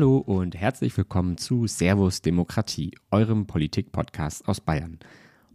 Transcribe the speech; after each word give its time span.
Hallo 0.00 0.16
und 0.16 0.56
herzlich 0.56 0.96
willkommen 0.96 1.36
zu 1.36 1.66
Servus 1.66 2.22
Demokratie, 2.22 2.92
eurem 3.10 3.46
Politik-Podcast 3.46 4.48
aus 4.48 4.62
Bayern. 4.62 4.98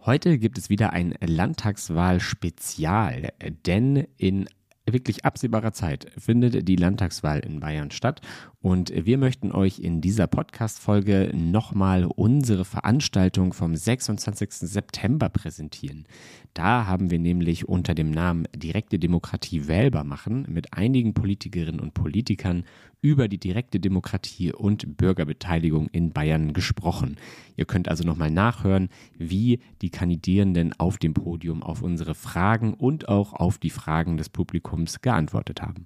Heute 0.01 0.37
gibt 0.37 0.59
es 0.59 0.69
wieder 0.69 0.93
ein 0.93 1.15
Landtagswahl-Spezial, 1.19 3.33
denn 3.65 4.05
in 4.17 4.47
wirklich 4.85 5.25
absehbarer 5.25 5.73
Zeit 5.73 6.11
findet 6.15 6.67
die 6.67 6.75
Landtagswahl 6.75 7.39
in 7.39 7.59
Bayern 7.59 7.89
statt 7.89 8.21
und 8.65 8.91
wir 8.95 9.19
möchten 9.19 9.51
euch 9.51 9.77
in 9.77 10.01
dieser 10.01 10.25
Podcast-Folge 10.25 11.29
nochmal 11.35 12.05
unsere 12.05 12.65
Veranstaltung 12.65 13.53
vom 13.53 13.75
26. 13.75 14.53
September 14.53 15.29
präsentieren. 15.29 16.07
Da 16.55 16.87
haben 16.87 17.11
wir 17.11 17.19
nämlich 17.19 17.69
unter 17.69 17.93
dem 17.93 18.09
Namen 18.09 18.47
Direkte 18.55 18.97
Demokratie 18.97 19.67
wählbar 19.67 20.03
machen 20.03 20.47
mit 20.49 20.73
einigen 20.73 21.13
Politikerinnen 21.13 21.79
und 21.79 21.93
Politikern 21.93 22.63
über 23.01 23.27
die 23.27 23.37
direkte 23.37 23.79
Demokratie 23.79 24.51
und 24.51 24.97
Bürgerbeteiligung 24.97 25.87
in 25.89 26.09
Bayern 26.09 26.53
gesprochen. 26.53 27.17
Ihr 27.55 27.65
könnt 27.65 27.87
also 27.87 28.03
nochmal 28.03 28.31
nachhören, 28.31 28.89
wie 29.15 29.59
die 29.83 29.91
Kandidierenden 29.91 30.73
auf 30.79 30.97
dem 30.97 31.13
Podium 31.13 31.61
auf 31.61 31.83
unsere 31.83 32.15
Fragen 32.15 32.73
und 32.73 33.09
auch 33.09 33.33
auf 33.33 33.59
die 33.59 33.69
Fragen 33.69 34.17
des 34.17 34.29
Publikums 34.29 35.01
geantwortet 35.01 35.61
haben. 35.61 35.85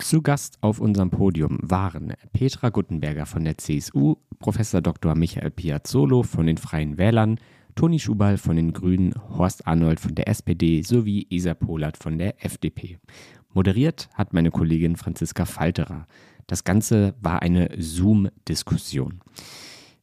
Zu 0.00 0.22
Gast 0.22 0.58
auf 0.60 0.78
unserem 0.78 1.10
Podium 1.10 1.58
waren 1.60 2.14
Petra 2.32 2.68
Guttenberger 2.68 3.26
von 3.26 3.44
der 3.44 3.58
CSU, 3.58 4.14
Professor 4.38 4.80
Dr. 4.80 5.16
Michael 5.16 5.50
Piazzolo 5.50 6.22
von 6.22 6.46
den 6.46 6.56
Freien 6.56 6.98
Wählern, 6.98 7.40
Toni 7.74 7.98
Schubal 7.98 8.38
von 8.38 8.54
den 8.56 8.72
Grünen, 8.72 9.12
Horst 9.36 9.66
Arnold 9.66 9.98
von 9.98 10.14
der 10.14 10.28
SPD 10.28 10.82
sowie 10.82 11.26
Isa 11.30 11.54
Polat 11.54 11.96
von 11.96 12.16
der 12.16 12.44
FDP. 12.44 12.98
Moderiert 13.52 14.08
hat 14.14 14.32
meine 14.32 14.52
Kollegin 14.52 14.94
Franziska 14.94 15.44
Falterer. 15.44 16.06
Das 16.46 16.62
Ganze 16.62 17.14
war 17.20 17.42
eine 17.42 17.68
Zoom-Diskussion. 17.76 19.20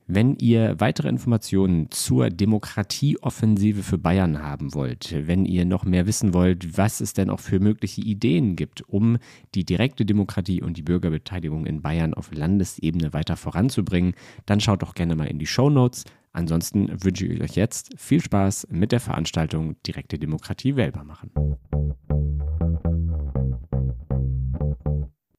Wenn 0.07 0.35
ihr 0.35 0.79
weitere 0.79 1.09
Informationen 1.09 1.89
zur 1.89 2.29
Demokratieoffensive 2.29 3.81
für 3.81 3.97
Bayern 3.97 4.39
haben 4.39 4.75
wollt, 4.75 5.15
wenn 5.25 5.45
ihr 5.45 5.65
noch 5.65 5.83
mehr 5.83 6.05
wissen 6.05 6.35
wollt, 6.35 6.77
was 6.77 7.01
es 7.01 7.13
denn 7.13 7.31
auch 7.31 7.39
für 7.39 7.59
mögliche 7.59 8.01
Ideen 8.01 8.55
gibt, 8.55 8.87
um 8.87 9.17
die 9.55 9.65
direkte 9.65 10.05
Demokratie 10.05 10.61
und 10.61 10.77
die 10.77 10.83
Bürgerbeteiligung 10.83 11.65
in 11.65 11.81
Bayern 11.81 12.13
auf 12.13 12.31
Landesebene 12.31 13.13
weiter 13.13 13.35
voranzubringen, 13.35 14.13
dann 14.45 14.59
schaut 14.59 14.83
doch 14.83 14.93
gerne 14.93 15.15
mal 15.15 15.25
in 15.25 15.39
die 15.39 15.47
Show 15.47 15.71
Notes. 15.71 16.03
Ansonsten 16.33 17.03
wünsche 17.03 17.25
ich 17.25 17.41
euch 17.41 17.55
jetzt 17.55 17.95
viel 17.97 18.21
Spaß 18.21 18.67
mit 18.69 18.91
der 18.91 18.99
Veranstaltung 18.99 19.75
Direkte 19.87 20.19
Demokratie 20.19 20.75
wählbar 20.75 21.03
machen. 21.03 21.31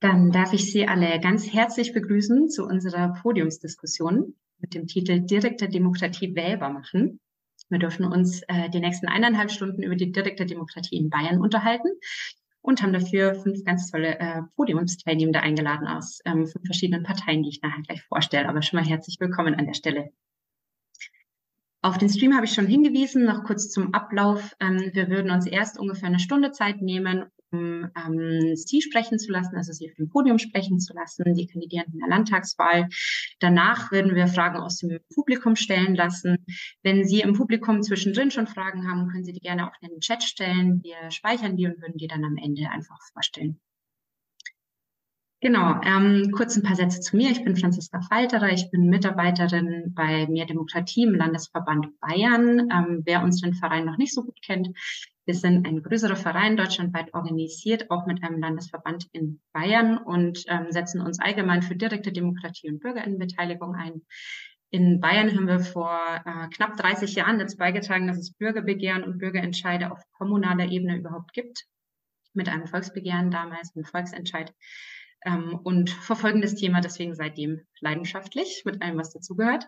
Dann 0.01 0.33
darf 0.33 0.53
ich 0.53 0.73
Sie 0.73 0.89
alle 0.89 1.21
ganz 1.21 1.53
herzlich 1.53 1.93
begrüßen 1.93 2.49
zu 2.49 2.65
unserer 2.65 3.13
Podiumsdiskussion 3.23 4.35
mit 4.59 4.75
dem 4.75 4.87
Titel 4.87 5.21
Direkte 5.21 5.69
Demokratie 5.69 6.35
wählbar 6.35 6.71
machen. 6.71 7.21
Wir 7.69 7.79
dürfen 7.79 8.05
uns 8.05 8.43
äh, 8.49 8.71
die 8.71 8.81
nächsten 8.81 9.09
eineinhalb 9.09 9.51
Stunden 9.51 9.83
über 9.83 9.97
die 9.97 10.13
direkte 10.13 10.47
Demokratie 10.47 10.97
in 10.97 11.11
Bayern 11.11 11.41
unterhalten 11.41 11.89
und 12.61 12.83
haben 12.83 12.93
dafür 12.93 13.35
fünf 13.35 13.65
ganz 13.65 13.91
tolle 13.91 14.19
äh, 14.19 14.43
Podiumsteilnehmende 14.57 15.41
eingeladen 15.41 15.87
aus 15.87 16.21
ähm, 16.25 16.47
fünf 16.47 16.65
verschiedenen 16.65 17.03
Parteien, 17.03 17.43
die 17.43 17.51
ich 17.51 17.63
nachher 17.63 17.83
gleich 17.83 18.03
vorstelle. 18.03 18.49
Aber 18.49 18.63
schon 18.63 18.81
mal 18.81 18.87
herzlich 18.87 19.19
willkommen 19.21 19.55
an 19.55 19.67
der 19.67 19.75
Stelle. 19.75 20.11
Auf 21.83 21.99
den 21.99 22.09
Stream 22.09 22.35
habe 22.35 22.47
ich 22.47 22.53
schon 22.53 22.67
hingewiesen, 22.67 23.25
noch 23.25 23.45
kurz 23.45 23.71
zum 23.71 23.95
Ablauf. 23.95 24.57
Ähm, 24.61 24.91
wir 24.93 25.09
würden 25.09 25.31
uns 25.31 25.47
erst 25.47 25.79
ungefähr 25.79 26.09
eine 26.09 26.19
Stunde 26.19 26.51
Zeit 26.51 26.83
nehmen, 26.83 27.27
um 27.53 27.91
ähm, 27.97 28.57
Sie 28.57 28.83
sprechen 28.83 29.19
zu 29.19 29.31
lassen, 29.33 29.57
also 29.57 29.73
Sie 29.73 29.89
auf 29.89 29.97
dem 29.97 30.09
Podium 30.09 30.39
sprechen 30.39 30.81
zu 30.81 30.95
lassen, 30.95 31.35
die 31.35 31.47
Kandidierenden 31.47 32.01
der 32.01 32.09
Landtagswahl. 32.09 32.89
Danach 33.41 33.93
würden 33.93 34.15
wir 34.15 34.27
Fragen 34.27 34.59
aus 34.59 34.79
dem 34.79 34.99
Publikum 35.15 35.57
stellen 35.57 35.95
lassen. 35.95 36.45
Wenn 36.83 37.05
Sie 37.05 37.21
im 37.21 37.35
Publikum 37.35 37.83
zwischendrin 37.83 38.31
schon 38.31 38.47
Fragen 38.47 38.91
haben, 38.91 39.09
können 39.09 39.25
Sie 39.25 39.33
die 39.33 39.41
gerne 39.41 39.69
auch 39.69 39.75
in 39.81 39.89
den 39.89 40.01
Chat 40.01 40.23
stellen. 40.23 40.83
Wir 40.83 41.11
speichern 41.11 41.57
die 41.57 41.67
und 41.67 41.81
würden 41.81 41.99
die 41.99 42.09
dann 42.09 42.25
am 42.25 42.37
Ende 42.37 42.69
einfach 42.71 42.99
vorstellen. 43.13 43.61
Genau, 45.41 45.81
ähm, 45.85 46.33
kurz 46.35 46.57
ein 46.57 46.63
paar 46.63 46.77
Sätze 46.77 47.01
zu 47.01 47.15
mir. 47.15 47.31
Ich 47.31 47.45
bin 47.45 47.57
Franziska 47.57 48.01
Falterer, 48.01 48.53
ich 48.53 48.71
bin 48.71 48.89
Mitarbeiterin 48.89 49.93
bei 49.95 50.27
Mehr 50.29 50.47
Demokratie 50.47 51.03
im 51.03 51.15
Landesverband 51.15 52.01
Bayern. 52.01 52.71
Ähm, 52.71 53.03
wer 53.05 53.23
unseren 53.23 53.53
Verein 53.53 53.85
noch 53.85 53.99
nicht 53.99 54.15
so 54.15 54.25
gut 54.25 54.41
kennt, 54.43 54.69
wir 55.27 55.35
sind 55.35 55.67
ein 55.67 55.83
größerer 55.83 56.15
Verein, 56.15 56.57
deutschlandweit 56.57 57.13
organisiert, 57.13 57.91
auch 57.91 58.07
mit 58.07 58.23
einem 58.23 58.39
Landesverband 58.39 59.09
in 59.11 59.41
Bayern 59.53 59.99
und 59.99 60.45
ähm, 60.47 60.71
setzen 60.71 61.01
uns 61.01 61.19
allgemein 61.19 61.63
für 61.63 61.75
direkte 61.75 62.13
Demokratie 62.13 62.71
und 62.71 62.79
Bürgerinnenbeteiligung 62.79 63.75
ein. 63.75 64.03
In 64.71 65.01
Bayern 65.01 65.35
haben 65.35 65.49
wir 65.49 65.59
vor 65.59 65.99
äh, 66.25 66.49
knapp 66.49 66.77
30 66.77 67.15
Jahren 67.17 67.41
dazu 67.41 67.57
beigetragen, 67.57 68.07
dass 68.07 68.19
es 68.19 68.35
Bürgerbegehren 68.35 69.03
und 69.03 69.19
Bürgerentscheide 69.19 69.91
auf 69.91 70.01
kommunaler 70.13 70.71
Ebene 70.71 70.97
überhaupt 70.97 71.33
gibt. 71.33 71.67
Mit 72.33 72.49
einem 72.49 72.69
Volksbegehren 72.69 73.31
damals, 73.31 73.75
einem 73.75 73.85
Volksentscheid. 73.85 74.55
Ähm, 75.25 75.59
und 75.65 75.91
verfolgen 75.91 76.41
das 76.41 76.55
Thema 76.55 76.81
deswegen 76.81 77.17
seitdem 77.17 77.63
leidenschaftlich 77.81 78.63
mit 78.65 78.81
allem, 78.81 78.99
was 78.99 79.13
dazugehört. 79.13 79.67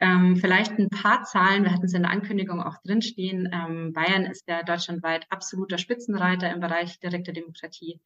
Ähm, 0.00 0.36
vielleicht 0.36 0.72
ein 0.72 0.88
paar 0.88 1.22
Zahlen, 1.22 1.64
wir 1.64 1.72
hatten 1.72 1.84
es 1.84 1.94
in 1.94 2.02
der 2.02 2.10
Ankündigung 2.10 2.60
auch 2.60 2.76
drinstehen. 2.84 3.48
Ähm, 3.52 3.92
Bayern 3.92 4.26
ist 4.26 4.48
ja 4.48 4.62
deutschlandweit 4.62 5.26
absoluter 5.30 5.78
Spitzenreiter 5.78 6.52
im 6.52 6.60
Bereich 6.60 6.98
direkter 6.98 7.32
Demokratie. 7.32 8.00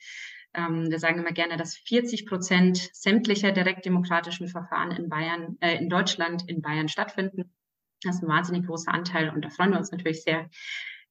Ähm, 0.55 0.91
wir 0.91 0.99
sagen 0.99 1.19
immer 1.19 1.33
gerne, 1.33 1.57
dass 1.57 1.77
40 1.77 2.27
Prozent 2.27 2.77
sämtlicher 2.93 3.53
direktdemokratischen 3.53 4.49
Verfahren 4.49 4.91
in 4.91 5.09
Bayern, 5.09 5.57
äh, 5.61 5.77
in 5.77 5.89
Deutschland 5.89 6.49
in 6.49 6.61
Bayern 6.61 6.89
stattfinden. 6.89 7.55
Das 8.03 8.17
ist 8.17 8.23
ein 8.23 8.29
wahnsinnig 8.29 8.67
großer 8.67 8.93
Anteil 8.93 9.31
und 9.31 9.45
da 9.45 9.51
freuen 9.51 9.71
wir 9.71 9.79
uns 9.79 9.91
natürlich 9.91 10.23
sehr, 10.23 10.49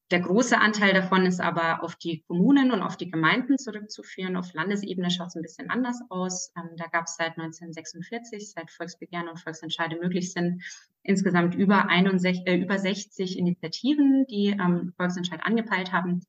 der 0.10 0.22
große 0.22 0.58
Anteil 0.58 0.94
davon 0.94 1.26
ist 1.26 1.42
aber 1.42 1.84
auf 1.84 1.98
die 1.98 2.24
Kommunen 2.28 2.72
und 2.72 2.82
auf 2.82 2.96
die 2.96 3.12
Gemeinden 3.12 3.58
zurückzuführen. 3.58 4.38
Auf 4.38 4.54
Landesebene 4.54 5.12
schaut 5.12 5.28
es 5.28 5.36
ein 5.36 5.42
bisschen 5.42 5.70
anders 5.70 6.02
aus. 6.10 6.54
Ähm, 6.58 6.70
da 6.78 6.86
gab 6.88 7.06
es 7.08 7.16
seit 7.18 7.38
1946, 7.38 8.52
seit 8.52 8.72
Volksbegehren 8.72 9.28
und 9.28 9.40
Volksentscheide 9.40 9.98
möglich 10.00 10.32
sind, 10.32 10.64
insgesamt 11.04 11.56
über, 11.56 11.90
61, 11.90 12.48
äh, 12.48 12.56
über 12.56 12.80
60 12.80 13.38
Initiativen, 13.38 14.26
die 14.28 14.48
ähm, 14.48 14.94
Volksentscheid 14.96 15.44
angepeilt 15.44 15.92
haben. 15.92 16.22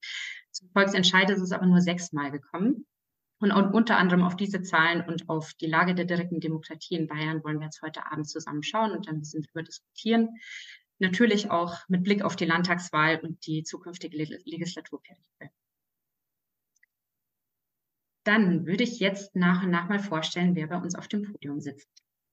Zum 0.51 0.71
Volksentscheid 0.71 1.31
ist 1.31 1.41
es 1.41 1.53
aber 1.53 1.67
nur 1.67 1.81
sechsmal 1.81 2.33
gekommen. 2.33 2.85
Und 3.41 3.53
unter 3.53 3.97
anderem 3.97 4.25
auf 4.25 4.35
diese 4.35 4.63
Zahlen 4.63 5.03
und 5.07 5.29
auf 5.29 5.55
die 5.55 5.69
Lage 5.69 5.95
der 5.95 6.07
direkten 6.07 6.41
Demokratie 6.41 6.97
in 6.97 7.07
Bayern 7.07 7.45
wollen 7.45 7.61
wir 7.61 7.67
jetzt 7.67 7.83
heute 7.83 8.11
Abend 8.11 8.29
zusammen 8.29 8.65
schauen 8.65 8.91
und 8.91 9.07
dann 9.07 9.17
ein 9.17 9.21
bisschen 9.21 9.43
drüber 9.43 9.63
diskutieren 9.63 10.31
natürlich 10.99 11.51
auch 11.51 11.77
mit 11.89 12.03
Blick 12.03 12.23
auf 12.23 12.37
die 12.37 12.45
Landtagswahl 12.45 13.21
und 13.21 13.47
die 13.47 13.63
zukünftige 13.63 14.17
Legislaturperiode. 14.17 15.51
Dann 18.25 18.67
würde 18.67 18.85
ich 18.85 19.01
jetzt 19.01 19.35
nach 19.35 19.63
und 19.63 19.71
nach 19.71 19.89
mal 19.89 20.01
vorstellen, 20.01 20.55
wer 20.55 20.67
bei 20.67 20.77
uns 20.77 20.95
auf 20.95 21.09
dem 21.09 21.23
Podium 21.23 21.61
sitzt. 21.61 21.89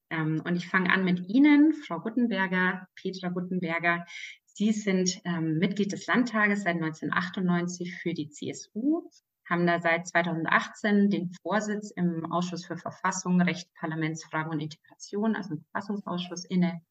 Ähm, 0.09 0.41
und 0.45 0.55
ich 0.55 0.67
fange 0.67 0.91
an 0.91 1.05
mit 1.05 1.29
Ihnen, 1.29 1.73
Frau 1.73 1.99
Guttenberger, 1.99 2.87
Petra 2.95 3.29
Guttenberger. 3.29 4.05
Sie 4.45 4.71
sind 4.71 5.21
ähm, 5.23 5.57
Mitglied 5.57 5.91
des 5.91 6.05
Landtages 6.07 6.63
seit 6.63 6.75
1998 6.75 7.95
für 7.95 8.13
die 8.13 8.29
CSU, 8.29 9.09
haben 9.47 9.67
da 9.67 9.79
seit 9.79 10.07
2018 10.07 11.09
den 11.09 11.31
Vorsitz 11.41 11.91
im 11.91 12.31
Ausschuss 12.31 12.65
für 12.65 12.77
Verfassung, 12.77 13.41
Recht, 13.41 13.73
Parlamentsfragen 13.75 14.51
und 14.51 14.59
Integration, 14.59 15.35
also 15.35 15.55
im 15.55 15.61
Verfassungsausschuss 15.71 16.45
inne 16.45 16.81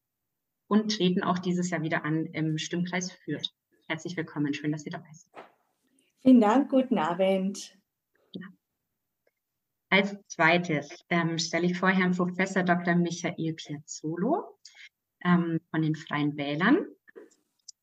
und 0.67 0.95
treten 0.95 1.23
auch 1.23 1.39
dieses 1.39 1.69
Jahr 1.69 1.81
wieder 1.81 2.05
an 2.05 2.25
im 2.27 2.57
Stimmkreis 2.57 3.11
Fürth. 3.11 3.53
Herzlich 3.87 4.17
willkommen, 4.17 4.53
schön, 4.53 4.71
dass 4.71 4.83
Sie 4.83 4.89
dabei 4.89 5.11
sind. 5.11 5.31
Vielen 6.21 6.41
Dank, 6.41 6.69
guten 6.69 6.97
Abend. 6.97 7.77
Als 9.89 10.15
zweites 10.27 11.05
ähm, 11.09 11.37
stelle 11.37 11.67
ich 11.67 11.77
vor 11.77 11.89
Herrn 11.89 12.15
Professor 12.15 12.63
Dr. 12.63 12.95
Michael 12.95 13.53
Piazzolo 13.53 14.57
ähm, 15.23 15.59
von 15.69 15.81
den 15.81 15.95
Freien 15.95 16.35
Wählern. 16.35 16.85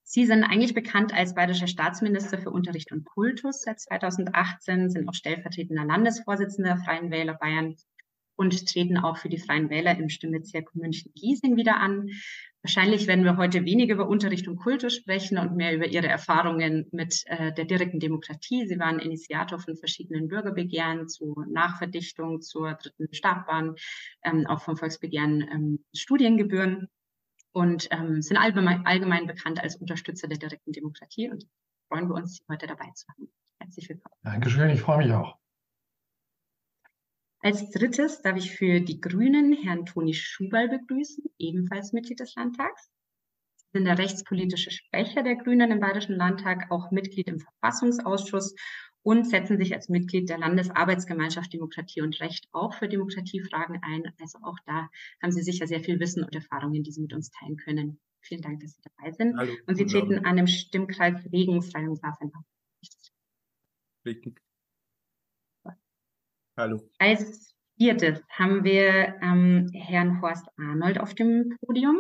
Sie 0.02 0.26
sind 0.26 0.44
eigentlich 0.44 0.75
bekannt 0.75 1.14
als 1.14 1.35
bayerischer 1.35 1.69
Staatsminister 1.69 2.38
für 2.38 2.50
Unterricht 2.50 2.93
und 2.93 3.05
Kultus 3.05 3.62
seit 3.62 3.81
2018, 3.81 4.90
sind 4.90 5.08
auch 5.08 5.14
stellvertretender 5.14 5.87
Landesvorsitzender 5.87 6.75
der 6.75 6.85
Freien 6.85 7.11
Wähler 7.11 7.35
Bayern 7.35 7.76
und 8.43 8.69
treten 8.69 8.99
auch 8.99 9.17
für 9.17 9.29
die 9.29 9.39
Freien 9.39 9.71
Wähler 9.71 9.97
im 9.97 10.09
Stimmbezirk 10.09 10.75
München-Giesing 10.75 11.56
wieder 11.56 11.81
an. 11.81 12.11
Wahrscheinlich 12.62 13.06
werden 13.06 13.25
wir 13.25 13.37
heute 13.37 13.65
weniger 13.65 13.94
über 13.94 14.09
Unterricht 14.09 14.47
und 14.47 14.56
Kultus 14.56 14.94
sprechen 14.94 15.39
und 15.39 15.56
mehr 15.56 15.75
über 15.75 15.87
Ihre 15.87 16.09
Erfahrungen 16.09 16.87
mit 16.93 17.23
äh, 17.27 17.53
der 17.53 17.65
direkten 17.65 18.00
Demokratie. 18.00 18.67
Sie 18.67 18.79
waren 18.79 18.99
Initiator 18.99 19.59
von 19.59 19.77
verschiedenen 19.77 20.29
Bürgerbegehren 20.29 21.09
zur 21.09 21.47
Nachverdichtung, 21.47 22.41
zur 22.41 22.75
dritten 22.75 23.12
Startbahn, 23.12 23.75
ähm, 24.25 24.47
auch 24.47 24.62
vom 24.62 24.77
Volksbegehren 24.77 25.43
ähm, 25.53 25.85
Studiengebühren 25.95 26.88
und 27.53 27.88
ähm, 27.91 28.23
sind 28.23 28.37
allgemein, 28.37 28.87
allgemein 28.87 29.27
bekannt 29.27 29.61
als 29.61 29.77
Unterstützer 29.77 30.29
der 30.29 30.38
direkten 30.38 30.73
Demokratie 30.73 31.31
und 31.31 31.47
freuen 31.88 32.09
wir 32.09 32.15
uns, 32.15 32.37
Sie 32.37 32.45
heute 32.49 32.67
dabei 32.67 32.91
zu 32.95 33.06
haben. 33.09 33.29
Herzlich 33.61 33.88
willkommen. 33.88 34.15
Dankeschön, 34.23 34.71
ich 34.71 34.81
freue 34.81 34.99
mich 34.99 35.12
auch. 35.12 35.42
Als 37.44 37.71
drittes 37.71 38.23
darf 38.23 38.37
ich 38.37 38.53
für 38.53 38.79
die 38.79 39.00
Grünen 39.00 39.53
Herrn 39.53 39.85
Toni 39.85 40.15
Schubal 40.15 40.69
begrüßen, 40.69 41.25
ebenfalls 41.39 41.93
Mitglied 41.93 42.21
des 42.21 42.37
Landtags. 42.37 42.89
Sie 43.56 43.79
sind 43.79 43.85
der 43.85 43.99
rechtspolitische 43.99 44.71
Sprecher 44.71 45.25
der 45.25 45.35
Grünen 45.35 45.73
im 45.73 45.81
Bayerischen 45.81 46.15
Landtag, 46.15 46.71
auch 46.71 46.93
Mitglied 46.93 47.27
im 47.27 47.41
Verfassungsausschuss 47.41 48.55
und 49.03 49.29
setzen 49.29 49.59
sich 49.59 49.75
als 49.75 49.89
Mitglied 49.89 50.29
der 50.29 50.39
Landesarbeitsgemeinschaft 50.39 51.53
Demokratie 51.53 52.03
und 52.03 52.21
Recht 52.21 52.47
auch 52.53 52.75
für 52.75 52.87
Demokratiefragen 52.87 53.81
ein. 53.83 54.05
Also 54.21 54.38
auch 54.43 54.59
da 54.65 54.88
haben 55.21 55.33
Sie 55.33 55.43
sicher 55.43 55.67
sehr 55.67 55.81
viel 55.81 55.99
Wissen 55.99 56.23
und 56.23 56.37
Erfahrungen, 56.37 56.85
die 56.85 56.93
Sie 56.93 57.00
mit 57.00 57.12
uns 57.12 57.33
teilen 57.33 57.56
können. 57.56 57.99
Vielen 58.21 58.43
Dank, 58.43 58.61
dass 58.61 58.77
Sie 58.77 58.83
dabei 58.83 59.11
sind. 59.11 59.37
Hallo, 59.37 59.53
und 59.67 59.75
Sie 59.75 59.87
treten 59.87 60.25
an 60.25 60.37
dem 60.37 60.47
Stimmkreis 60.47 61.17
Regensrhein 61.33 61.88
und 61.88 62.00
Grafenbach. 62.00 62.43
Richtig. 64.06 64.41
Hallo. 66.56 66.87
Als 66.99 67.54
viertes 67.78 68.20
haben 68.28 68.62
wir 68.62 69.16
ähm, 69.22 69.70
Herrn 69.72 70.20
Horst 70.20 70.46
Arnold 70.58 71.00
auf 71.00 71.14
dem 71.14 71.56
Podium, 71.64 71.96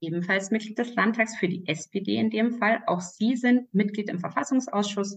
ebenfalls 0.00 0.50
Mitglied 0.50 0.78
des 0.78 0.94
Landtags 0.96 1.36
für 1.36 1.48
die 1.48 1.66
SPD 1.68 2.16
in 2.16 2.30
dem 2.30 2.58
Fall. 2.58 2.82
Auch 2.86 3.00
Sie 3.00 3.36
sind 3.36 3.72
Mitglied 3.72 4.08
im 4.08 4.18
Verfassungsausschuss. 4.18 5.16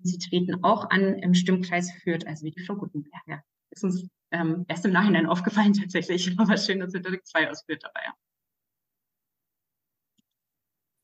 Sie 0.00 0.18
treten 0.18 0.64
auch 0.64 0.90
an 0.90 1.14
im 1.20 1.34
Stimmkreis 1.34 1.92
Fürth, 2.02 2.26
also 2.26 2.44
wie 2.44 2.50
die 2.50 2.64
Frau 2.64 2.74
Gutenberger. 2.74 3.44
Ist 3.70 3.84
uns 3.84 4.08
ähm, 4.32 4.64
erst 4.66 4.84
im 4.84 4.92
Nachhinein 4.92 5.26
aufgefallen 5.26 5.72
tatsächlich, 5.72 6.36
aber 6.38 6.56
schön, 6.56 6.80
dass 6.80 6.92
wir 6.92 7.00
direkt 7.00 7.28
zwei 7.28 7.48
aus 7.48 7.62
Fürth 7.62 7.82
dabei 7.82 8.00
haben. 8.00 8.18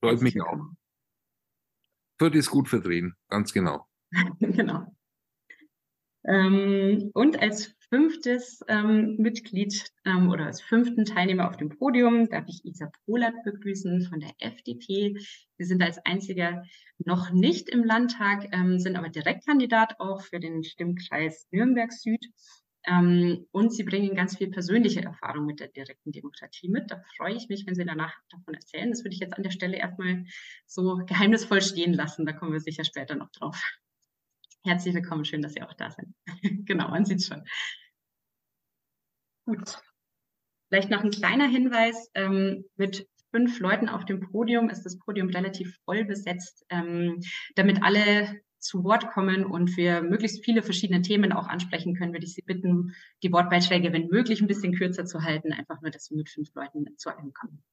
Freut 0.01 0.21
mich 0.21 0.41
auch. 0.43 0.67
Fürth 2.19 2.35
ist 2.35 2.51
gut 2.51 2.69
vertreten, 2.69 3.15
ganz 3.29 3.53
genau. 3.53 3.87
genau. 4.41 4.93
Ähm, 6.25 7.11
und 7.15 7.41
als 7.41 7.75
fünftes 7.89 8.61
ähm, 8.69 9.17
Mitglied 9.19 9.85
ähm, 10.05 10.31
oder 10.31 10.47
als 10.47 10.63
fünften 10.63 11.05
Teilnehmer 11.05 11.49
auf 11.49 11.57
dem 11.57 11.69
Podium 11.69 12.29
darf 12.29 12.45
ich 12.47 12.65
Isa 12.65 12.91
Polat 13.05 13.35
begrüßen 13.45 14.03
von 14.03 14.21
der 14.21 14.33
FDP. 14.39 15.17
Sie 15.59 15.65
sind 15.65 15.83
als 15.83 15.99
einziger 16.07 16.65
noch 16.99 17.33
nicht 17.33 17.69
im 17.69 17.85
Landtag, 17.85 18.49
ähm, 18.53 18.79
sind 18.79 18.97
aber 18.97 19.09
Direktkandidat 19.09 19.99
auch 19.99 20.23
für 20.23 20.39
den 20.39 20.63
Stimmkreis 20.65 21.47
Nürnberg 21.51 21.93
Süd. 21.93 22.25
Ähm, 22.85 23.47
und 23.53 23.73
sie 23.73 23.85
bringen 23.85 24.17
ganz 24.17 24.37
viel 24.37 24.51
persönliche 24.51 25.03
Erfahrung 25.03 25.47
mit 25.47 25.61
der 25.61 25.69
direkten 25.69 26.13
Demokratie 26.13 26.69
mit. 26.69 26.91
Da 26.91 27.03
freue 27.17 27.35
ich 27.35 27.49
mich, 27.49 27.65
wenn 27.67 27.75
Sie 27.77 27.85
danach 27.85 28.15
davon 28.31 28.55
erzählen. 28.55 28.91
Das 28.91 29.05
würde 29.05 29.15
ich 29.15 29.21
jetzt 29.21 29.37
an 29.37 29.45
der 29.45 29.51
Stelle 29.51 29.77
erstmal 29.77 30.25
so 30.67 31.01
geheimnisvoll 31.07 31.63
stehen 31.63 31.93
lassen. 31.93 32.27
Da 32.27 32.33
kommen 32.33 32.53
wir 32.53 32.61
sicher 32.61 32.85
später 32.85 33.15
noch 33.15 33.31
drauf. 33.31 33.63
Herzlich 34.65 34.95
willkommen, 34.95 35.25
schön, 35.25 35.43
dass 35.43 35.55
Sie 35.55 35.63
auch 35.63 35.75
da 35.75 35.91
sind. 35.91 36.15
genau, 36.67 36.89
man 36.89 37.05
sieht 37.05 37.25
schon. 37.25 37.43
Gut. 39.45 39.83
Vielleicht 40.69 40.89
noch 40.89 41.03
ein 41.03 41.11
kleiner 41.11 41.49
Hinweis. 41.49 42.11
Ähm, 42.15 42.65
mit 42.77 43.09
fünf 43.33 43.59
Leuten 43.59 43.89
auf 43.89 44.05
dem 44.05 44.21
Podium 44.21 44.71
ist 44.71 44.85
das 44.85 44.99
Podium 44.99 45.31
relativ 45.31 45.77
voll 45.85 46.05
besetzt, 46.05 46.65
ähm, 46.69 47.21
damit 47.57 47.83
alle 47.83 48.41
zu 48.59 48.85
Wort 48.85 49.11
kommen 49.11 49.45
und 49.45 49.77
wir 49.77 50.03
möglichst 50.03 50.45
viele 50.45 50.63
verschiedene 50.63 51.03
Themen 51.03 51.33
auch 51.33 51.49
ansprechen 51.49 51.97
können, 51.97 52.13
würde 52.13 52.25
ich 52.25 52.35
Sie 52.35 52.43
bitten, 52.43 52.95
die 53.25 53.33
Wortbeiträge, 53.33 53.93
wenn 53.93 54.07
möglich, 54.07 54.41
ein 54.41 54.47
bisschen 54.47 54.75
kürzer 54.77 55.05
zu 55.05 55.23
halten, 55.23 55.53
einfach 55.53 55.81
nur, 55.83 55.91
dass 55.91 56.11
wir 56.11 56.19
mit 56.19 56.31
fünf 56.31 56.55
Leuten 56.55 56.87
zu 56.97 57.11
einem 57.11 57.33
kommen. 57.33 57.65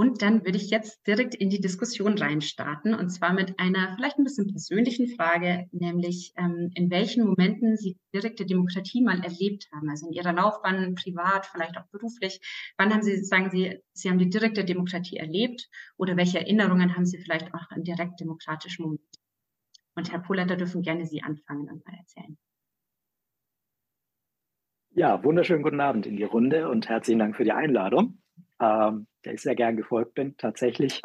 Und 0.00 0.22
dann 0.22 0.46
würde 0.46 0.56
ich 0.56 0.70
jetzt 0.70 1.06
direkt 1.06 1.34
in 1.34 1.50
die 1.50 1.60
Diskussion 1.60 2.16
reinstarten 2.16 2.94
und 2.94 3.10
zwar 3.10 3.34
mit 3.34 3.60
einer 3.60 3.96
vielleicht 3.96 4.16
ein 4.16 4.24
bisschen 4.24 4.46
persönlichen 4.46 5.08
Frage, 5.08 5.68
nämlich 5.72 6.32
ähm, 6.38 6.70
in 6.74 6.90
welchen 6.90 7.26
Momenten 7.26 7.76
Sie 7.76 7.98
direkte 8.14 8.46
Demokratie 8.46 9.02
mal 9.02 9.22
erlebt 9.22 9.68
haben, 9.74 9.90
also 9.90 10.06
in 10.06 10.14
Ihrer 10.14 10.32
Laufbahn, 10.32 10.94
privat, 10.94 11.44
vielleicht 11.44 11.76
auch 11.76 11.84
beruflich. 11.92 12.40
Wann 12.78 12.94
haben 12.94 13.02
Sie, 13.02 13.22
sagen 13.22 13.50
Sie, 13.50 13.78
Sie 13.92 14.08
haben 14.08 14.18
die 14.18 14.30
direkte 14.30 14.64
Demokratie 14.64 15.18
erlebt 15.18 15.68
oder 15.98 16.16
welche 16.16 16.38
Erinnerungen 16.38 16.96
haben 16.96 17.04
Sie 17.04 17.18
vielleicht 17.18 17.52
auch 17.52 17.68
an 17.68 17.84
direkt 17.84 18.20
demokratischen 18.20 18.84
Momenten? 18.84 19.06
Und 19.96 20.10
Herr 20.10 20.20
Pohlater 20.20 20.56
dürfen 20.56 20.80
gerne 20.80 21.04
Sie 21.04 21.22
anfangen 21.22 21.68
und 21.68 21.84
mal 21.84 21.98
erzählen. 21.98 22.38
Ja, 24.92 25.22
wunderschönen 25.22 25.62
guten 25.62 25.80
Abend 25.80 26.06
in 26.06 26.16
die 26.16 26.24
Runde 26.24 26.70
und 26.70 26.88
herzlichen 26.88 27.18
Dank 27.18 27.36
für 27.36 27.44
die 27.44 27.52
Einladung 27.52 28.22
ähm, 28.60 29.06
der 29.24 29.34
ich 29.34 29.42
sehr 29.42 29.54
gern 29.54 29.76
gefolgt 29.76 30.14
bin. 30.14 30.36
Tatsächlich 30.36 31.02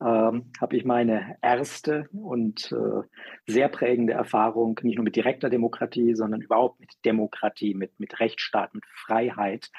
ähm, 0.00 0.52
habe 0.60 0.76
ich 0.76 0.84
meine 0.84 1.36
erste 1.42 2.08
und 2.12 2.72
äh, 2.72 3.02
sehr 3.46 3.68
prägende 3.68 4.12
Erfahrung 4.12 4.78
nicht 4.82 4.96
nur 4.96 5.04
mit 5.04 5.16
direkter 5.16 5.50
Demokratie, 5.50 6.14
sondern 6.14 6.40
überhaupt 6.40 6.80
mit 6.80 6.90
Demokratie, 7.04 7.74
mit, 7.74 7.98
mit 7.98 8.20
Rechtsstaat, 8.20 8.74
mit 8.74 8.84
Freiheit, 8.86 9.70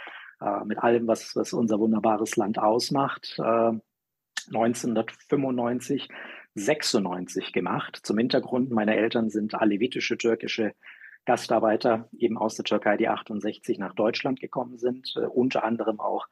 äh, 0.41 0.65
mit 0.65 0.79
allem, 0.79 1.07
was, 1.07 1.35
was 1.35 1.53
unser 1.53 1.79
wunderbares 1.79 2.35
Land 2.35 2.59
ausmacht. 2.59 3.35
Äh, 3.39 3.71
1995, 4.53 6.09
96 6.55 7.53
gemacht. 7.53 7.99
Zum 8.03 8.17
Hintergrund, 8.17 8.71
meine 8.71 8.95
Eltern 8.95 9.29
sind 9.29 9.55
alevitische 9.55 10.17
türkische 10.17 10.73
Gastarbeiter 11.25 12.09
eben 12.17 12.37
aus 12.37 12.55
der 12.55 12.65
Türkei, 12.65 12.97
die 12.97 13.07
68 13.07 13.77
nach 13.77 13.93
Deutschland 13.93 14.39
gekommen 14.39 14.77
sind, 14.77 15.13
äh, 15.15 15.25
unter 15.25 15.63
anderem 15.63 15.99
auch 15.99 16.27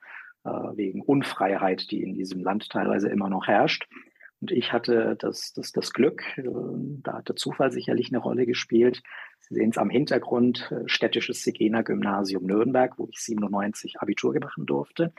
wegen 0.75 1.01
Unfreiheit, 1.01 1.91
die 1.91 2.03
in 2.03 2.13
diesem 2.13 2.41
Land 2.41 2.69
teilweise 2.69 3.09
immer 3.09 3.29
noch 3.29 3.47
herrscht. 3.47 3.87
Und 4.39 4.51
ich 4.51 4.71
hatte 4.71 5.15
das, 5.17 5.53
das, 5.53 5.71
das 5.71 5.93
Glück, 5.93 6.23
äh, 6.37 6.43
da 7.03 7.13
hat 7.13 7.29
der 7.29 7.35
Zufall 7.35 7.71
sicherlich 7.71 8.09
eine 8.09 8.19
Rolle 8.19 8.45
gespielt. 8.45 9.01
Sie 9.39 9.55
sehen 9.55 9.71
es 9.71 9.77
am 9.77 9.89
Hintergrund, 9.89 10.71
äh, 10.71 10.87
städtisches 10.87 11.43
Sigena-Gymnasium 11.43 12.45
Nürnberg, 12.45 12.99
wo 12.99 13.07
ich 13.09 13.19
97 13.19 13.99
Abitur 13.99 14.35
machen 14.39 14.65
durfte. 14.65 15.13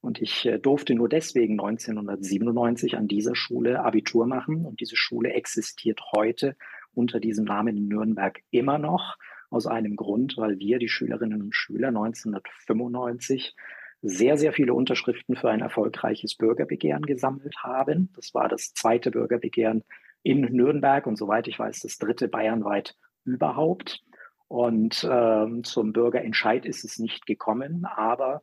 Und 0.00 0.20
ich 0.20 0.48
durfte 0.62 0.94
nur 0.94 1.08
deswegen 1.08 1.54
1997 1.54 2.96
an 2.96 3.08
dieser 3.08 3.34
Schule 3.34 3.84
Abitur 3.84 4.26
machen. 4.26 4.64
Und 4.64 4.80
diese 4.80 4.94
Schule 4.94 5.32
existiert 5.32 6.00
heute 6.14 6.54
unter 6.94 7.18
diesem 7.18 7.46
Namen 7.46 7.76
in 7.76 7.88
Nürnberg 7.88 8.40
immer 8.52 8.78
noch. 8.78 9.16
Aus 9.50 9.66
einem 9.66 9.96
Grund, 9.96 10.36
weil 10.36 10.60
wir, 10.60 10.78
die 10.78 10.88
Schülerinnen 10.88 11.42
und 11.42 11.54
Schüler, 11.54 11.88
1995 11.88 13.56
sehr, 14.00 14.36
sehr 14.36 14.52
viele 14.52 14.74
Unterschriften 14.74 15.34
für 15.36 15.50
ein 15.50 15.60
erfolgreiches 15.60 16.36
Bürgerbegehren 16.36 17.04
gesammelt 17.04 17.56
haben. 17.62 18.10
Das 18.14 18.32
war 18.34 18.48
das 18.48 18.72
zweite 18.72 19.10
Bürgerbegehren 19.10 19.82
in 20.22 20.42
Nürnberg 20.42 21.06
und 21.06 21.16
soweit 21.16 21.48
ich 21.48 21.58
weiß, 21.58 21.80
das 21.80 21.98
dritte 21.98 22.28
bayernweit 22.28 22.94
überhaupt. 23.24 24.04
Und 24.46 25.02
äh, 25.04 25.62
zum 25.62 25.92
Bürgerentscheid 25.92 26.64
ist 26.64 26.84
es 26.84 26.98
nicht 26.98 27.26
gekommen, 27.26 27.84
aber 27.84 28.42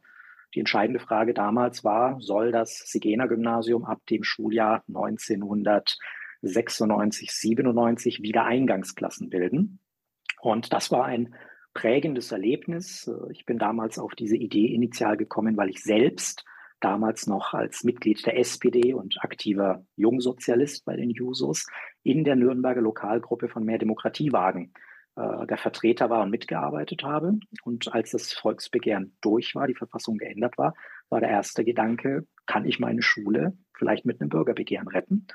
die 0.54 0.60
entscheidende 0.60 1.00
Frage 1.00 1.34
damals 1.34 1.84
war, 1.84 2.22
soll 2.22 2.52
das 2.52 2.84
Sigena-Gymnasium 2.86 3.86
ab 3.86 4.02
dem 4.10 4.24
Schuljahr 4.24 4.84
1996, 4.88 7.32
97 7.32 8.22
wieder 8.22 8.46
Eingangsklassen 8.46 9.30
bilden? 9.30 9.80
Und 10.40 10.74
das 10.74 10.92
war 10.92 11.06
ein 11.06 11.34
prägendes 11.76 12.32
Erlebnis. 12.32 13.08
Äh, 13.08 13.32
ich 13.32 13.46
bin 13.46 13.60
damals 13.60 14.00
auf 14.00 14.16
diese 14.16 14.38
Idee 14.38 14.74
initial 14.74 15.16
gekommen, 15.18 15.56
weil 15.58 15.70
ich 15.70 15.84
selbst 15.84 16.44
damals 16.80 17.28
noch 17.28 17.54
als 17.54 17.84
Mitglied 17.84 18.26
der 18.26 18.40
SPD 18.40 18.94
und 18.94 19.18
aktiver 19.22 19.86
Jungsozialist 19.96 20.86
bei 20.86 20.96
den 20.96 21.12
Jusos 21.12 21.68
in 22.04 22.24
der 22.24 22.36
Nürnberger 22.36 22.82
Lokalgruppe 22.82 23.48
von 23.48 23.64
Mehr 23.64 23.78
Demokratiewagen 23.78 24.74
äh, 25.16 25.46
der 25.48 25.58
Vertreter 25.58 26.10
war 26.10 26.24
und 26.24 26.32
mitgearbeitet 26.32 27.04
habe. 27.04 27.40
Und 27.64 27.94
als 27.94 28.12
das 28.12 28.34
Volksbegehren 28.34 29.16
durch 29.22 29.56
war, 29.56 29.68
die 29.68 29.76
Verfassung 29.76 30.18
geändert 30.18 30.58
war, 30.58 30.74
war 31.10 31.20
der 31.20 31.30
erste 31.30 31.64
Gedanke, 31.64 32.26
kann 32.46 32.66
ich 32.66 32.80
meine 32.80 33.02
Schule 33.02 33.58
vielleicht 33.74 34.06
mit 34.06 34.20
einem 34.20 34.30
Bürgerbegehren 34.30 34.88
retten? 34.88 35.28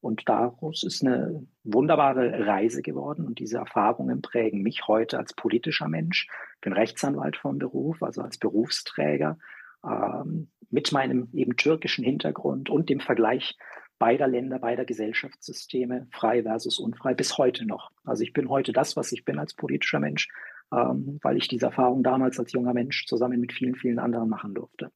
Und 0.00 0.28
daraus 0.28 0.82
ist 0.82 1.04
eine 1.04 1.46
wunderbare 1.64 2.46
Reise 2.46 2.82
geworden. 2.82 3.26
Und 3.26 3.38
diese 3.38 3.58
Erfahrungen 3.58 4.22
prägen 4.22 4.62
mich 4.62 4.86
heute 4.86 5.18
als 5.18 5.34
politischer 5.34 5.88
Mensch. 5.88 6.28
Ich 6.56 6.60
bin 6.60 6.72
Rechtsanwalt 6.72 7.36
vom 7.36 7.58
Beruf, 7.58 8.02
also 8.02 8.22
als 8.22 8.38
Berufsträger, 8.38 9.38
ähm, 9.84 10.50
mit 10.70 10.92
meinem 10.92 11.28
eben 11.32 11.56
türkischen 11.56 12.04
Hintergrund 12.04 12.70
und 12.70 12.88
dem 12.90 13.00
Vergleich 13.00 13.56
beider 13.98 14.28
Länder, 14.28 14.58
beider 14.58 14.84
Gesellschaftssysteme, 14.84 16.06
frei 16.12 16.42
versus 16.42 16.78
unfrei, 16.78 17.14
bis 17.14 17.38
heute 17.38 17.64
noch. 17.64 17.90
Also 18.04 18.22
ich 18.22 18.32
bin 18.32 18.48
heute 18.48 18.72
das, 18.72 18.96
was 18.96 19.12
ich 19.12 19.24
bin 19.24 19.38
als 19.38 19.54
politischer 19.54 20.00
Mensch, 20.00 20.28
ähm, 20.72 21.18
weil 21.22 21.36
ich 21.36 21.48
diese 21.48 21.66
Erfahrung 21.66 22.02
damals 22.02 22.38
als 22.38 22.52
junger 22.52 22.74
Mensch 22.74 23.06
zusammen 23.06 23.40
mit 23.40 23.52
vielen, 23.52 23.74
vielen 23.74 23.98
anderen 23.98 24.28
machen 24.28 24.54
durfte. 24.54 24.90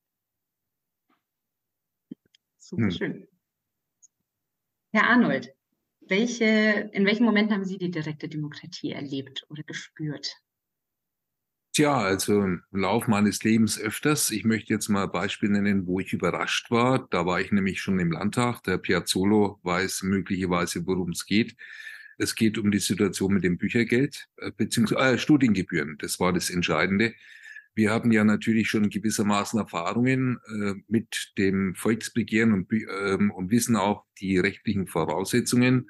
Super 2.58 2.84
hm. 2.84 2.90
schön. 2.90 3.28
Herr 4.92 5.08
Arnold, 5.08 5.54
welche, 6.00 6.90
in 6.92 7.06
welchen 7.06 7.24
Momenten 7.24 7.54
haben 7.54 7.64
Sie 7.64 7.78
die 7.78 7.92
direkte 7.92 8.28
Demokratie 8.28 8.90
erlebt 8.90 9.46
oder 9.48 9.62
gespürt? 9.62 10.36
Tja, 11.72 11.96
also 11.96 12.42
im 12.42 12.64
Lauf 12.72 13.06
meines 13.06 13.44
Lebens 13.44 13.78
öfters. 13.78 14.32
Ich 14.32 14.44
möchte 14.44 14.72
jetzt 14.72 14.88
mal 14.88 15.06
Beispiele 15.06 15.52
nennen, 15.52 15.86
wo 15.86 16.00
ich 16.00 16.12
überrascht 16.12 16.72
war. 16.72 17.06
Da 17.10 17.24
war 17.26 17.40
ich 17.40 17.52
nämlich 17.52 17.80
schon 17.80 18.00
im 18.00 18.10
Landtag. 18.10 18.64
Der 18.64 18.78
Piazzolo 18.78 19.60
weiß 19.62 20.02
möglicherweise, 20.02 20.84
worum 20.84 21.10
es 21.10 21.26
geht. 21.26 21.56
Es 22.18 22.34
geht 22.34 22.58
um 22.58 22.72
die 22.72 22.80
Situation 22.80 23.32
mit 23.32 23.44
dem 23.44 23.56
Büchergeld 23.56 24.28
äh, 24.38 24.50
beziehungsweise 24.50 25.14
äh, 25.14 25.18
Studiengebühren. 25.18 25.96
Das 26.00 26.18
war 26.18 26.32
das 26.32 26.50
Entscheidende. 26.50 27.14
Wir 27.74 27.90
haben 27.90 28.12
ja 28.12 28.24
natürlich 28.24 28.68
schon 28.68 28.90
gewissermaßen 28.90 29.58
Erfahrungen 29.58 30.38
äh, 30.46 30.74
mit 30.88 31.32
dem 31.38 31.74
Volksbegehren 31.74 32.52
und, 32.52 32.72
ähm, 32.72 33.30
und 33.30 33.50
wissen 33.50 33.76
auch 33.76 34.04
die 34.18 34.38
rechtlichen 34.38 34.86
Voraussetzungen. 34.86 35.88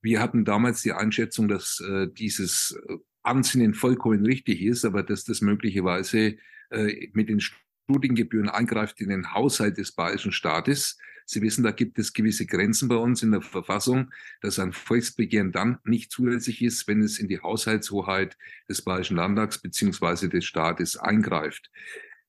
Wir 0.00 0.20
hatten 0.20 0.44
damals 0.44 0.82
die 0.82 0.92
Einschätzung, 0.92 1.48
dass 1.48 1.80
äh, 1.80 2.08
dieses 2.12 2.76
äh, 2.88 2.96
Ansinnen 3.22 3.74
vollkommen 3.74 4.26
richtig 4.26 4.62
ist, 4.62 4.84
aber 4.84 5.02
dass 5.02 5.24
das 5.24 5.42
möglicherweise 5.42 6.36
äh, 6.70 7.08
mit 7.12 7.28
den 7.28 7.40
Studiengebühren 7.40 8.48
eingreift 8.48 9.00
in 9.00 9.10
den 9.10 9.32
Haushalt 9.32 9.78
des 9.78 9.92
bayerischen 9.92 10.32
Staates. 10.32 10.98
Sie 11.26 11.42
wissen, 11.42 11.64
da 11.64 11.70
gibt 11.70 11.98
es 11.98 12.12
gewisse 12.12 12.46
Grenzen 12.46 12.88
bei 12.88 12.96
uns 12.96 13.22
in 13.22 13.32
der 13.32 13.42
Verfassung, 13.42 14.10
dass 14.40 14.58
ein 14.58 14.72
Volksbegehren 14.72 15.52
dann 15.52 15.78
nicht 15.84 16.10
zulässig 16.10 16.62
ist, 16.62 16.86
wenn 16.88 17.02
es 17.02 17.18
in 17.18 17.28
die 17.28 17.40
Haushaltshoheit 17.40 18.36
des 18.68 18.82
Bayerischen 18.82 19.16
Landtags 19.16 19.60
beziehungsweise 19.60 20.28
des 20.28 20.44
Staates 20.44 20.96
eingreift. 20.96 21.70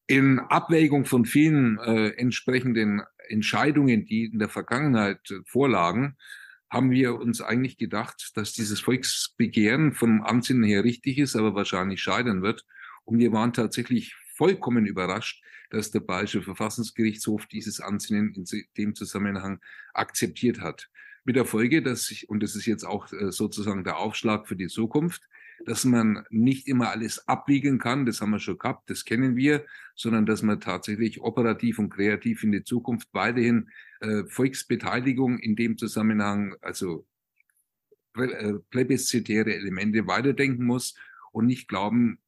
In 0.07 0.39
Abwägung 0.39 1.05
von 1.05 1.25
vielen 1.25 1.79
äh, 1.79 2.09
entsprechenden 2.09 3.01
Entscheidungen, 3.29 4.05
die 4.05 4.25
in 4.25 4.39
der 4.39 4.49
Vergangenheit 4.49 5.33
vorlagen, 5.45 6.17
haben 6.69 6.89
wir 6.89 7.15
uns 7.15 7.39
eigentlich 7.39 7.77
gedacht, 7.77 8.31
dass 8.33 8.53
dieses 8.53 8.79
Volksbegehren 8.79 9.93
vom 9.93 10.23
Ansinnen 10.23 10.63
her 10.63 10.83
richtig 10.83 11.19
ist, 11.19 11.35
aber 11.35 11.53
wahrscheinlich 11.53 12.01
scheitern 12.01 12.41
wird. 12.41 12.65
Und 13.05 13.19
wir 13.19 13.31
waren 13.31 13.53
tatsächlich 13.53 14.15
vollkommen 14.35 14.85
überrascht, 14.85 15.43
dass 15.73 15.89
der 15.89 16.01
Bayerische 16.01 16.43
Verfassungsgerichtshof 16.43 17.47
dieses 17.47 17.81
Ansinnen 17.81 18.33
in 18.35 18.45
dem 18.77 18.93
Zusammenhang 18.93 19.59
akzeptiert 19.93 20.61
hat. 20.61 20.89
Mit 21.25 21.35
der 21.35 21.45
Folge, 21.45 21.81
dass 21.81 22.05
sich, 22.05 22.29
und 22.29 22.43
das 22.43 22.55
ist 22.55 22.67
jetzt 22.67 22.83
auch 22.83 23.11
äh, 23.11 23.31
sozusagen 23.31 23.83
der 23.83 23.97
Aufschlag 23.97 24.47
für 24.47 24.55
die 24.55 24.67
Zukunft, 24.67 25.27
dass 25.65 25.83
man 25.83 26.25
nicht 26.29 26.67
immer 26.67 26.91
alles 26.91 27.27
abwiegeln 27.27 27.79
kann, 27.79 28.05
das 28.05 28.21
haben 28.21 28.31
wir 28.31 28.39
schon 28.39 28.59
gehabt, 28.59 28.89
das 28.89 29.03
kennen 29.03 29.35
wir, 29.35 29.65
sondern 29.95 30.25
dass 30.25 30.43
man 30.43 30.59
tatsächlich 30.59 31.21
operativ 31.21 31.79
und 31.79 31.89
kreativ 31.89 32.43
in 32.43 32.51
die 32.51 32.63
Zukunft 32.63 33.07
weiterhin 33.13 33.69
äh, 34.01 34.25
Volksbeteiligung 34.25 35.39
in 35.39 35.55
dem 35.55 35.77
Zusammenhang, 35.77 36.55
also 36.61 37.07
äh, 38.15 38.53
plebiszitäre 38.69 39.55
Elemente 39.55 40.05
weiterdenken 40.05 40.65
muss 40.65 40.95
und 41.31 41.47
nicht 41.47 41.67
glauben 41.67 42.19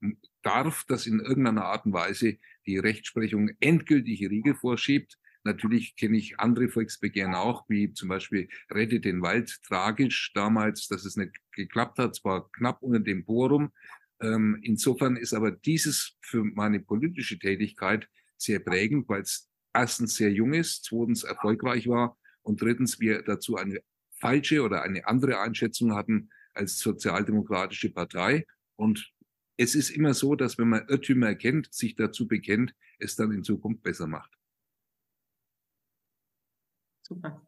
darf, 0.45 0.83
dass 0.87 1.07
in 1.07 1.19
irgendeiner 1.19 1.65
Art 1.65 1.85
und 1.85 1.93
Weise 1.93 2.37
die 2.65 2.77
Rechtsprechung 2.77 3.51
endgültige 3.59 4.29
Riegel 4.29 4.55
vorschiebt. 4.55 5.17
Natürlich 5.43 5.95
kenne 5.95 6.17
ich 6.17 6.39
andere 6.39 6.69
Volksbegehren 6.69 7.35
auch, 7.35 7.65
wie 7.67 7.93
zum 7.93 8.09
Beispiel 8.09 8.49
Rette 8.71 8.99
den 8.99 9.21
Wald, 9.21 9.61
tragisch 9.63 10.31
damals, 10.33 10.87
dass 10.87 11.05
es 11.05 11.17
nicht 11.17 11.35
geklappt 11.51 11.99
hat, 11.99 12.15
zwar 12.15 12.51
knapp 12.51 12.81
unter 12.81 12.99
dem 12.99 13.25
Borum. 13.25 13.71
Ähm, 14.21 14.59
insofern 14.61 15.17
ist 15.17 15.33
aber 15.33 15.51
dieses 15.51 16.17
für 16.21 16.43
meine 16.43 16.79
politische 16.79 17.37
Tätigkeit 17.37 18.07
sehr 18.37 18.59
prägend, 18.59 19.07
weil 19.07 19.21
es 19.21 19.49
erstens 19.73 20.15
sehr 20.15 20.31
jung 20.31 20.53
ist, 20.53 20.85
zweitens 20.85 21.23
erfolgreich 21.23 21.87
war 21.87 22.17
und 22.41 22.61
drittens 22.61 22.99
wir 22.99 23.21
dazu 23.21 23.57
eine 23.57 23.81
falsche 24.19 24.63
oder 24.63 24.83
eine 24.83 25.07
andere 25.07 25.39
Einschätzung 25.39 25.93
hatten 25.93 26.29
als 26.53 26.79
sozialdemokratische 26.79 27.91
Partei. 27.91 28.45
Und 28.77 29.13
es 29.57 29.75
ist 29.75 29.89
immer 29.89 30.13
so, 30.13 30.35
dass 30.35 30.57
wenn 30.57 30.69
man 30.69 30.87
Irrtümer 30.87 31.27
erkennt, 31.27 31.73
sich 31.73 31.95
dazu 31.95 32.27
bekennt, 32.27 32.75
es 32.99 33.15
dann 33.15 33.31
in 33.31 33.43
Zukunft 33.43 33.83
besser 33.83 34.07
macht. 34.07 34.31
Super. 37.03 37.45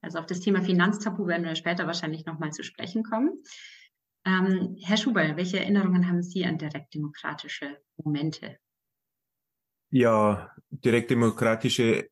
Also 0.00 0.18
auf 0.18 0.26
das 0.26 0.40
Thema 0.40 0.62
Finanztabu 0.62 1.26
werden 1.26 1.44
wir 1.44 1.56
später 1.56 1.86
wahrscheinlich 1.86 2.24
nochmal 2.26 2.52
zu 2.52 2.62
sprechen 2.62 3.02
kommen. 3.02 3.42
Ähm, 4.24 4.76
Herr 4.82 4.96
Schuberl, 4.96 5.36
welche 5.36 5.58
Erinnerungen 5.58 6.08
haben 6.08 6.22
Sie 6.22 6.44
an 6.44 6.58
direktdemokratische 6.58 7.78
Momente? 7.96 8.58
Ja, 9.90 10.54
direktdemokratische 10.70 12.10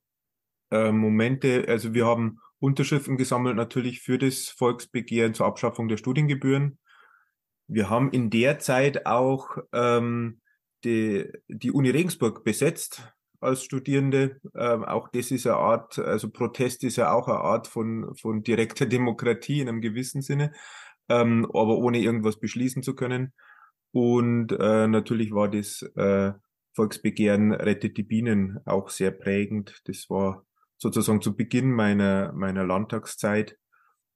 äh, 0.70 0.92
Momente. 0.92 1.66
Also 1.68 1.94
wir 1.94 2.06
haben 2.06 2.40
Unterschriften 2.58 3.18
gesammelt 3.18 3.56
natürlich 3.56 4.00
für 4.00 4.18
das 4.18 4.48
Volksbegehren 4.48 5.34
zur 5.34 5.46
Abschaffung 5.46 5.88
der 5.88 5.98
Studiengebühren. 5.98 6.78
Wir 7.68 7.90
haben 7.90 8.10
in 8.10 8.30
der 8.30 8.58
Zeit 8.58 9.06
auch 9.06 9.58
ähm, 9.72 10.40
die, 10.84 11.30
die 11.48 11.72
Uni 11.72 11.90
Regensburg 11.90 12.44
besetzt 12.44 13.12
als 13.40 13.62
Studierende. 13.64 14.40
Ähm, 14.54 14.84
auch 14.84 15.08
das 15.08 15.30
ist 15.30 15.46
eine 15.46 15.56
Art, 15.56 15.98
also 15.98 16.30
Protest 16.30 16.84
ist 16.84 16.96
ja 16.96 17.12
auch 17.12 17.28
eine 17.28 17.38
Art 17.38 17.66
von, 17.66 18.14
von 18.16 18.42
direkter 18.42 18.86
Demokratie 18.86 19.60
in 19.60 19.68
einem 19.68 19.80
gewissen 19.80 20.22
Sinne, 20.22 20.52
ähm, 21.08 21.44
aber 21.46 21.78
ohne 21.78 21.98
irgendwas 21.98 22.38
beschließen 22.38 22.82
zu 22.82 22.94
können. 22.94 23.32
Und 23.92 24.52
äh, 24.52 24.86
natürlich 24.86 25.32
war 25.32 25.48
das 25.48 25.82
äh, 25.96 26.32
Volksbegehren 26.74 27.52
Rettet 27.52 27.96
die 27.96 28.02
Bienen 28.02 28.60
auch 28.66 28.90
sehr 28.90 29.10
prägend. 29.10 29.80
Das 29.86 30.10
war 30.10 30.44
sozusagen 30.76 31.22
zu 31.22 31.34
Beginn 31.34 31.72
meiner, 31.72 32.32
meiner 32.32 32.64
Landtagszeit. 32.64 33.56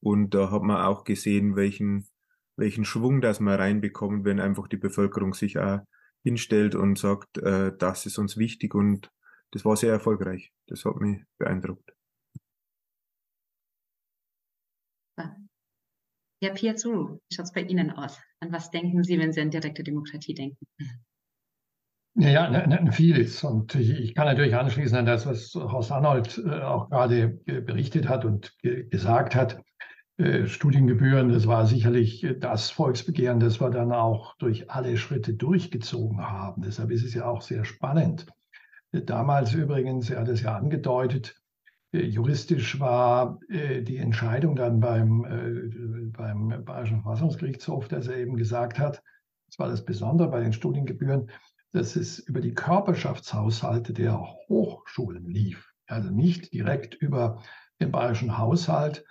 Und 0.01 0.35
da 0.35 0.51
hat 0.51 0.63
man 0.63 0.85
auch 0.85 1.05
gesehen, 1.05 1.57
welchen 1.57 2.09
welchen 2.61 2.85
Schwung 2.85 3.21
das 3.21 3.41
man 3.41 3.59
reinbekommt, 3.59 4.25
wenn 4.25 4.39
einfach 4.39 4.69
die 4.69 4.77
Bevölkerung 4.77 5.35
sich 5.35 5.59
auch 5.59 5.81
hinstellt 6.23 6.75
und 6.75 6.99
sagt, 6.99 7.39
äh, 7.39 7.73
das 7.77 8.07
ist 8.07 8.19
uns 8.19 8.37
wichtig 8.37 8.75
und 8.75 9.11
das 9.51 9.65
war 9.65 9.75
sehr 9.75 9.93
erfolgreich. 9.93 10.53
Das 10.69 10.85
hat 10.85 10.97
mich 10.97 11.23
beeindruckt. 11.39 11.93
Ja, 16.43 16.55
Piazzu, 16.55 17.21
wie 17.29 17.35
schaut 17.35 17.45
es 17.45 17.53
bei 17.53 17.61
Ihnen 17.61 17.91
aus? 17.91 18.19
An 18.41 18.51
was 18.51 18.71
denken 18.71 19.03
Sie, 19.03 19.19
wenn 19.19 19.33
Sie 19.33 19.43
an 19.43 19.51
direkte 19.51 19.83
Demokratie 19.83 20.33
denken? 20.33 20.67
Ja, 22.15 22.49
ne, 22.49 22.67
ne, 22.67 22.93
vieles. 22.93 23.45
Und 23.45 23.75
ich, 23.75 23.91
ich, 23.91 24.15
kann 24.15 24.25
natürlich 24.25 24.57
anschließen 24.57 24.97
an 24.97 25.05
das, 25.05 25.27
was 25.27 25.55
Horst 25.55 25.93
Arnold 25.93 26.39
äh, 26.39 26.63
auch 26.63 26.89
gerade 26.89 27.29
berichtet 27.45 28.09
hat 28.09 28.25
und 28.25 28.57
ge 28.63 28.89
gesagt 28.89 29.35
hat. 29.35 29.63
Äh, 30.21 30.49
Studiengebühren, 30.49 31.31
das 31.31 31.47
war 31.47 31.67
sicherlich 31.67 32.23
äh, 32.25 32.39
das 32.39 32.71
Volksbegehren, 32.71 33.41
das 33.41 33.59
wir 33.59 33.71
dann 33.71 33.91
auch 33.91 34.37
durch 34.37 34.71
alle 34.71 34.99
Schritte 34.99 35.33
durchgezogen 35.33 36.21
haben. 36.21 36.61
Deshalb 36.61 36.91
ist 36.91 37.05
es 37.05 37.15
ja 37.15 37.25
auch 37.25 37.41
sehr 37.41 37.65
spannend. 37.65 38.27
Äh, 38.93 39.01
damals 39.01 39.55
übrigens, 39.55 40.11
er 40.11 40.21
hat 40.21 40.29
es 40.29 40.43
ja 40.43 40.57
angedeutet, 40.57 41.37
juristisch 41.93 42.79
war 42.79 43.41
die 43.51 43.97
Entscheidung 43.97 44.55
dann 44.55 44.79
beim, 44.79 46.13
beim 46.17 46.65
Bayerischen 46.65 47.03
Verfassungsgerichtshof, 47.03 47.89
dass 47.89 48.07
er 48.07 48.17
eben 48.19 48.37
gesagt 48.37 48.79
hat, 48.79 49.03
das 49.49 49.59
war 49.59 49.69
das 49.69 49.85
Besondere 49.85 50.31
bei 50.31 50.39
den 50.39 50.53
Studiengebühren, 50.53 51.33
dass 51.73 51.97
es 51.97 52.21
über 52.21 52.41
die 52.41 52.55
Körperschaftshaushalte 52.55 53.93
der 53.93 54.21
Hochschulen 54.21 55.25
lief. 55.25 55.75
Also 55.89 56.11
nicht 56.11 56.53
direkt 56.53 56.95
über 56.95 57.43
den 57.81 57.91
bayerischen 57.91 58.39
Haushalt, 58.39 59.05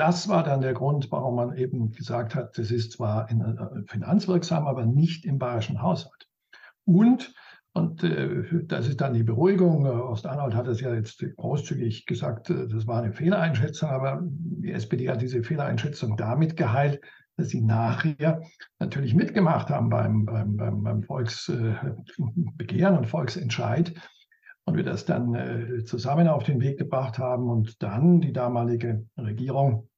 das 0.00 0.28
war 0.28 0.42
dann 0.42 0.62
der 0.62 0.72
Grund, 0.72 1.12
warum 1.12 1.36
man 1.36 1.56
eben 1.56 1.92
gesagt 1.92 2.34
hat, 2.34 2.56
das 2.56 2.70
ist 2.70 2.92
zwar 2.92 3.30
äh, 3.30 3.82
finanzwirksam, 3.86 4.66
aber 4.66 4.86
nicht 4.86 5.26
im 5.26 5.38
bayerischen 5.38 5.82
Haushalt. 5.82 6.26
Und, 6.86 7.34
und 7.74 8.02
äh, 8.02 8.64
das 8.64 8.88
ist 8.88 9.02
dann 9.02 9.12
die 9.12 9.22
Beruhigung, 9.22 9.84
äh, 9.84 9.90
Ost-Arnold 9.90 10.54
hat 10.54 10.68
es 10.68 10.80
ja 10.80 10.94
jetzt 10.94 11.22
großzügig 11.36 12.06
gesagt, 12.06 12.48
äh, 12.48 12.66
das 12.66 12.86
war 12.86 13.02
eine 13.02 13.12
Fehleinschätzung, 13.12 13.90
aber 13.90 14.22
die 14.22 14.72
SPD 14.72 15.10
hat 15.10 15.20
diese 15.20 15.42
Fehleinschätzung 15.42 16.16
damit 16.16 16.56
geheilt, 16.56 17.02
dass 17.36 17.50
sie 17.50 17.60
nachher 17.60 18.40
natürlich 18.78 19.14
mitgemacht 19.14 19.68
haben 19.68 19.90
beim, 19.90 20.24
beim, 20.24 20.56
beim, 20.56 20.82
beim 20.82 21.02
Volksbegehren 21.02 22.96
und 22.96 23.06
Volksentscheid 23.06 23.92
und 24.64 24.76
wir 24.76 24.84
das 24.84 25.04
dann 25.04 25.34
äh, 25.34 25.84
zusammen 25.84 26.26
auf 26.28 26.44
den 26.44 26.60
Weg 26.62 26.78
gebracht 26.78 27.18
haben 27.18 27.50
und 27.50 27.82
dann 27.82 28.22
die 28.22 28.32
damalige 28.32 29.04
Regierung, 29.18 29.89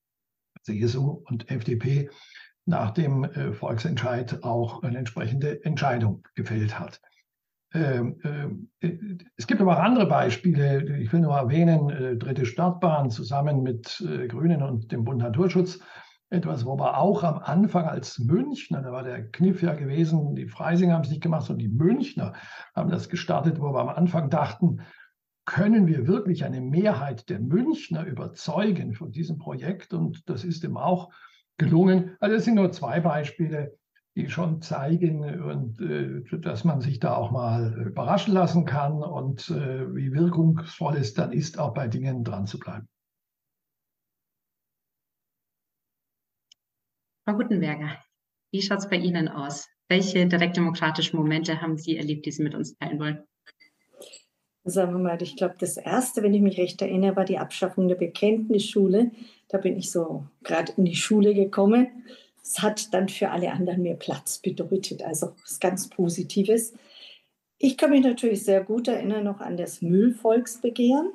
CSU 0.63 1.23
und 1.25 1.51
FDP, 1.51 2.11
nach 2.65 2.91
dem 2.91 3.25
äh, 3.25 3.53
Volksentscheid 3.53 4.43
auch 4.45 4.83
eine 4.83 4.99
entsprechende 4.99 5.65
Entscheidung 5.65 6.27
gefällt 6.35 6.79
hat. 6.79 7.01
Ähm, 7.75 8.69
äh, 8.81 8.97
es 9.37 9.47
gibt 9.47 9.61
aber 9.61 9.79
auch 9.79 9.83
andere 9.83 10.07
Beispiele. 10.07 10.99
Ich 10.99 11.13
will 11.13 11.21
nur 11.21 11.35
erwähnen, 11.35 11.91
äh, 11.91 12.17
dritte 12.17 12.47
Startbahn 12.47 13.11
zusammen 13.11 13.63
mit 13.63 14.05
äh, 14.07 14.29
Grünen 14.29 14.63
und 14.63 14.93
dem 14.93 15.05
Bund 15.05 15.19
Naturschutz 15.19 15.81
etwas, 16.33 16.65
wo 16.65 16.79
wir 16.79 16.97
auch 16.97 17.25
am 17.25 17.39
Anfang 17.39 17.85
als 17.85 18.19
Münchner, 18.19 18.81
da 18.81 18.91
war 18.91 19.03
der 19.03 19.31
Kniff 19.31 19.63
ja 19.63 19.75
gewesen, 19.75 20.35
die 20.35 20.49
Freisinger 20.49 20.95
haben 20.95 21.03
es 21.03 21.11
nicht 21.11 21.23
gemacht, 21.23 21.47
sondern 21.47 21.69
die 21.69 21.75
Münchner 21.75 22.33
haben 22.75 22.91
das 22.91 23.11
gestartet, 23.11 23.61
wo 23.61 23.73
wir 23.73 23.81
am 23.81 23.91
Anfang 23.91 24.31
dachten, 24.31 24.81
können 25.45 25.87
wir 25.87 26.07
wirklich 26.07 26.45
eine 26.45 26.61
Mehrheit 26.61 27.29
der 27.29 27.41
Münchner 27.41 28.07
überzeugen 28.07 28.95
von 28.95 29.11
diesem 29.11 29.39
Projekt? 29.39 29.93
Und 29.93 30.29
das 30.29 30.45
ist 30.45 30.65
ihm 30.65 30.77
auch 30.77 31.11
gelungen. 31.59 32.17
Also 32.21 32.37
es 32.37 32.45
sind 32.45 32.55
nur 32.55 32.73
zwei 32.73 33.01
Beispiele, 33.01 33.77
die 34.15 34.29
schon 34.29 34.61
zeigen, 34.61 35.23
und, 35.43 35.81
äh, 35.81 36.39
dass 36.39 36.65
man 36.65 36.81
sich 36.81 37.01
da 37.01 37.15
auch 37.15 37.31
mal 37.31 37.87
überraschen 37.87 38.35
lassen 38.35 38.65
kann 38.65 39.03
und 39.03 39.49
äh, 39.51 39.95
wie 39.95 40.13
wirkungsvoll 40.13 40.97
es 40.97 41.15
dann 41.15 41.33
ist, 41.33 41.59
auch 41.59 41.73
bei 41.73 41.89
Dingen 41.89 42.23
dran 42.23 42.47
zu 42.47 42.59
bleiben. 42.59 42.89
Frau 47.25 47.37
Gutenberger, 47.37 47.99
wie 48.53 48.61
schaut 48.61 48.79
es 48.79 48.91
bei 48.91 48.97
Ihnen 48.97 49.29
aus? 49.29 49.69
Welche 49.89 50.27
direktdemokratischen 50.27 51.19
Momente 51.19 51.61
haben 51.61 51.77
Sie 51.77 51.97
erlebt, 51.97 52.27
die 52.27 52.33
Sie 52.33 52.43
mit 52.43 52.55
uns 52.55 52.77
teilen 52.77 52.99
wollen? 52.99 53.25
Sagen 54.65 54.93
wir 54.93 54.99
mal, 55.01 55.21
ich 55.21 55.37
glaube, 55.37 55.57
das 55.59 55.77
erste, 55.77 56.23
wenn 56.23 56.35
ich 56.35 56.41
mich 56.41 56.57
recht 56.59 56.81
erinnere, 56.83 57.17
war 57.17 57.25
die 57.25 57.39
Abschaffung 57.39 57.89
der 57.89 57.97
Bekenntnisschule. 57.97 59.11
Da 59.49 59.59
bin 59.59 59.77
ich 59.77 59.91
so 59.91 60.25
gerade 60.45 60.73
in 60.77 60.85
die 60.85 60.95
Schule 60.95 61.35
gekommen. 61.35 62.05
Es 62.43 62.63
hat 62.63 62.95
dann 62.95 63.09
für 63.09 63.31
alle 63.31 63.51
anderen 63.51 63.83
mehr 63.83 63.97
Platz 63.97 64.39
bedeutet, 64.39 65.03
also 65.03 65.33
was 65.43 65.59
ganz 65.59 65.89
Positives. 65.89 66.75
Ich 67.59 67.77
kann 67.77 67.91
mich 67.91 68.05
natürlich 68.05 68.45
sehr 68.45 68.63
gut 68.63 68.89
erinnern 68.89 69.25
noch 69.25 69.41
an 69.41 69.57
das 69.57 69.83
Müllvolksbegehren, 69.83 71.13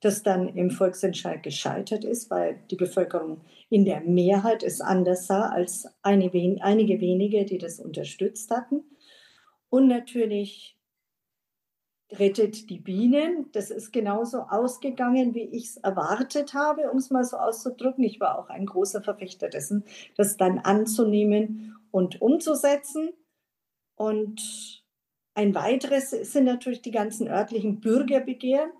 das 0.00 0.22
dann 0.22 0.48
im 0.48 0.70
Volksentscheid 0.70 1.42
gescheitert 1.42 2.04
ist, 2.04 2.30
weil 2.30 2.58
die 2.70 2.76
Bevölkerung 2.76 3.40
in 3.70 3.84
der 3.84 4.00
Mehrheit 4.00 4.62
es 4.62 4.80
anders 4.80 5.26
sah 5.26 5.48
als 5.48 5.86
einige, 6.02 6.62
einige 6.62 7.00
wenige, 7.00 7.44
die 7.44 7.58
das 7.58 7.80
unterstützt 7.80 8.50
hatten. 8.50 8.84
Und 9.68 9.88
natürlich 9.88 10.75
rettet 12.12 12.70
die 12.70 12.78
Bienen. 12.78 13.46
Das 13.52 13.70
ist 13.70 13.92
genauso 13.92 14.42
ausgegangen, 14.42 15.34
wie 15.34 15.44
ich 15.44 15.64
es 15.64 15.76
erwartet 15.78 16.54
habe, 16.54 16.90
um 16.90 16.98
es 16.98 17.10
mal 17.10 17.24
so 17.24 17.36
auszudrücken. 17.36 18.04
Ich 18.04 18.20
war 18.20 18.38
auch 18.38 18.48
ein 18.48 18.66
großer 18.66 19.02
Verfechter 19.02 19.48
dessen, 19.48 19.84
das 20.16 20.36
dann 20.36 20.58
anzunehmen 20.58 21.76
und 21.90 22.20
umzusetzen. 22.20 23.10
Und 23.96 24.84
ein 25.34 25.54
weiteres 25.54 26.10
sind 26.10 26.44
natürlich 26.44 26.82
die 26.82 26.90
ganzen 26.90 27.28
örtlichen 27.28 27.80
Bürgerbegehren, 27.80 28.70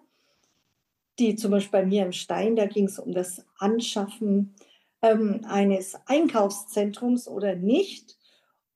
die 1.18 1.34
zum 1.34 1.50
Beispiel 1.50 1.80
bei 1.80 1.86
mir 1.86 2.04
im 2.04 2.12
Stein, 2.12 2.56
da 2.56 2.66
ging 2.66 2.86
es 2.86 2.98
um 2.98 3.12
das 3.12 3.44
Anschaffen 3.58 4.54
ähm, 5.02 5.40
eines 5.48 5.96
Einkaufszentrums 6.06 7.26
oder 7.26 7.56
nicht. 7.56 8.16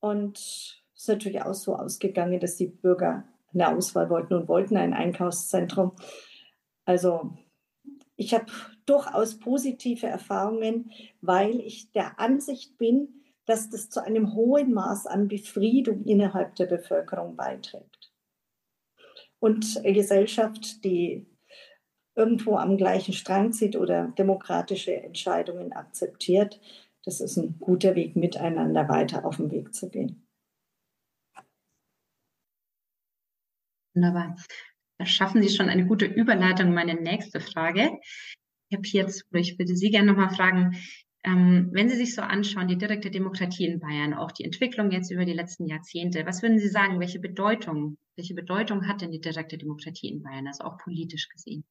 Und 0.01 0.39
es 0.39 0.83
ist 0.95 1.09
natürlich 1.09 1.43
auch 1.43 1.55
so 1.55 1.77
ausgegangen, 1.77 2.41
dass 2.41 2.57
die 2.57 2.67
Bürger 2.67 3.25
eine 3.53 3.69
Auswahl 3.69 4.11
wollten 4.11 4.35
und 4.35 4.49
wollten 4.49 4.77
ein 4.77 4.95
Einkaufszentrum. 4.95 5.93
Also 6.85 7.33
ich 8.17 8.35
habe 8.35 8.47
durchaus 8.87 9.39
positive 9.39 10.07
Erfahrungen, 10.07 10.91
weil 11.21 11.61
ich 11.61 11.93
der 11.93 12.19
Ansicht 12.21 12.77
bin, 12.79 13.23
dass 13.47 13.71
das 13.71 13.89
zu 13.91 14.05
einem 14.05 14.35
hohen 14.35 14.73
Maß 14.73 15.07
an 15.07 15.29
Befriedung 15.29 16.05
innerhalb 16.05 16.55
der 16.57 16.67
Bevölkerung 16.67 17.37
beiträgt. 17.37 18.13
Und 19.39 19.79
eine 19.79 19.93
Gesellschaft, 19.93 20.85
die 20.85 21.27
irgendwo 22.15 22.57
am 22.57 22.77
gleichen 22.77 23.15
Strang 23.15 23.53
zieht 23.53 23.77
oder 23.77 24.13
demokratische 24.19 24.95
Entscheidungen 24.95 25.73
akzeptiert, 25.73 26.61
das 27.05 27.21
ist 27.21 27.39
ein 27.39 27.57
guter 27.59 27.95
Weg, 27.95 28.15
miteinander 28.17 28.89
weiter 28.89 29.25
auf 29.25 29.39
den 29.39 29.51
Weg 29.51 29.75
zu 29.75 29.89
gehen. 29.89 30.27
Wunderbar. 33.95 34.37
Da 34.99 35.07
schaffen 35.07 35.43
Sie 35.43 35.55
schon 35.55 35.69
eine 35.69 35.87
gute 35.87 36.07
Überleitung 36.07 36.75
meine 36.75 36.95
nächste 36.95 37.41
Frage. 37.41 37.91
Ich 38.69 38.77
habe 38.77 38.87
jetzt, 38.87 39.25
ich 39.33 39.59
würde 39.59 39.75
Sie 39.77 39.91
gerne 39.91 40.13
nochmal 40.13 40.35
fragen, 40.35 40.77
ähm, 41.25 41.69
wenn 41.73 41.89
Sie 41.89 41.97
sich 41.97 42.15
so 42.15 42.23
anschauen, 42.23 42.69
die 42.69 42.79
direkte 42.79 43.11
Demokratie 43.11 43.67
in 43.67 43.81
Bayern, 43.81 44.15
auch 44.15 44.31
die 44.31 44.45
Entwicklung 44.45 44.91
jetzt 44.91 45.11
über 45.11 45.25
die 45.25 45.33
letzten 45.33 45.67
Jahrzehnte, 45.67 46.25
was 46.25 46.43
würden 46.43 46.59
Sie 46.59 46.69
sagen, 46.69 47.01
welche 47.01 47.19
Bedeutung, 47.19 47.99
welche 48.17 48.35
Bedeutung 48.35 48.87
hat 48.87 49.03
denn 49.03 49.11
die 49.11 49.21
direkte 49.21 49.59
Demokratie 49.59 50.09
in 50.09 50.23
Bayern, 50.23 50.47
also 50.47 50.65
auch 50.65 50.79
politisch 50.79 51.29
gesehen? 51.29 51.65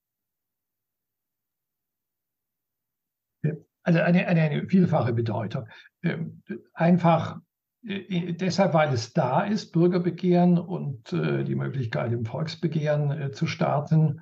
Also 3.83 4.01
eine, 4.01 4.27
eine, 4.27 4.41
eine 4.41 4.67
vielfache 4.67 5.13
Bedeutung. 5.13 5.67
Ähm, 6.03 6.43
einfach 6.73 7.39
deshalb, 7.81 8.73
weil 8.73 8.93
es 8.93 9.13
da 9.13 9.43
ist, 9.43 9.71
Bürgerbegehren 9.71 10.57
und 10.57 11.13
äh, 11.13 11.43
die 11.43 11.55
Möglichkeit, 11.55 12.11
im 12.11 12.25
Volksbegehren 12.25 13.11
äh, 13.11 13.31
zu 13.31 13.47
starten. 13.47 14.21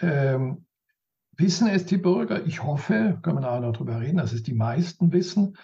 Ähm, 0.00 0.66
wissen 1.36 1.68
es 1.68 1.86
die 1.86 1.96
Bürger? 1.96 2.44
Ich 2.46 2.62
hoffe, 2.62 3.18
können 3.22 3.36
wir 3.36 3.40
nachher 3.40 3.60
noch 3.60 3.72
darüber 3.72 4.00
reden, 4.00 4.18
dass 4.18 4.32
es 4.32 4.42
die 4.42 4.54
meisten 4.54 5.12
wissen 5.12 5.56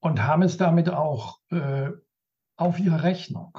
und 0.00 0.22
haben 0.24 0.42
es 0.42 0.56
damit 0.56 0.90
auch 0.90 1.38
äh, 1.50 1.90
auf 2.56 2.80
ihre 2.80 3.02
Rechnung. 3.02 3.58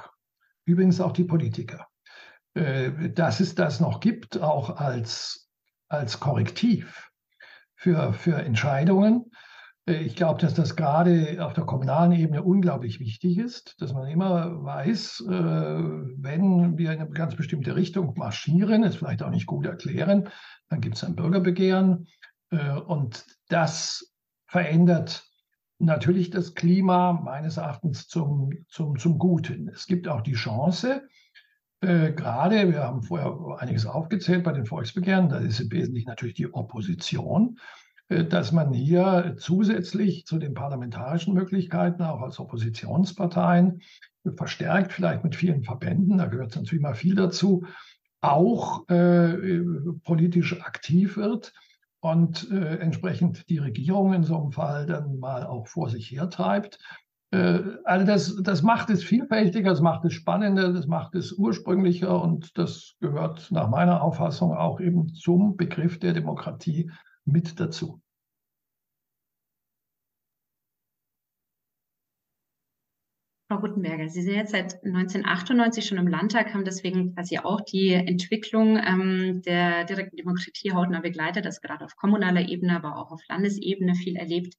Übrigens 0.66 1.00
auch 1.00 1.14
die 1.14 1.24
Politiker. 1.24 1.88
Äh, 2.56 3.10
dass 3.10 3.40
es 3.40 3.56
das 3.56 3.80
noch 3.80 4.00
gibt, 4.00 4.40
auch 4.40 4.78
als, 4.78 5.50
als 5.88 6.20
Korrektiv 6.20 7.10
für, 7.76 8.14
für 8.14 8.36
Entscheidungen. 8.36 9.32
Äh, 9.86 10.04
ich 10.04 10.16
glaube, 10.16 10.42
dass 10.42 10.54
das 10.54 10.76
gerade 10.76 11.38
auf 11.46 11.54
der 11.54 11.66
kommunalen 11.66 12.12
Ebene 12.14 12.44
unglaublich 12.44 13.00
wichtig 13.00 13.38
ist, 13.38 13.82
dass 13.82 13.94
man 13.94 14.08
immer 14.08 14.64
weiß, 14.64 15.26
äh, 15.28 15.34
wenn 15.34 16.78
wir 16.78 16.94
in 16.94 17.02
eine 17.02 17.10
ganz 17.10 17.36
bestimmte 17.36 17.76
Richtung 17.76 18.14
marschieren, 18.18 18.84
es 18.84 18.96
vielleicht 18.96 19.24
auch 19.24 19.30
nicht 19.30 19.46
gut 19.46 19.66
erklären, 19.66 20.30
dann 20.70 20.82
gibt 20.82 20.96
es 20.96 21.04
ein 21.04 21.16
Bürgerbegehren 21.16 22.08
äh, 22.52 22.72
und 22.72 23.26
das 23.50 24.14
verändert 24.48 25.26
natürlich 25.80 26.30
das 26.30 26.54
Klima 26.54 27.14
meines 27.14 27.58
Erachtens 27.58 28.08
zum, 28.08 28.52
zum, 28.70 28.98
zum 28.98 29.18
Guten. 29.18 29.68
Es 29.70 29.88
gibt 29.88 30.08
auch 30.08 30.22
die 30.22 30.34
Chance, 30.34 31.08
gerade, 31.82 32.72
wir 32.72 32.84
haben 32.84 33.02
vorher 33.02 33.36
einiges 33.60 33.86
aufgezählt 33.86 34.46
bei 34.46 34.54
den 34.54 34.66
Volksbegehren, 34.66 35.28
da 35.28 35.40
ist 35.40 35.60
im 35.60 35.70
Wesentlichen 35.70 36.08
natürlich 36.08 36.36
die 36.36 36.54
Opposition, 36.54 37.60
dass 38.30 38.52
man 38.52 38.74
hier 38.74 39.36
zusätzlich 39.38 40.26
zu 40.26 40.38
den 40.38 40.54
parlamentarischen 40.54 41.34
Möglichkeiten 41.34 42.04
auch 42.04 42.22
als 42.22 42.40
Oppositionsparteien 42.40 43.82
verstärkt, 44.36 44.94
vielleicht 44.94 45.24
mit 45.24 45.36
vielen 45.36 45.64
Verbänden, 45.64 46.18
da 46.18 46.28
gehört 46.28 46.56
natürlich 46.56 46.82
mal 46.82 46.96
viel 46.96 47.16
dazu, 47.16 47.66
auch 48.22 48.88
äh, 48.88 49.62
politisch 50.04 50.62
aktiv 50.62 51.18
wird 51.18 51.54
und 52.00 52.50
äh, 52.52 52.78
entsprechend 52.78 53.50
die 53.50 53.58
Regierung 53.58 54.14
in 54.14 54.24
so 54.24 54.38
einem 54.38 54.52
Fall 54.52 54.86
dann 54.86 55.20
mal 55.20 55.46
auch 55.46 55.68
vor 55.68 55.90
sich 55.90 56.10
hertreibt. 56.12 56.80
Äh, 57.32 57.60
also 57.84 58.06
das, 58.06 58.36
das 58.42 58.62
macht 58.62 58.90
es 58.90 59.04
vielfältiger, 59.04 59.72
das 59.72 59.82
macht 59.82 60.06
es 60.06 60.14
spannender, 60.14 60.72
das 60.72 60.88
macht 60.88 61.16
es 61.16 61.34
ursprünglicher 61.34 62.22
und 62.22 62.58
das 62.58 62.96
gehört 63.02 63.52
nach 63.52 63.70
meiner 63.70 64.02
Auffassung 64.02 64.54
auch 64.54 64.80
eben 64.80 65.14
zum 65.14 65.58
Begriff 65.58 66.00
der 66.00 66.14
Demokratie 66.14 66.92
mit 67.26 67.60
dazu. 67.60 68.03
Frau 73.54 73.60
Guttenberger, 73.60 74.10
Sie 74.10 74.24
sind 74.24 74.34
jetzt 74.34 74.52
seit 74.52 74.84
1998 74.84 75.86
schon 75.86 76.00
im 76.00 76.08
Landtag, 76.08 76.56
haben 76.56 76.66
deswegen 76.66 77.14
quasi 77.14 77.38
auch 77.38 77.62
die 77.62 77.94
Entwicklung 77.94 78.78
ähm, 78.84 79.44
der 79.44 79.84
direkten 79.84 80.18
Demokratie 80.18 80.72
hautnah 80.72 81.02
begleitet, 81.02 81.46
das 81.46 81.62
gerade 81.62 81.86
auf 81.86 81.96
kommunaler 81.96 82.50
Ebene, 82.50 82.76
aber 82.76 82.98
auch 82.98 83.12
auf 83.12 83.22
Landesebene 83.30 83.94
viel 83.94 84.16
erlebt. 84.16 84.56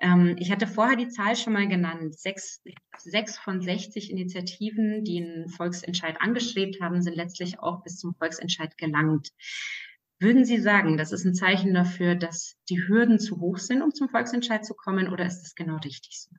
Ähm, 0.00 0.36
ich 0.38 0.52
hatte 0.52 0.68
vorher 0.68 0.94
die 0.94 1.08
Zahl 1.08 1.34
schon 1.34 1.54
mal 1.54 1.66
genannt. 1.66 2.20
Sechs, 2.20 2.62
sechs 2.98 3.36
von 3.36 3.60
60 3.60 4.12
Initiativen, 4.12 5.02
die 5.02 5.24
einen 5.24 5.48
Volksentscheid 5.48 6.20
angestrebt 6.20 6.80
haben, 6.80 7.02
sind 7.02 7.16
letztlich 7.16 7.58
auch 7.58 7.82
bis 7.82 7.96
zum 7.96 8.14
Volksentscheid 8.14 8.78
gelangt. 8.78 9.30
Würden 10.20 10.44
Sie 10.44 10.58
sagen, 10.58 10.96
das 10.96 11.10
ist 11.10 11.24
ein 11.24 11.34
Zeichen 11.34 11.74
dafür, 11.74 12.14
dass 12.14 12.54
die 12.68 12.86
Hürden 12.86 13.18
zu 13.18 13.40
hoch 13.40 13.58
sind, 13.58 13.82
um 13.82 13.92
zum 13.92 14.08
Volksentscheid 14.08 14.64
zu 14.64 14.74
kommen, 14.74 15.08
oder 15.08 15.26
ist 15.26 15.42
das 15.42 15.56
genau 15.56 15.78
richtig 15.78 16.20
so? 16.20 16.30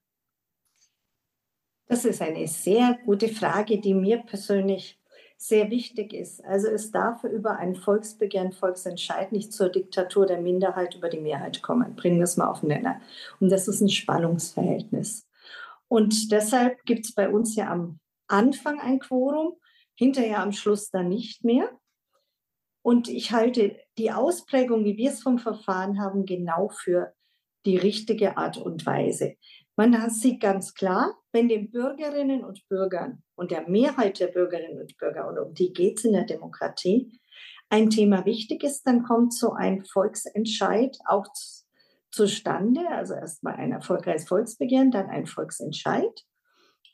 Das 1.91 2.05
ist 2.05 2.21
eine 2.21 2.47
sehr 2.47 2.97
gute 3.03 3.27
Frage, 3.27 3.77
die 3.77 3.93
mir 3.93 4.19
persönlich 4.19 4.97
sehr 5.35 5.69
wichtig 5.69 6.13
ist. 6.13 6.41
Also 6.45 6.69
es 6.69 6.89
darf 6.89 7.25
über 7.25 7.57
ein 7.57 7.75
Volksbegehren, 7.75 8.53
Volksentscheid 8.53 9.33
nicht 9.33 9.51
zur 9.51 9.67
Diktatur 9.67 10.25
der 10.25 10.39
Minderheit 10.39 10.95
über 10.95 11.09
die 11.09 11.19
Mehrheit 11.19 11.61
kommen. 11.61 11.97
Bringen 11.97 12.19
wir 12.19 12.23
es 12.23 12.37
mal 12.37 12.47
auf 12.47 12.61
den 12.61 12.69
Nenner. 12.69 13.01
Und 13.41 13.51
das 13.51 13.67
ist 13.67 13.81
ein 13.81 13.89
Spannungsverhältnis. 13.89 15.27
Und 15.89 16.31
deshalb 16.31 16.81
gibt 16.85 17.07
es 17.07 17.13
bei 17.13 17.27
uns 17.27 17.57
ja 17.57 17.69
am 17.69 17.99
Anfang 18.29 18.79
ein 18.79 18.99
Quorum, 18.99 19.57
hinterher 19.93 20.39
am 20.39 20.53
Schluss 20.53 20.91
dann 20.91 21.09
nicht 21.09 21.43
mehr. 21.43 21.77
Und 22.83 23.09
ich 23.09 23.33
halte 23.33 23.77
die 23.97 24.13
Ausprägung, 24.13 24.85
wie 24.85 24.95
wir 24.95 25.09
es 25.09 25.21
vom 25.21 25.39
Verfahren 25.39 26.01
haben, 26.01 26.25
genau 26.25 26.69
für 26.69 27.13
die 27.65 27.75
richtige 27.75 28.37
Art 28.37 28.57
und 28.57 28.85
Weise. 28.85 29.35
Man 29.81 30.11
sieht 30.11 30.41
ganz 30.41 30.75
klar, 30.75 31.17
wenn 31.31 31.47
den 31.47 31.71
Bürgerinnen 31.71 32.43
und 32.43 32.67
Bürgern 32.67 33.23
und 33.33 33.49
der 33.49 33.67
Mehrheit 33.67 34.19
der 34.19 34.27
Bürgerinnen 34.27 34.79
und 34.79 34.95
Bürger, 34.99 35.27
und 35.27 35.39
um 35.39 35.55
die 35.55 35.73
geht 35.73 35.97
es 35.97 36.05
in 36.05 36.13
der 36.13 36.25
Demokratie, 36.25 37.19
ein 37.67 37.89
Thema 37.89 38.23
wichtig 38.27 38.63
ist, 38.63 38.85
dann 38.85 39.01
kommt 39.01 39.33
so 39.33 39.53
ein 39.53 39.83
Volksentscheid 39.83 40.99
auch 41.07 41.25
zustande. 42.11 42.89
Also 42.89 43.15
erstmal 43.15 43.55
ein 43.55 43.71
erfolgreiches 43.71 44.27
Volksbegehren, 44.27 44.91
dann 44.91 45.09
ein 45.09 45.25
Volksentscheid. 45.25 46.27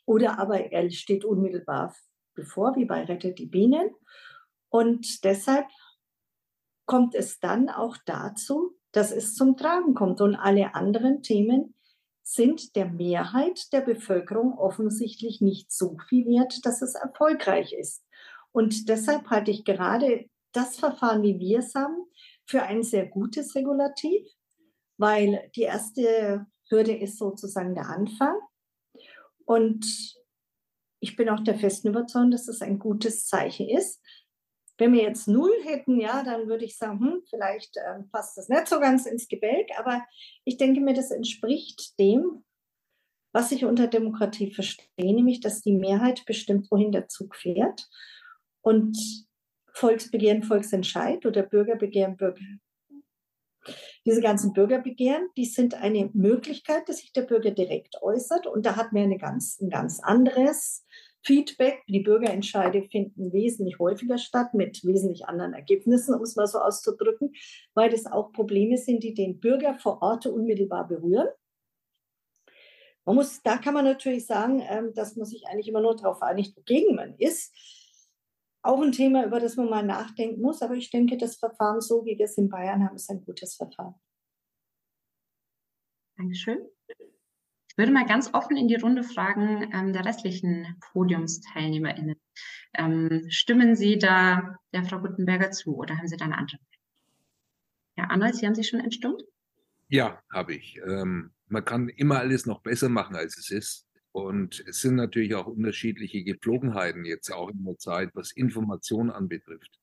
Oder 0.06 0.38
aber 0.38 0.72
er 0.72 0.90
steht 0.90 1.26
unmittelbar 1.26 1.94
bevor, 2.32 2.74
wie 2.74 2.86
bei 2.86 3.04
Rettet 3.04 3.38
die 3.38 3.48
Bienen. 3.48 3.90
Und 4.70 5.24
deshalb 5.24 5.66
kommt 6.86 7.14
es 7.14 7.38
dann 7.38 7.68
auch 7.68 7.98
dazu, 8.06 8.78
dass 8.92 9.12
es 9.12 9.34
zum 9.34 9.58
Tragen 9.58 9.92
kommt 9.92 10.22
und 10.22 10.36
alle 10.36 10.74
anderen 10.74 11.20
Themen 11.22 11.74
sind 12.28 12.76
der 12.76 12.84
Mehrheit 12.84 13.72
der 13.72 13.80
Bevölkerung 13.80 14.58
offensichtlich 14.58 15.40
nicht 15.40 15.72
so 15.72 15.96
viel 16.10 16.26
wert, 16.26 16.60
dass 16.66 16.82
es 16.82 16.94
erfolgreich 16.94 17.72
ist. 17.72 18.04
Und 18.52 18.90
deshalb 18.90 19.30
halte 19.30 19.50
ich 19.50 19.64
gerade 19.64 20.28
das 20.52 20.76
Verfahren, 20.76 21.22
wie 21.22 21.38
wir 21.38 21.60
es 21.60 21.74
haben, 21.74 21.96
für 22.44 22.62
ein 22.62 22.82
sehr 22.82 23.06
gutes 23.06 23.54
Regulativ, 23.54 24.26
weil 24.98 25.50
die 25.56 25.62
erste 25.62 26.46
Hürde 26.68 26.94
ist 26.94 27.16
sozusagen 27.16 27.74
der 27.74 27.88
Anfang. 27.88 28.36
Und 29.46 29.86
ich 31.00 31.16
bin 31.16 31.30
auch 31.30 31.40
der 31.40 31.58
festen 31.58 31.88
Überzeugung, 31.88 32.30
dass 32.30 32.46
es 32.46 32.60
ein 32.60 32.78
gutes 32.78 33.26
Zeichen 33.26 33.70
ist. 33.70 34.02
Wenn 34.78 34.92
wir 34.92 35.02
jetzt 35.02 35.26
null 35.28 35.52
hätten, 35.64 36.00
ja, 36.00 36.22
dann 36.22 36.48
würde 36.48 36.64
ich 36.64 36.78
sagen, 36.78 37.00
hm, 37.00 37.22
vielleicht 37.28 37.76
äh, 37.76 38.02
passt 38.12 38.38
das 38.38 38.48
nicht 38.48 38.68
so 38.68 38.78
ganz 38.78 39.06
ins 39.06 39.28
Gebälk, 39.28 39.68
aber 39.76 40.02
ich 40.44 40.56
denke 40.56 40.80
mir, 40.80 40.94
das 40.94 41.10
entspricht 41.10 41.98
dem, 41.98 42.44
was 43.32 43.52
ich 43.52 43.64
unter 43.64 43.88
Demokratie 43.88 44.52
verstehe, 44.52 44.86
nämlich, 45.14 45.40
dass 45.40 45.60
die 45.60 45.72
Mehrheit 45.72 46.24
bestimmt, 46.26 46.70
wohin 46.70 46.92
der 46.92 47.08
Zug 47.08 47.36
fährt. 47.36 47.88
Und 48.62 48.96
Volksbegehren, 49.72 50.42
Volksentscheid 50.42 51.24
oder 51.26 51.42
Bürgerbegehren, 51.42 52.16
Bürger. 52.16 52.40
Diese 54.04 54.20
ganzen 54.20 54.52
Bürgerbegehren, 54.52 55.28
die 55.36 55.44
sind 55.44 55.74
eine 55.74 56.10
Möglichkeit, 56.14 56.88
dass 56.88 56.98
sich 56.98 57.12
der 57.12 57.22
Bürger 57.22 57.50
direkt 57.50 58.00
äußert. 58.02 58.46
Und 58.46 58.64
da 58.64 58.76
hat 58.76 58.92
man 58.92 59.04
eine 59.04 59.18
ganz, 59.18 59.60
ein 59.60 59.70
ganz 59.70 60.00
anderes 60.00 60.84
Feedback. 61.28 61.84
Die 61.88 62.00
Bürgerentscheide 62.00 62.82
finden 62.84 63.34
wesentlich 63.34 63.78
häufiger 63.78 64.16
statt 64.16 64.54
mit 64.54 64.82
wesentlich 64.82 65.26
anderen 65.26 65.52
Ergebnissen, 65.52 66.14
um 66.14 66.22
es 66.22 66.36
mal 66.36 66.46
so 66.46 66.58
auszudrücken, 66.58 67.34
weil 67.74 67.90
das 67.90 68.06
auch 68.06 68.32
Probleme 68.32 68.78
sind, 68.78 69.04
die 69.04 69.12
den 69.12 69.38
Bürger 69.38 69.74
vor 69.74 70.00
Ort 70.00 70.24
unmittelbar 70.24 70.88
berühren. 70.88 71.28
Man 73.04 73.16
muss, 73.16 73.42
da 73.42 73.58
kann 73.58 73.74
man 73.74 73.84
natürlich 73.84 74.24
sagen, 74.24 74.62
ähm, 74.70 74.94
dass 74.94 75.16
man 75.16 75.26
sich 75.26 75.46
eigentlich 75.46 75.68
immer 75.68 75.82
nur 75.82 75.96
darauf 75.96 76.22
einigt, 76.22 76.56
wogegen 76.56 76.96
man 76.96 77.14
ist 77.18 77.54
auch 78.62 78.80
ein 78.80 78.92
Thema, 78.92 79.26
über 79.26 79.38
das 79.38 79.56
man 79.56 79.68
mal 79.68 79.82
nachdenken 79.82 80.40
muss. 80.40 80.62
Aber 80.62 80.74
ich 80.74 80.90
denke, 80.90 81.18
das 81.18 81.36
Verfahren, 81.36 81.82
so 81.82 82.06
wie 82.06 82.16
wir 82.16 82.24
es 82.24 82.38
in 82.38 82.48
Bayern 82.48 82.82
haben, 82.84 82.96
ist 82.96 83.10
ein 83.10 83.22
gutes 83.22 83.54
Verfahren. 83.54 83.94
Dankeschön. 86.16 86.66
Ich 87.78 87.80
würde 87.80 87.92
mal 87.92 88.06
ganz 88.06 88.34
offen 88.34 88.56
in 88.56 88.66
die 88.66 88.74
Runde 88.74 89.04
fragen 89.04 89.70
ähm, 89.72 89.92
der 89.92 90.04
restlichen 90.04 90.66
PodiumsteilnehmerInnen. 90.80 92.16
Ähm, 92.74 93.26
stimmen 93.28 93.76
Sie 93.76 93.98
da 93.98 94.58
der 94.74 94.82
Frau 94.82 94.98
Gutenberger 94.98 95.52
zu 95.52 95.76
oder 95.76 95.96
haben 95.96 96.08
Sie 96.08 96.16
da 96.16 96.24
eine 96.24 96.38
andere? 96.38 96.58
Herr 97.94 98.10
Arnold, 98.10 98.34
Sie 98.34 98.46
haben 98.46 98.56
sich 98.56 98.66
schon 98.66 98.80
entstimmt? 98.80 99.22
Ja, 99.86 100.20
habe 100.28 100.56
ich. 100.56 100.80
Ähm, 100.88 101.30
man 101.46 101.64
kann 101.64 101.88
immer 101.88 102.18
alles 102.18 102.46
noch 102.46 102.62
besser 102.62 102.88
machen, 102.88 103.14
als 103.14 103.38
es 103.38 103.48
ist. 103.52 103.86
Und 104.10 104.58
es 104.66 104.80
sind 104.80 104.96
natürlich 104.96 105.36
auch 105.36 105.46
unterschiedliche 105.46 106.24
Gepflogenheiten 106.24 107.04
jetzt 107.04 107.30
auch 107.30 107.48
in 107.48 107.64
der 107.64 107.78
Zeit, 107.78 108.10
was 108.14 108.32
Information 108.32 109.08
anbetrifft. 109.08 109.78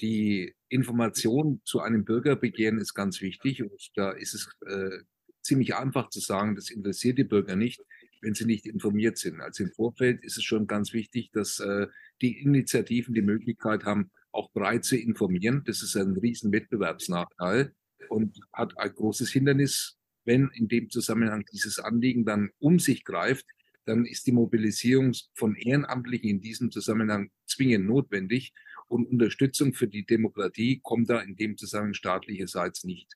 Die 0.00 0.54
Information 0.70 1.60
zu 1.66 1.80
einem 1.80 2.06
Bürgerbegehren 2.06 2.78
ist 2.78 2.94
ganz 2.94 3.20
wichtig 3.20 3.62
und 3.62 3.90
da 3.94 4.10
ist 4.12 4.32
es 4.32 4.50
äh, 4.66 5.00
ziemlich 5.42 5.74
einfach 5.74 6.10
zu 6.10 6.20
sagen, 6.20 6.54
das 6.54 6.70
interessiert 6.70 7.18
die 7.18 7.24
Bürger 7.24 7.56
nicht, 7.56 7.80
wenn 8.20 8.34
sie 8.34 8.44
nicht 8.44 8.66
informiert 8.66 9.18
sind. 9.18 9.40
Also 9.40 9.64
im 9.64 9.72
Vorfeld 9.72 10.22
ist 10.22 10.36
es 10.36 10.44
schon 10.44 10.66
ganz 10.66 10.92
wichtig, 10.92 11.30
dass 11.32 11.60
äh, 11.60 11.86
die 12.20 12.40
Initiativen 12.40 13.14
die 13.14 13.22
Möglichkeit 13.22 13.84
haben, 13.84 14.10
auch 14.32 14.50
breit 14.52 14.84
zu 14.84 14.96
informieren. 14.96 15.62
Das 15.66 15.82
ist 15.82 15.96
ein 15.96 16.16
riesen 16.16 16.52
Wettbewerbsnachteil 16.52 17.72
und 18.08 18.38
hat 18.52 18.76
ein 18.78 18.94
großes 18.94 19.30
Hindernis 19.30 20.00
wenn 20.24 20.50
in 20.54 20.68
dem 20.68 20.90
Zusammenhang 20.90 21.44
dieses 21.52 21.78
Anliegen 21.78 22.24
dann 22.24 22.50
um 22.58 22.78
sich 22.78 23.04
greift, 23.04 23.46
dann 23.84 24.04
ist 24.04 24.26
die 24.26 24.32
Mobilisierung 24.32 25.12
von 25.34 25.56
Ehrenamtlichen 25.56 26.30
in 26.30 26.40
diesem 26.40 26.70
Zusammenhang 26.70 27.30
zwingend 27.46 27.86
notwendig 27.86 28.52
und 28.86 29.08
Unterstützung 29.08 29.72
für 29.72 29.88
die 29.88 30.04
Demokratie 30.04 30.80
kommt 30.82 31.10
da 31.10 31.20
in 31.20 31.36
dem 31.36 31.56
Zusammenhang 31.56 31.94
staatlicherseits 31.94 32.84
nicht. 32.84 33.14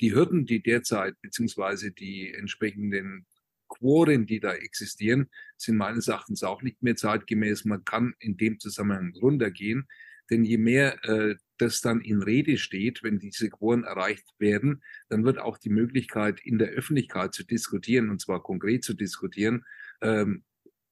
Die 0.00 0.14
Hürden, 0.14 0.46
die 0.46 0.62
derzeit 0.62 1.20
beziehungsweise 1.20 1.92
die 1.92 2.32
entsprechenden 2.32 3.26
Quoren, 3.68 4.26
die 4.26 4.40
da 4.40 4.54
existieren, 4.54 5.28
sind 5.56 5.76
meines 5.76 6.08
Erachtens 6.08 6.42
auch 6.42 6.62
nicht 6.62 6.82
mehr 6.82 6.96
zeitgemäß. 6.96 7.64
Man 7.64 7.84
kann 7.84 8.14
in 8.18 8.36
dem 8.36 8.58
Zusammenhang 8.58 9.14
runtergehen, 9.20 9.86
denn 10.30 10.44
je 10.44 10.58
mehr 10.58 11.04
äh, 11.04 11.36
das 11.58 11.80
dann 11.80 12.00
in 12.00 12.22
Rede 12.22 12.56
steht, 12.56 13.02
wenn 13.02 13.18
diese 13.18 13.50
Quoren 13.50 13.84
erreicht 13.84 14.26
werden, 14.38 14.82
dann 15.08 15.24
wird 15.24 15.38
auch 15.38 15.58
die 15.58 15.70
Möglichkeit, 15.70 16.40
in 16.40 16.58
der 16.58 16.68
Öffentlichkeit 16.68 17.34
zu 17.34 17.44
diskutieren, 17.44 18.10
und 18.10 18.20
zwar 18.20 18.42
konkret 18.42 18.84
zu 18.84 18.94
diskutieren, 18.94 19.64
ähm, 20.00 20.44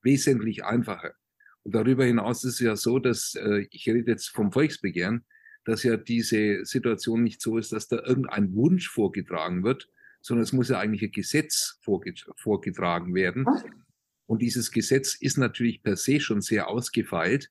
wesentlich 0.02 0.64
einfacher. 0.64 1.14
Und 1.62 1.74
darüber 1.74 2.04
hinaus 2.04 2.44
ist 2.44 2.54
es 2.54 2.60
ja 2.60 2.76
so, 2.76 2.98
dass, 2.98 3.34
äh, 3.34 3.66
ich 3.70 3.88
rede 3.88 4.10
jetzt 4.10 4.28
vom 4.28 4.52
Volksbegehren, 4.52 5.24
dass 5.68 5.82
ja 5.82 5.96
diese 5.96 6.64
Situation 6.64 7.22
nicht 7.22 7.40
so 7.40 7.58
ist, 7.58 7.72
dass 7.72 7.88
da 7.88 8.02
irgendein 8.04 8.54
Wunsch 8.54 8.88
vorgetragen 8.88 9.62
wird, 9.62 9.88
sondern 10.20 10.42
es 10.42 10.52
muss 10.52 10.68
ja 10.68 10.78
eigentlich 10.78 11.02
ein 11.02 11.12
Gesetz 11.12 11.78
vorgetragen 12.36 13.14
werden. 13.14 13.46
Und 14.26 14.42
dieses 14.42 14.70
Gesetz 14.70 15.14
ist 15.14 15.38
natürlich 15.38 15.82
per 15.82 15.96
se 15.96 16.20
schon 16.20 16.40
sehr 16.40 16.68
ausgefeilt 16.68 17.50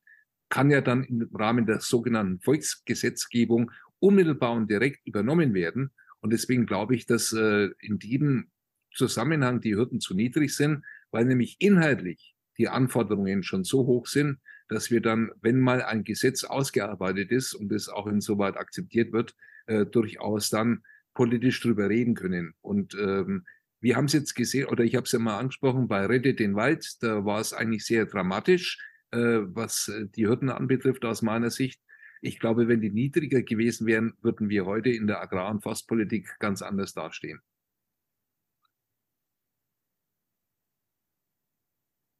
kann 0.49 0.69
ja 0.69 0.81
dann 0.81 1.03
im 1.03 1.29
Rahmen 1.33 1.65
der 1.65 1.79
sogenannten 1.81 2.39
Volksgesetzgebung 2.39 3.71
unmittelbar 3.99 4.53
und 4.53 4.69
direkt 4.69 5.05
übernommen 5.05 5.53
werden. 5.53 5.91
Und 6.19 6.31
deswegen 6.31 6.65
glaube 6.65 6.95
ich, 6.95 7.05
dass 7.05 7.33
äh, 7.33 7.69
in 7.79 7.99
diesem 7.99 8.49
Zusammenhang 8.93 9.61
die 9.61 9.75
Hürden 9.75 9.99
zu 9.99 10.15
niedrig 10.15 10.55
sind, 10.55 10.83
weil 11.11 11.25
nämlich 11.25 11.57
inhaltlich 11.59 12.35
die 12.57 12.69
Anforderungen 12.69 13.43
schon 13.43 13.63
so 13.63 13.85
hoch 13.85 14.07
sind, 14.07 14.39
dass 14.69 14.91
wir 14.91 15.01
dann, 15.01 15.31
wenn 15.41 15.59
mal 15.59 15.81
ein 15.81 16.03
Gesetz 16.03 16.43
ausgearbeitet 16.43 17.31
ist 17.31 17.53
und 17.53 17.71
es 17.71 17.89
auch 17.89 18.07
insoweit 18.07 18.57
akzeptiert 18.57 19.13
wird, 19.13 19.35
äh, 19.67 19.85
durchaus 19.85 20.49
dann 20.49 20.83
politisch 21.13 21.61
drüber 21.61 21.89
reden 21.89 22.13
können. 22.13 22.53
Und 22.61 22.95
ähm, 22.95 23.45
wir 23.79 23.95
haben 23.95 24.05
es 24.05 24.13
jetzt 24.13 24.35
gesehen, 24.35 24.67
oder 24.67 24.83
ich 24.83 24.95
habe 24.95 25.05
es 25.05 25.11
ja 25.11 25.19
mal 25.19 25.39
angesprochen, 25.39 25.87
bei 25.87 26.05
Rette 26.05 26.33
den 26.33 26.55
Wald, 26.55 26.97
da 27.01 27.25
war 27.25 27.39
es 27.39 27.53
eigentlich 27.53 27.85
sehr 27.85 28.05
dramatisch 28.05 28.79
äh, 29.11 29.17
was 29.17 29.87
äh, 29.87 30.07
die 30.07 30.27
Hürden 30.27 30.49
anbetrifft, 30.49 31.05
aus 31.05 31.21
meiner 31.21 31.49
Sicht. 31.49 31.81
Ich 32.21 32.39
glaube, 32.39 32.67
wenn 32.67 32.81
die 32.81 32.89
niedriger 32.89 33.41
gewesen 33.41 33.87
wären, 33.87 34.13
würden 34.21 34.49
wir 34.49 34.65
heute 34.65 34.89
in 34.89 35.07
der 35.07 35.21
Agrar- 35.21 35.51
und 35.51 35.61
Forstpolitik 35.61 36.39
ganz 36.39 36.61
anders 36.61 36.93
dastehen. 36.93 37.39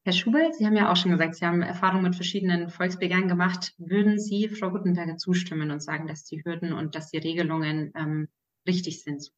Herr 0.07 0.13
Schubert, 0.13 0.55
Sie 0.55 0.65
haben 0.65 0.77
ja 0.77 0.89
auch 0.89 0.95
schon 0.95 1.11
gesagt, 1.11 1.35
Sie 1.35 1.45
haben 1.45 1.61
Erfahrungen 1.61 2.03
mit 2.03 2.15
verschiedenen 2.15 2.69
Volksbegehren 2.69 3.27
gemacht. 3.27 3.73
Würden 3.77 4.17
Sie 4.17 4.47
Frau 4.47 4.69
Gutenberger 4.69 5.17
zustimmen 5.17 5.69
und 5.69 5.83
sagen, 5.83 6.07
dass 6.07 6.23
die 6.23 6.45
Hürden 6.45 6.71
und 6.71 6.95
dass 6.95 7.11
die 7.11 7.17
Regelungen 7.17 7.91
ähm, 7.93 8.29
richtig 8.65 9.03
sind? 9.03 9.33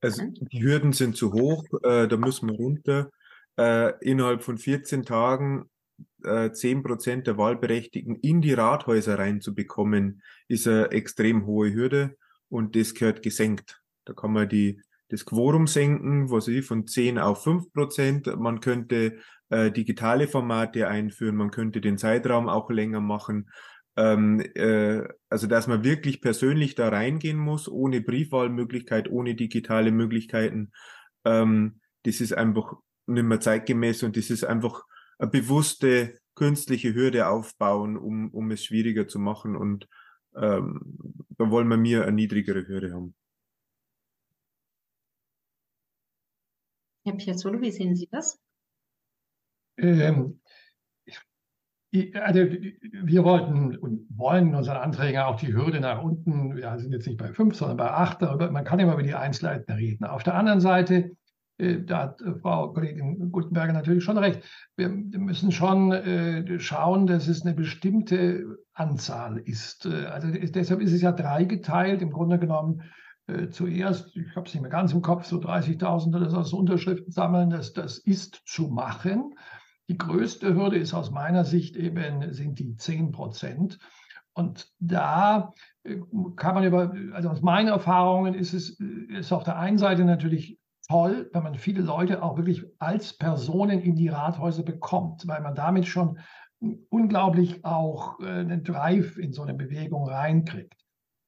Also 0.00 0.22
die 0.28 0.62
Hürden 0.62 0.92
sind 0.92 1.16
zu 1.16 1.32
hoch, 1.32 1.64
äh, 1.82 2.06
da 2.06 2.16
müssen 2.16 2.48
wir 2.48 2.54
runter. 2.54 3.10
Äh, 3.58 3.94
innerhalb 3.98 4.44
von 4.44 4.58
14 4.58 5.04
Tagen 5.04 5.68
äh, 6.22 6.52
zehn 6.52 6.84
Prozent 6.84 7.26
der 7.26 7.36
Wahlberechtigten 7.36 8.14
in 8.14 8.42
die 8.42 8.54
Rathäuser 8.54 9.18
reinzubekommen, 9.18 10.22
ist 10.46 10.68
eine 10.68 10.92
extrem 10.92 11.46
hohe 11.46 11.74
Hürde 11.74 12.16
und 12.48 12.76
das 12.76 12.94
gehört 12.94 13.24
gesenkt. 13.24 13.82
Da 14.04 14.12
kann 14.12 14.32
man 14.32 14.48
die, 14.48 14.80
das 15.12 15.26
Quorum 15.26 15.66
senken, 15.66 16.30
was 16.30 16.48
ich, 16.48 16.64
von 16.64 16.86
10 16.86 17.18
auf 17.18 17.42
5 17.42 17.70
Prozent. 17.74 18.34
Man 18.40 18.60
könnte 18.60 19.18
äh, 19.50 19.70
digitale 19.70 20.26
Formate 20.26 20.88
einführen, 20.88 21.36
man 21.36 21.50
könnte 21.50 21.82
den 21.82 21.98
Zeitraum 21.98 22.48
auch 22.48 22.70
länger 22.70 23.02
machen. 23.02 23.50
Ähm, 23.94 24.40
äh, 24.54 25.02
also, 25.28 25.46
dass 25.46 25.66
man 25.66 25.84
wirklich 25.84 26.22
persönlich 26.22 26.76
da 26.76 26.88
reingehen 26.88 27.36
muss, 27.36 27.68
ohne 27.68 28.00
Briefwahlmöglichkeit, 28.00 29.10
ohne 29.10 29.34
digitale 29.34 29.92
Möglichkeiten. 29.92 30.72
Ähm, 31.26 31.80
das 32.04 32.22
ist 32.22 32.32
einfach 32.32 32.72
nicht 33.06 33.24
mehr 33.24 33.40
zeitgemäß 33.40 34.04
und 34.04 34.16
das 34.16 34.30
ist 34.30 34.44
einfach 34.44 34.82
eine 35.18 35.30
bewusste 35.30 36.18
künstliche 36.34 36.94
Hürde 36.94 37.28
aufbauen, 37.28 37.98
um, 37.98 38.30
um 38.30 38.50
es 38.50 38.64
schwieriger 38.64 39.08
zu 39.08 39.18
machen. 39.18 39.56
Und 39.56 39.86
ähm, 40.34 40.80
da 41.36 41.50
wollen 41.50 41.68
wir 41.68 41.76
mir 41.76 42.04
eine 42.04 42.12
niedrigere 42.12 42.66
Hürde 42.66 42.94
haben. 42.94 43.14
Herr 47.04 47.16
Piazzolo, 47.16 47.60
wie 47.60 47.70
sehen 47.70 47.96
Sie 47.96 48.08
das? 48.10 48.38
Ähm, 49.78 50.40
also 52.14 52.40
wir 52.40 53.24
wollten 53.24 53.76
und 53.76 54.06
wollen 54.16 54.48
in 54.48 54.54
unseren 54.54 54.78
Anträgen 54.78 55.20
auch 55.20 55.36
die 55.36 55.52
Hürde 55.52 55.80
nach 55.80 56.02
unten, 56.02 56.56
wir 56.56 56.78
sind 56.78 56.92
jetzt 56.92 57.06
nicht 57.06 57.18
bei 57.18 57.32
fünf, 57.32 57.54
sondern 57.54 57.76
bei 57.76 57.90
acht, 57.90 58.22
aber 58.22 58.50
man 58.50 58.64
kann 58.64 58.78
immer 58.78 58.94
über 58.94 59.02
die 59.02 59.14
Einzelheiten 59.14 59.72
reden. 59.72 60.04
Auf 60.04 60.22
der 60.22 60.34
anderen 60.34 60.60
Seite 60.60 61.16
äh, 61.62 61.82
da 61.84 61.98
hat 62.02 62.20
äh, 62.22 62.34
Frau 62.40 62.72
Kollegin 62.72 63.30
Gutenberger 63.30 63.72
natürlich 63.72 64.04
schon 64.04 64.18
recht. 64.18 64.42
Wir 64.76 64.88
müssen 64.88 65.52
schon 65.52 65.92
äh, 65.92 66.58
schauen, 66.58 67.06
dass 67.06 67.28
es 67.28 67.42
eine 67.42 67.54
bestimmte 67.54 68.58
Anzahl 68.74 69.38
ist. 69.38 69.86
Also 69.86 70.28
deshalb 70.28 70.80
ist 70.80 70.92
es 70.92 71.02
ja 71.02 71.12
dreigeteilt. 71.12 72.02
Im 72.02 72.10
Grunde 72.10 72.38
genommen 72.38 72.82
äh, 73.26 73.48
zuerst, 73.48 74.16
ich 74.16 74.34
habe 74.36 74.46
es 74.46 74.54
nicht 74.54 74.62
mehr 74.62 74.70
ganz 74.70 74.92
im 74.92 75.02
Kopf, 75.02 75.24
so 75.24 75.38
30.000 75.38 76.16
oder 76.16 76.44
so 76.44 76.56
Unterschriften 76.56 77.12
sammeln, 77.12 77.50
das, 77.50 77.72
das 77.72 77.98
ist 77.98 78.42
zu 78.46 78.68
machen. 78.68 79.34
Die 79.88 79.98
größte 79.98 80.54
Hürde 80.54 80.78
ist 80.78 80.94
aus 80.94 81.10
meiner 81.10 81.44
Sicht 81.44 81.76
eben, 81.76 82.32
sind 82.32 82.58
die 82.58 82.76
10 82.76 83.12
Prozent. 83.12 83.78
Und 84.34 84.70
da 84.78 85.52
äh, 85.84 85.98
kann 86.36 86.54
man 86.54 86.64
über, 86.64 86.94
also 87.12 87.28
aus 87.28 87.42
meinen 87.42 87.68
Erfahrungen 87.68 88.34
ist 88.34 88.54
es 88.54 88.78
ist 88.80 89.32
auf 89.32 89.44
der 89.44 89.58
einen 89.58 89.78
Seite 89.78 90.04
natürlich 90.04 90.58
toll, 90.88 91.30
wenn 91.32 91.42
man 91.42 91.54
viele 91.54 91.82
Leute 91.82 92.22
auch 92.22 92.36
wirklich 92.36 92.64
als 92.78 93.16
Personen 93.16 93.80
in 93.80 93.94
die 93.94 94.08
Rathäuser 94.08 94.62
bekommt, 94.62 95.26
weil 95.26 95.40
man 95.40 95.54
damit 95.54 95.86
schon 95.86 96.18
unglaublich 96.90 97.64
auch 97.64 98.20
äh, 98.20 98.26
einen 98.26 98.62
Drive 98.62 99.16
in 99.18 99.32
so 99.32 99.42
eine 99.42 99.54
Bewegung 99.54 100.08
reinkriegt. 100.08 100.81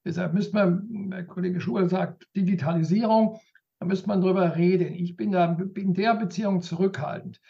Deshalb 0.05 0.35
müsste 0.35 0.55
man, 0.55 1.11
der 1.11 1.25
Kollege 1.25 1.61
Schuhl 1.61 1.89
sagt, 1.89 2.29
Digitalisierung, 2.37 3.41
da 3.81 3.87
müsste 3.87 4.09
man 4.09 4.21
drüber 4.21 4.57
reden. 4.57 4.95
Ich 4.95 5.17
bin 5.17 5.33
da 5.33 5.59
in 5.75 5.95
der 5.95 6.15
Beziehung 6.15 6.61
zurückhaltend. 6.61 7.41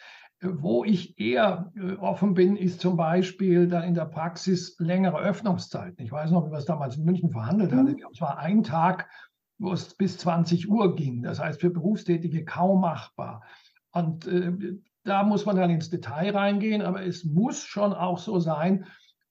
Wo 0.41 0.83
ich 0.83 1.17
eher 1.19 1.71
äh, 1.75 1.93
offen 1.93 2.33
bin, 2.33 2.55
ist 2.55 2.81
zum 2.81 2.97
Beispiel 2.97 3.67
dann 3.67 3.83
in 3.83 3.95
der 3.95 4.05
Praxis 4.05 4.75
längere 4.79 5.17
Öffnungszeiten. 5.17 6.03
Ich 6.03 6.11
weiß 6.11 6.31
noch, 6.31 6.45
wie 6.45 6.51
wir 6.51 6.57
es 6.57 6.65
damals 6.65 6.97
in 6.97 7.05
München 7.05 7.31
verhandelt 7.31 7.71
mhm. 7.71 7.77
hatten. 7.77 7.97
Es 8.11 8.21
war 8.21 8.37
ein 8.37 8.63
Tag, 8.63 9.09
wo 9.57 9.71
es 9.71 9.95
bis 9.95 10.17
20 10.17 10.69
Uhr 10.69 10.95
ging. 10.95 11.23
Das 11.23 11.39
heißt, 11.39 11.61
für 11.61 11.69
Berufstätige 11.69 12.43
kaum 12.43 12.81
machbar. 12.81 13.43
Und 13.91 14.27
äh, 14.27 14.51
da 15.03 15.23
muss 15.23 15.45
man 15.45 15.55
dann 15.55 15.69
ins 15.69 15.89
Detail 15.89 16.35
reingehen, 16.35 16.81
aber 16.81 17.03
es 17.05 17.23
muss 17.23 17.63
schon 17.63 17.93
auch 17.93 18.17
so 18.17 18.39
sein, 18.39 18.85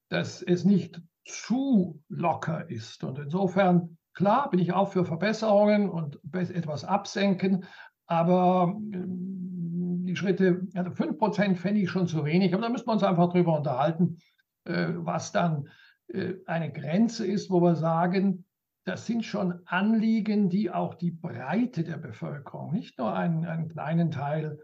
dass 0.09 0.43
es 0.43 0.65
nicht 0.65 1.03
zu 1.25 2.03
locker 2.09 2.69
ist. 2.71 3.05
Und 3.05 3.19
insofern, 3.19 3.97
klar, 4.13 4.51
bin 4.51 4.61
ich 4.61 4.73
auch 4.73 4.93
für 4.93 5.05
Verbesserungen 5.05 5.89
und 5.89 6.21
etwas 6.33 6.85
absenken, 6.85 7.65
aber 8.07 8.75
die 8.79 10.17
Schritte, 10.17 10.67
also 10.75 10.91
5% 10.91 11.57
fände 11.57 11.81
ich 11.81 11.91
schon 11.91 12.07
zu 12.07 12.25
wenig, 12.25 12.53
aber 12.53 12.63
da 12.63 12.69
müssen 12.69 12.87
wir 12.87 12.93
uns 12.93 13.03
einfach 13.03 13.31
drüber 13.31 13.57
unterhalten, 13.57 14.19
äh, 14.65 14.89
was 14.95 15.33
dann 15.33 15.69
äh, 16.09 16.35
eine 16.47 16.71
Grenze 16.71 17.27
ist, 17.27 17.51
wo 17.51 17.61
wir 17.61 17.75
sagen, 17.75 18.45
das 18.85 19.07
sind 19.07 19.25
schon 19.25 19.61
Anliegen, 19.65 20.51
die 20.51 20.71
auch 20.71 20.95
die 20.95 21.11
Breite 21.11 21.85
der 21.85 21.97
Bevölkerung, 21.97 22.73
nicht 22.73 22.99
nur 22.99 23.15
einen, 23.15 23.47
einen 23.47 23.69
kleinen 23.69 24.11
Teil 24.11 24.59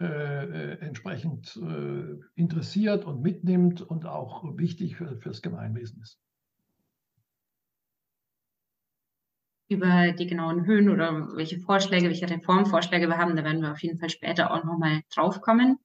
äh, 0.00 0.78
entsprechend 0.78 1.56
äh, 1.56 2.20
interessiert 2.34 3.04
und 3.04 3.22
mitnimmt 3.22 3.82
und 3.82 4.06
auch 4.06 4.44
wichtig 4.58 4.96
für, 4.96 5.16
fürs 5.16 5.42
Gemeinwesen 5.42 6.02
ist. 6.02 6.18
über 9.68 10.12
die 10.12 10.26
genauen 10.26 10.64
Höhen 10.66 10.88
oder 10.88 11.28
welche 11.34 11.58
Vorschläge, 11.58 12.06
welche 12.06 12.30
Reformvorschläge 12.30 13.08
wir 13.08 13.18
haben, 13.18 13.36
da 13.36 13.44
werden 13.44 13.62
wir 13.62 13.72
auf 13.72 13.82
jeden 13.82 13.98
Fall 13.98 14.10
später 14.10 14.52
auch 14.52 14.64
nochmal 14.64 15.02
draufkommen. 15.12 15.78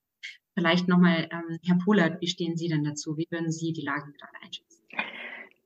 Vielleicht 0.53 0.87
nochmal, 0.87 1.29
ähm, 1.31 1.59
Herr 1.63 1.77
Polat, 1.83 2.21
wie 2.21 2.27
stehen 2.27 2.57
Sie 2.57 2.67
denn 2.67 2.83
dazu? 2.83 3.17
Wie 3.17 3.27
würden 3.31 3.51
Sie 3.51 3.73
die 3.73 3.81
Lage 3.81 4.11
gerade 4.11 4.33
einschätzen? 4.43 4.83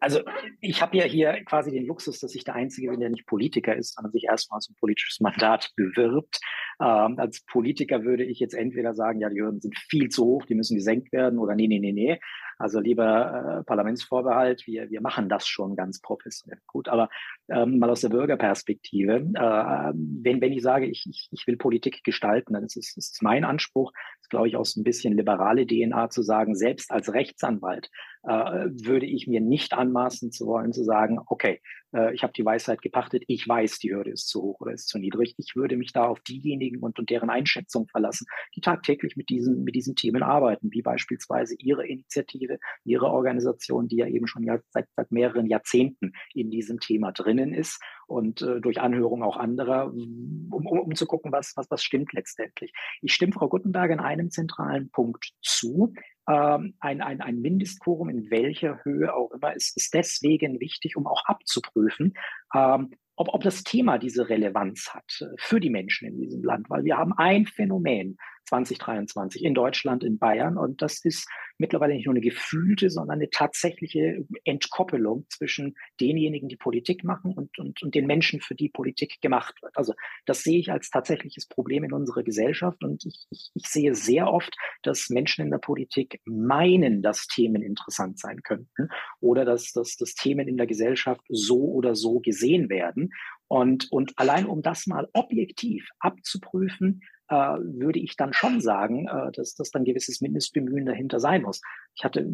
Also 0.06 0.22
ich 0.62 0.84
habe 0.84 0.96
ja 0.98 1.06
hier 1.06 1.44
quasi 1.46 1.72
den 1.72 1.88
Luxus, 1.88 2.20
dass 2.20 2.36
ich 2.36 2.44
der 2.44 2.54
Einzige 2.54 2.92
bin, 2.92 3.00
der 3.00 3.10
nicht 3.10 3.26
Politiker 3.26 3.76
ist, 3.76 3.96
sondern 3.96 4.12
sich 4.12 4.26
erstmal 4.26 4.58
als 4.60 4.70
ein 4.70 4.76
politisches 4.80 5.20
Mandat 5.20 5.72
bewirbt. 5.76 6.40
Ähm, 6.80 7.18
als 7.18 7.44
Politiker 7.46 8.04
würde 8.04 8.24
ich 8.24 8.40
jetzt 8.40 8.54
entweder 8.54 8.94
sagen, 8.94 9.20
ja, 9.20 9.30
die 9.32 9.42
Hürden 9.42 9.62
sind 9.62 9.76
viel 9.76 10.10
zu 10.10 10.24
hoch, 10.26 10.46
die 10.46 10.54
müssen 10.54 10.76
gesenkt 10.76 11.12
werden, 11.12 11.40
oder 11.40 11.56
nee, 11.56 11.68
nee, 11.68 11.80
nee, 11.80 11.92
nee. 11.92 12.20
Also 12.58 12.80
lieber 12.80 13.60
äh, 13.60 13.64
Parlamentsvorbehalt, 13.64 14.66
wir, 14.68 14.90
wir 14.90 15.02
machen 15.02 15.30
das 15.30 15.48
schon 15.48 15.76
ganz 15.76 16.02
professionell. 16.02 16.60
Gut, 16.68 16.88
aber 16.88 17.10
ähm, 17.50 17.80
mal 17.80 17.90
aus 17.90 18.02
der 18.02 18.10
Bürgerperspektive, 18.10 19.14
äh, 19.34 19.94
wenn, 19.94 20.42
wenn 20.42 20.54
ich 20.54 20.62
sage, 20.62 20.86
ich, 20.86 21.06
ich, 21.10 21.30
ich 21.32 21.48
will 21.48 21.58
Politik 21.58 22.04
gestalten, 22.04 22.54
dann 22.54 22.64
ist 22.64 22.78
es 22.78 22.96
ist 22.96 23.22
mein 23.22 23.44
Anspruch, 23.44 23.92
ist, 24.22 24.30
glaube 24.30 24.48
ich, 24.48 24.56
auch 24.56 24.66
so 24.66 24.80
ein 24.80 24.84
bisschen 24.84 25.16
liberale 25.16 25.68
DNA 25.68 26.10
zu 26.10 26.22
sagen, 26.22 26.56
selbst 26.56 26.92
als 26.92 27.14
Rechtsanwalt 27.14 27.90
äh, 28.24 28.30
würde 28.30 29.06
ich 29.06 29.28
mir 29.28 29.42
nicht 29.42 29.74
anmaßen 29.74 30.32
zu 30.32 30.46
wollen, 30.48 30.74
zu 30.74 30.84
sagen, 30.84 31.20
okay, 31.26 31.62
äh, 31.96 32.14
ich 32.14 32.24
habe 32.24 32.34
die 32.34 32.46
Weisheit 32.46 32.82
gepachtet, 32.82 33.24
ich 33.28 33.48
weiß, 33.48 33.80
die 33.80 33.94
Hürde 33.94 34.12
ist 34.12 34.28
zu 34.28 34.42
hoch 34.42 34.60
oder 34.60 34.74
ist 34.74 34.88
zu 34.88 35.00
niedrig. 35.00 35.36
Ich 35.38 35.56
würde 35.56 35.78
mich 35.78 35.94
da 35.94 36.06
auf 36.06 36.20
diejenigen 36.20 36.80
und, 36.80 37.00
und 37.00 37.10
deren 37.10 37.30
Einschätzung 37.30 37.88
verlassen, 37.88 38.28
die 38.56 38.62
tagtäglich 38.62 39.16
mit 39.16 39.30
diesen, 39.30 39.64
mit 39.64 39.76
diesen 39.76 39.96
Themen 39.96 40.24
arbeiten, 40.24 40.72
wie 40.72 40.82
beispielsweise 40.82 41.56
Ihre 41.58 41.88
Initiative, 41.88 42.60
Ihre 42.84 43.08
Organisation, 43.08 43.88
die 43.88 43.98
ja 43.98 44.08
eben 44.08 44.28
schon 44.28 44.46
seit, 44.70 44.88
seit 44.96 45.12
mehreren 45.12 45.48
Jahrzehnten 45.48 46.14
in 46.34 46.52
diesem 46.52 46.80
Thema 46.80 47.12
drinnen 47.12 47.54
ist 47.54 47.82
und 48.08 48.42
äh, 48.42 48.60
durch 48.62 48.82
Anhörung 48.82 49.24
auch 49.24 49.38
anderer, 49.38 49.88
um, 49.88 50.50
um, 50.52 50.66
um 50.68 50.96
zu 50.96 51.06
gucken, 51.06 51.32
was, 51.32 51.54
was, 51.56 51.70
was 51.70 51.84
stimmt 51.84 52.14
letztendlich. 52.14 52.74
Ich 53.02 53.14
stimme 53.14 53.34
Frau 53.34 53.48
Guttenberg 53.48 53.92
in 53.92 54.00
einem 54.00 54.30
zentralen 54.30 54.90
Punkt 54.90 55.32
zu 55.42 55.94
ähm, 56.28 56.76
ein, 56.80 57.02
ein, 57.02 57.22
ein 57.22 57.42
Mindestquorum 57.42 58.10
in 58.10 58.30
welcher 58.32 58.84
Höhe 58.84 59.14
auch 59.14 59.32
immer 59.32 59.56
ist, 59.56 59.78
ist 59.78 59.94
deswegen 59.94 60.60
wichtig, 60.60 60.96
um 60.98 61.08
auch 61.08 61.24
abzuprüfen, 61.26 62.14
ähm, 62.54 62.92
ob, 63.16 63.34
ob 63.34 63.44
das 63.44 63.64
Thema 63.64 63.98
diese 63.98 64.30
Relevanz 64.30 64.90
hat 64.94 65.22
äh, 65.22 65.36
für 65.38 65.60
die 65.60 65.70
Menschen 65.70 66.08
in 66.08 66.20
diesem 66.20 66.44
Land. 66.44 66.70
Weil 66.70 66.84
wir 66.84 66.98
haben 66.98 67.14
ein 67.14 67.46
Phänomen, 67.46 68.18
2023 68.46 69.44
in 69.44 69.54
Deutschland, 69.54 70.04
in 70.04 70.18
Bayern. 70.18 70.58
Und 70.58 70.82
das 70.82 71.04
ist 71.04 71.28
mittlerweile 71.58 71.94
nicht 71.94 72.06
nur 72.06 72.14
eine 72.14 72.22
gefühlte, 72.22 72.90
sondern 72.90 73.20
eine 73.20 73.30
tatsächliche 73.30 74.26
Entkoppelung 74.44 75.26
zwischen 75.30 75.76
denjenigen, 76.00 76.50
die 76.50 76.58
Politik 76.58 77.04
machen 77.04 77.34
und, 77.34 77.58
und, 77.58 77.82
und 77.82 77.96
den 77.96 78.06
Menschen, 78.06 78.42
für 78.42 78.56
die 78.56 78.70
Politik 78.70 79.22
gemacht 79.22 79.56
wird. 79.62 79.76
Also 79.78 79.94
das 80.26 80.44
sehe 80.44 80.60
ich 80.60 80.72
als 80.72 80.90
tatsächliches 80.90 81.48
Problem 81.48 81.84
in 81.84 81.94
unserer 81.94 82.24
Gesellschaft. 82.24 82.84
Und 82.84 83.06
ich, 83.06 83.26
ich, 83.30 83.52
ich 83.54 83.68
sehe 83.68 83.96
sehr 83.96 84.32
oft, 84.32 84.56
dass 84.84 85.10
Menschen 85.10 85.46
in 85.46 85.52
der 85.52 85.58
Politik 85.58 86.22
meinen, 86.26 87.02
dass 87.02 87.28
Themen 87.28 87.62
interessant 87.62 88.20
sein 88.20 88.42
könnten 88.44 88.90
oder 89.22 89.46
dass, 89.46 89.72
dass, 89.72 89.96
dass 89.96 90.16
Themen 90.16 90.48
in 90.48 90.58
der 90.58 90.68
Gesellschaft 90.68 91.22
so 91.30 91.64
oder 91.64 91.96
so 91.96 92.20
gesehen 92.20 92.70
werden. 92.70 93.12
Und, 93.48 93.92
und 93.92 94.14
allein 94.18 94.46
um 94.46 94.62
das 94.62 94.88
mal 94.88 95.08
objektiv 95.14 95.88
abzuprüfen, 96.00 97.02
äh, 97.30 97.36
würde 97.36 98.00
ich 98.00 98.16
dann 98.16 98.34
schon 98.34 98.62
sagen, 98.62 99.08
äh, 99.08 99.32
dass 99.32 99.56
das 99.56 99.72
dann 99.72 99.84
gewisses 99.84 100.22
Mindestbemühen 100.22 100.86
dahinter 100.86 101.20
sein 101.20 101.42
muss. 101.42 101.62
Ich 101.96 102.04
hatte 102.04 102.28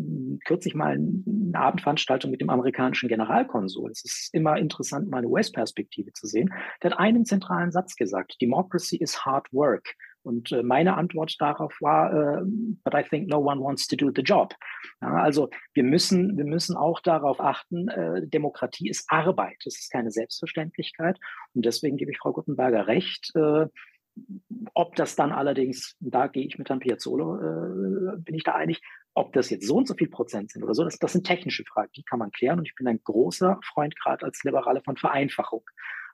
kürzlich 0.46 0.76
mal 0.76 0.94
eine 0.94 1.52
Abendveranstaltung 1.54 2.32
mit 2.32 2.42
dem 2.42 2.50
amerikanischen 2.50 3.10
Generalkonsul. 3.10 3.92
Es 3.92 4.04
ist 4.04 4.34
immer 4.34 4.58
interessant, 4.58 5.10
mal 5.10 5.20
eine 5.20 5.28
US-Perspektive 5.28 6.12
zu 6.14 6.28
sehen. 6.28 6.54
Der 6.82 6.92
hat 6.92 7.00
einen 7.00 7.26
zentralen 7.26 7.72
Satz 7.72 7.96
gesagt, 7.96 8.38
Democracy 8.42 8.98
is 8.98 9.26
hard 9.26 9.52
work. 9.54 9.96
Und 10.24 10.52
äh, 10.52 10.62
meine 10.62 10.98
Antwort 10.98 11.36
darauf 11.40 11.76
war, 11.80 12.14
äh, 12.14 12.42
but 12.84 12.94
I 12.94 13.04
think 13.04 13.28
no 13.28 13.40
one 13.40 13.60
wants 13.60 13.88
to 13.88 13.96
do 13.96 14.12
the 14.16 14.22
job. 14.22 14.54
Ja, 15.02 15.14
also 15.16 15.50
wir 15.74 15.84
müssen, 15.84 16.38
wir 16.38 16.46
müssen 16.46 16.78
auch 16.78 17.00
darauf 17.00 17.40
achten, 17.40 17.88
äh, 17.88 18.28
Demokratie 18.28 18.90
ist 18.90 19.06
Arbeit, 19.10 19.58
das 19.66 19.80
ist 19.80 19.92
keine 19.92 20.12
Selbstverständlichkeit. 20.12 21.18
Und 21.54 21.66
deswegen 21.66 21.98
gebe 21.98 22.12
ich 22.12 22.20
Frau 22.20 22.34
Guttenberger 22.34 22.88
recht, 22.88 23.32
äh, 23.36 23.66
ob 24.74 24.96
das 24.96 25.16
dann 25.16 25.32
allerdings, 25.32 25.96
da 26.00 26.28
gehe 26.28 26.46
ich 26.46 26.58
mit 26.58 26.70
Herrn 26.70 26.80
Piazzolo, 26.80 27.36
äh, 27.36 28.18
bin 28.18 28.36
ich 28.36 28.44
da 28.44 28.56
einig, 28.56 28.82
ob 29.14 29.34
das 29.34 29.50
jetzt 29.50 29.68
so 29.68 29.76
und 29.76 29.88
so 29.88 29.94
viel 29.94 30.10
Prozent 30.10 30.52
sind 30.52 30.64
oder 30.64 30.74
so, 30.74 30.84
das, 30.84 30.98
das 30.98 31.12
sind 31.12 31.26
technische 31.26 31.66
Fragen, 31.66 31.92
die 31.96 32.04
kann 32.04 32.20
man 32.20 32.32
klären. 32.32 32.60
Und 32.60 32.68
ich 32.68 32.76
bin 32.76 32.88
ein 32.88 33.02
großer 33.04 33.60
Freund 33.64 33.96
gerade 34.00 34.26
als 34.26 34.44
Liberale 34.44 34.82
von 34.82 34.96
Vereinfachung. 34.96 35.64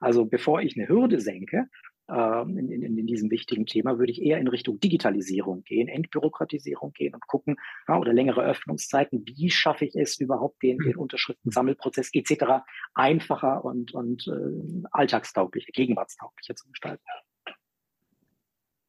Also 0.00 0.24
bevor 0.24 0.60
ich 0.62 0.76
eine 0.76 0.88
Hürde 0.88 1.20
senke, 1.20 1.68
ähm, 2.10 2.56
in, 2.56 2.70
in, 2.70 2.98
in 2.98 3.06
diesem 3.06 3.30
wichtigen 3.30 3.66
Thema, 3.66 3.98
würde 3.98 4.12
ich 4.12 4.22
eher 4.22 4.38
in 4.38 4.48
Richtung 4.48 4.80
Digitalisierung 4.80 5.62
gehen, 5.64 5.88
Entbürokratisierung 5.88 6.92
gehen 6.92 7.14
und 7.14 7.26
gucken, 7.26 7.56
ja, 7.86 7.98
oder 7.98 8.12
längere 8.12 8.42
Öffnungszeiten, 8.42 9.24
wie 9.26 9.50
schaffe 9.50 9.84
ich 9.84 9.94
es 9.94 10.18
überhaupt, 10.18 10.62
den, 10.62 10.78
den 10.78 10.96
Unterschriftensammelprozess 10.96 12.10
etc. 12.14 12.64
einfacher 12.94 13.64
und, 13.64 13.92
und 13.92 14.26
äh, 14.26 14.86
alltagstauglicher, 14.90 15.70
gegenwartstauglicher 15.72 16.54
zu 16.54 16.68
gestalten. 16.68 17.04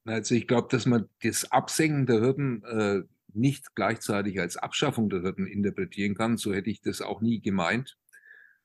Also 0.09 0.33
ich 0.33 0.47
glaube, 0.47 0.67
dass 0.71 0.85
man 0.85 1.07
das 1.21 1.51
Absenken 1.51 2.07
der 2.07 2.19
Hürden 2.19 2.63
äh, 2.63 3.01
nicht 3.33 3.75
gleichzeitig 3.75 4.39
als 4.39 4.57
Abschaffung 4.57 5.09
der 5.09 5.21
Hürden 5.21 5.45
interpretieren 5.45 6.15
kann. 6.15 6.37
So 6.37 6.53
hätte 6.53 6.69
ich 6.69 6.81
das 6.81 7.01
auch 7.01 7.21
nie 7.21 7.41
gemeint. 7.41 7.95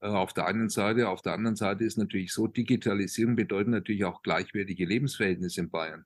Äh, 0.01 0.09
auf 0.09 0.33
der 0.33 0.47
einen 0.47 0.71
Seite. 0.71 1.09
Auf 1.09 1.21
der 1.21 1.35
anderen 1.35 1.57
Seite 1.57 1.85
ist 1.85 1.99
natürlich 1.99 2.33
so, 2.33 2.47
Digitalisierung 2.47 3.37
bedeutet 3.37 3.69
natürlich 3.69 4.05
auch 4.05 4.23
gleichwertige 4.23 4.87
Lebensverhältnisse 4.87 5.61
in 5.61 5.71
Bayern. 5.71 6.05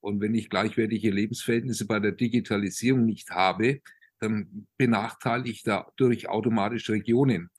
Und 0.00 0.20
wenn 0.20 0.34
ich 0.34 0.50
gleichwertige 0.50 1.10
Lebensverhältnisse 1.10 1.86
bei 1.86 1.98
der 1.98 2.12
Digitalisierung 2.12 3.06
nicht 3.06 3.30
habe, 3.30 3.80
dann 4.20 4.66
benachteilige 4.76 5.50
ich 5.50 5.62
dadurch 5.62 6.28
automatisch 6.28 6.90
Regionen 6.90 7.50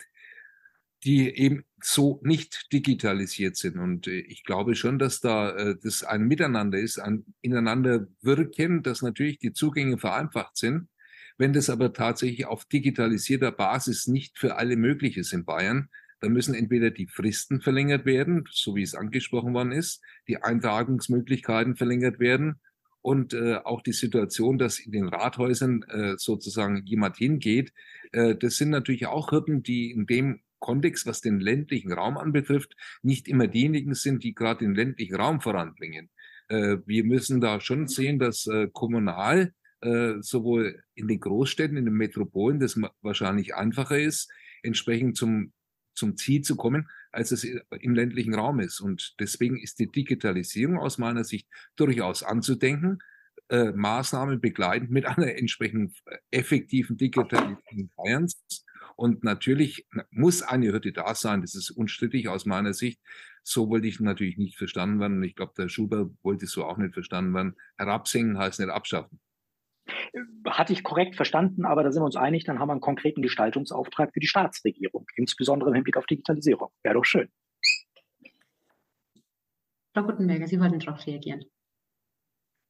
die 1.06 1.30
eben 1.30 1.64
so 1.82 2.20
nicht 2.24 2.74
digitalisiert 2.74 3.56
sind. 3.56 3.78
Und 3.78 4.08
äh, 4.08 4.20
ich 4.20 4.44
glaube 4.44 4.76
schon, 4.76 5.00
dass 5.00 5.22
da 5.22 5.52
äh, 5.56 5.76
das 5.82 6.04
ein 6.04 6.24
Miteinander 6.24 6.80
ist, 6.80 7.00
ein 7.00 7.26
ineinander 7.42 8.08
wirken, 8.22 8.82
dass 8.84 9.02
natürlich 9.04 9.38
die 9.38 9.54
Zugänge 9.54 9.98
vereinfacht 9.98 10.58
sind. 10.58 10.90
Wenn 11.38 11.54
das 11.54 11.70
aber 11.70 11.94
tatsächlich 11.94 12.46
auf 12.46 12.66
digitalisierter 12.66 13.52
Basis 13.52 14.08
nicht 14.08 14.40
für 14.40 14.56
alle 14.56 14.78
möglich 14.78 15.18
ist 15.18 15.34
in 15.34 15.46
Bayern, 15.46 15.90
Da 16.22 16.30
müssen 16.30 16.56
entweder 16.56 16.92
die 16.92 17.08
Fristen 17.08 17.62
verlängert 17.62 18.06
werden, 18.06 18.46
so 18.50 18.76
wie 18.76 18.82
es 18.82 18.96
angesprochen 18.96 19.54
worden 19.54 19.72
ist, 19.74 20.02
die 20.28 20.42
Eintragungsmöglichkeiten 20.42 21.76
verlängert 21.76 22.20
werden 22.20 22.62
und 23.02 23.34
äh, 23.34 23.58
auch 23.64 23.82
die 23.82 23.94
Situation, 23.94 24.58
dass 24.58 24.80
in 24.80 24.92
den 24.92 25.08
Rathäusern 25.10 25.84
äh, 25.84 26.16
sozusagen 26.18 26.84
jemand 26.86 27.18
hingeht, 27.18 27.74
äh, 28.14 28.36
das 28.36 28.56
sind 28.58 28.72
natürlich 28.72 29.06
auch 29.08 29.32
Hürden, 29.32 29.62
die 29.62 29.92
in 29.92 30.08
dem 30.08 30.40
Kontext, 30.66 31.06
was 31.06 31.22
den 31.22 31.40
ländlichen 31.40 31.94
Raum 31.94 32.18
anbetrifft, 32.18 32.76
nicht 33.04 33.28
immer 33.28 33.48
diejenigen 33.48 33.94
sind, 33.94 34.24
die 34.24 34.34
gerade 34.34 34.66
den 34.66 34.74
ländlichen 34.74 35.16
Raum 35.16 35.40
voranbringen. 35.42 36.10
Äh, 36.48 36.78
wir 36.88 37.04
müssen 37.04 37.40
da 37.40 37.62
schon 37.62 37.88
sehen, 37.88 38.18
dass 38.18 38.48
äh, 38.48 38.68
kommunal 38.74 39.54
äh, 39.82 40.16
sowohl 40.22 40.82
in 40.96 41.08
den 41.08 41.20
Großstädten, 41.20 41.78
in 41.78 41.86
den 41.86 41.94
Metropolen, 41.94 42.60
das 42.60 42.80
wahrscheinlich 43.02 43.54
einfacher 43.54 44.00
ist, 44.00 44.28
entsprechend 44.64 45.18
zum, 45.18 45.54
zum 45.94 46.18
Ziel 46.18 46.42
zu 46.42 46.56
kommen, 46.56 46.88
als 47.12 47.32
es 47.32 47.44
im 47.44 47.94
ländlichen 47.94 48.34
Raum 48.34 48.60
ist. 48.60 48.82
Und 48.82 49.14
deswegen 49.20 49.60
ist 49.60 49.78
die 49.78 49.92
Digitalisierung 49.92 50.80
aus 50.80 50.98
meiner 50.98 51.24
Sicht 51.24 51.48
durchaus 51.76 52.24
anzudenken, 52.24 52.98
äh, 53.50 53.72
Maßnahmen 53.74 54.42
begleitend 54.42 54.90
mit 54.90 55.06
einer 55.06 55.36
entsprechend 55.36 55.96
effektiven 56.32 56.98
Digitalisierung 56.98 57.92
Bayerns. 57.96 58.65
Und 58.96 59.24
natürlich 59.24 59.88
muss 60.10 60.42
eine 60.42 60.72
Hürde 60.72 60.94
da 60.94 61.14
sein, 61.16 61.42
das 61.42 61.56
ist 61.56 61.72
unstrittig 61.72 62.30
aus 62.30 62.46
meiner 62.46 62.74
Sicht. 62.74 63.02
So 63.44 63.70
wollte 63.70 63.88
ich 63.88 64.00
natürlich 64.00 64.38
nicht 64.38 64.58
verstanden 64.58 65.00
werden. 65.00 65.18
Und 65.18 65.24
ich 65.24 65.36
glaube, 65.36 65.54
der 65.58 65.70
Schubert 65.70 66.12
wollte 66.24 66.48
so 66.48 66.66
auch 66.66 66.78
nicht 66.78 66.94
verstanden 66.94 67.34
werden. 67.34 67.56
Herabsenken 67.78 68.38
heißt 68.38 68.60
nicht 68.60 68.70
abschaffen. 68.70 69.20
Hatte 70.48 70.74
ich 70.74 70.84
korrekt 70.84 71.16
verstanden, 71.16 71.66
aber 71.66 71.84
da 71.84 71.92
sind 71.92 72.02
wir 72.02 72.06
uns 72.06 72.16
einig, 72.16 72.44
dann 72.44 72.60
haben 72.60 72.70
wir 72.70 72.74
einen 72.74 72.82
konkreten 72.82 73.22
Gestaltungsauftrag 73.22 74.12
für 74.14 74.20
die 74.20 74.28
Staatsregierung, 74.28 75.06
insbesondere 75.16 75.70
im 75.70 75.76
Hinblick 75.76 75.98
auf 75.98 76.08
Digitalisierung. 76.08 76.70
Wäre 76.82 76.96
doch 76.96 77.06
schön. 77.06 77.30
Frau 79.94 80.04
Guttenberger, 80.04 80.48
Sie 80.48 80.60
wollten 80.60 80.80
darauf 80.80 81.06
reagieren. 81.06 81.46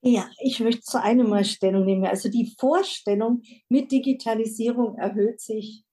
Ja, 0.01 0.29
ich 0.39 0.59
möchte 0.59 0.81
zu 0.81 1.01
einem 1.01 1.29
mal 1.29 1.45
Stellung 1.45 1.85
nehmen. 1.85 2.05
Also 2.05 2.29
die 2.29 2.53
Vorstellung, 2.59 3.41
mit 3.69 3.91
Digitalisierung 3.91 4.97
erhöht 4.97 5.39
sich 5.39 5.84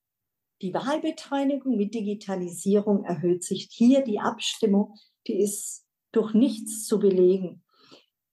die 0.63 0.73
Wahlbeteiligung, 0.73 1.75
mit 1.75 1.93
Digitalisierung 1.93 3.03
erhöht 3.03 3.43
sich 3.43 3.67
hier 3.69 4.01
die 4.01 4.19
Abstimmung, 4.19 4.95
die 5.27 5.41
ist 5.41 5.85
durch 6.13 6.33
nichts 6.33 6.85
zu 6.85 6.99
belegen. 6.99 7.63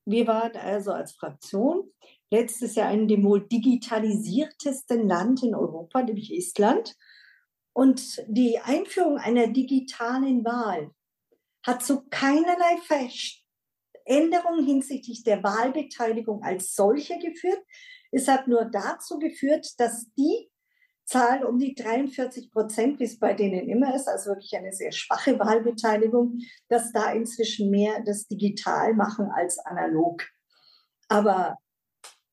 Wir 0.04 0.28
waren 0.28 0.56
also 0.56 0.92
als 0.92 1.12
Fraktion 1.12 1.90
letztes 2.30 2.76
Jahr 2.76 2.92
in 2.92 3.08
dem 3.08 3.24
wohl 3.24 3.46
digitalisiertesten 3.48 5.08
Land 5.08 5.42
in 5.42 5.56
Europa, 5.56 6.02
nämlich 6.02 6.32
Estland. 6.32 6.96
Und 7.72 8.22
die 8.28 8.60
Einführung 8.60 9.18
einer 9.18 9.48
digitalen 9.48 10.44
Wahl 10.44 10.92
hat 11.66 11.84
zu 11.84 12.02
keinerlei 12.10 12.78
Veränderung 14.06 14.64
hinsichtlich 14.64 15.24
der 15.24 15.42
Wahlbeteiligung 15.42 16.44
als 16.44 16.74
solche 16.76 17.18
geführt. 17.18 17.60
Es 18.12 18.28
hat 18.28 18.46
nur 18.46 18.66
dazu 18.66 19.18
geführt, 19.18 19.66
dass 19.78 20.06
die 20.14 20.49
Zahl 21.10 21.44
um 21.44 21.58
die 21.58 21.74
43 21.74 22.52
Prozent, 22.52 23.00
wie 23.00 23.04
es 23.04 23.18
bei 23.18 23.34
denen 23.34 23.68
immer 23.68 23.94
ist, 23.94 24.06
also 24.06 24.30
wirklich 24.30 24.56
eine 24.56 24.72
sehr 24.72 24.92
schwache 24.92 25.38
Wahlbeteiligung, 25.40 26.38
dass 26.68 26.92
da 26.92 27.12
inzwischen 27.12 27.68
mehr 27.68 28.00
das 28.06 28.28
digital 28.28 28.94
machen 28.94 29.28
als 29.34 29.58
analog. 29.58 30.24
Aber 31.08 31.58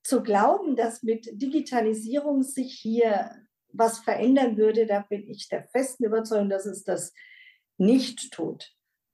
zu 0.03 0.21
glauben, 0.21 0.75
dass 0.75 1.01
mit 1.01 1.27
Digitalisierung 1.41 2.43
sich 2.43 2.73
hier 2.79 3.31
was 3.73 3.99
verändern 3.99 4.57
würde, 4.57 4.85
da 4.85 5.01
bin 5.01 5.27
ich 5.27 5.49
der 5.49 5.63
festen 5.63 6.05
Überzeugung, 6.05 6.49
dass 6.49 6.67
es 6.67 6.83
das 6.83 7.13
nicht 7.77 8.31
tut. 8.31 8.73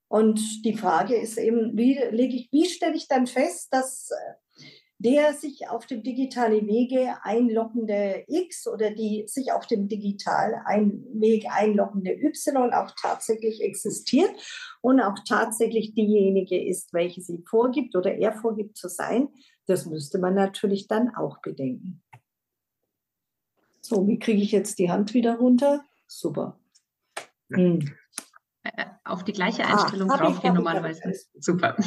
Und 0.09 0.65
die 0.65 0.77
Frage 0.77 1.15
ist 1.15 1.37
eben, 1.37 1.77
wie, 1.77 1.97
lege 2.11 2.35
ich, 2.35 2.49
wie 2.51 2.65
stelle 2.65 2.95
ich 2.95 3.07
dann 3.07 3.27
fest, 3.27 3.69
dass 3.71 4.09
äh, 4.11 4.63
der 5.03 5.33
sich 5.33 5.69
auf 5.69 5.85
dem 5.85 6.01
digitalen 6.01 6.65
Wege 6.65 7.17
einloggende 7.23 8.23
X 8.27 8.67
oder 8.67 8.91
die 8.91 9.25
sich 9.27 9.51
auf 9.51 9.67
dem 9.67 9.89
digitalen 9.89 11.03
Weg 11.19 11.45
einloggende 11.49 12.11
Y 12.11 12.73
auch 12.73 12.91
tatsächlich 12.99 13.61
existiert 13.61 14.31
und 14.81 15.01
auch 15.01 15.17
tatsächlich 15.27 15.93
diejenige 15.93 16.63
ist, 16.63 16.93
welche 16.93 17.21
sie 17.21 17.43
vorgibt 17.45 17.95
oder 17.97 18.15
er 18.15 18.33
vorgibt 18.33 18.77
zu 18.77 18.87
sein. 18.87 19.27
Das 19.65 19.85
müsste 19.85 20.19
man 20.19 20.35
natürlich 20.35 20.87
dann 20.87 21.13
auch 21.15 21.41
bedenken. 21.41 22.01
So, 23.81 24.07
wie 24.07 24.19
kriege 24.19 24.41
ich 24.41 24.53
jetzt 24.53 24.79
die 24.79 24.89
Hand 24.89 25.13
wieder 25.13 25.35
runter? 25.35 25.83
Super. 26.07 26.57
Hm. 27.51 27.93
Äh, 28.63 28.85
auf 29.03 29.25
die 29.25 29.33
gleiche 29.33 29.65
ah, 29.65 29.73
Einstellung 29.73 30.09
ah, 30.09 30.17
draufgehen 30.17 30.53
normalerweise. 30.53 31.11
Super. 31.39 31.75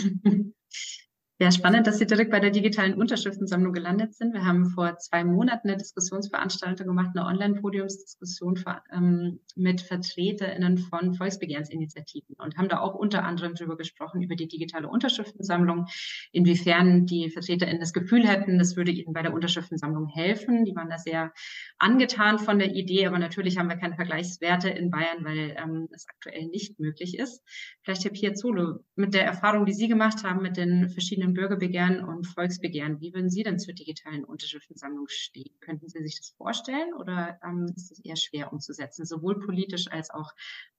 Ja, 1.39 1.51
spannend, 1.53 1.87
dass 1.87 1.99
Sie 1.99 2.07
direkt 2.07 2.31
bei 2.31 2.41
der 2.41 2.49
digitalen 2.49 2.95
Unterschriftensammlung 2.95 3.75
gelandet 3.75 4.15
sind. 4.15 4.33
Wir 4.33 4.47
haben 4.47 4.71
vor 4.71 4.97
zwei 4.97 5.23
Monaten 5.23 5.69
eine 5.69 5.77
Diskussionsveranstaltung 5.77 6.87
gemacht, 6.87 7.11
eine 7.15 7.27
Online-Podiumsdiskussion 7.27 8.65
ähm, 8.91 9.41
mit 9.55 9.83
VertreterInnen 9.83 10.79
von 10.79 11.13
Volksbegehrensinitiativen 11.13 12.37
und 12.39 12.57
haben 12.57 12.71
da 12.71 12.81
auch 12.81 12.95
unter 12.95 13.23
anderem 13.23 13.55
darüber 13.55 13.77
gesprochen, 13.77 14.23
über 14.23 14.35
die 14.35 14.49
digitale 14.49 14.89
Unterschriftensammlung, 14.89 15.89
inwiefern 16.33 17.05
die 17.05 17.29
VertreterInnen 17.29 17.81
das 17.81 17.93
Gefühl 17.93 18.27
hätten, 18.27 18.59
das 18.59 18.75
würde 18.79 18.93
ihnen 18.93 19.13
bei 19.13 19.21
der 19.21 19.35
Unterschriftensammlung 19.35 20.07
helfen. 20.07 20.65
Die 20.65 20.75
waren 20.75 20.89
da 20.89 20.97
sehr 20.97 21.35
angetan 21.79 22.39
von 22.39 22.59
der 22.59 22.75
Idee, 22.75 23.07
aber 23.07 23.19
natürlich 23.19 23.59
haben 23.59 23.69
wir 23.69 23.77
keine 23.77 23.97
Vergleichswerte 23.97 24.71
in 24.71 24.91
Bayern, 24.91 25.23
weil 25.23 25.55
ähm, 25.63 25.89
es 25.93 26.07
aktuell 26.09 26.47
nicht 26.47 26.81
möglich 26.81 27.19
ist. 27.19 27.43
Vielleicht 27.83 28.05
Herr 28.05 28.13
Piazzolo, 28.13 28.79
mit 28.95 29.13
der 29.13 29.27
Erfahrung, 29.27 29.67
die 29.67 29.75
Sie 29.75 29.89
gemacht 29.89 30.25
haben, 30.25 30.41
mit 30.41 30.57
den 30.57 30.89
verschiedenen 30.89 31.26
verschiedenen 31.27 31.35
Bürgerbegehren 31.35 32.05
und 32.05 32.27
Volksbegehren. 32.27 33.01
Wie 33.01 33.13
würden 33.13 33.31
Sie 33.31 33.43
denn 33.43 33.59
zur 33.59 33.75
digitalen 33.75 34.25
Unterschriftensammlung 34.25 35.07
stehen? 35.09 35.55
Könnten 35.61 35.89
Sie 35.89 36.03
sich 36.03 36.17
das 36.17 36.31
vorstellen 36.37 36.95
oder 36.95 37.39
ähm, 37.45 37.67
ist 37.75 37.93
es 37.93 38.05
eher 38.05 38.17
schwer 38.17 38.53
umzusetzen, 38.53 39.05
sowohl 39.05 39.41
politisch 39.41 39.91
als 39.91 40.11
auch 40.11 40.33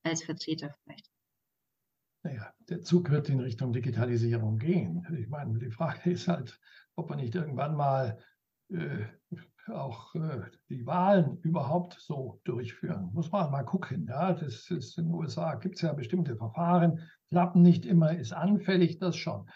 als 0.04 0.24
Vertreter 0.24 0.74
vielleicht? 0.84 1.10
Naja, 2.24 2.54
der 2.70 2.82
Zug 2.82 3.10
wird 3.10 3.30
in 3.30 3.40
Richtung 3.40 3.74
Digitalisierung 3.74 4.58
gehen. 4.58 5.06
Ich 5.18 5.30
meine, 5.30 5.58
die 5.60 5.72
Frage 5.72 6.12
ist 6.12 6.28
halt, 6.28 6.60
ob 6.96 7.10
wir 7.10 7.16
nicht 7.16 7.36
irgendwann 7.36 7.76
mal 7.76 8.20
äh, 8.70 9.06
auch 9.68 10.16
äh, 10.16 10.42
die 10.70 10.86
Wahlen 10.86 11.38
überhaupt 11.42 11.98
so 12.00 12.40
durchführen. 12.46 13.12
Muss 13.14 13.32
man 13.32 13.52
mal 13.52 13.64
gucken. 13.64 14.08
Ja, 14.10 14.34
das 14.34 14.70
ist 14.72 14.98
in 14.98 15.06
den 15.06 15.14
USA 15.14 15.56
gibt 15.56 15.76
es 15.76 15.82
ja 15.82 15.94
bestimmte 15.94 16.36
Verfahren, 16.38 17.02
klappen 17.30 17.62
nicht 17.62 17.86
immer, 17.86 18.18
ist 18.18 18.34
anfällig, 18.34 19.00
das 19.00 19.18
schon 19.18 19.50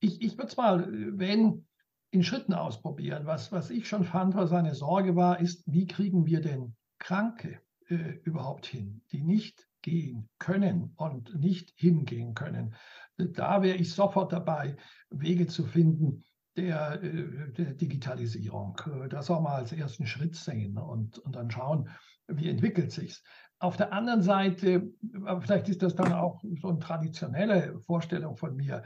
ich, 0.00 0.22
ich 0.22 0.32
würde 0.36 0.48
es 0.48 0.56
mal, 0.56 0.82
äh, 0.82 1.18
wenn 1.18 1.66
in 2.10 2.22
Schritten 2.22 2.54
ausprobieren. 2.54 3.26
Was, 3.26 3.52
was 3.52 3.70
ich 3.70 3.88
schon 3.88 4.04
fand, 4.04 4.34
was 4.34 4.52
eine 4.52 4.74
Sorge 4.74 5.14
war, 5.14 5.40
ist, 5.40 5.62
wie 5.66 5.86
kriegen 5.86 6.24
wir 6.26 6.40
denn 6.40 6.74
Kranke 6.98 7.60
äh, 7.88 8.18
überhaupt 8.24 8.66
hin, 8.66 9.02
die 9.12 9.22
nicht 9.22 9.66
gehen 9.82 10.28
können 10.38 10.92
und 10.96 11.38
nicht 11.38 11.72
hingehen 11.76 12.34
können. 12.34 12.74
Da 13.16 13.62
wäre 13.62 13.76
ich 13.76 13.92
sofort 13.92 14.32
dabei, 14.32 14.76
Wege 15.10 15.46
zu 15.46 15.64
finden 15.64 16.24
der, 16.56 17.02
äh, 17.02 17.52
der 17.52 17.74
Digitalisierung. 17.74 18.80
Das 19.10 19.30
auch 19.30 19.40
mal 19.40 19.56
als 19.56 19.72
ersten 19.72 20.06
Schritt 20.06 20.34
sehen 20.34 20.78
und, 20.78 21.18
und 21.18 21.36
dann 21.36 21.50
schauen, 21.50 21.88
wie 22.26 22.48
entwickelt 22.48 22.92
sich's. 22.92 23.22
Auf 23.60 23.76
der 23.76 23.92
anderen 23.92 24.22
Seite, 24.22 24.92
vielleicht 25.40 25.68
ist 25.68 25.82
das 25.82 25.96
dann 25.96 26.12
auch 26.12 26.42
so 26.60 26.68
eine 26.68 26.78
traditionelle 26.78 27.80
Vorstellung 27.80 28.36
von 28.36 28.54
mir, 28.54 28.84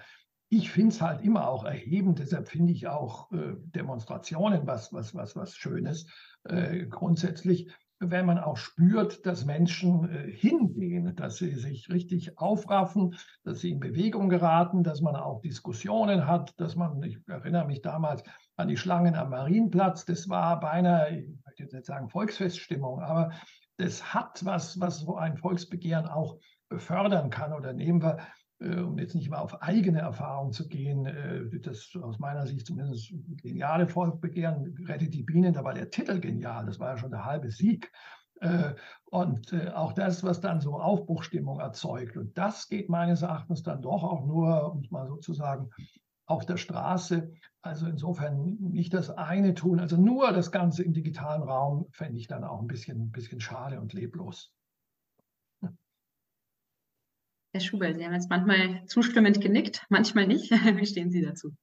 ich 0.53 0.71
finde 0.71 0.91
es 0.91 1.01
halt 1.01 1.23
immer 1.23 1.49
auch 1.49 1.65
erhebend, 1.65 2.19
deshalb 2.19 2.47
finde 2.47 2.75
ich 2.75 2.87
auch 2.87 3.33
äh, 3.33 3.55
Demonstrationen 3.75 4.67
was, 4.67 4.93
was, 4.93 5.15
was, 5.15 5.35
was 5.35 5.57
Schönes 5.57 6.07
äh, 6.45 6.85
grundsätzlich, 6.85 7.73
wenn 8.01 8.27
man 8.27 8.39
auch 8.39 8.59
spürt, 8.59 9.25
dass 9.25 9.47
Menschen 9.47 10.11
äh, 10.11 10.31
hingehen, 10.31 11.17
dass 11.17 11.37
sie 11.37 11.55
sich 11.55 11.89
richtig 11.89 12.39
aufraffen, 12.39 13.17
dass 13.45 13.61
sie 13.61 13.71
in 13.71 13.81
Bewegung 13.81 14.29
geraten, 14.29 14.85
dass 14.85 15.01
man 15.01 15.17
auch 15.17 15.41
Diskussionen 15.41 16.27
hat, 16.27 16.53
dass 16.61 16.77
man, 16.77 17.03
ich 17.03 17.19
erinnere 17.29 17.67
mich 17.67 17.81
damals 17.81 18.23
an 18.57 18.69
die 18.69 18.77
Schlangen 18.77 19.15
am 19.15 19.31
Marienplatz, 19.31 20.05
das 20.05 20.29
war 20.29 20.61
beinahe, 20.61 21.17
ich 21.17 21.29
möchte 21.47 21.63
jetzt 21.63 21.73
nicht 21.73 21.87
sagen 21.87 22.11
Volksfeststimmung, 22.11 23.01
aber 23.01 23.31
das 23.79 24.13
hat 24.13 24.45
was, 24.45 24.79
was 24.79 24.99
so 24.99 25.17
ein 25.17 25.39
Volksbegehren 25.39 26.07
auch 26.07 26.37
fördern 26.79 27.31
kann. 27.31 27.53
Oder 27.53 27.73
nehmen 27.73 28.03
wir 28.03 28.19
um 28.63 28.99
jetzt 28.99 29.15
nicht 29.15 29.31
mal 29.31 29.39
auf 29.39 29.63
eigene 29.63 30.01
Erfahrung 30.01 30.53
zu 30.53 30.69
gehen, 30.69 31.07
äh, 31.07 31.61
das 31.61 31.91
aus 32.01 32.19
meiner 32.19 32.47
Sicht 32.47 32.67
zumindest 32.67 33.13
geniale 33.43 33.89
Volksbegehren, 33.89 34.77
rettet 34.87 35.15
die 35.15 35.23
Bienen, 35.23 35.53
da 35.53 35.65
war 35.65 35.75
der 35.75 35.91
Titel 35.91 36.21
genial, 36.21 36.67
das 36.67 36.79
war 36.79 36.91
ja 36.91 36.97
schon 36.97 37.11
der 37.11 37.25
halbe 37.25 37.51
Sieg. 37.51 37.91
Äh, 38.41 38.75
und 39.07 39.55
auch 39.75 39.93
das, 39.93 40.25
was 40.25 40.41
dann 40.41 40.61
so 40.61 40.81
Aufbruchstimmung 40.81 41.61
erzeugt. 41.61 42.17
Und 42.17 42.37
das 42.37 42.69
geht 42.69 42.89
meines 42.89 43.23
Erachtens 43.23 43.63
dann 43.63 43.83
doch 43.83 44.03
auch 44.03 44.25
nur, 44.25 44.73
um 44.73 44.81
es 44.81 44.91
mal 44.91 45.07
sozusagen, 45.07 45.71
auf 46.27 46.47
der 46.47 46.57
Straße. 46.57 47.33
Also 47.63 47.87
insofern 47.87 48.57
nicht 48.59 48.95
das 48.95 49.11
eine 49.11 49.55
tun, 49.55 49.79
also 49.79 49.97
nur 49.97 50.33
das 50.33 50.51
Ganze 50.51 50.83
im 50.83 50.93
digitalen 50.93 51.43
Raum 51.43 51.87
fände 51.91 52.19
ich 52.19 52.27
dann 52.27 52.43
auch 52.43 52.61
ein 52.61 52.67
bisschen, 52.67 53.01
ein 53.01 53.11
bisschen 53.11 53.41
schade 53.41 53.81
und 53.81 53.93
leblos. 53.93 54.53
Herr 57.53 57.61
Schubert, 57.61 57.99
Sie 57.99 58.05
haben 58.05 58.15
jetzt 58.15 58.31
manchmal 58.31 58.87
zustimmend 58.87 59.41
genickt, 59.43 59.85
manchmal 59.91 60.27
nicht. 60.27 60.51
Wie 60.77 60.87
stehen 60.87 61.11
Sie 61.11 61.23
dazu? 61.23 61.55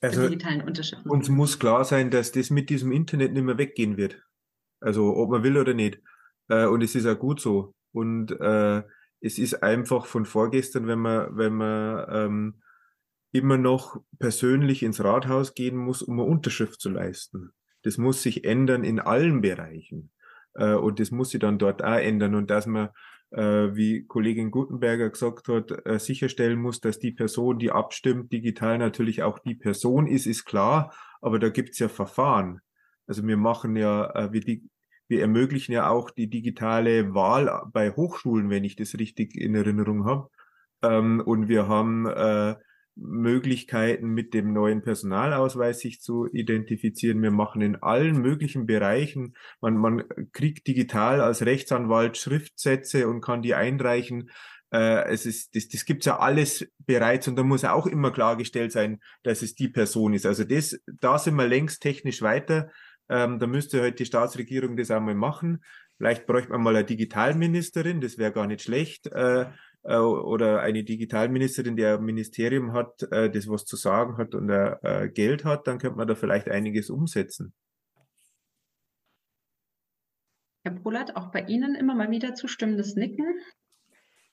Also 0.00 0.28
digitalen 0.28 0.60
Unterschriften. 0.60 1.10
Uns 1.10 1.30
muss 1.30 1.58
klar 1.58 1.84
sein, 1.86 2.10
dass 2.10 2.32
das 2.32 2.50
mit 2.50 2.68
diesem 2.68 2.92
Internet 2.92 3.32
nicht 3.32 3.42
mehr 3.42 3.56
weggehen 3.56 3.96
wird. 3.96 4.22
Also 4.80 5.16
ob 5.16 5.30
man 5.30 5.42
will 5.42 5.56
oder 5.56 5.72
nicht. 5.72 6.02
Äh, 6.48 6.66
und 6.66 6.82
es 6.82 6.94
ist 6.94 7.06
auch 7.06 7.18
gut 7.18 7.40
so. 7.40 7.74
Und 7.92 8.30
äh, 8.30 8.82
es 9.20 9.38
ist 9.38 9.62
einfach 9.62 10.04
von 10.04 10.26
vorgestern, 10.26 10.86
wenn 10.86 10.98
man, 10.98 11.34
wenn 11.34 11.54
man 11.54 12.06
ähm, 12.10 12.62
immer 13.32 13.56
noch 13.56 14.02
persönlich 14.18 14.82
ins 14.82 15.02
Rathaus 15.02 15.54
gehen 15.54 15.76
muss, 15.76 16.02
um 16.02 16.20
eine 16.20 16.28
Unterschrift 16.28 16.78
zu 16.78 16.90
leisten. 16.90 17.52
Das 17.82 17.96
muss 17.96 18.22
sich 18.22 18.44
ändern 18.44 18.84
in 18.84 19.00
allen 19.00 19.40
Bereichen. 19.40 20.12
Äh, 20.54 20.74
und 20.74 21.00
das 21.00 21.10
muss 21.10 21.30
sich 21.30 21.40
dann 21.40 21.58
dort 21.58 21.82
auch 21.82 21.96
ändern. 21.96 22.34
Und 22.34 22.50
dass 22.50 22.66
man 22.66 22.90
wie 23.74 24.04
Kollegin 24.06 24.50
Gutenberger 24.50 25.10
gesagt 25.10 25.48
hat, 25.48 25.86
äh, 25.86 25.98
sicherstellen 25.98 26.60
muss, 26.60 26.80
dass 26.80 26.98
die 26.98 27.12
Person, 27.12 27.58
die 27.58 27.70
abstimmt, 27.70 28.32
digital 28.32 28.78
natürlich 28.78 29.22
auch 29.22 29.38
die 29.38 29.54
Person 29.54 30.06
ist, 30.06 30.26
ist 30.26 30.44
klar, 30.44 30.94
aber 31.20 31.38
da 31.38 31.48
gibt's 31.48 31.78
ja 31.78 31.88
Verfahren. 31.88 32.60
Also 33.06 33.26
wir 33.26 33.36
machen 33.36 33.76
ja, 33.76 34.10
äh, 34.14 34.32
wir, 34.32 34.60
wir 35.08 35.20
ermöglichen 35.20 35.72
ja 35.72 35.88
auch 35.88 36.10
die 36.10 36.28
digitale 36.28 37.14
Wahl 37.14 37.62
bei 37.72 37.90
Hochschulen, 37.90 38.50
wenn 38.50 38.64
ich 38.64 38.76
das 38.76 38.98
richtig 38.98 39.36
in 39.36 39.54
Erinnerung 39.54 40.04
habe. 40.04 40.28
Ähm, 40.82 41.20
und 41.24 41.48
wir 41.48 41.68
haben 41.68 42.06
äh, 42.06 42.56
Möglichkeiten 42.96 44.08
mit 44.08 44.32
dem 44.32 44.52
neuen 44.52 44.82
Personalausweis 44.82 45.80
sich 45.80 46.00
zu 46.00 46.26
identifizieren. 46.32 47.22
Wir 47.22 47.30
machen 47.30 47.60
in 47.60 47.76
allen 47.76 48.20
möglichen 48.20 48.66
Bereichen, 48.66 49.36
man, 49.60 49.76
man 49.76 50.04
kriegt 50.32 50.66
digital 50.66 51.20
als 51.20 51.44
Rechtsanwalt 51.44 52.16
Schriftsätze 52.16 53.06
und 53.06 53.20
kann 53.20 53.42
die 53.42 53.54
einreichen. 53.54 54.30
Äh, 54.72 55.04
es 55.10 55.26
ist, 55.26 55.54
das, 55.54 55.68
das 55.68 55.84
gibt's 55.84 56.06
ja 56.06 56.18
alles 56.18 56.66
bereits 56.78 57.28
und 57.28 57.36
da 57.36 57.42
muss 57.42 57.64
auch 57.64 57.86
immer 57.86 58.10
klargestellt 58.10 58.72
sein, 58.72 59.00
dass 59.22 59.42
es 59.42 59.54
die 59.54 59.68
Person 59.68 60.14
ist. 60.14 60.26
Also 60.26 60.44
das, 60.44 60.80
da 60.86 61.18
sind 61.18 61.36
wir 61.36 61.46
längst 61.46 61.82
technisch 61.82 62.22
weiter. 62.22 62.70
Ähm, 63.08 63.38
da 63.38 63.46
müsste 63.46 63.82
halt 63.82 64.00
die 64.00 64.06
Staatsregierung 64.06 64.76
das 64.76 64.90
einmal 64.90 65.14
machen. 65.14 65.62
Vielleicht 65.98 66.26
bräuchte 66.26 66.50
man 66.50 66.62
mal 66.62 66.76
eine 66.76 66.84
Digitalministerin, 66.84 68.00
das 68.00 68.18
wäre 68.18 68.32
gar 68.32 68.46
nicht 68.46 68.62
schlecht. 68.62 69.06
Äh, 69.06 69.46
äh, 69.86 69.96
oder 69.96 70.60
eine 70.60 70.84
Digitalministerin, 70.84 71.76
die 71.76 71.84
ein 71.84 72.04
Ministerium 72.04 72.72
hat, 72.72 73.02
äh, 73.10 73.30
das 73.30 73.48
was 73.48 73.64
zu 73.64 73.76
sagen 73.76 74.16
hat 74.18 74.34
und 74.34 74.50
äh, 74.50 75.08
Geld 75.12 75.44
hat, 75.44 75.66
dann 75.66 75.78
könnte 75.78 75.96
man 75.96 76.08
da 76.08 76.14
vielleicht 76.14 76.48
einiges 76.48 76.90
umsetzen. 76.90 77.52
Herr 80.64 80.72
Polat, 80.72 81.14
auch 81.14 81.30
bei 81.30 81.42
Ihnen 81.42 81.76
immer 81.76 81.94
mal 81.94 82.10
wieder 82.10 82.34
zustimmendes 82.34 82.96
Nicken. 82.96 83.40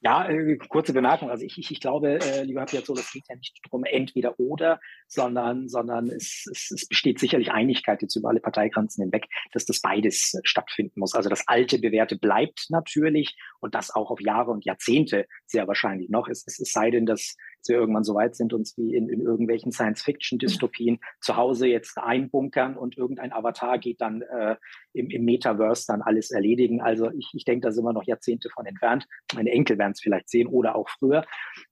Ja, 0.05 0.27
äh, 0.27 0.57
kurze 0.57 0.91
Bemerkung. 0.91 1.29
Also 1.29 1.45
ich, 1.45 1.57
ich, 1.57 1.71
ich 1.71 1.79
glaube, 1.79 2.19
äh, 2.19 2.43
lieber 2.43 2.65
Piazzolla, 2.65 2.99
es 2.99 3.13
geht 3.13 3.23
ja 3.29 3.37
nicht 3.37 3.57
darum, 3.63 3.85
entweder 3.85 4.37
oder, 4.37 4.81
sondern, 5.07 5.69
sondern 5.69 6.09
es, 6.09 6.45
es, 6.51 6.71
es 6.71 6.87
besteht 6.89 7.19
sicherlich 7.19 7.51
Einigkeit 7.53 8.01
jetzt 8.01 8.17
über 8.17 8.27
alle 8.27 8.41
Parteigrenzen 8.41 9.03
hinweg, 9.05 9.27
dass 9.53 9.65
das 9.65 9.79
beides 9.79 10.37
stattfinden 10.43 10.99
muss. 10.99 11.15
Also 11.15 11.29
das 11.29 11.47
alte 11.47 11.79
Bewährte 11.79 12.17
bleibt 12.17 12.65
natürlich 12.67 13.37
und 13.61 13.75
das 13.75 13.95
auch 13.95 14.11
auf 14.11 14.19
Jahre 14.19 14.51
und 14.51 14.65
Jahrzehnte 14.65 15.25
sehr 15.45 15.69
wahrscheinlich 15.69 16.09
noch. 16.09 16.27
Es, 16.27 16.43
es, 16.45 16.59
es 16.59 16.73
sei 16.73 16.91
denn, 16.91 17.05
dass 17.05 17.37
wir 17.69 17.77
irgendwann 17.77 18.03
so 18.03 18.15
weit 18.15 18.35
sind, 18.35 18.53
uns 18.53 18.77
wie 18.77 18.95
in, 18.95 19.09
in 19.09 19.21
irgendwelchen 19.21 19.71
Science-Fiction-Dystopien 19.71 20.99
zu 21.21 21.35
Hause 21.35 21.67
jetzt 21.67 21.97
einbunkern 21.97 22.77
und 22.77 22.97
irgendein 22.97 23.33
Avatar 23.33 23.77
geht 23.79 24.01
dann 24.01 24.21
äh, 24.21 24.55
im, 24.93 25.09
im 25.09 25.25
Metaverse 25.25 25.85
dann 25.87 26.01
alles 26.01 26.31
erledigen. 26.31 26.81
Also 26.81 27.09
ich, 27.11 27.29
ich 27.33 27.45
denke, 27.45 27.67
da 27.67 27.71
sind 27.71 27.83
wir 27.83 27.93
noch 27.93 28.05
Jahrzehnte 28.05 28.49
von 28.49 28.65
entfernt. 28.65 29.07
Meine 29.33 29.51
Enkel 29.51 29.77
werden 29.77 29.93
es 29.93 30.01
vielleicht 30.01 30.29
sehen 30.29 30.47
oder 30.47 30.75
auch 30.75 30.89
früher. 30.89 31.25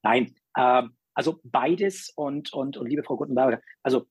Nein, 0.03 0.35
äh, 0.55 0.83
also 1.13 1.39
beides 1.43 2.11
und, 2.15 2.53
und, 2.53 2.77
und 2.77 2.87
liebe 2.87 3.03
Frau 3.03 3.17
Guttenberger, 3.17 3.61
also 3.83 4.05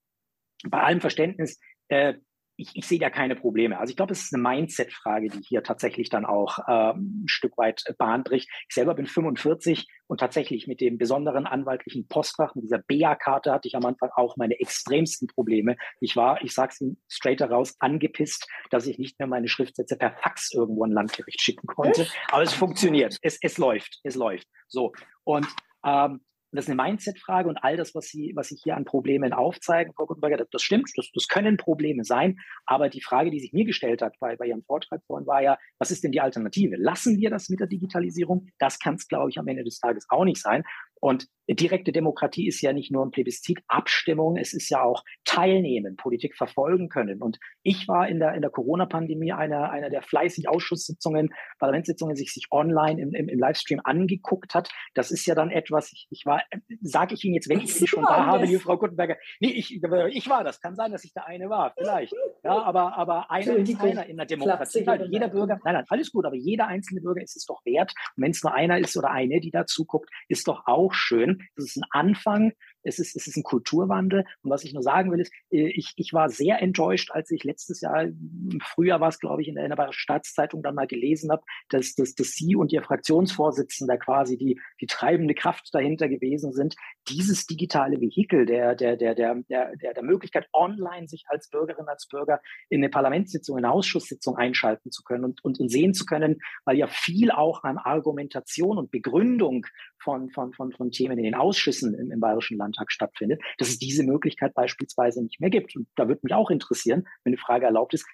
bei 0.68 0.82
allem 0.82 1.00
Verständnis, 1.00 1.58
äh, 1.88 2.14
ich, 2.60 2.70
ich 2.74 2.86
sehe 2.86 2.98
da 2.98 3.10
keine 3.10 3.36
Probleme. 3.36 3.78
Also 3.78 3.90
ich 3.90 3.96
glaube, 3.96 4.12
es 4.12 4.22
ist 4.22 4.34
eine 4.34 4.42
Mindset-Frage, 4.42 5.28
die 5.28 5.40
hier 5.40 5.62
tatsächlich 5.62 6.10
dann 6.10 6.26
auch 6.26 6.58
ähm, 6.68 7.24
ein 7.24 7.28
Stück 7.28 7.56
weit 7.56 7.82
Bahn 7.98 8.22
bricht. 8.22 8.50
Ich 8.68 8.74
selber 8.74 8.94
bin 8.94 9.06
45 9.06 9.88
und 10.06 10.20
tatsächlich 10.20 10.66
mit 10.66 10.80
dem 10.80 10.98
besonderen 10.98 11.46
anwaltlichen 11.46 12.06
Postfach, 12.06 12.54
mit 12.54 12.64
dieser 12.64 12.78
BA-Karte 12.78 13.52
hatte 13.52 13.68
ich 13.68 13.76
am 13.76 13.86
Anfang 13.86 14.10
auch 14.14 14.36
meine 14.36 14.60
extremsten 14.60 15.28
Probleme. 15.28 15.76
Ich 16.00 16.16
war, 16.16 16.42
ich 16.42 16.52
sag's 16.52 16.80
Ihnen 16.80 17.00
straight 17.08 17.40
heraus, 17.40 17.76
angepisst, 17.78 18.46
dass 18.70 18.86
ich 18.86 18.98
nicht 18.98 19.18
mehr 19.18 19.28
meine 19.28 19.48
Schriftsätze 19.48 19.96
per 19.96 20.12
Fax 20.12 20.52
irgendwo 20.52 20.84
an 20.84 20.92
Landgericht 20.92 21.40
schicken 21.40 21.66
konnte. 21.66 22.06
Aber 22.30 22.42
es 22.42 22.52
funktioniert. 22.52 23.16
Es, 23.22 23.38
es 23.40 23.56
läuft. 23.56 24.00
Es 24.02 24.14
läuft. 24.14 24.48
So. 24.68 24.92
Und 25.24 25.46
ähm, 25.84 26.20
und 26.52 26.56
das 26.56 26.64
ist 26.64 26.70
eine 26.70 26.82
Mindset-Frage 26.82 27.48
und 27.48 27.58
all 27.58 27.76
das, 27.76 27.94
was 27.94 28.06
Sie, 28.06 28.32
was 28.34 28.48
Sie 28.48 28.56
hier 28.56 28.76
an 28.76 28.84
Problemen 28.84 29.32
aufzeigen, 29.32 29.92
Frau 29.94 30.06
Gutenberger, 30.06 30.36
das, 30.38 30.48
das 30.50 30.62
stimmt, 30.62 30.90
das, 30.96 31.08
das 31.14 31.28
können 31.28 31.56
Probleme 31.56 32.02
sein. 32.02 32.38
Aber 32.66 32.88
die 32.88 33.00
Frage, 33.00 33.30
die 33.30 33.38
sich 33.38 33.52
mir 33.52 33.64
gestellt 33.64 34.02
hat 34.02 34.14
bei, 34.18 34.34
bei 34.34 34.46
Ihrem 34.46 34.64
Vortrag 34.64 35.00
vorhin, 35.06 35.28
war 35.28 35.42
ja, 35.42 35.58
was 35.78 35.92
ist 35.92 36.02
denn 36.02 36.10
die 36.10 36.20
Alternative? 36.20 36.74
Lassen 36.76 37.18
wir 37.18 37.30
das 37.30 37.48
mit 37.50 37.60
der 37.60 37.68
Digitalisierung? 37.68 38.48
Das 38.58 38.80
kann 38.80 38.94
es, 38.94 39.06
glaube 39.06 39.30
ich, 39.30 39.38
am 39.38 39.46
Ende 39.46 39.62
des 39.62 39.78
Tages 39.78 40.06
auch 40.08 40.24
nicht 40.24 40.42
sein. 40.42 40.64
Und 41.00 41.26
direkte 41.54 41.92
Demokratie 41.92 42.46
ist 42.46 42.60
ja 42.60 42.72
nicht 42.72 42.92
nur 42.92 43.04
ein 43.04 43.10
Plebiszit, 43.10 43.60
Abstimmung, 43.66 44.36
es 44.36 44.52
ist 44.52 44.68
ja 44.68 44.82
auch 44.82 45.02
Teilnehmen, 45.24 45.96
Politik 45.96 46.36
verfolgen 46.36 46.88
können. 46.88 47.22
Und 47.22 47.38
ich 47.62 47.88
war 47.88 48.08
in 48.08 48.20
der, 48.20 48.34
in 48.34 48.42
der 48.42 48.50
Corona-Pandemie 48.50 49.32
einer, 49.32 49.70
einer 49.70 49.90
der 49.90 50.02
fleißig 50.02 50.48
Ausschusssitzungen, 50.48 51.30
Parlamentssitzungen, 51.58 52.16
sich 52.16 52.32
sich 52.32 52.46
online 52.50 53.00
im, 53.00 53.14
im, 53.14 53.28
im 53.28 53.38
Livestream 53.38 53.80
angeguckt 53.84 54.54
hat. 54.54 54.70
Das 54.94 55.10
ist 55.10 55.26
ja 55.26 55.34
dann 55.34 55.50
etwas, 55.50 55.92
ich, 55.92 56.06
ich 56.10 56.26
war, 56.26 56.42
sage 56.82 57.14
ich 57.14 57.24
Ihnen 57.24 57.34
jetzt, 57.34 57.48
wenn 57.48 57.60
ich 57.60 57.74
Sie 57.74 57.86
schon 57.86 58.04
da 58.04 58.26
habe, 58.26 58.44
liebe 58.44 58.60
Frau 58.60 58.78
Guttenberger, 58.78 59.16
nee, 59.40 59.50
ich, 59.50 59.82
ich 59.82 60.30
war 60.30 60.44
das, 60.44 60.60
kann 60.60 60.76
sein, 60.76 60.92
dass 60.92 61.04
ich 61.04 61.12
der 61.12 61.26
eine 61.26 61.48
war, 61.48 61.74
vielleicht. 61.76 62.14
Ja, 62.44 62.62
aber, 62.62 62.96
aber 62.96 63.30
einer 63.30 63.56
ist 63.56 63.80
einer 63.80 64.06
in 64.06 64.16
der 64.16 64.26
Demokratie. 64.26 64.86
Halt, 64.86 65.08
jeder 65.10 65.28
Bürger, 65.28 65.58
nein, 65.64 65.74
nein, 65.74 65.84
alles 65.88 66.10
gut, 66.10 66.24
aber 66.24 66.36
jeder 66.36 66.68
einzelne 66.68 67.00
Bürger 67.00 67.22
ist 67.22 67.36
es 67.36 67.44
doch 67.44 67.64
wert. 67.64 67.92
Und 68.16 68.22
wenn 68.22 68.30
es 68.30 68.42
nur 68.42 68.54
einer 68.54 68.78
ist 68.78 68.96
oder 68.96 69.10
eine, 69.10 69.40
die 69.40 69.50
dazu 69.50 69.84
guckt, 69.84 70.10
ist 70.28 70.46
doch 70.48 70.66
auch 70.66 70.89
schön. 70.94 71.42
Das 71.56 71.66
ist 71.66 71.76
ein 71.76 71.88
Anfang 71.90 72.52
es 72.82 72.98
ist, 72.98 73.16
es 73.16 73.26
ist 73.26 73.36
ein 73.36 73.42
Kulturwandel. 73.42 74.24
Und 74.42 74.50
was 74.50 74.64
ich 74.64 74.72
nur 74.72 74.82
sagen 74.82 75.10
will, 75.10 75.20
ist, 75.20 75.32
äh, 75.50 75.68
ich, 75.68 75.92
ich 75.96 76.12
war 76.12 76.28
sehr 76.28 76.60
enttäuscht, 76.60 77.10
als 77.12 77.30
ich 77.30 77.44
letztes 77.44 77.80
Jahr, 77.80 78.02
im 78.04 78.60
Frühjahr 78.62 79.00
war 79.00 79.08
es, 79.08 79.18
glaube 79.18 79.42
ich, 79.42 79.48
in 79.48 79.54
der, 79.54 79.64
in 79.64 79.70
der 79.70 79.92
Staatszeitung 79.92 80.62
dann 80.62 80.74
mal 80.74 80.86
gelesen 80.86 81.30
habe, 81.30 81.42
dass, 81.68 81.94
dass, 81.94 82.14
dass 82.14 82.32
Sie 82.32 82.56
und 82.56 82.72
Ihr 82.72 82.82
Fraktionsvorsitzender 82.82 83.98
quasi 83.98 84.36
die, 84.36 84.60
die 84.80 84.86
treibende 84.86 85.34
Kraft 85.34 85.68
dahinter 85.72 86.08
gewesen 86.08 86.52
sind, 86.52 86.74
dieses 87.08 87.46
digitale 87.46 88.00
Vehikel 88.00 88.46
der, 88.46 88.74
der, 88.74 88.96
der, 88.96 89.14
der, 89.14 89.34
der, 89.48 89.76
der, 89.76 90.02
Möglichkeit, 90.02 90.48
online 90.52 91.08
sich 91.08 91.24
als 91.28 91.48
Bürgerin, 91.50 91.86
als 91.88 92.08
Bürger 92.08 92.40
in 92.68 92.80
eine 92.80 92.88
Parlamentssitzung, 92.88 93.58
in 93.58 93.64
eine 93.64 93.72
Ausschusssitzung 93.72 94.36
einschalten 94.36 94.90
zu 94.90 95.02
können 95.02 95.24
und, 95.24 95.44
und, 95.44 95.60
und 95.60 95.68
sehen 95.68 95.94
zu 95.94 96.04
können, 96.04 96.40
weil 96.64 96.76
ja 96.76 96.86
viel 96.86 97.30
auch 97.30 97.64
an 97.64 97.78
Argumentation 97.78 98.78
und 98.78 98.90
Begründung 98.90 99.66
von, 99.98 100.30
von, 100.30 100.52
von, 100.52 100.72
von 100.72 100.90
Themen 100.90 101.18
in 101.18 101.24
den 101.24 101.34
Ausschüssen 101.34 101.94
im, 101.94 102.10
im 102.10 102.20
Bayerischen 102.20 102.58
Landtag 102.70 102.92
stattfindet, 102.92 103.42
dass 103.58 103.68
es 103.68 103.78
diese 103.78 104.04
Möglichkeit 104.04 104.54
beispielsweise 104.54 105.22
nicht 105.22 105.40
mehr 105.40 105.50
gibt. 105.50 105.76
Und 105.76 105.88
da 105.96 106.08
würde 106.08 106.20
mich 106.22 106.34
auch 106.34 106.50
interessieren, 106.50 107.06
wenn 107.24 107.32
die 107.32 107.38
Frage 107.38 107.66
erlaubt 107.66 107.94
ist, 107.94 108.06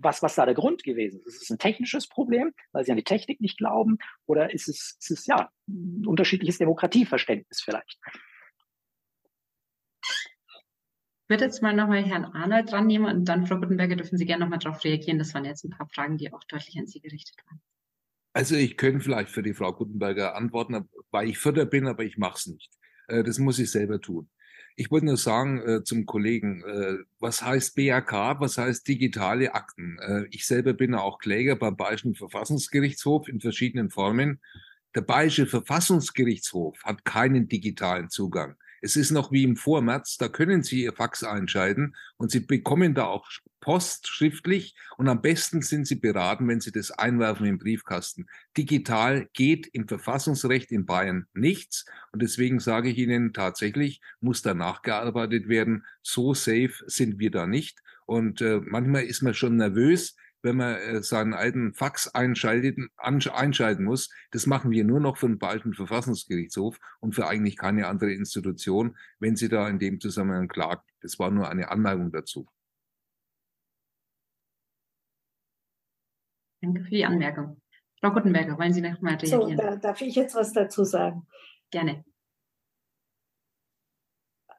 was, 0.00 0.22
was 0.22 0.34
da 0.34 0.44
der 0.44 0.54
Grund 0.54 0.82
gewesen 0.82 1.20
ist. 1.20 1.36
Ist 1.36 1.42
es 1.42 1.50
ein 1.50 1.58
technisches 1.58 2.08
Problem, 2.08 2.52
weil 2.72 2.84
sie 2.84 2.90
an 2.90 2.96
die 2.96 3.04
Technik 3.04 3.40
nicht 3.40 3.58
glauben, 3.58 3.98
oder 4.26 4.52
ist 4.52 4.68
es, 4.68 4.96
ist 5.00 5.10
es 5.10 5.26
ja 5.26 5.50
ein 5.68 6.06
unterschiedliches 6.06 6.58
Demokratieverständnis 6.58 7.60
vielleicht? 7.62 7.98
Ich 11.24 11.30
würde 11.30 11.44
jetzt 11.44 11.62
mal 11.62 11.74
nochmal 11.74 12.02
Herrn 12.04 12.24
Arnold 12.24 12.72
dran 12.72 12.86
nehmen 12.86 13.04
und 13.04 13.26
dann, 13.26 13.46
Frau 13.46 13.56
Gutenberger, 13.56 13.96
dürfen 13.96 14.16
Sie 14.16 14.24
gerne 14.24 14.44
nochmal 14.44 14.58
darauf 14.58 14.82
reagieren. 14.82 15.18
Das 15.18 15.34
waren 15.34 15.44
jetzt 15.44 15.62
ein 15.62 15.70
paar 15.70 15.88
Fragen, 15.90 16.16
die 16.16 16.32
auch 16.32 16.42
deutlich 16.44 16.78
an 16.78 16.86
Sie 16.86 17.00
gerichtet 17.00 17.36
waren. 17.46 17.60
Also 18.32 18.54
ich 18.54 18.78
könnte 18.78 19.00
vielleicht 19.00 19.28
für 19.30 19.42
die 19.42 19.52
Frau 19.52 19.72
Gutenberger 19.72 20.34
antworten, 20.34 20.88
weil 21.10 21.28
ich 21.28 21.38
Förder 21.38 21.66
bin, 21.66 21.86
aber 21.86 22.04
ich 22.04 22.16
mache 22.16 22.36
es 22.36 22.46
nicht. 22.46 22.77
Äh, 23.08 23.24
das 23.24 23.38
muss 23.38 23.58
ich 23.58 23.70
selber 23.70 24.00
tun. 24.00 24.28
Ich 24.76 24.92
wollte 24.92 25.06
nur 25.06 25.16
sagen 25.16 25.60
äh, 25.66 25.82
zum 25.82 26.06
Kollegen, 26.06 26.62
äh, 26.62 26.98
was 27.18 27.42
heißt 27.42 27.74
BAK, 27.74 28.40
was 28.40 28.58
heißt 28.58 28.86
digitale 28.86 29.52
Akten? 29.54 29.98
Äh, 29.98 30.26
ich 30.30 30.46
selber 30.46 30.72
bin 30.72 30.94
auch 30.94 31.18
Kläger 31.18 31.56
beim 31.56 31.76
Bayerischen 31.76 32.14
Verfassungsgerichtshof 32.14 33.26
in 33.26 33.40
verschiedenen 33.40 33.90
Formen. 33.90 34.40
Der 34.94 35.00
Bayerische 35.00 35.46
Verfassungsgerichtshof 35.46 36.78
hat 36.84 37.04
keinen 37.04 37.48
digitalen 37.48 38.08
Zugang. 38.08 38.56
Es 38.80 38.96
ist 38.96 39.10
noch 39.10 39.32
wie 39.32 39.44
im 39.44 39.56
Vormärz, 39.56 40.16
da 40.16 40.28
können 40.28 40.62
Sie 40.62 40.82
Ihr 40.82 40.92
Fax 40.92 41.24
einschalten 41.24 41.94
und 42.16 42.30
Sie 42.30 42.40
bekommen 42.40 42.94
da 42.94 43.06
auch 43.06 43.28
Post 43.60 44.06
schriftlich 44.06 44.76
und 44.96 45.08
am 45.08 45.20
besten 45.20 45.62
sind 45.62 45.86
Sie 45.86 45.96
beraten, 45.96 46.46
wenn 46.48 46.60
Sie 46.60 46.72
das 46.72 46.90
einwerfen 46.90 47.46
im 47.46 47.58
Briefkasten. 47.58 48.26
Digital 48.56 49.28
geht 49.32 49.66
im 49.72 49.88
Verfassungsrecht 49.88 50.70
in 50.70 50.86
Bayern 50.86 51.26
nichts 51.34 51.84
und 52.12 52.22
deswegen 52.22 52.60
sage 52.60 52.90
ich 52.90 52.98
Ihnen 52.98 53.32
tatsächlich, 53.32 54.00
muss 54.20 54.42
da 54.42 54.54
nachgearbeitet 54.54 55.48
werden. 55.48 55.84
So 56.02 56.34
safe 56.34 56.74
sind 56.86 57.18
wir 57.18 57.30
da 57.30 57.46
nicht 57.46 57.82
und 58.06 58.40
äh, 58.40 58.60
manchmal 58.64 59.04
ist 59.04 59.22
man 59.22 59.34
schon 59.34 59.56
nervös, 59.56 60.16
wenn 60.42 60.56
man 60.56 60.76
äh, 60.76 61.02
seinen 61.02 61.34
alten 61.34 61.74
Fax 61.74 62.08
einschalten, 62.08 62.90
einschalten 62.96 63.84
muss. 63.84 64.10
Das 64.30 64.46
machen 64.46 64.70
wir 64.70 64.84
nur 64.84 65.00
noch 65.00 65.16
für 65.16 65.26
den 65.26 65.38
Balten 65.38 65.74
Verfassungsgerichtshof 65.74 66.78
und 67.00 67.14
für 67.14 67.26
eigentlich 67.26 67.56
keine 67.56 67.86
andere 67.86 68.12
Institution, 68.12 68.96
wenn 69.18 69.36
sie 69.36 69.48
da 69.48 69.68
in 69.68 69.78
dem 69.78 70.00
Zusammenhang 70.00 70.48
klagt. 70.48 70.88
Das 71.00 71.18
war 71.18 71.30
nur 71.30 71.48
eine 71.48 71.70
Anmerkung 71.70 72.12
dazu. 72.12 72.48
Danke 76.60 76.84
für 76.84 76.90
die 76.90 77.04
Anmerkung. 77.04 77.60
Frau 78.00 78.10
Guttenberger, 78.10 78.58
wollen 78.58 78.72
Sie 78.72 78.80
noch 78.80 79.00
mal 79.00 79.14
reagieren? 79.14 79.56
So, 79.56 79.62
da 79.62 79.76
darf 79.76 80.00
ich 80.00 80.14
jetzt 80.14 80.34
was 80.34 80.52
dazu 80.52 80.84
sagen? 80.84 81.26
Gerne. 81.70 82.04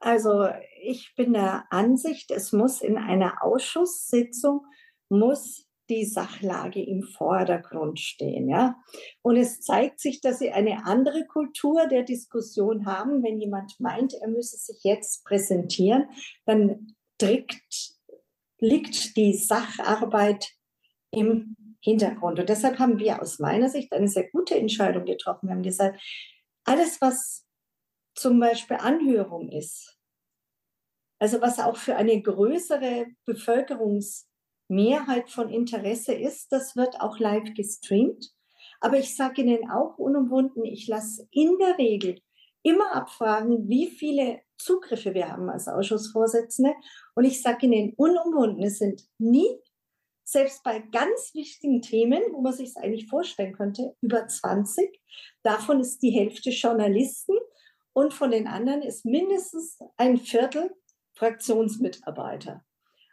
Also 0.01 0.49
ich 0.82 1.13
bin 1.15 1.34
der 1.34 1.65
Ansicht, 1.71 2.32
es 2.32 2.53
muss 2.53 2.82
in 2.82 2.97
einer 2.97 3.43
Ausschusssitzung 3.43 4.65
muss 5.09 5.68
die 5.90 6.06
Sachlage 6.06 6.84
im 6.84 7.04
Vordergrund 7.04 8.00
stehen. 8.00 8.48
Ja? 8.48 8.76
Und 9.22 9.38
es 9.38 9.62
zeigt 9.62 10.00
sich, 10.00 10.22
dass 10.22 10.40
sie 10.40 10.52
eine 10.52 10.86
andere 10.86 11.26
Kultur 11.26 11.88
der 11.88 12.04
Diskussion 12.04 12.86
haben. 12.86 13.24
Wenn 13.24 13.40
jemand 13.40 13.80
meint, 13.80 14.14
er 14.14 14.28
müsse 14.28 14.58
sich 14.58 14.84
jetzt 14.84 15.26
präsentieren, 15.26 16.10
dann 16.46 16.96
trägt, 17.18 17.96
liegt 18.60 19.18
die 19.18 19.34
Sacharbeit 19.34 20.52
im 21.12 21.56
Hintergrund. 21.82 22.40
Und 22.40 22.50
deshalb 22.50 22.80
haben 22.80 23.00
wir 23.00 23.22
aus 23.22 23.40
meiner 23.40 23.70
Sicht 23.70 23.92
eine 23.94 24.08
sehr 24.08 24.30
gute 24.30 24.56
Entscheidung 24.56 25.06
getroffen. 25.06 25.48
Wir 25.48 25.56
haben 25.56 25.64
gesagt, 25.64 26.02
alles, 26.66 27.02
was 27.02 27.46
zum 28.16 28.40
Beispiel 28.40 28.78
Anhörung 28.78 29.50
ist, 29.50 29.98
also 31.20 31.42
was 31.42 31.60
auch 31.60 31.78
für 31.78 31.96
eine 31.96 32.22
größere 32.22 33.08
Bevölkerungsmehrheit 34.70 35.30
von 35.30 35.49
Interesse 35.49 36.13
ist, 36.13 36.51
das 36.51 36.76
wird 36.76 37.01
auch 37.01 37.20
live 37.20 37.53
gestreamt. 37.55 38.32
Aber 38.80 38.97
ich 38.97 39.15
sage 39.15 39.41
Ihnen 39.41 39.70
auch 39.70 39.97
unumwunden, 39.97 40.63
ich 40.63 40.88
lasse 40.88 41.28
in 41.32 41.57
der 41.59 41.78
Regel 41.78 42.22
immer 42.63 42.95
abfragen, 42.95 43.67
wie 43.67 43.88
viele 43.88 44.41
Zugriffe 44.57 45.13
wir 45.13 45.30
haben 45.30 45.49
als 45.49 45.67
Ausschussvorsitzende. 45.67 46.74
Und 47.15 47.26
ich 47.26 47.41
sage 47.41 47.65
Ihnen 47.65 47.93
unumwunden, 47.97 48.63
es 48.63 48.78
sind 48.78 49.03
nie, 49.17 49.49
selbst 50.24 50.63
bei 50.63 50.80
ganz 50.80 51.34
wichtigen 51.34 51.82
Themen, 51.82 52.22
wo 52.32 52.41
man 52.41 52.53
sich 52.53 52.70
es 52.70 52.78
eigentlich 52.78 53.07
vorstellen 53.07 53.53
könnte, 53.53 53.95
über 54.01 54.28
20. 54.28 55.01
Davon 55.41 55.80
ist 55.80 56.03
die 56.03 56.11
Hälfte 56.11 56.51
Journalisten 56.51 57.36
und 57.93 58.13
von 58.13 58.30
den 58.30 58.47
anderen 58.47 58.84
ist 58.84 59.05
mindestens 59.05 59.80
ein 59.97 60.17
Viertel 60.17 60.70
Fraktionsmitarbeiter. 61.13 62.63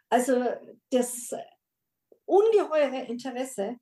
Also 0.09 0.43
das 0.91 1.33
ungeheure 2.25 3.05
Interesse 3.07 3.77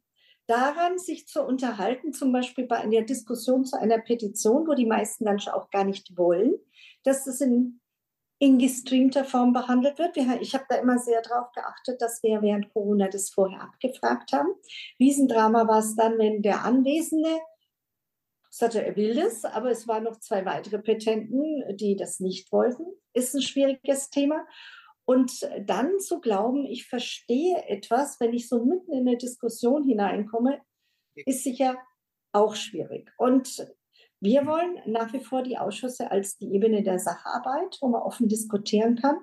daran, 0.48 1.00
sich 1.00 1.28
zu 1.28 1.44
unterhalten, 1.44 2.14
zum 2.14 2.32
Beispiel 2.32 2.68
bei 2.68 2.78
einer 2.78 3.02
Diskussion 3.02 3.66
zu 3.66 3.80
einer 3.80 4.00
Petition, 4.00 4.68
wo 4.68 4.74
die 4.74 4.86
meisten 4.86 5.26
dann 5.26 5.40
auch 5.52 5.70
gar 5.72 5.84
nicht 5.84 6.18
wollen, 6.18 6.56
dass 7.04 7.26
es 7.26 7.42
in, 7.42 7.82
in 8.40 8.60
gestreamter 8.60 9.26
Form 9.26 9.54
behandelt 9.54 9.98
wird. 9.98 10.18
Ich 10.18 10.54
habe 10.54 10.66
da 10.70 10.76
immer 10.76 11.00
sehr 11.00 11.22
darauf 11.22 11.52
geachtet, 11.52 12.02
dass 12.02 12.22
wir 12.22 12.42
während 12.42 12.72
Corona 12.74 13.08
das 13.08 13.30
vorher 13.30 13.62
abgefragt 13.62 14.34
haben. 14.34 14.50
Riesendrama 15.00 15.68
war 15.68 15.80
es 15.80 15.96
dann, 15.96 16.18
wenn 16.20 16.42
der 16.42 16.64
Anwesende 16.64 17.40
sagte, 18.50 18.86
er 18.86 18.96
will 18.96 19.16
das, 19.16 19.44
aber 19.44 19.70
es 19.70 19.86
waren 19.88 20.04
noch 20.04 20.20
zwei 20.20 20.46
weitere 20.46 20.80
Petenten, 20.80 21.76
die 21.76 21.98
das 21.98 22.22
nicht 22.22 22.52
wollten. 22.54 22.86
Ist 23.14 23.34
ein 23.36 23.42
schwieriges 23.42 24.10
Thema. 24.10 24.46
Und 25.06 25.48
dann 25.66 26.00
zu 26.00 26.20
glauben, 26.20 26.66
ich 26.66 26.88
verstehe 26.88 27.64
etwas, 27.68 28.20
wenn 28.20 28.34
ich 28.34 28.50
so 28.50 28.66
mitten 28.66 28.92
in 28.92 29.08
eine 29.08 29.18
Diskussion 29.18 29.84
hineinkomme, 29.84 30.62
ist 31.16 31.44
sicher 31.44 31.78
auch 32.32 32.56
schwierig. 32.56 33.12
Und 33.18 33.68
wir 34.20 34.48
wollen 34.48 34.80
nach 34.86 35.14
wie 35.14 35.20
vor 35.20 35.44
die 35.44 35.58
Ausschüsse 35.58 36.10
als 36.10 36.38
die 36.38 36.54
Ebene 36.54 36.82
der 36.84 37.00
Sacharbeit, 37.00 37.78
wo 37.82 37.88
man 37.88 38.02
offen 38.02 38.28
diskutieren 38.28 38.96
kann, 38.96 39.18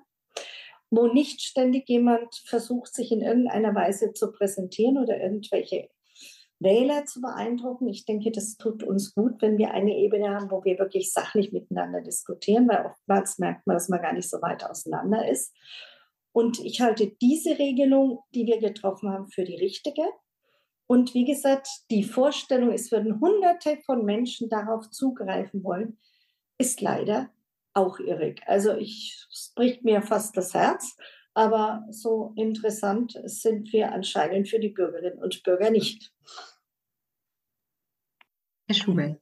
wo 0.91 1.09
nicht 1.09 1.41
ständig 1.41 1.89
jemand 1.89 2.35
versucht, 2.47 2.95
sich 2.95 3.11
in 3.11 3.21
irgendeiner 3.21 3.75
Weise 3.75 4.13
zu 4.13 4.31
präsentieren 4.31 4.99
oder 4.99 5.21
irgendwelche 5.21 5.89
Wähler 6.63 7.05
zu 7.05 7.21
beeindrucken. 7.21 7.89
Ich 7.89 8.05
denke, 8.05 8.31
das 8.31 8.57
tut 8.57 8.83
uns 8.83 9.15
gut, 9.15 9.41
wenn 9.41 9.59
wir 9.59 9.73
eine 9.73 9.97
Ebene 9.97 10.31
haben, 10.31 10.51
wo 10.51 10.65
wir 10.65 10.79
wirklich 10.79 11.13
sachlich 11.13 11.53
miteinander 11.53 12.01
diskutieren, 12.01 12.69
weil 12.69 12.87
oftmals 12.87 13.39
merkt 13.39 13.67
man, 13.67 13.77
dass 13.77 13.89
man 13.89 14.03
gar 14.03 14.13
nicht 14.13 14.29
so 14.29 14.41
weit 14.43 14.65
auseinander 14.65 15.29
ist. 15.29 15.55
Und 16.33 16.61
ich 16.61 16.81
halte 16.81 17.13
diese 17.21 17.59
Regelung, 17.59 18.21
die 18.35 18.47
wir 18.47 18.59
getroffen 18.59 19.11
haben, 19.11 19.29
für 19.29 19.45
die 19.45 19.57
richtige. 19.57 20.03
Und 20.87 21.15
wie 21.15 21.25
gesagt, 21.25 21.69
die 21.91 22.05
Vorstellung, 22.05 22.71
es 22.73 22.91
würden 22.91 23.21
Hunderte 23.21 23.79
von 23.85 24.05
Menschen 24.05 24.49
darauf 24.49 24.91
zugreifen 24.91 25.63
wollen, 25.63 25.99
ist 26.59 26.81
leider 26.81 27.31
auch 27.75 27.99
irrig. 27.99 28.43
Also 28.47 28.75
ich, 28.75 29.27
es 29.31 29.53
bricht 29.55 29.85
mir 29.85 30.03
fast 30.03 30.37
das 30.37 30.55
Herz, 30.55 30.97
aber 31.35 31.87
so 31.91 32.33
interessant 32.37 33.19
sind 33.25 33.73
wir 33.73 33.93
anscheinend 33.93 34.49
für 34.49 34.59
die 34.59 34.69
Bürgerinnen 34.69 35.19
und 35.19 35.43
Bürger 35.43 35.71
nicht. 35.71 36.13
Herr 38.73 38.79
Schubel. 38.79 39.21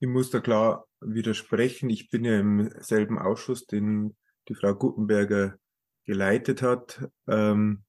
Ich 0.00 0.08
muss 0.08 0.30
da 0.30 0.40
klar 0.40 0.88
widersprechen. 1.00 1.88
Ich 1.88 2.10
bin 2.10 2.24
ja 2.24 2.40
im 2.40 2.68
selben 2.80 3.16
Ausschuss, 3.16 3.64
den 3.64 4.16
die 4.48 4.56
Frau 4.56 4.74
Gutenberger 4.74 5.56
geleitet 6.04 6.62
hat. 6.62 7.08
Ähm, 7.28 7.84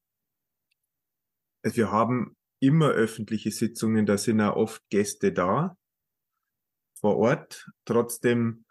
also 1.64 1.78
wir 1.78 1.92
haben 1.92 2.38
immer 2.60 2.90
öffentliche 2.90 3.50
Sitzungen, 3.50 4.06
da 4.06 4.20
sind 4.20 4.40
auch 4.40 4.56
oft 4.56 4.88
Gäste 4.92 5.34
da 5.34 5.76
vor 7.00 7.18
Ort. 7.18 7.68
Trotzdem 7.86 8.66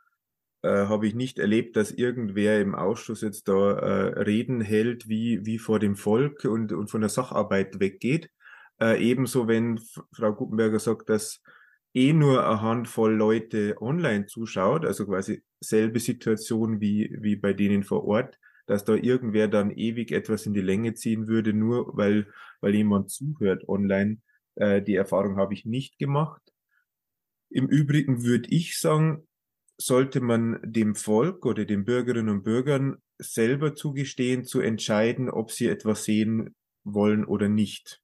äh, 0.63 0.87
habe 0.87 1.09
ich 1.09 1.17
nicht 1.17 1.41
erlebt, 1.41 1.75
dass 1.75 1.91
irgendwer 1.91 2.61
im 2.61 2.77
Ausschuss 2.77 3.23
jetzt 3.23 3.49
da 3.49 3.73
äh, 3.73 4.21
Reden 4.21 4.61
hält, 4.61 5.09
wie, 5.09 5.45
wie 5.45 5.59
vor 5.59 5.81
dem 5.81 5.97
Volk 5.97 6.45
und, 6.45 6.73
und 6.73 6.89
von 6.89 7.01
der 7.01 7.11
Sacharbeit 7.11 7.81
weggeht. 7.81 8.31
Äh, 8.81 9.03
ebenso, 9.03 9.49
wenn 9.49 9.81
Frau 10.13 10.35
Gutenberger 10.35 10.79
sagt, 10.79 11.09
dass 11.09 11.43
eh 11.95 12.13
nur 12.13 12.47
eine 12.47 12.61
Handvoll 12.61 13.15
Leute 13.15 13.77
online 13.81 14.27
zuschaut, 14.27 14.85
also 14.85 15.07
quasi 15.07 15.43
selbe 15.61 15.99
Situation 15.99 16.81
wie, 16.81 17.17
wie 17.21 17.37
bei 17.37 17.55
denen 17.55 17.85
vor 17.85 18.05
Ort, 18.05 18.39
dass 18.67 18.85
da 18.85 18.95
irgendwer 18.95 19.49
dann 19.49 19.71
ewig 19.71 20.13
etwas 20.13 20.45
in 20.45 20.53
die 20.53 20.61
Länge 20.61 20.95
ziehen 20.95 21.27
würde, 21.27 21.55
nur 21.55 21.97
weil, 21.97 22.27
weil 22.61 22.75
jemand 22.75 23.11
zuhört 23.11 23.69
online. 23.69 24.19
Äh, 24.57 24.83
die 24.83 24.95
Erfahrung 24.95 25.37
habe 25.37 25.55
ich 25.55 25.65
nicht 25.65 25.99
gemacht. 25.99 26.43
Im 27.49 27.69
Übrigen 27.69 28.25
würde 28.25 28.51
ich 28.51 28.79
sagen, 28.79 29.27
sollte 29.79 30.21
man 30.21 30.59
dem 30.63 30.95
Volk 30.95 31.47
oder 31.47 31.65
den 31.65 31.85
Bürgerinnen 31.85 32.31
und 32.31 32.43
Bürgern 32.43 32.97
selber 33.19 33.75
zugestehen, 33.75 34.45
zu 34.45 34.61
entscheiden, 34.61 35.31
ob 35.31 35.51
sie 35.51 35.69
etwas 35.69 36.05
sehen 36.05 36.55
wollen 36.85 37.25
oder 37.25 37.49
nicht. 37.49 38.03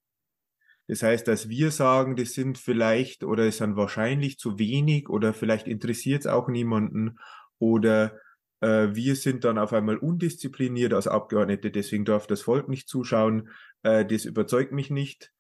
Das 0.93 1.03
heißt, 1.03 1.27
dass 1.27 1.49
wir 1.49 1.71
sagen, 1.71 2.17
das 2.17 2.35
sind 2.35 2.59
vielleicht 2.59 3.25
oder 3.25 3.47
es 3.47 3.57
sind 3.57 3.77
wahrscheinlich 3.77 4.39
zu 4.39 4.59
wenig 4.59 5.09
oder 5.09 5.33
vielleicht 5.33 5.67
interessiert 5.67 6.21
es 6.21 6.27
auch 6.27 6.49
niemanden 6.49 7.19
oder 7.59 8.21
äh, 8.61 8.89
wir 8.93 9.17
sind 9.17 9.45
dann 9.45 9.57
auf 9.57 9.73
einmal 9.73 9.97
undiszipliniert 9.97 10.93
als 10.93 11.07
Abgeordnete, 11.07 11.71
deswegen 11.71 12.05
darf 12.05 12.27
das 12.27 12.43
Volk 12.43 12.69
nicht 12.69 12.91
zuschauen. 12.91 13.49
Äh, 13.83 14.05
das 14.05 14.27
überzeugt 14.27 14.73
mich 14.73 14.91
nicht. 14.91 15.33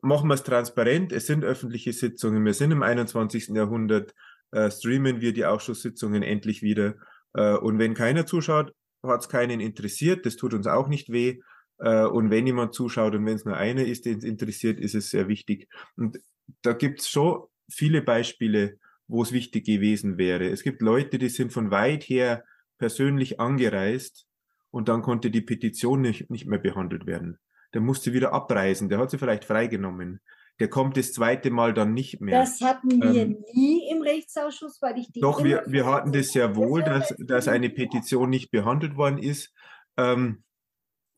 Machen 0.00 0.28
wir 0.28 0.34
es 0.34 0.44
transparent. 0.44 1.10
Es 1.10 1.26
sind 1.26 1.44
öffentliche 1.44 1.92
Sitzungen. 1.92 2.44
Wir 2.44 2.54
sind 2.54 2.70
im 2.70 2.84
21. 2.84 3.48
Jahrhundert. 3.48 4.14
Äh, 4.52 4.70
streamen 4.70 5.20
wir 5.20 5.32
die 5.32 5.44
Ausschusssitzungen 5.44 6.22
endlich 6.22 6.62
wieder. 6.62 6.94
Äh, 7.32 7.54
und 7.56 7.80
wenn 7.80 7.94
keiner 7.94 8.26
zuschaut, 8.26 8.72
hat 9.02 9.22
es 9.22 9.28
keinen 9.28 9.58
interessiert. 9.58 10.24
Das 10.24 10.36
tut 10.36 10.54
uns 10.54 10.68
auch 10.68 10.86
nicht 10.86 11.10
weh. 11.10 11.40
Äh, 11.78 12.04
und 12.04 12.30
wenn 12.30 12.46
jemand 12.46 12.74
zuschaut 12.74 13.14
und 13.14 13.26
wenn 13.26 13.36
es 13.36 13.44
nur 13.44 13.56
einer 13.56 13.84
ist, 13.84 14.04
den 14.04 14.18
es 14.18 14.24
interessiert, 14.24 14.80
ist 14.80 14.94
es 14.94 15.10
sehr 15.10 15.28
wichtig. 15.28 15.68
Und 15.96 16.18
da 16.62 16.72
gibt 16.72 17.00
es 17.00 17.08
schon 17.08 17.42
viele 17.70 18.02
Beispiele, 18.02 18.78
wo 19.06 19.22
es 19.22 19.32
wichtig 19.32 19.64
gewesen 19.64 20.18
wäre. 20.18 20.48
Es 20.48 20.62
gibt 20.62 20.82
Leute, 20.82 21.18
die 21.18 21.28
sind 21.28 21.52
von 21.52 21.70
weit 21.70 22.04
her 22.04 22.44
persönlich 22.78 23.40
angereist 23.40 24.26
und 24.70 24.88
dann 24.88 25.02
konnte 25.02 25.30
die 25.30 25.40
Petition 25.40 26.00
nicht, 26.00 26.30
nicht 26.30 26.46
mehr 26.46 26.58
behandelt 26.58 27.06
werden. 27.06 27.38
Der 27.74 27.80
musste 27.80 28.12
wieder 28.12 28.32
abreisen, 28.32 28.88
der 28.88 28.98
hat 28.98 29.10
sie 29.10 29.18
vielleicht 29.18 29.44
freigenommen. 29.44 30.20
Der 30.60 30.68
kommt 30.68 30.96
das 30.96 31.12
zweite 31.12 31.50
Mal 31.50 31.72
dann 31.72 31.94
nicht 31.94 32.20
mehr. 32.20 32.40
Das 32.40 32.60
hatten 32.60 33.00
wir 33.00 33.22
ähm, 33.22 33.44
nie 33.52 33.88
im 33.90 34.02
Rechtsausschuss, 34.02 34.82
weil 34.82 34.98
ich 34.98 35.12
die. 35.12 35.20
Doch, 35.20 35.44
wir, 35.44 35.62
wir 35.68 35.86
hatten 35.86 36.12
das 36.12 36.28
sehr 36.32 36.56
wohl, 36.56 36.82
dass, 36.82 37.14
dass 37.18 37.46
eine 37.46 37.70
Petition 37.70 38.28
nicht 38.28 38.50
behandelt 38.50 38.96
worden 38.96 39.18
ist. 39.18 39.54
Ähm, 39.96 40.42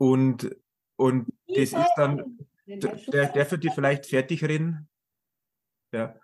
und, 0.00 0.56
und 0.96 1.28
das 1.46 1.74
ist 1.74 1.92
dann, 1.96 2.38
der, 2.66 3.26
der 3.26 3.50
wird 3.50 3.64
dir 3.64 3.72
vielleicht 3.72 4.06
fertig 4.06 4.42
reden. 4.42 4.88
Ja. 5.92 6.14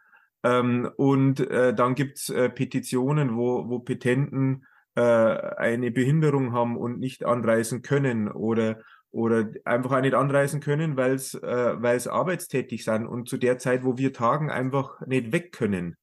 Ähm, 0.42 0.90
und 0.96 1.40
äh, 1.40 1.74
dann 1.74 1.94
gibt's 1.94 2.30
äh, 2.30 2.48
Petitionen, 2.48 3.36
wo, 3.36 3.68
wo 3.68 3.80
Petenten 3.80 4.64
äh, 4.94 5.02
eine 5.02 5.90
Behinderung 5.90 6.52
haben 6.52 6.78
und 6.78 6.98
nicht 6.98 7.24
anreisen 7.24 7.82
können 7.82 8.28
oder 8.28 8.80
oder 9.10 9.50
einfach 9.64 9.92
auch 9.92 10.00
nicht 10.00 10.14
anreisen 10.14 10.60
können, 10.60 10.96
weil 10.96 11.14
es 11.14 11.34
äh, 11.34 11.74
weil 11.82 11.96
es 11.96 12.08
arbeitstätig 12.08 12.82
sind 12.82 13.06
und 13.06 13.28
zu 13.28 13.36
der 13.36 13.58
Zeit, 13.58 13.84
wo 13.84 13.98
wir 13.98 14.14
tagen, 14.14 14.50
einfach 14.50 15.00
nicht 15.06 15.32
weg 15.32 15.52
können. 15.52 15.96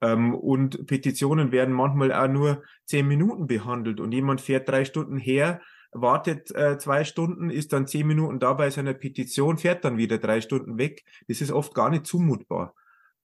Ähm, 0.00 0.34
und 0.34 0.86
Petitionen 0.86 1.52
werden 1.52 1.74
manchmal 1.74 2.12
auch 2.12 2.28
nur 2.28 2.62
zehn 2.86 3.06
Minuten 3.06 3.46
behandelt 3.46 4.00
und 4.00 4.12
jemand 4.12 4.40
fährt 4.40 4.68
drei 4.68 4.86
Stunden 4.86 5.18
her, 5.18 5.60
wartet 5.92 6.54
äh, 6.54 6.78
zwei 6.78 7.04
Stunden, 7.04 7.50
ist 7.50 7.72
dann 7.72 7.86
zehn 7.86 8.06
Minuten 8.06 8.38
da 8.38 8.52
bei 8.52 8.70
seiner 8.70 8.94
Petition, 8.94 9.58
fährt 9.58 9.84
dann 9.84 9.96
wieder 9.96 10.18
drei 10.18 10.40
Stunden 10.40 10.78
weg. 10.78 11.04
Das 11.28 11.40
ist 11.40 11.52
oft 11.52 11.74
gar 11.74 11.90
nicht 11.90 12.06
zumutbar. 12.06 12.74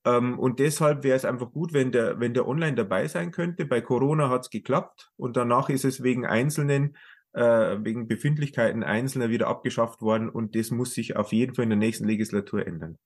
Ähm, 0.05 0.39
und 0.39 0.61
deshalb 0.61 1.05
wäre 1.05 1.17
es 1.17 1.25
einfach 1.25 1.53
gut, 1.53 1.73
wenn 1.73 1.93
der, 1.93 2.21
wenn 2.21 2.35
der 2.35 2.47
online 2.49 2.75
dabei 2.75 3.09
sein 3.09 3.31
könnte. 3.31 3.67
Bei 3.67 3.81
Corona 3.81 4.29
hat 4.31 4.43
es 4.43 4.51
geklappt 4.51 5.13
und 5.17 5.37
danach 5.37 5.69
ist 5.69 5.85
es 5.85 6.03
wegen 6.03 6.27
einzelnen 6.27 6.97
äh, 7.35 7.79
wegen 7.83 8.07
Befindlichkeiten 8.07 8.83
Einzelner 8.83 9.29
wieder 9.29 9.49
abgeschafft 9.49 10.01
worden 10.01 10.29
und 10.29 10.55
das 10.55 10.71
muss 10.71 10.95
sich 10.95 11.17
auf 11.17 11.33
jeden 11.33 11.55
Fall 11.55 11.65
in 11.65 11.71
der 11.71 11.79
nächsten 11.79 12.07
Legislatur 12.07 12.67
ändern. 12.67 12.99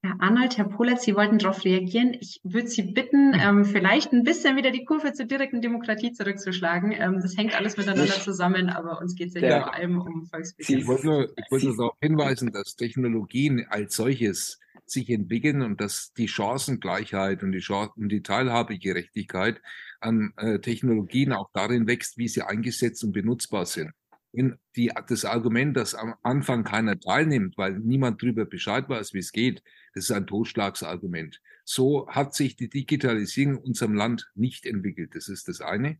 Herr 0.00 0.14
Arnold, 0.20 0.56
Herr 0.56 0.68
Polatz, 0.68 1.04
Sie 1.04 1.16
wollten 1.16 1.38
darauf 1.38 1.64
reagieren. 1.64 2.16
Ich 2.20 2.40
würde 2.44 2.68
Sie 2.68 2.82
bitten, 2.82 3.34
ähm, 3.34 3.64
vielleicht 3.64 4.12
ein 4.12 4.22
bisschen 4.22 4.56
wieder 4.56 4.70
die 4.70 4.84
Kurve 4.84 5.12
zur 5.12 5.26
direkten 5.26 5.60
Demokratie 5.60 6.12
zurückzuschlagen. 6.12 6.92
Ähm, 6.92 7.18
das 7.20 7.36
hängt 7.36 7.56
alles 7.56 7.76
miteinander 7.76 8.12
zusammen, 8.12 8.68
aber 8.68 9.00
uns 9.00 9.16
geht 9.16 9.28
es 9.28 9.34
ja, 9.34 9.48
ja 9.48 9.62
vor 9.62 9.74
allem 9.74 10.00
um 10.00 10.26
Volksbegehren. 10.26 10.82
Ich 10.82 10.86
wollte 10.86 11.06
nur, 11.06 11.32
ich 11.36 11.50
wollte 11.50 11.66
nur 11.66 11.76
darauf 11.76 11.96
hinweisen, 12.00 12.52
dass 12.52 12.76
Technologien 12.76 13.66
als 13.68 13.96
solches 13.96 14.60
sich 14.90 15.10
entwickeln 15.10 15.62
und 15.62 15.80
dass 15.80 16.12
die 16.14 16.28
Chancengleichheit 16.28 17.42
und 17.42 17.52
die, 17.52 17.58
Chancen, 17.58 18.02
und 18.02 18.08
die 18.10 18.22
Teilhabegerechtigkeit 18.22 19.60
an 20.00 20.32
äh, 20.36 20.58
Technologien 20.60 21.32
auch 21.32 21.50
darin 21.52 21.86
wächst, 21.86 22.18
wie 22.18 22.28
sie 22.28 22.42
eingesetzt 22.42 23.02
und 23.04 23.12
benutzbar 23.12 23.66
sind. 23.66 23.92
In 24.32 24.58
die, 24.76 24.92
das 25.08 25.24
Argument, 25.24 25.76
dass 25.76 25.94
am 25.94 26.14
Anfang 26.22 26.62
keiner 26.62 27.00
teilnimmt, 27.00 27.56
weil 27.56 27.78
niemand 27.78 28.22
darüber 28.22 28.44
Bescheid 28.44 28.88
weiß, 28.88 29.14
wie 29.14 29.18
es 29.18 29.32
geht, 29.32 29.62
das 29.98 30.10
ist 30.10 30.16
ein 30.16 30.26
Totschlagsargument. 30.26 31.40
So 31.64 32.08
hat 32.08 32.34
sich 32.34 32.56
die 32.56 32.70
Digitalisierung 32.70 33.56
in 33.56 33.62
unserem 33.64 33.94
Land 33.94 34.30
nicht 34.34 34.64
entwickelt. 34.64 35.14
Das 35.14 35.28
ist 35.28 35.48
das 35.48 35.60
eine. 35.60 35.98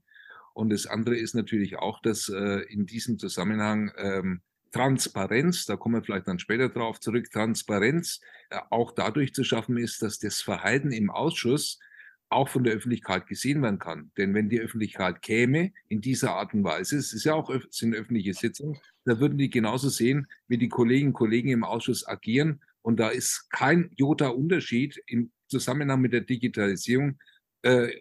Und 0.55 0.71
das 0.71 0.87
andere 0.87 1.17
ist 1.17 1.35
natürlich 1.35 1.77
auch, 1.77 2.01
dass 2.01 2.29
äh, 2.29 2.61
in 2.69 2.87
diesem 2.87 3.19
Zusammenhang 3.19 3.93
ähm, 3.97 4.41
Transparenz, 4.71 5.67
da 5.67 5.77
kommen 5.77 5.97
wir 5.97 6.03
vielleicht 6.03 6.29
dann 6.29 6.39
später 6.39 6.69
drauf 6.69 7.01
zurück, 7.01 7.31
Transparenz 7.31 8.21
äh, 8.51 8.59
auch 8.71 8.93
dadurch 8.93 9.35
zu 9.35 9.45
schaffen 9.45 9.77
ist, 9.77 10.03
dass 10.03 10.19
das 10.19 10.41
Verhalten 10.41 10.93
im 10.93 11.11
Ausschuss 11.11 11.79
auch 12.31 12.49
von 12.49 12.65
der 12.65 12.75
Öffentlichkeit 12.75 13.27
gesehen 13.27 13.63
werden 13.63 13.79
kann. 13.79 14.11
Denn 14.17 14.35
wenn 14.35 14.49
die 14.49 14.61
Öffentlichkeit 14.61 15.23
käme 15.23 15.73
in 15.89 16.01
dieser 16.01 16.33
Art 16.35 16.53
und 16.55 16.63
Weise, 16.63 16.97
es 16.97 17.13
ist 17.13 17.25
ja 17.25 17.35
auch 17.35 17.51
sind 17.71 17.95
öffentliche 17.95 18.35
Sitzungen, 18.35 18.79
da 19.05 19.19
würden 19.19 19.39
die 19.39 19.51
genauso 19.51 19.89
sehen, 19.89 20.27
wie 20.47 20.59
die 20.59 20.69
Kolleginnen 20.69 21.09
und 21.09 21.15
Kollegen 21.15 21.49
im 21.49 21.65
Ausschuss 21.65 22.07
agieren. 22.07 22.61
Und 22.89 22.97
da 22.97 23.11
ist 23.11 23.51
kein 23.51 23.91
Jota 23.97 24.29
Unterschied 24.29 24.99
im 25.07 25.31
Zusammenhang 25.49 26.01
mit 26.01 26.15
der 26.15 26.23
Digitalisierung, 26.23 27.19
äh, 27.61 27.93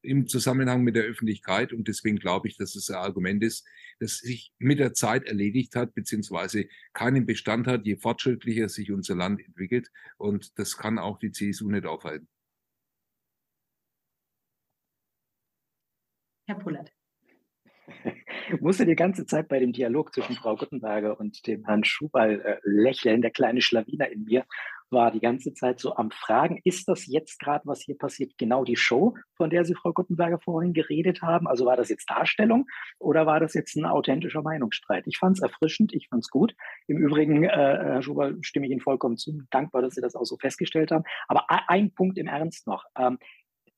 im 0.00 0.28
Zusammenhang 0.28 0.84
mit 0.84 0.94
der 0.94 1.02
Öffentlichkeit. 1.02 1.72
Und 1.72 1.88
deswegen 1.88 2.20
glaube 2.20 2.46
ich, 2.46 2.56
dass 2.56 2.76
es 2.76 2.88
ein 2.88 2.94
Argument 2.94 3.42
ist, 3.42 3.66
das 3.98 4.18
sich 4.18 4.52
mit 4.58 4.78
der 4.78 4.94
Zeit 4.94 5.24
erledigt 5.24 5.74
hat, 5.74 5.92
beziehungsweise 5.92 6.68
keinen 6.92 7.26
Bestand 7.26 7.66
hat, 7.66 7.84
je 7.84 7.96
fortschrittlicher 7.96 8.68
sich 8.68 8.92
unser 8.92 9.16
Land 9.16 9.44
entwickelt. 9.44 9.90
Und 10.18 10.56
das 10.56 10.76
kann 10.76 11.00
auch 11.00 11.18
die 11.18 11.32
CSU 11.32 11.68
nicht 11.68 11.84
aufhalten. 11.84 12.28
Herr 16.46 16.60
Pullert. 16.60 16.92
Ich 18.50 18.60
musste 18.60 18.86
die 18.86 18.96
ganze 18.96 19.26
Zeit 19.26 19.48
bei 19.48 19.58
dem 19.58 19.72
Dialog 19.72 20.14
zwischen 20.14 20.34
Frau 20.34 20.56
Guttenberger 20.56 21.18
und 21.18 21.46
dem 21.46 21.64
Herrn 21.64 21.84
Schubal 21.84 22.40
äh, 22.40 22.56
lächeln. 22.64 23.22
Der 23.22 23.30
kleine 23.30 23.60
Schlawiner 23.60 24.10
in 24.10 24.24
mir 24.24 24.44
war 24.90 25.10
die 25.10 25.20
ganze 25.20 25.52
Zeit 25.52 25.80
so 25.80 25.96
am 25.96 26.10
Fragen, 26.10 26.60
ist 26.64 26.88
das 26.88 27.06
jetzt 27.06 27.38
gerade, 27.40 27.66
was 27.66 27.82
hier 27.82 27.96
passiert, 27.96 28.38
genau 28.38 28.64
die 28.64 28.76
Show, 28.76 29.14
von 29.36 29.50
der 29.50 29.64
Sie, 29.64 29.74
Frau 29.74 29.92
Guttenberger, 29.92 30.38
vorhin 30.38 30.72
geredet 30.72 31.22
haben? 31.22 31.46
Also 31.46 31.66
war 31.66 31.76
das 31.76 31.88
jetzt 31.88 32.08
Darstellung 32.08 32.66
oder 32.98 33.26
war 33.26 33.40
das 33.40 33.54
jetzt 33.54 33.76
ein 33.76 33.84
authentischer 33.84 34.42
Meinungsstreit? 34.42 35.04
Ich 35.06 35.18
fand 35.18 35.36
es 35.36 35.42
erfrischend, 35.42 35.92
ich 35.92 36.08
fand 36.08 36.24
es 36.24 36.30
gut. 36.30 36.54
Im 36.86 36.96
Übrigen, 36.96 37.44
äh, 37.44 37.48
Herr 37.48 38.02
Schubal, 38.02 38.38
stimme 38.40 38.66
ich 38.66 38.72
Ihnen 38.72 38.80
vollkommen 38.80 39.16
zu. 39.16 39.42
Dankbar, 39.50 39.82
dass 39.82 39.94
Sie 39.94 40.00
das 40.00 40.14
auch 40.14 40.24
so 40.24 40.36
festgestellt 40.38 40.90
haben. 40.90 41.04
Aber 41.26 41.44
ein 41.68 41.92
Punkt 41.92 42.18
im 42.18 42.26
Ernst 42.26 42.66
noch. 42.66 42.84
Ähm, 42.96 43.18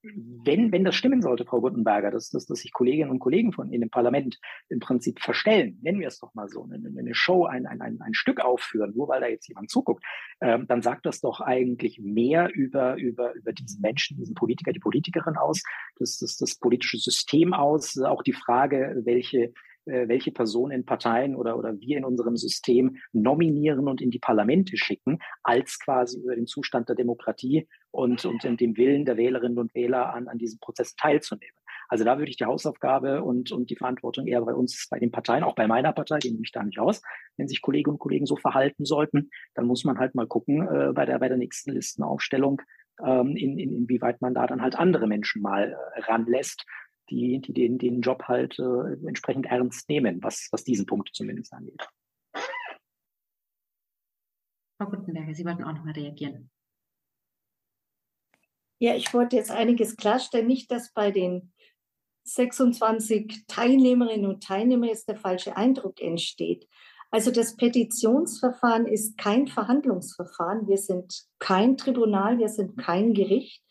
wenn, 0.03 0.73
wenn 0.73 0.85
das 0.85 0.95
stimmen 0.95 1.21
sollte, 1.21 1.45
Frau 1.45 1.61
Guttenberger, 1.61 2.11
dass, 2.11 2.31
dass, 2.31 2.47
dass 2.47 2.61
sich 2.61 2.73
Kolleginnen 2.73 3.11
und 3.11 3.19
Kollegen 3.19 3.53
von 3.53 3.71
Ihnen 3.71 3.85
im 3.85 3.91
Parlament 3.91 4.39
im 4.69 4.79
Prinzip 4.79 5.21
verstellen, 5.21 5.79
nennen 5.83 6.01
wir 6.01 6.09
es 6.09 6.19
doch 6.19 6.35
mal 6.35 6.49
so, 6.49 6.65
eine, 6.65 6.77
eine 6.77 7.15
Show, 7.15 7.45
ein, 7.45 7.67
ein, 7.67 7.81
ein, 7.81 8.01
ein 8.01 8.15
Stück 8.15 8.41
aufführen, 8.41 8.93
nur 8.95 9.09
weil 9.09 9.21
da 9.21 9.27
jetzt 9.27 9.49
jemand 9.49 9.71
zuguckt, 9.71 10.05
ähm, 10.41 10.67
dann 10.67 10.81
sagt 10.83 11.05
das 11.05 11.21
doch 11.21 11.41
eigentlich 11.41 12.01
mehr 12.01 12.51
über, 12.55 12.97
über, 12.97 13.35
über 13.35 13.53
diesen 13.53 13.81
Menschen, 13.83 14.17
diesen 14.17 14.35
Politiker, 14.35 14.73
die 14.73 14.81
Politikerin 14.81 15.37
aus, 15.37 15.63
das, 15.99 16.19
das, 16.19 16.37
das 16.37 16.57
politische 16.57 16.99
System 16.99 17.53
aus, 17.53 17.99
auch 17.99 18.23
die 18.23 18.33
Frage, 18.33 19.03
welche 19.05 19.53
äh, 19.87 20.09
welche 20.09 20.33
Personen 20.33 20.85
Parteien 20.85 21.35
oder, 21.35 21.59
oder 21.59 21.79
wir 21.81 21.99
in 21.99 22.05
unserem 22.05 22.37
System 22.37 22.97
nominieren 23.13 23.89
und 23.89 24.01
in 24.01 24.11
die 24.11 24.19
Parlamente 24.19 24.77
schicken, 24.77 25.19
als 25.43 25.79
quasi 25.79 26.21
über 26.21 26.35
den 26.35 26.47
Zustand 26.47 26.89
der 26.89 26.97
Demokratie 26.97 27.69
und, 27.91 28.25
und 28.25 28.45
in 28.45 28.57
dem 28.57 28.77
Willen 28.77 29.05
der 29.05 29.17
Wählerinnen 29.17 29.59
und 29.59 29.75
Wähler 29.75 30.15
an, 30.15 30.29
an 30.29 30.39
diesem 30.39 30.59
Prozess 30.61 30.95
teilzunehmen. 30.97 31.55
Also 31.91 32.05
da 32.05 32.19
würde 32.19 32.31
ich 32.31 32.37
die 32.37 32.45
Hausaufgabe 32.45 33.25
und, 33.25 33.51
und 33.51 33.69
die 33.69 33.75
Verantwortung 33.75 34.29
eher 34.29 34.41
bei 34.43 34.55
uns, 34.55 34.87
bei 34.89 35.01
den 35.01 35.11
Parteien, 35.11 35.43
auch 35.43 35.57
bei 35.57 35.67
meiner 35.67 35.93
Partei, 35.93 36.21
die 36.21 36.31
nehme 36.31 36.45
ich 36.45 36.53
da 36.53 36.63
nicht 36.63 36.79
aus. 36.79 37.03
Wenn 37.37 37.49
sich 37.49 37.63
Kolleginnen 37.63 37.95
und 37.95 37.99
Kollegen 37.99 38.27
so 38.27 38.37
verhalten 38.37 38.85
sollten, 38.85 39.31
dann 39.55 39.67
muss 39.67 39.85
man 39.85 39.99
halt 39.99 40.15
mal 40.15 40.29
gucken 40.29 40.69
äh, 40.69 40.93
bei, 40.93 41.05
der, 41.05 41.19
bei 41.19 41.29
der 41.29 41.37
nächsten 41.37 41.73
Listenaufstellung, 41.73 42.63
ähm, 43.05 43.35
in, 43.37 43.59
in, 43.59 43.73
inwieweit 43.73 44.21
man 44.21 44.35
da 44.35 44.47
dann 44.47 44.63
halt 44.63 44.77
andere 44.77 45.09
Menschen 45.09 45.43
mal 45.43 45.73
äh, 45.73 46.01
ranlässt, 46.03 46.65
die, 47.11 47.41
die 47.41 47.53
den, 47.53 47.79
den 47.79 48.01
Job 48.01 48.25
halt 48.25 48.59
äh, 48.59 48.93
entsprechend 49.07 49.47
ernst 49.47 49.89
nehmen, 49.89 50.23
was, 50.23 50.49
was 50.53 50.65
diesen 50.65 50.87
Punkt 50.87 51.11
zumindest 51.13 51.53
angeht. 51.53 51.87
Frau 54.81 54.89
Guttenberger, 54.89 55.35
Sie 55.35 55.45
wollten 55.45 55.65
auch 55.65 55.75
noch 55.75 55.85
mal 55.85 55.93
reagieren. 55.93 56.51
Ja, 58.79 58.95
ich 58.95 59.13
wollte 59.13 59.37
jetzt 59.37 59.51
einiges 59.51 59.97
klarstellen. 59.97 60.47
Nicht, 60.47 60.71
dass 60.71 60.93
bei 60.93 61.11
den 61.11 61.53
26 62.25 63.45
Teilnehmerinnen 63.47 64.27
und 64.27 64.43
Teilnehmern 64.43 64.89
jetzt 64.89 65.09
der 65.09 65.17
falsche 65.17 65.57
Eindruck 65.57 66.01
entsteht. 66.01 66.67
Also 67.11 67.31
das 67.31 67.57
Petitionsverfahren 67.57 68.87
ist 68.87 69.19
kein 69.19 69.49
Verhandlungsverfahren. 69.49 70.69
Wir 70.69 70.79
sind 70.79 71.25
kein 71.41 71.77
Tribunal, 71.77 72.39
wir 72.39 72.49
sind 72.49 72.79
kein 72.79 73.15
Gericht. 73.15 73.63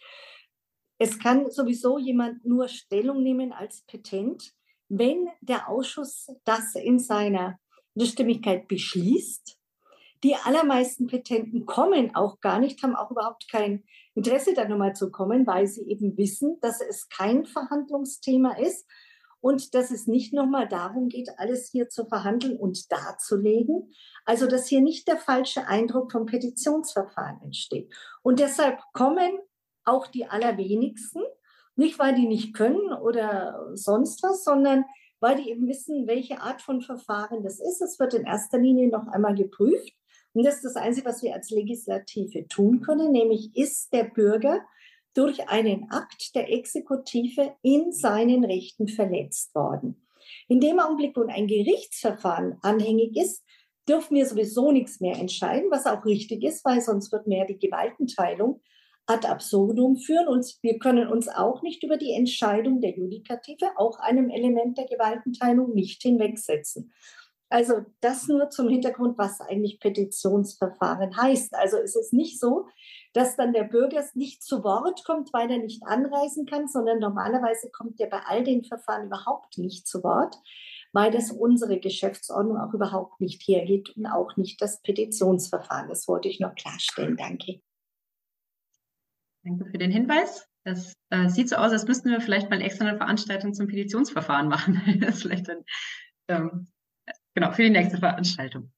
Es 1.01 1.17
kann 1.17 1.49
sowieso 1.49 1.97
jemand 1.97 2.45
nur 2.45 2.67
Stellung 2.67 3.23
nehmen 3.23 3.53
als 3.53 3.83
Petent, 3.87 4.53
wenn 4.89 5.29
der 5.39 5.69
Ausschuss 5.69 6.27
das 6.43 6.75
in 6.75 6.99
seiner 6.99 7.57
Stimmigkeit 7.97 8.67
beschließt. 8.67 9.57
Die 10.23 10.35
allermeisten 10.35 11.07
Petenten 11.07 11.65
kommen 11.65 12.13
auch 12.15 12.41
gar 12.41 12.59
nicht, 12.59 12.83
haben 12.83 12.97
auch 12.97 13.11
überhaupt 13.11 13.49
kein 13.49 13.85
Interesse, 14.13 14.53
da 14.53 14.67
nochmal 14.67 14.93
zu 14.93 15.09
kommen, 15.09 15.47
weil 15.47 15.67
sie 15.67 15.87
eben 15.87 16.17
wissen, 16.17 16.57
dass 16.59 16.81
es 16.81 17.07
kein 17.07 17.45
Verhandlungsthema 17.45 18.57
ist 18.57 18.85
und 19.39 19.73
dass 19.73 19.91
es 19.91 20.07
nicht 20.07 20.33
nochmal 20.33 20.67
darum 20.67 21.07
geht, 21.07 21.29
alles 21.37 21.69
hier 21.71 21.87
zu 21.87 22.05
verhandeln 22.05 22.57
und 22.57 22.91
darzulegen. 22.91 23.93
Also, 24.25 24.47
dass 24.47 24.67
hier 24.67 24.81
nicht 24.81 25.07
der 25.07 25.15
falsche 25.15 25.65
Eindruck 25.67 26.11
vom 26.11 26.25
Petitionsverfahren 26.25 27.41
entsteht. 27.41 27.93
Und 28.21 28.41
deshalb 28.41 28.81
kommen 28.91 29.31
auch 29.89 30.07
die 30.07 30.25
allerwenigsten. 30.25 31.23
Nicht, 31.75 31.97
weil 31.99 32.15
die 32.15 32.27
nicht 32.27 32.53
können 32.53 32.93
oder 32.93 33.71
sonst 33.73 34.21
was, 34.23 34.43
sondern 34.43 34.85
weil 35.19 35.37
die 35.37 35.49
eben 35.49 35.67
wissen, 35.67 36.07
welche 36.07 36.41
Art 36.41 36.61
von 36.61 36.81
Verfahren 36.81 37.43
das 37.43 37.59
ist. 37.59 37.81
Es 37.81 37.99
wird 37.99 38.13
in 38.13 38.25
erster 38.25 38.57
Linie 38.57 38.89
noch 38.89 39.07
einmal 39.07 39.35
geprüft. 39.35 39.93
Und 40.33 40.45
das 40.45 40.55
ist 40.55 40.65
das 40.65 40.75
Einzige, 40.75 41.07
was 41.07 41.23
wir 41.23 41.33
als 41.33 41.49
Legislative 41.49 42.47
tun 42.47 42.81
können, 42.81 43.11
nämlich 43.11 43.55
ist 43.55 43.91
der 43.93 44.03
Bürger 44.03 44.61
durch 45.13 45.49
einen 45.49 45.89
Akt 45.89 46.35
der 46.35 46.51
Exekutive 46.51 47.55
in 47.61 47.91
seinen 47.91 48.45
Rechten 48.45 48.87
verletzt 48.87 49.53
worden. 49.55 50.05
In 50.47 50.59
dem 50.59 50.79
Augenblick, 50.79 51.17
wo 51.17 51.23
ein 51.23 51.47
Gerichtsverfahren 51.47 52.57
anhängig 52.61 53.17
ist, 53.17 53.43
dürfen 53.87 54.15
wir 54.15 54.25
sowieso 54.25 54.71
nichts 54.71 54.99
mehr 54.99 55.17
entscheiden, 55.17 55.71
was 55.71 55.87
auch 55.87 56.05
richtig 56.05 56.43
ist, 56.43 56.63
weil 56.63 56.79
sonst 56.81 57.11
wird 57.11 57.25
mehr 57.25 57.45
die 57.45 57.57
Gewaltenteilung 57.57 58.61
ad 59.09 59.27
absurdum 59.27 59.97
führen. 59.97 60.27
Und 60.27 60.57
wir 60.61 60.77
können 60.79 61.07
uns 61.07 61.27
auch 61.27 61.61
nicht 61.61 61.83
über 61.83 61.97
die 61.97 62.13
Entscheidung 62.13 62.79
der 62.79 62.95
Judikative, 62.95 63.71
auch 63.75 63.99
einem 63.99 64.29
Element 64.29 64.77
der 64.77 64.85
Gewaltenteilung, 64.85 65.73
nicht 65.73 66.01
hinwegsetzen. 66.01 66.93
Also 67.51 67.83
das 68.01 68.27
nur 68.27 68.51
zum 68.51 68.69
Hintergrund, 68.69 69.17
was 69.17 69.41
eigentlich 69.41 69.79
Petitionsverfahren 69.79 71.17
heißt. 71.17 71.55
Also 71.55 71.77
es 71.77 71.95
ist 71.95 72.13
nicht 72.13 72.39
so, 72.39 72.67
dass 73.13 73.35
dann 73.35 73.53
der 73.53 73.63
Bürger 73.63 74.05
nicht 74.13 74.43
zu 74.43 74.63
Wort 74.63 75.03
kommt, 75.03 75.33
weil 75.33 75.49
er 75.49 75.57
nicht 75.57 75.81
anreisen 75.83 76.45
kann, 76.45 76.67
sondern 76.67 76.99
normalerweise 76.99 77.71
kommt 77.71 77.99
er 77.99 78.07
bei 78.07 78.21
all 78.27 78.43
den 78.43 78.63
Verfahren 78.63 79.07
überhaupt 79.07 79.57
nicht 79.57 79.87
zu 79.87 80.03
Wort, 80.03 80.35
weil 80.93 81.09
das 81.09 81.31
unsere 81.31 81.79
Geschäftsordnung 81.79 82.57
auch 82.59 82.73
überhaupt 82.75 83.19
nicht 83.19 83.41
hergeht 83.47 83.97
und 83.97 84.05
auch 84.05 84.37
nicht 84.37 84.61
das 84.61 84.83
Petitionsverfahren. 84.83 85.89
Das 85.89 86.07
wollte 86.07 86.27
ich 86.27 86.39
noch 86.39 86.53
klarstellen. 86.53 87.17
Danke. 87.17 87.61
Danke 89.43 89.65
für 89.65 89.77
den 89.77 89.91
Hinweis. 89.91 90.47
Das 90.63 90.93
äh, 91.09 91.29
sieht 91.29 91.49
so 91.49 91.55
aus, 91.55 91.71
als 91.71 91.87
müssten 91.87 92.09
wir 92.09 92.21
vielleicht 92.21 92.49
mal 92.49 92.61
extra 92.61 92.85
eine 92.85 92.97
Veranstaltung 92.97 93.53
zum 93.53 93.67
Petitionsverfahren 93.67 94.47
machen. 94.47 94.81
das 94.99 95.15
ist 95.15 95.21
vielleicht 95.23 95.47
dann, 95.47 95.63
ähm, 96.27 96.67
genau, 97.33 97.51
für 97.51 97.63
die 97.63 97.69
nächste 97.69 97.97
Veranstaltung. 97.97 98.71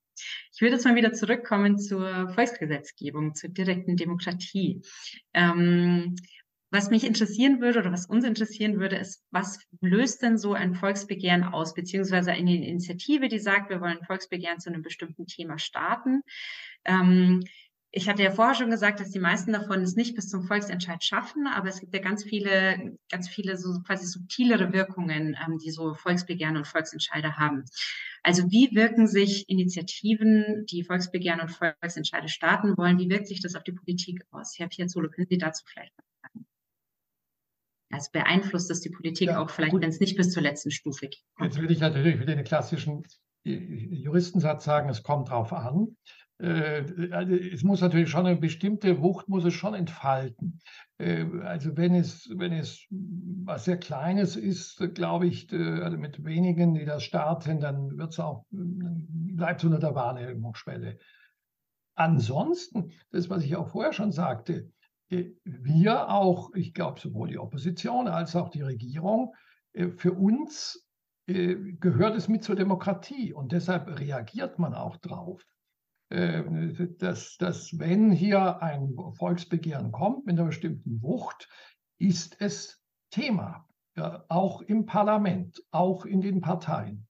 Ich 0.53 0.61
würde 0.61 0.75
jetzt 0.75 0.85
mal 0.85 0.95
wieder 0.95 1.13
zurückkommen 1.13 1.79
zur 1.79 2.29
Volksgesetzgebung, 2.29 3.33
zur 3.33 3.49
direkten 3.49 3.97
Demokratie. 3.97 4.83
Ähm, 5.33 6.15
was 6.73 6.89
mich 6.89 7.03
interessieren 7.03 7.59
würde 7.59 7.79
oder 7.79 7.91
was 7.91 8.05
uns 8.05 8.23
interessieren 8.23 8.79
würde, 8.79 8.95
ist, 8.95 9.25
was 9.29 9.59
löst 9.81 10.21
denn 10.21 10.37
so 10.37 10.53
ein 10.53 10.73
Volksbegehren 10.73 11.43
aus, 11.43 11.73
beziehungsweise 11.73 12.31
eine 12.31 12.65
Initiative, 12.65 13.27
die 13.27 13.39
sagt, 13.39 13.69
wir 13.69 13.81
wollen 13.81 14.05
Volksbegehren 14.05 14.59
zu 14.59 14.69
einem 14.69 14.81
bestimmten 14.81 15.25
Thema 15.25 15.59
starten. 15.59 16.21
Ähm, 16.85 17.43
ich 17.93 18.07
hatte 18.07 18.23
ja 18.23 18.31
vorher 18.31 18.55
schon 18.55 18.69
gesagt, 18.69 19.01
dass 19.01 19.11
die 19.11 19.19
meisten 19.19 19.51
davon 19.51 19.81
es 19.81 19.97
nicht 19.97 20.15
bis 20.15 20.29
zum 20.29 20.43
Volksentscheid 20.43 21.03
schaffen, 21.03 21.45
aber 21.47 21.67
es 21.67 21.81
gibt 21.81 21.93
ja 21.93 22.01
ganz 22.01 22.23
viele, 22.23 22.97
ganz 23.09 23.27
viele 23.27 23.57
so 23.57 23.81
quasi 23.81 24.05
subtilere 24.05 24.71
Wirkungen, 24.71 25.37
ähm, 25.45 25.57
die 25.57 25.71
so 25.71 25.93
Volksbegehren 25.93 26.55
und 26.55 26.67
Volksentscheide 26.67 27.37
haben. 27.37 27.65
Also 28.23 28.49
wie 28.49 28.73
wirken 28.73 29.07
sich 29.07 29.49
Initiativen, 29.49 30.65
die 30.69 30.83
Volksbegehren 30.83 31.41
und 31.41 31.51
Volksentscheide 31.51 32.29
starten 32.29 32.77
wollen, 32.77 32.97
wie 32.97 33.09
wirkt 33.09 33.27
sich 33.27 33.41
das 33.41 33.55
auf 33.55 33.63
die 33.63 33.73
Politik 33.73 34.23
aus? 34.31 34.57
Herr 34.57 34.69
Piazzolo, 34.69 35.09
können 35.09 35.27
Sie 35.29 35.37
dazu 35.37 35.65
vielleicht 35.67 35.91
was 35.97 36.05
sagen? 36.21 36.45
Also 37.91 38.09
beeinflusst 38.13 38.69
das 38.69 38.79
die 38.79 38.89
Politik 38.89 39.27
ja, 39.27 39.39
auch 39.41 39.49
vielleicht, 39.49 39.73
wenn 39.73 39.89
es 39.89 39.99
nicht 39.99 40.15
bis 40.15 40.31
zur 40.31 40.43
letzten 40.43 40.71
Stufe 40.71 41.09
geht? 41.09 41.25
Jetzt 41.41 41.59
will 41.59 41.69
ich 41.69 41.81
natürlich 41.81 42.21
wieder 42.21 42.35
den 42.35 42.45
klassischen 42.45 43.03
Juristensatz 43.43 44.63
sagen, 44.63 44.87
es 44.87 45.03
kommt 45.03 45.29
drauf 45.29 45.51
an. 45.51 45.97
Äh, 46.41 47.11
also 47.11 47.35
es 47.35 47.63
muss 47.63 47.81
natürlich 47.81 48.09
schon 48.09 48.25
eine 48.25 48.35
bestimmte 48.35 48.99
Wucht 49.01 49.29
muss 49.29 49.45
es 49.45 49.53
schon 49.53 49.75
entfalten. 49.75 50.59
Äh, 50.97 51.25
also 51.43 51.77
wenn 51.77 51.93
es, 51.93 52.29
wenn 52.35 52.51
es 52.51 52.85
was 52.89 53.65
sehr 53.65 53.77
Kleines 53.77 54.35
ist, 54.35 54.83
glaube 54.95 55.27
ich, 55.27 55.51
äh, 55.53 55.81
also 55.81 55.97
mit 55.97 56.25
wenigen, 56.25 56.73
die 56.73 56.85
das 56.85 57.03
starten, 57.03 57.59
dann 57.59 57.97
wird 57.97 58.13
es 58.13 58.19
auch, 58.19 58.45
bleibt 58.49 59.61
es 59.61 59.65
unter 59.65 59.79
der 59.79 59.93
Wahrnehmungsschwelle. 59.93 60.97
Ansonsten, 61.95 62.91
das, 63.11 63.29
was 63.29 63.43
ich 63.43 63.55
auch 63.55 63.69
vorher 63.69 63.93
schon 63.93 64.11
sagte, 64.11 64.71
wir 65.43 66.09
auch, 66.09 66.51
ich 66.55 66.73
glaube, 66.73 66.99
sowohl 66.99 67.27
die 67.27 67.37
Opposition 67.37 68.07
als 68.07 68.35
auch 68.35 68.47
die 68.47 68.61
Regierung, 68.61 69.35
für 69.97 70.13
uns 70.13 70.87
gehört 71.27 72.15
es 72.15 72.29
mit 72.29 72.45
zur 72.45 72.55
Demokratie 72.55 73.33
und 73.33 73.51
deshalb 73.51 73.99
reagiert 73.99 74.57
man 74.57 74.73
auch 74.73 74.95
drauf. 74.97 75.45
Äh, 76.11 76.43
dass, 76.97 77.37
dass 77.37 77.79
wenn 77.79 78.11
hier 78.11 78.61
ein 78.61 78.95
Volksbegehren 79.17 79.91
kommt 79.91 80.25
mit 80.25 80.37
einer 80.37 80.47
bestimmten 80.47 81.01
Wucht, 81.01 81.47
ist 81.99 82.41
es 82.41 82.81
Thema, 83.11 83.65
ja, 83.95 84.25
auch 84.27 84.61
im 84.61 84.85
Parlament, 84.85 85.63
auch 85.71 86.05
in 86.05 86.21
den 86.21 86.41
Parteien. 86.41 87.07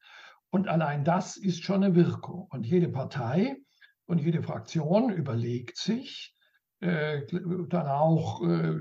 Und 0.51 0.67
allein 0.67 1.03
das 1.03 1.37
ist 1.37 1.63
schon 1.63 1.83
eine 1.83 1.95
Wirkung. 1.95 2.47
Und 2.51 2.65
jede 2.65 2.89
Partei 2.89 3.57
und 4.05 4.19
jede 4.19 4.43
Fraktion 4.43 5.09
überlegt 5.09 5.77
sich 5.77 6.35
äh, 6.81 7.21
dann 7.69 7.87
auch, 7.87 8.43
äh, 8.43 8.75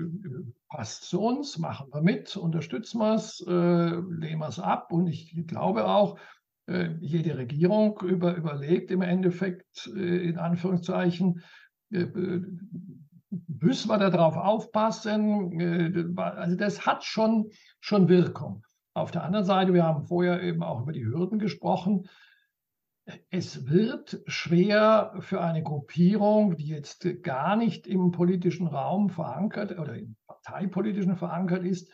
passt 0.67 1.05
zu 1.05 1.21
uns, 1.21 1.57
machen 1.57 1.87
wir 1.91 2.01
mit, 2.01 2.35
unterstützen 2.35 2.99
wir 2.99 3.15
es, 3.15 3.39
äh, 3.47 3.51
lehnen 3.51 4.39
wir 4.39 4.49
es 4.49 4.59
ab. 4.59 4.91
Und 4.91 5.07
ich 5.07 5.33
glaube 5.47 5.87
auch, 5.87 6.19
jede 6.99 7.37
Regierung 7.37 7.99
über, 8.01 8.35
überlegt 8.35 8.91
im 8.91 9.01
Endeffekt, 9.01 9.91
äh, 9.95 10.29
in 10.29 10.37
Anführungszeichen, 10.37 11.41
äh, 11.91 12.07
müssen 13.47 13.89
wir 13.89 13.97
darauf 13.97 14.35
aufpassen. 14.35 16.17
Also 16.17 16.55
das 16.55 16.85
hat 16.85 17.03
schon, 17.03 17.49
schon 17.79 18.09
Wirkung. 18.09 18.65
Auf 18.93 19.11
der 19.11 19.23
anderen 19.23 19.45
Seite, 19.45 19.73
wir 19.73 19.83
haben 19.83 20.05
vorher 20.05 20.43
eben 20.43 20.63
auch 20.63 20.81
über 20.81 20.91
die 20.91 21.05
Hürden 21.05 21.39
gesprochen. 21.39 22.09
Es 23.29 23.67
wird 23.67 24.21
schwer 24.27 25.13
für 25.19 25.41
eine 25.41 25.63
Gruppierung, 25.63 26.57
die 26.57 26.67
jetzt 26.67 27.07
gar 27.23 27.55
nicht 27.55 27.87
im 27.87 28.11
politischen 28.11 28.67
Raum 28.67 29.09
verankert 29.09 29.77
oder 29.79 29.95
im 29.95 30.17
parteipolitischen 30.27 31.15
verankert 31.15 31.63
ist, 31.63 31.89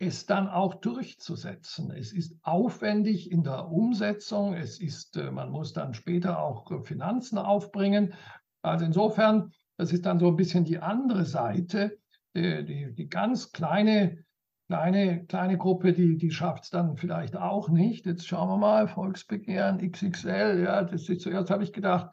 es 0.00 0.24
dann 0.24 0.48
auch 0.48 0.76
durchzusetzen. 0.76 1.90
Es 1.90 2.12
ist 2.12 2.34
aufwendig 2.42 3.30
in 3.30 3.44
der 3.44 3.68
Umsetzung. 3.68 4.54
Es 4.54 4.80
ist, 4.80 5.18
äh, 5.18 5.30
man 5.30 5.50
muss 5.50 5.74
dann 5.74 5.92
später 5.92 6.42
auch 6.42 6.70
äh, 6.70 6.82
Finanzen 6.82 7.36
aufbringen. 7.36 8.14
Also 8.62 8.86
insofern, 8.86 9.52
das 9.76 9.92
ist 9.92 10.06
dann 10.06 10.18
so 10.18 10.28
ein 10.28 10.36
bisschen 10.36 10.64
die 10.64 10.78
andere 10.78 11.26
Seite. 11.26 11.98
Die, 12.34 12.64
die, 12.64 12.94
die 12.94 13.08
ganz 13.08 13.52
kleine, 13.52 14.24
kleine, 14.68 15.26
kleine 15.26 15.58
Gruppe, 15.58 15.92
die, 15.92 16.16
die 16.16 16.30
schafft 16.30 16.64
es 16.64 16.70
dann 16.70 16.96
vielleicht 16.96 17.36
auch 17.36 17.68
nicht. 17.68 18.06
Jetzt 18.06 18.26
schauen 18.26 18.48
wir 18.48 18.56
mal, 18.56 18.88
Volksbegehren 18.88 19.78
XXL. 19.78 20.62
Ja, 20.64 20.82
das 20.82 21.10
ist, 21.10 21.20
zuerst 21.20 21.50
habe 21.50 21.62
ich 21.62 21.74
gedacht, 21.74 22.08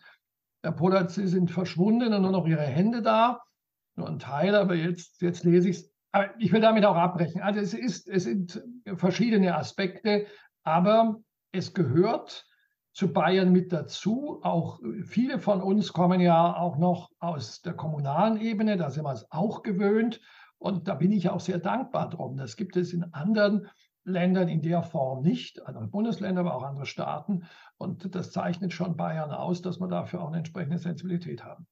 Herr 0.61 0.73
Polat, 0.73 1.11
Sie 1.11 1.27
sind 1.27 1.51
verschwunden 1.51 2.13
und 2.13 2.21
nur 2.21 2.31
noch 2.31 2.47
Ihre 2.47 2.63
Hände 2.63 3.01
da. 3.01 3.43
Nur 3.95 4.09
ein 4.09 4.19
Teil, 4.19 4.55
aber 4.55 4.75
jetzt, 4.75 5.21
jetzt 5.21 5.45
lese 5.45 5.69
ich 5.69 5.77
es 5.77 5.96
aber 6.11 6.29
ich 6.39 6.51
will 6.51 6.61
damit 6.61 6.85
auch 6.85 6.95
abbrechen. 6.95 7.41
Also 7.41 7.59
es, 7.59 7.73
ist, 7.73 8.07
es 8.07 8.23
sind 8.23 8.63
verschiedene 8.95 9.55
Aspekte, 9.55 10.25
aber 10.63 11.17
es 11.51 11.73
gehört 11.73 12.45
zu 12.93 13.13
Bayern 13.13 13.51
mit 13.51 13.71
dazu. 13.71 14.39
Auch 14.41 14.79
viele 15.05 15.39
von 15.39 15.61
uns 15.61 15.93
kommen 15.93 16.19
ja 16.19 16.55
auch 16.55 16.77
noch 16.77 17.11
aus 17.19 17.61
der 17.61 17.73
kommunalen 17.73 18.39
Ebene, 18.41 18.77
da 18.77 18.89
sind 18.89 19.03
wir 19.03 19.13
es 19.13 19.31
auch 19.31 19.61
gewöhnt. 19.61 20.19
Und 20.59 20.87
da 20.87 20.95
bin 20.95 21.11
ich 21.11 21.29
auch 21.29 21.39
sehr 21.39 21.59
dankbar 21.59 22.09
drum. 22.09 22.37
Das 22.37 22.55
gibt 22.55 22.75
es 22.77 22.93
in 22.93 23.13
anderen 23.13 23.67
Ländern 24.03 24.47
in 24.47 24.61
der 24.61 24.81
Form 24.81 25.21
nicht, 25.21 25.63
andere 25.67 25.87
Bundesländer, 25.87 26.41
aber 26.41 26.55
auch 26.55 26.63
andere 26.63 26.85
Staaten. 26.85 27.43
Und 27.77 28.15
das 28.15 28.31
zeichnet 28.31 28.73
schon 28.73 28.97
Bayern 28.97 29.31
aus, 29.31 29.61
dass 29.61 29.79
wir 29.79 29.87
dafür 29.87 30.23
auch 30.23 30.29
eine 30.29 30.37
entsprechende 30.37 30.79
Sensibilität 30.79 31.43
haben. 31.43 31.67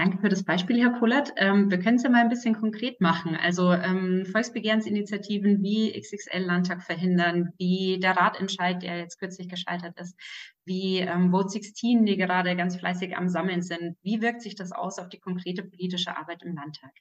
Danke 0.00 0.16
für 0.16 0.30
das 0.30 0.44
Beispiel, 0.44 0.80
Herr 0.80 0.98
Pollert. 0.98 1.34
Ähm, 1.36 1.70
wir 1.70 1.78
können 1.78 1.96
es 1.96 2.04
ja 2.04 2.08
mal 2.08 2.22
ein 2.22 2.30
bisschen 2.30 2.54
konkret 2.54 3.02
machen. 3.02 3.36
Also 3.36 3.70
ähm, 3.70 4.24
Volksbegehrensinitiativen 4.24 5.62
wie 5.62 5.92
XXL-Landtag 5.92 6.82
verhindern, 6.82 7.52
wie 7.58 8.00
der 8.00 8.16
Ratentscheid, 8.16 8.82
der 8.82 8.96
jetzt 8.96 9.18
kürzlich 9.18 9.50
gescheitert 9.50 10.00
ist, 10.00 10.16
wie 10.64 11.00
ähm, 11.00 11.32
Vote 11.32 11.50
16, 11.50 12.06
die 12.06 12.16
gerade 12.16 12.56
ganz 12.56 12.76
fleißig 12.76 13.14
am 13.14 13.28
Sammeln 13.28 13.60
sind. 13.60 13.98
Wie 14.00 14.22
wirkt 14.22 14.40
sich 14.40 14.54
das 14.54 14.72
aus 14.72 14.98
auf 14.98 15.10
die 15.10 15.20
konkrete 15.20 15.64
politische 15.64 16.16
Arbeit 16.16 16.44
im 16.44 16.54
Landtag? 16.54 16.92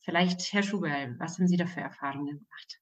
Vielleicht, 0.00 0.52
Herr 0.52 0.64
Schuberl, 0.64 1.14
was 1.20 1.38
haben 1.38 1.46
Sie 1.46 1.56
da 1.56 1.66
für 1.66 1.82
Erfahrungen 1.82 2.40
gemacht? 2.40 2.80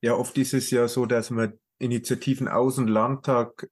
Ja, 0.00 0.14
oft 0.14 0.38
ist 0.38 0.54
es 0.54 0.70
ja 0.70 0.86
so, 0.86 1.06
dass 1.06 1.30
man 1.30 1.58
Initiativen 1.80 2.46
aus 2.46 2.76
dem 2.76 2.86
Landtag 2.86 3.68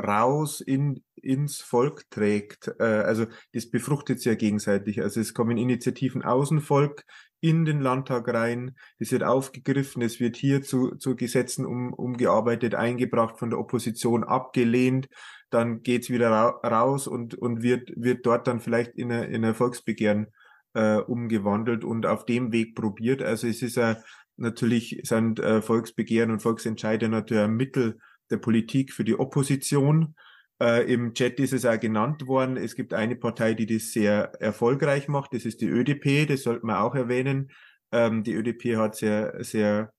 raus 0.00 0.60
in, 0.60 1.02
ins 1.14 1.60
Volk 1.60 2.10
trägt. 2.10 2.72
Äh, 2.78 2.84
also 2.84 3.26
das 3.52 3.70
befruchtet 3.70 4.18
sich 4.18 4.26
ja 4.26 4.34
gegenseitig. 4.34 5.02
Also 5.02 5.20
es 5.20 5.34
kommen 5.34 5.56
Initiativen 5.56 6.22
aus 6.22 6.48
dem 6.48 6.60
Volk 6.60 7.04
in 7.40 7.64
den 7.64 7.80
Landtag 7.80 8.28
rein, 8.28 8.76
es 8.98 9.12
wird 9.12 9.22
aufgegriffen, 9.22 10.02
es 10.02 10.20
wird 10.20 10.36
hier 10.36 10.62
zu, 10.62 10.96
zu 10.96 11.16
Gesetzen 11.16 11.64
um, 11.64 11.94
umgearbeitet, 11.94 12.74
eingebracht, 12.74 13.38
von 13.38 13.48
der 13.50 13.58
Opposition 13.58 14.24
abgelehnt, 14.24 15.08
dann 15.48 15.82
geht's 15.82 16.10
wieder 16.10 16.30
ra 16.30 16.48
raus 16.66 17.06
und, 17.06 17.34
und 17.34 17.62
wird, 17.62 17.92
wird 17.96 18.26
dort 18.26 18.46
dann 18.46 18.60
vielleicht 18.60 18.94
in 18.94 19.10
ein 19.10 19.32
in 19.32 19.54
Volksbegehren 19.54 20.26
äh, 20.74 20.96
umgewandelt 20.98 21.82
und 21.82 22.06
auf 22.06 22.26
dem 22.26 22.52
Weg 22.52 22.74
probiert. 22.74 23.22
Also 23.22 23.46
es 23.46 23.62
ist 23.62 23.76
ja 23.76 23.96
natürlich 24.36 25.00
sind 25.04 25.40
äh, 25.40 25.62
Volksbegehren 25.62 26.30
und 26.30 26.40
Volksentscheide 26.40 27.08
natürlich 27.08 27.44
ein 27.44 27.56
Mittel, 27.56 27.98
der 28.30 28.38
Politik 28.38 28.92
für 28.92 29.04
die 29.04 29.18
Opposition. 29.18 30.14
Äh, 30.60 30.92
Im 30.92 31.14
Chat 31.14 31.40
ist 31.40 31.52
es 31.52 31.64
auch 31.64 31.80
genannt 31.80 32.26
worden. 32.26 32.56
Es 32.56 32.74
gibt 32.74 32.94
eine 32.94 33.16
Partei, 33.16 33.54
die 33.54 33.66
das 33.66 33.92
sehr 33.92 34.32
erfolgreich 34.40 35.08
macht. 35.08 35.34
Das 35.34 35.44
ist 35.44 35.60
die 35.60 35.68
ÖDP. 35.68 36.26
Das 36.26 36.42
sollte 36.42 36.66
man 36.66 36.76
auch 36.76 36.94
erwähnen. 36.94 37.50
Ähm, 37.92 38.22
die 38.22 38.34
ÖDP 38.34 38.76
hat 38.76 38.96
sehr, 38.96 39.42
sehr 39.42 39.92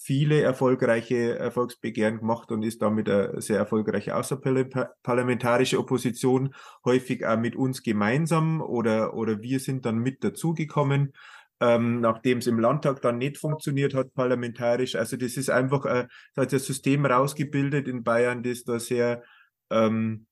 viele 0.00 0.40
erfolgreiche 0.40 1.38
Erfolgsbegehren 1.38 2.18
gemacht 2.18 2.52
und 2.52 2.62
ist 2.62 2.82
damit 2.82 3.08
eine 3.08 3.40
sehr 3.42 3.58
erfolgreiche 3.58 4.14
außerparlamentarische 4.14 5.78
Opposition, 5.78 6.54
häufig 6.84 7.26
auch 7.26 7.36
mit 7.36 7.56
uns 7.56 7.82
gemeinsam 7.82 8.60
oder, 8.60 9.14
oder 9.14 9.42
wir 9.42 9.58
sind 9.58 9.86
dann 9.86 9.98
mit 9.98 10.22
dazugekommen 10.22 11.12
ähm, 11.60 12.00
nachdem 12.00 12.38
es 12.38 12.46
im 12.46 12.58
Landtag 12.58 13.02
dann 13.02 13.18
nicht 13.18 13.38
funktioniert 13.38 13.94
hat, 13.94 14.14
parlamentarisch. 14.14 14.94
Also 14.94 15.16
das 15.16 15.36
ist 15.36 15.50
einfach, 15.50 15.84
äh, 15.86 16.06
da 16.34 16.42
hat 16.42 16.52
ein 16.52 16.58
System 16.58 17.04
rausgebildet 17.04 17.88
in 17.88 18.04
Bayern, 18.04 18.42
das 18.42 18.64
da 18.64 18.78
sehr, 18.78 19.22
ähm, 19.70 20.26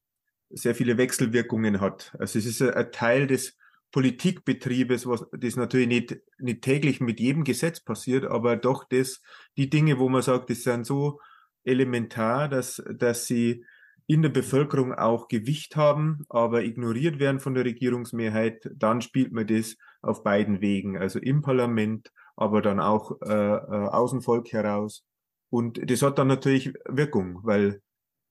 sehr 0.51 0.74
viele 0.74 0.99
Wechselwirkungen 0.99 1.81
hat. 1.81 2.14
Also 2.18 2.39
es 2.39 2.47
ist 2.47 2.62
ein 2.62 2.93
Teil 2.93 3.27
des 3.27 3.57
Politikbetriebes, 3.93 5.07
was 5.07 5.24
das 5.33 5.57
natürlich 5.57 5.89
nicht, 5.89 6.16
nicht 6.39 6.62
täglich 6.62 7.01
mit 7.01 7.18
jedem 7.18 7.45
Gesetz 7.45 7.81
passiert, 7.81 8.24
aber 8.24 8.57
doch 8.57 8.85
das, 8.85 9.22
die 9.57 9.70
Dinge, 9.70 9.99
wo 9.99 10.09
man 10.09 10.22
sagt, 10.22 10.51
das 10.51 10.62
sind 10.62 10.87
so 10.87 11.20
elementar, 11.64 12.49
dass, 12.49 12.83
dass 12.95 13.27
sie 13.27 13.64
in 14.07 14.23
der 14.23 14.29
Bevölkerung 14.29 14.95
auch 14.95 15.29
Gewicht 15.29 15.77
haben, 15.77 16.25
aber 16.29 16.63
ignoriert 16.63 17.19
werden 17.19 17.41
von 17.41 17.55
der 17.55 17.65
Regierungsmehrheit, 17.65 18.71
dann 18.75 19.03
spielt 19.03 19.33
man 19.33 19.47
das 19.47 19.77
auf 20.01 20.23
beiden 20.23 20.61
Wegen, 20.61 20.97
also 20.97 21.19
im 21.19 21.43
Parlament, 21.43 22.13
aber 22.37 22.63
dann 22.63 22.79
auch 22.79 23.21
äh, 23.23 23.33
äh, 23.33 23.89
aus 23.89 24.13
dem 24.13 24.23
Volk 24.23 24.53
heraus. 24.53 25.05
Und 25.51 25.91
das 25.91 26.03
hat 26.03 26.19
dann 26.19 26.29
natürlich 26.29 26.73
Wirkung, 26.87 27.41
weil 27.43 27.83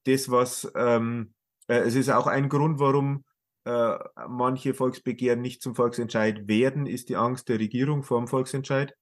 das, 0.05 0.31
was 0.31 0.71
ähm, 0.75 1.33
äh, 1.67 1.79
es 1.79 1.95
ist 1.95 2.09
auch 2.09 2.27
ein 2.27 2.49
Grund, 2.49 2.79
warum 2.79 3.25
äh, 3.65 3.97
manche 4.29 4.73
Volksbegehren 4.73 5.41
nicht 5.41 5.61
zum 5.61 5.75
Volksentscheid 5.75 6.47
werden, 6.47 6.85
ist 6.85 7.09
die 7.09 7.15
Angst 7.15 7.49
der 7.49 7.59
Regierung 7.59 8.03
vor 8.03 8.19
dem 8.19 8.27
Volksentscheid. 8.27 8.95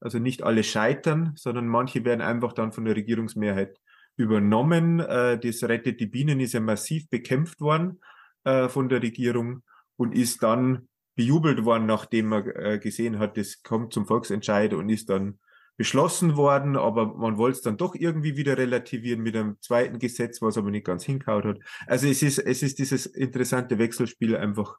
Also 0.00 0.18
nicht 0.18 0.42
alle 0.42 0.64
scheitern, 0.64 1.32
sondern 1.36 1.68
manche 1.68 2.04
werden 2.04 2.20
einfach 2.20 2.52
dann 2.52 2.72
von 2.72 2.84
der 2.84 2.96
Regierungsmehrheit 2.96 3.78
übernommen. 4.16 5.00
Äh, 5.00 5.38
das 5.38 5.62
Rettet 5.62 6.00
die 6.00 6.06
Bienen 6.06 6.40
ist 6.40 6.54
ja 6.54 6.60
massiv 6.60 7.08
bekämpft 7.08 7.60
worden 7.60 8.00
äh, 8.44 8.68
von 8.68 8.88
der 8.88 9.02
Regierung 9.02 9.62
und 9.96 10.14
ist 10.14 10.42
dann 10.42 10.88
bejubelt 11.14 11.64
worden, 11.64 11.86
nachdem 11.86 12.26
man 12.26 12.48
äh, 12.50 12.78
gesehen 12.78 13.18
hat, 13.18 13.36
das 13.36 13.62
kommt 13.62 13.92
zum 13.92 14.06
Volksentscheid 14.06 14.74
und 14.74 14.88
ist 14.88 15.08
dann 15.08 15.38
beschlossen 15.78 16.36
worden, 16.36 16.76
aber 16.76 17.14
man 17.16 17.36
wollte 17.36 17.56
es 17.56 17.62
dann 17.62 17.76
doch 17.76 17.94
irgendwie 17.94 18.36
wieder 18.36 18.56
relativieren 18.56 19.22
mit 19.22 19.36
einem 19.36 19.56
zweiten 19.60 19.98
Gesetz, 19.98 20.40
was 20.40 20.56
aber 20.56 20.70
nicht 20.70 20.86
ganz 20.86 21.04
hinkaut 21.04 21.44
hat. 21.44 21.58
Also 21.86 22.06
es 22.08 22.22
ist, 22.22 22.38
es 22.38 22.62
ist 22.62 22.78
dieses 22.78 23.04
interessante 23.04 23.78
Wechselspiel 23.78 24.36
einfach, 24.36 24.78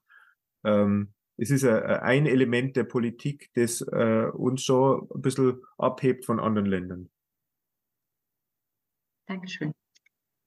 ähm, 0.64 1.14
es 1.38 1.52
ist 1.52 1.66
ein 1.66 2.26
Element 2.26 2.76
der 2.76 2.84
Politik, 2.84 3.52
das 3.54 3.82
äh, 3.82 4.26
uns 4.34 4.64
schon 4.64 5.08
ein 5.14 5.22
bisschen 5.22 5.62
abhebt 5.78 6.26
von 6.26 6.40
anderen 6.40 6.68
Ländern. 6.68 7.10
Dankeschön. 9.28 9.74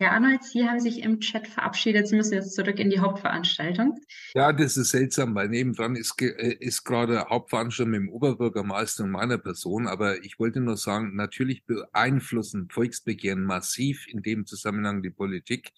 Herr 0.01 0.13
Arnold, 0.13 0.43
Sie 0.43 0.67
haben 0.67 0.81
sich 0.81 1.03
im 1.03 1.21
Chat 1.21 1.47
verabschiedet. 1.47 2.09
Sie 2.09 2.17
müssen 2.17 2.33
jetzt 2.33 2.55
zurück 2.55 2.79
in 2.79 2.89
die 2.89 3.01
Hauptveranstaltung. 3.01 4.01
Ja, 4.35 4.51
das 4.51 4.79
ist 4.79 4.93
seltsam, 4.93 5.35
weil 5.35 5.51
nebendran 5.51 5.95
ist, 5.95 6.15
äh, 6.23 6.57
ist 6.59 6.85
gerade 6.85 7.27
Hauptveranstaltung 7.29 7.91
mit 7.91 8.01
dem 8.01 8.09
Oberbürgermeister 8.09 9.05
und 9.05 9.11
meiner 9.11 9.37
Person. 9.37 9.87
Aber 9.87 10.25
ich 10.25 10.39
wollte 10.39 10.61
nur 10.61 10.79
sagen, 10.79 11.17
natürlich 11.17 11.67
beeinflussen 11.67 12.71
Volksbegehren 12.71 13.45
massiv 13.45 14.07
in 14.09 14.23
dem 14.23 14.47
Zusammenhang 14.47 15.03
die 15.03 15.11
Politik. 15.11 15.71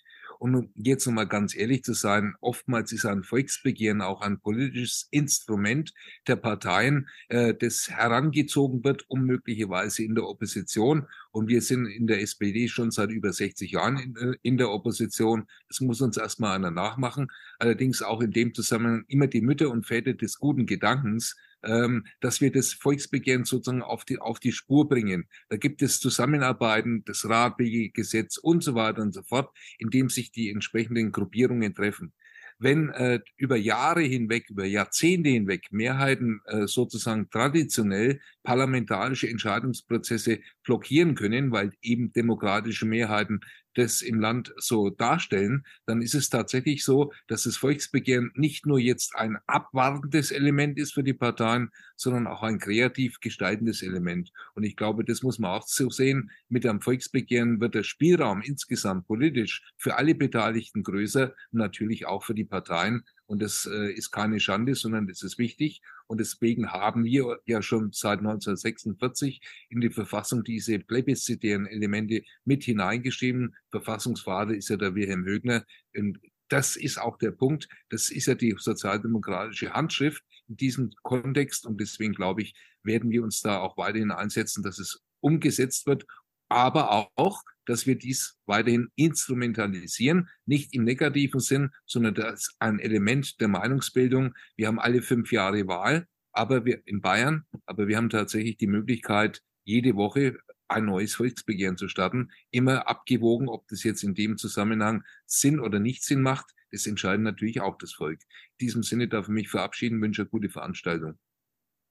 Um 0.42 0.70
jetzt 0.74 1.06
nochmal 1.06 1.28
ganz 1.28 1.54
ehrlich 1.54 1.84
zu 1.84 1.92
sein, 1.92 2.34
oftmals 2.40 2.90
ist 2.90 3.06
ein 3.06 3.22
Volksbegehren 3.22 4.02
auch 4.02 4.22
ein 4.22 4.40
politisches 4.40 5.06
Instrument 5.12 5.94
der 6.26 6.34
Parteien, 6.34 7.08
äh, 7.28 7.54
das 7.54 7.88
herangezogen 7.88 8.82
wird, 8.82 9.08
um 9.08 9.22
möglicherweise 9.22 10.02
in 10.02 10.16
der 10.16 10.26
Opposition. 10.26 11.06
Und 11.30 11.46
wir 11.46 11.62
sind 11.62 11.86
in 11.86 12.08
der 12.08 12.22
SPD 12.22 12.66
schon 12.66 12.90
seit 12.90 13.10
über 13.10 13.32
60 13.32 13.70
Jahren 13.70 13.98
in, 13.98 14.16
äh, 14.16 14.34
in 14.42 14.58
der 14.58 14.70
Opposition. 14.70 15.46
Das 15.68 15.80
muss 15.80 16.00
uns 16.00 16.16
erstmal 16.16 16.56
einer 16.56 16.72
nachmachen. 16.72 17.28
Allerdings 17.62 18.02
auch 18.02 18.20
in 18.20 18.32
dem 18.32 18.54
Zusammenhang 18.54 19.04
immer 19.06 19.28
die 19.28 19.40
Mütter 19.40 19.70
und 19.70 19.86
Väter 19.86 20.14
des 20.14 20.40
guten 20.40 20.66
Gedankens 20.66 21.36
ähm, 21.64 22.06
dass 22.20 22.40
wir 22.40 22.50
das 22.50 22.72
Volksbegehren 22.72 23.44
sozusagen 23.44 23.82
auf 23.82 24.04
die, 24.04 24.18
auf 24.18 24.40
die 24.40 24.50
Spur 24.50 24.88
bringen. 24.88 25.28
Da 25.48 25.56
gibt 25.56 25.80
es 25.80 26.00
Zusammenarbeiten, 26.00 27.04
das 27.04 27.28
Radwegegesetz 27.28 28.36
und 28.36 28.64
so 28.64 28.74
weiter 28.74 29.00
und 29.00 29.14
so 29.14 29.22
fort, 29.22 29.56
in 29.78 29.90
dem 29.90 30.08
sich 30.08 30.32
die 30.32 30.50
entsprechenden 30.50 31.12
Gruppierungen 31.12 31.72
treffen 31.72 32.12
wenn 32.58 32.90
äh, 32.90 33.20
über 33.36 33.56
Jahre 33.56 34.02
hinweg, 34.02 34.48
über 34.48 34.64
Jahrzehnte 34.64 35.30
hinweg 35.30 35.72
Mehrheiten 35.72 36.40
äh, 36.46 36.66
sozusagen 36.66 37.28
traditionell 37.28 38.20
parlamentarische 38.44 39.28
Entscheidungsprozesse 39.28 40.38
blockieren 40.62 41.16
können, 41.16 41.50
weil 41.50 41.72
eben 41.82 42.12
demokratische 42.12 42.86
Mehrheiten 42.86 43.40
das 43.74 44.02
im 44.02 44.20
Land 44.20 44.52
so 44.56 44.90
darstellen, 44.90 45.64
dann 45.86 46.02
ist 46.02 46.14
es 46.14 46.28
tatsächlich 46.28 46.84
so, 46.84 47.12
dass 47.26 47.44
das 47.44 47.56
Volksbegehren 47.56 48.32
nicht 48.34 48.66
nur 48.66 48.78
jetzt 48.78 49.16
ein 49.16 49.38
abwartendes 49.46 50.30
Element 50.30 50.78
ist 50.78 50.94
für 50.94 51.02
die 51.02 51.14
Parteien, 51.14 51.70
sondern 51.96 52.26
auch 52.26 52.42
ein 52.42 52.58
kreativ 52.58 53.20
gestaltendes 53.20 53.82
Element. 53.82 54.32
Und 54.54 54.64
ich 54.64 54.76
glaube, 54.76 55.04
das 55.04 55.22
muss 55.22 55.38
man 55.38 55.52
auch 55.52 55.66
so 55.66 55.90
sehen. 55.90 56.30
Mit 56.48 56.66
einem 56.66 56.80
Volksbegehren 56.80 57.60
wird 57.60 57.74
der 57.74 57.82
Spielraum 57.84 58.42
insgesamt 58.42 59.06
politisch 59.06 59.62
für 59.76 59.96
alle 59.96 60.14
Beteiligten 60.14 60.82
größer, 60.82 61.34
natürlich 61.50 62.06
auch 62.06 62.24
für 62.24 62.34
die 62.34 62.44
Parteien. 62.44 63.04
Und 63.32 63.40
das 63.40 63.64
äh, 63.64 63.90
ist 63.90 64.10
keine 64.10 64.40
Schande, 64.40 64.74
sondern 64.74 65.06
das 65.06 65.22
ist 65.22 65.38
wichtig. 65.38 65.80
Und 66.06 66.20
deswegen 66.20 66.70
haben 66.70 67.02
wir 67.02 67.40
ja 67.46 67.62
schon 67.62 67.90
seit 67.90 68.18
1946 68.18 69.40
in 69.70 69.80
die 69.80 69.88
Verfassung 69.88 70.44
diese 70.44 70.78
plebiszitären 70.78 71.64
Elemente 71.64 72.24
mit 72.44 72.62
hineingeschrieben. 72.62 73.56
Verfassungsvater 73.70 74.54
ist 74.54 74.68
ja 74.68 74.76
der 74.76 74.94
Wilhelm 74.94 75.24
Högner. 75.24 75.64
Und 75.96 76.20
das 76.48 76.76
ist 76.76 77.00
auch 77.00 77.16
der 77.16 77.30
Punkt. 77.30 77.70
Das 77.88 78.10
ist 78.10 78.26
ja 78.26 78.34
die 78.34 78.54
sozialdemokratische 78.58 79.72
Handschrift 79.72 80.22
in 80.48 80.56
diesem 80.56 80.90
Kontext. 81.02 81.64
Und 81.64 81.80
deswegen 81.80 82.12
glaube 82.12 82.42
ich, 82.42 82.54
werden 82.82 83.10
wir 83.10 83.22
uns 83.22 83.40
da 83.40 83.60
auch 83.60 83.78
weiterhin 83.78 84.10
einsetzen, 84.10 84.62
dass 84.62 84.78
es 84.78 85.00
umgesetzt 85.20 85.86
wird 85.86 86.04
aber 86.52 87.10
auch, 87.16 87.42
dass 87.66 87.86
wir 87.86 87.96
dies 87.96 88.38
weiterhin 88.46 88.88
instrumentalisieren, 88.96 90.28
nicht 90.46 90.74
im 90.74 90.84
negativen 90.84 91.40
Sinn, 91.40 91.70
sondern 91.86 92.14
das 92.14 92.54
ein 92.58 92.78
Element 92.78 93.40
der 93.40 93.48
Meinungsbildung. 93.48 94.34
Wir 94.56 94.66
haben 94.66 94.80
alle 94.80 95.02
fünf 95.02 95.32
Jahre 95.32 95.66
Wahl, 95.68 96.06
aber 96.32 96.64
wir 96.64 96.82
in 96.86 97.00
Bayern, 97.00 97.44
aber 97.66 97.88
wir 97.88 97.96
haben 97.96 98.10
tatsächlich 98.10 98.56
die 98.56 98.66
Möglichkeit, 98.66 99.42
jede 99.64 99.94
Woche 99.96 100.38
ein 100.68 100.86
neues 100.86 101.14
Volksbegehren 101.14 101.76
zu 101.76 101.88
starten, 101.88 102.30
immer 102.50 102.88
abgewogen, 102.88 103.48
ob 103.48 103.68
das 103.68 103.84
jetzt 103.84 104.02
in 104.02 104.14
dem 104.14 104.38
Zusammenhang 104.38 105.04
Sinn 105.26 105.60
oder 105.60 105.78
nicht 105.78 106.02
Sinn 106.04 106.22
macht. 106.22 106.46
Das 106.70 106.86
entscheidet 106.86 107.22
natürlich 107.22 107.60
auch 107.60 107.76
das 107.76 107.92
Volk. 107.92 108.20
In 108.58 108.66
diesem 108.66 108.82
Sinne 108.82 109.06
darf 109.06 109.26
ich 109.26 109.34
mich 109.34 109.50
verabschieden, 109.50 110.00
wünsche 110.00 110.22
eine 110.22 110.30
gute 110.30 110.48
Veranstaltung. 110.48 111.18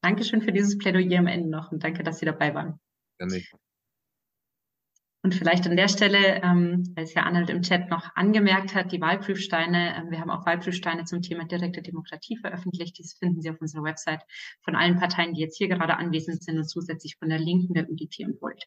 Dankeschön 0.02 0.42
für 0.42 0.52
dieses 0.52 0.80
Plädoyer 0.80 1.20
am 1.20 1.28
Ende 1.28 1.50
noch 1.50 1.72
und 1.72 1.84
danke, 1.84 2.04
dass 2.04 2.20
Sie 2.20 2.26
dabei 2.26 2.56
waren. 2.56 2.80
Gerne. 3.20 3.44
Und 5.24 5.36
vielleicht 5.36 5.68
an 5.68 5.78
der 5.78 5.88
Stelle, 5.88 6.42
ähm, 6.42 6.94
als 6.96 7.14
Herr 7.14 7.28
Arnold 7.28 7.52
im 7.52 7.62
Chat 7.62 7.92
noch 7.92 8.16
angemerkt 8.16 8.74
hat, 8.74 8.92
die 8.92 9.00
Wahlprüfsteine, 9.00 9.96
äh, 9.96 10.10
wir 10.10 10.20
haben 10.20 10.32
auch 10.32 10.48
Wahlprüfsteine 10.48 11.06
zum 11.06 11.22
Thema 11.22 11.46
direkte 11.46 11.84
Demokratie 11.84 12.38
veröffentlicht. 12.38 12.98
Dies 12.98 13.14
finden 13.14 13.40
Sie 13.40 13.50
auf 13.52 13.62
unserer 13.62 13.84
Website 13.84 14.22
von 14.64 14.76
allen 14.76 14.98
Parteien, 14.98 15.36
die 15.36 15.42
jetzt 15.42 15.58
hier 15.58 15.68
gerade 15.68 15.96
anwesend 15.98 16.44
sind 16.44 16.58
und 16.58 16.68
zusätzlich 16.68 17.18
von 17.18 17.30
der 17.30 17.38
Linken, 17.38 17.76
der 17.76 17.88
UDP 17.88 18.26
und 18.26 18.42
Volt. 18.42 18.66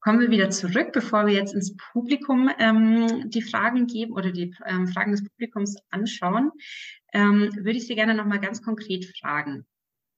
Kommen 0.00 0.18
wir 0.18 0.30
wieder 0.32 0.50
zurück, 0.50 0.90
bevor 0.92 1.26
wir 1.26 1.34
jetzt 1.34 1.54
ins 1.54 1.76
Publikum 1.76 2.50
ähm, 2.58 3.30
die 3.30 3.42
Fragen 3.42 3.86
geben 3.86 4.14
oder 4.14 4.32
die 4.32 4.52
ähm, 4.66 4.88
Fragen 4.88 5.12
des 5.12 5.22
Publikums 5.22 5.76
anschauen, 5.90 6.50
ähm, 7.12 7.50
würde 7.54 7.78
ich 7.78 7.86
Sie 7.86 7.94
gerne 7.94 8.16
noch 8.16 8.26
mal 8.26 8.40
ganz 8.40 8.62
konkret 8.62 9.04
fragen. 9.20 9.64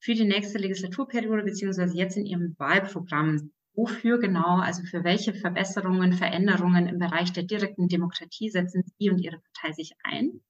Für 0.01 0.15
die 0.15 0.25
nächste 0.25 0.57
Legislaturperiode 0.57 1.43
beziehungsweise 1.43 1.99
jetzt 1.99 2.17
in 2.17 2.25
Ihrem 2.25 2.55
Wahlprogramm, 2.57 3.53
wofür 3.75 4.19
genau, 4.19 4.59
also 4.59 4.83
für 4.85 5.05
welche 5.05 5.35
Verbesserungen, 5.35 6.13
Veränderungen 6.13 6.87
im 6.87 6.99
Bereich 6.99 7.33
der 7.33 7.43
direkten 7.43 7.89
Demokratie 7.89 8.51
setzen 8.51 8.85
Sie 8.99 9.11
und 9.11 9.19
Ihre 9.19 9.41
Partei 9.41 9.73
sich 9.73 9.93
ein? 10.03 10.41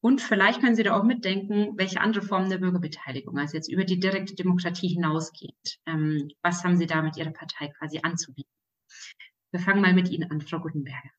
Und 0.00 0.20
vielleicht 0.20 0.60
können 0.60 0.74
Sie 0.74 0.82
da 0.82 0.98
auch 0.98 1.04
mitdenken, 1.04 1.78
welche 1.78 2.00
andere 2.00 2.24
Formen 2.24 2.50
der 2.50 2.58
Bürgerbeteiligung, 2.58 3.38
also 3.38 3.56
jetzt 3.56 3.70
über 3.70 3.84
die 3.84 4.00
direkte 4.00 4.34
Demokratie 4.34 4.88
hinausgeht. 4.88 5.78
Ähm, 5.86 6.28
was 6.42 6.64
haben 6.64 6.76
Sie 6.76 6.86
da 6.86 7.02
mit 7.02 7.16
Ihrer 7.16 7.30
Partei 7.30 7.68
quasi 7.68 8.00
anzubieten? 8.02 8.50
Wir 9.52 9.60
fangen 9.60 9.80
mal 9.80 9.94
mit 9.94 10.10
Ihnen 10.10 10.30
an, 10.30 10.40
Frau 10.40 10.58
Gutenberger. 10.58 11.10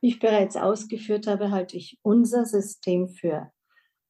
Wie 0.00 0.08
ich 0.08 0.18
bereits 0.18 0.56
ausgeführt 0.56 1.26
habe, 1.26 1.50
halte 1.50 1.76
ich 1.76 1.98
unser 2.02 2.46
System 2.46 3.08
für 3.08 3.52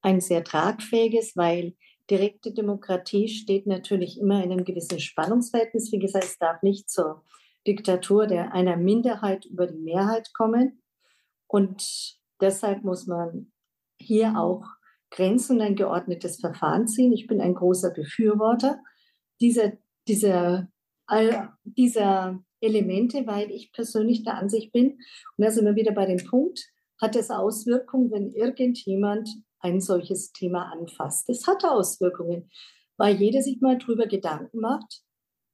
ein 0.02 0.20
sehr 0.20 0.44
tragfähiges, 0.44 1.36
weil 1.36 1.74
direkte 2.12 2.52
Demokratie 2.52 3.26
steht 3.26 3.66
natürlich 3.66 4.20
immer 4.20 4.44
in 4.44 4.52
einem 4.52 4.64
gewissen 4.64 5.00
Spannungsverhältnis. 5.00 5.90
Wie 5.92 5.98
gesagt, 5.98 6.24
es 6.24 6.38
darf 6.38 6.62
nicht 6.62 6.90
zur 6.90 7.24
Diktatur 7.66 8.26
der 8.26 8.52
einer 8.52 8.76
Minderheit 8.76 9.46
über 9.46 9.66
die 9.66 9.78
Mehrheit 9.78 10.34
kommen. 10.34 10.82
Und 11.46 12.18
deshalb 12.40 12.84
muss 12.84 13.06
man 13.06 13.50
hier 13.98 14.36
auch 14.36 14.64
Grenzen 15.10 15.56
und 15.56 15.62
ein 15.62 15.76
geordnetes 15.76 16.38
Verfahren 16.38 16.86
ziehen. 16.86 17.12
Ich 17.12 17.26
bin 17.26 17.40
ein 17.40 17.54
großer 17.54 17.90
Befürworter 17.90 18.78
dieser, 19.40 19.72
dieser, 20.06 20.68
all 21.06 21.52
dieser 21.64 22.42
Elemente, 22.60 23.26
weil 23.26 23.50
ich 23.50 23.72
persönlich 23.72 24.22
der 24.22 24.36
Ansicht 24.36 24.70
bin, 24.72 24.98
und 25.36 25.44
da 25.44 25.50
sind 25.50 25.64
wir 25.64 25.76
wieder 25.76 25.92
bei 25.92 26.04
dem 26.04 26.24
Punkt, 26.26 26.60
hat 27.00 27.16
es 27.16 27.30
Auswirkungen, 27.30 28.10
wenn 28.10 28.30
irgendjemand 28.30 29.30
ein 29.62 29.80
solches 29.80 30.32
Thema 30.32 30.70
anfasst. 30.72 31.28
Es 31.30 31.46
hat 31.46 31.64
Auswirkungen, 31.64 32.50
weil 32.96 33.16
jeder 33.16 33.42
sich 33.42 33.60
mal 33.60 33.78
darüber 33.78 34.06
Gedanken 34.06 34.60
macht, 34.60 35.02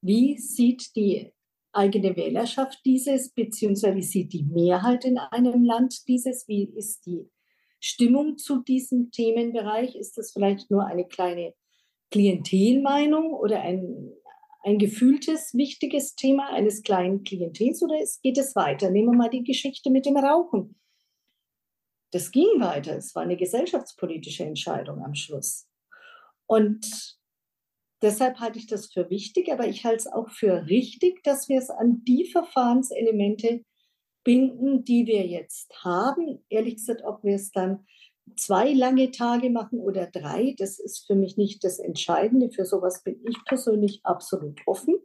wie 0.01 0.39
sieht 0.39 0.95
die 0.97 1.33
eigene 1.73 2.17
Wählerschaft 2.17 2.81
dieses, 2.85 3.31
beziehungsweise 3.31 3.97
wie 3.97 4.03
sieht 4.03 4.33
die 4.33 4.45
Mehrheit 4.45 5.05
in 5.05 5.19
einem 5.19 5.65
Land 5.65 6.09
dieses, 6.09 6.49
wie 6.49 6.65
ist 6.65 7.07
die 7.07 7.29
Stimmung 7.81 8.39
zu 8.39 8.63
diesem 8.63 9.11
Themenbereich? 9.11 9.95
Ist 9.95 10.19
das 10.19 10.33
vielleicht 10.33 10.71
nur 10.71 10.87
eine 10.87 11.07
kleine 11.07 11.55
Klientelmeinung 12.11 13.33
oder 13.33 13.61
ein, 13.61 14.13
ein 14.65 14.79
gefühltes, 14.79 15.55
wichtiges 15.55 16.15
Thema 16.17 16.51
eines 16.51 16.83
kleinen 16.83 17.23
Klientels 17.23 17.83
oder 17.83 17.97
geht 18.23 18.39
es 18.39 18.57
weiter? 18.57 18.91
Nehmen 18.91 19.13
wir 19.13 19.17
mal 19.17 19.31
die 19.31 19.45
Geschichte 19.45 19.91
mit 19.91 20.07
dem 20.07 20.17
Rauchen. 20.17 20.75
Das 22.11 22.31
ging 22.31 22.61
weiter. 22.61 22.97
Es 22.97 23.15
war 23.15 23.23
eine 23.23 23.37
gesellschaftspolitische 23.37 24.45
Entscheidung 24.45 25.05
am 25.05 25.15
Schluss. 25.15 25.69
Und 26.47 27.19
deshalb 28.01 28.41
halte 28.41 28.59
ich 28.59 28.67
das 28.67 28.91
für 28.93 29.11
wichtig, 29.11 29.53
aber 29.53 29.67
ich 29.67 29.85
halte 29.85 29.99
es 29.99 30.07
auch 30.07 30.31
für 30.31 30.67
richtig, 30.67 31.23
dass 31.23 31.49
wir 31.49 31.59
es 31.59 31.69
an 31.71 32.03
die 32.05 32.25
Verfahrenselemente 32.25 33.65
binden, 34.25 34.85
die 34.85 35.07
wir 35.07 35.27
jetzt 35.27 35.85
haben. 35.85 36.45
Ehrlich 36.49 36.77
gesagt, 36.77 37.03
ob 37.05 37.23
wir 37.25 37.35
es 37.35 37.51
dann 37.51 37.87
zwei 38.37 38.73
lange 38.73 39.11
Tage 39.11 39.51
machen 39.51 39.79
oder 39.79 40.07
drei, 40.07 40.55
das 40.59 40.79
ist 40.79 41.07
für 41.07 41.15
mich 41.15 41.37
nicht 41.37 41.65
das 41.65 41.79
Entscheidende. 41.79 42.51
Für 42.51 42.65
sowas 42.65 43.03
bin 43.03 43.21
ich 43.27 43.37
persönlich 43.45 44.01
absolut 44.05 44.61
offen. 44.67 44.97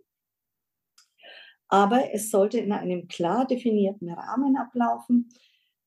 Aber 1.67 2.13
es 2.13 2.29
sollte 2.29 2.59
in 2.59 2.71
einem 2.71 3.07
klar 3.07 3.47
definierten 3.47 4.11
Rahmen 4.11 4.57
ablaufen, 4.57 5.29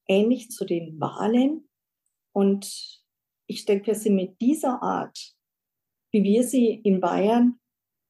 ähnlich 0.08 0.50
zu 0.50 0.64
den 0.64 1.00
Wahlen. 1.00 1.68
Und 2.32 3.02
ich 3.46 3.64
denke, 3.64 3.88
wir 3.88 3.94
sind 3.94 4.14
mit 4.14 4.40
dieser 4.40 4.82
Art, 4.82 5.18
wie 6.12 6.22
wir 6.22 6.44
sie 6.44 6.70
in 6.72 7.00
Bayern 7.00 7.58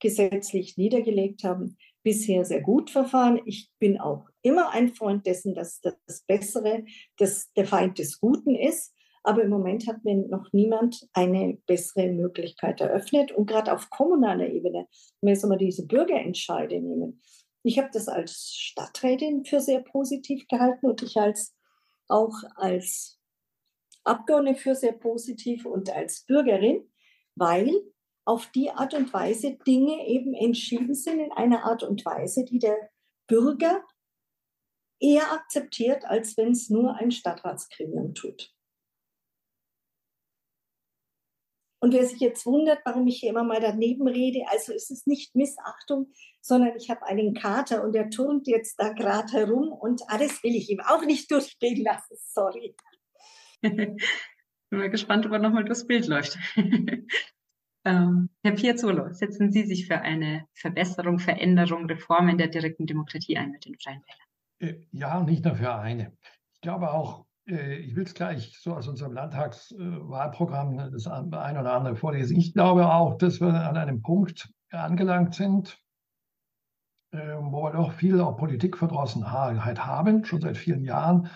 gesetzlich 0.01 0.76
niedergelegt 0.76 1.44
haben, 1.44 1.76
bisher 2.03 2.44
sehr 2.44 2.61
gut 2.61 2.90
verfahren. 2.90 3.40
Ich 3.47 3.70
bin 3.80 3.99
auch 3.99 4.28
immer 4.42 4.70
ein 4.70 4.94
Freund 4.94 5.26
dessen, 5.26 5.55
dass 5.55 5.80
das 5.80 6.22
Bessere 6.26 6.84
dass 7.16 7.53
der 7.55 7.66
Feind 7.66 7.99
des 7.99 8.20
Guten 8.20 8.55
ist. 8.55 8.94
Aber 9.24 9.42
im 9.42 9.51
Moment 9.51 9.88
hat 9.88 10.05
mir 10.05 10.14
noch 10.14 10.53
niemand 10.53 11.09
eine 11.12 11.59
bessere 11.66 12.12
Möglichkeit 12.12 12.80
eröffnet. 12.80 13.32
Und 13.32 13.47
gerade 13.47 13.72
auf 13.72 13.90
kommunaler 13.90 14.49
Ebene, 14.49 14.86
wenn 15.20 15.28
wir 15.28 15.32
jetzt 15.32 15.44
mal 15.44 15.59
diese 15.59 15.84
Bürgerentscheide 15.84 16.80
nehmen, 16.80 17.20
ich 17.64 17.78
habe 17.78 17.88
das 17.92 18.07
als 18.07 18.55
Stadträtin 18.55 19.44
für 19.44 19.59
sehr 19.59 19.80
positiv 19.80 20.47
gehalten 20.47 20.86
und 20.86 21.03
ich 21.03 21.16
als 21.16 21.55
auch 22.09 22.34
als 22.54 23.20
Abgeordnete 24.04 24.61
für 24.61 24.74
sehr 24.74 24.92
positiv 24.92 25.66
und 25.66 25.90
als 25.90 26.24
Bürgerin, 26.24 26.90
weil 27.34 27.72
auf 28.24 28.46
die 28.46 28.70
Art 28.70 28.94
und 28.94 29.12
Weise 29.12 29.57
Dinge 29.66 30.07
eben 30.07 30.34
entschieden 30.34 30.94
sind 30.94 31.20
in 31.20 31.32
einer 31.32 31.64
Art 31.64 31.82
und 31.82 32.04
Weise, 32.04 32.44
die 32.44 32.59
der 32.59 32.90
Bürger 33.28 33.84
eher 35.00 35.32
akzeptiert, 35.32 36.04
als 36.04 36.36
wenn 36.36 36.52
es 36.52 36.70
nur 36.70 36.94
ein 36.94 37.11
Stadtratsgremium 37.11 38.14
tut. 38.14 38.55
Und 41.87 41.93
wer 41.93 42.05
sich 42.05 42.18
jetzt 42.18 42.47
wundert, 42.47 42.80
warum 42.84 43.07
ich 43.07 43.20
hier 43.20 43.30
immer 43.30 43.45
mal 43.45 43.61
daneben 43.61 44.09
rede, 44.09 44.41
also 44.51 44.72
ist 44.72 44.91
es 44.91 45.07
nicht 45.07 45.37
Missachtung, 45.37 46.11
sondern 46.41 46.74
ich 46.76 46.91
habe 46.91 47.07
einen 47.07 47.32
Kater 47.32 47.84
und 47.84 47.93
der 47.93 48.11
turnt 48.11 48.49
jetzt 48.49 48.80
da 48.80 48.93
gerade 48.93 49.32
herum 49.32 49.68
und 49.68 50.03
alles 50.09 50.43
will 50.43 50.57
ich 50.57 50.68
ihm 50.68 50.80
auch 50.80 51.05
nicht 51.05 51.30
durchgehen 51.30 51.84
lassen. 51.84 52.16
Sorry. 52.18 52.74
Bin 53.62 53.99
mal 54.72 54.91
gespannt, 54.91 55.26
ob 55.26 55.32
er 55.32 55.39
nochmal 55.39 55.64
durchs 55.64 55.87
Bild 55.87 56.09
läuft. 56.09 56.37
ähm, 57.84 58.30
Herr 58.43 58.53
Piazzolo, 58.57 59.12
setzen 59.12 59.53
Sie 59.53 59.62
sich 59.62 59.87
für 59.87 60.01
eine 60.01 60.49
Verbesserung, 60.55 61.20
Veränderung, 61.20 61.87
Reformen 61.87 62.37
der 62.37 62.49
direkten 62.49 62.87
Demokratie 62.87 63.37
ein 63.37 63.53
mit 63.53 63.64
den 63.64 63.78
Freien 63.78 64.03
Wählern? 64.03 64.74
Äh, 64.74 64.87
ja, 64.91 65.22
nicht 65.22 65.45
nur 65.45 65.55
für 65.55 65.72
eine. 65.72 66.16
Ich 66.53 66.62
glaube 66.62 66.91
auch, 66.91 67.26
ich 67.47 67.94
will 67.94 68.05
es 68.05 68.14
gleich 68.14 68.59
so 68.61 68.74
aus 68.74 68.88
unserem 68.88 69.12
Landtagswahlprogramm 69.12 70.78
äh, 70.78 70.90
das 70.90 71.07
ein 71.07 71.28
oder 71.28 71.72
andere 71.72 71.97
vorlesen. 71.97 72.36
Ich 72.36 72.53
glaube 72.53 72.92
auch, 72.92 73.16
dass 73.18 73.40
wir 73.40 73.49
an 73.49 73.76
einem 73.76 74.03
Punkt 74.03 74.53
angelangt 74.70 75.34
sind, 75.34 75.78
ähm, 77.12 77.53
wo 77.53 77.62
wir 77.62 77.72
doch 77.72 77.92
viel 77.92 78.20
auch 78.20 78.36
Politikverdrossenheit 78.36 79.86
haben, 79.86 80.24
schon 80.24 80.40
seit 80.40 80.57
vielen 80.57 80.84
Jahren. 80.84 81.30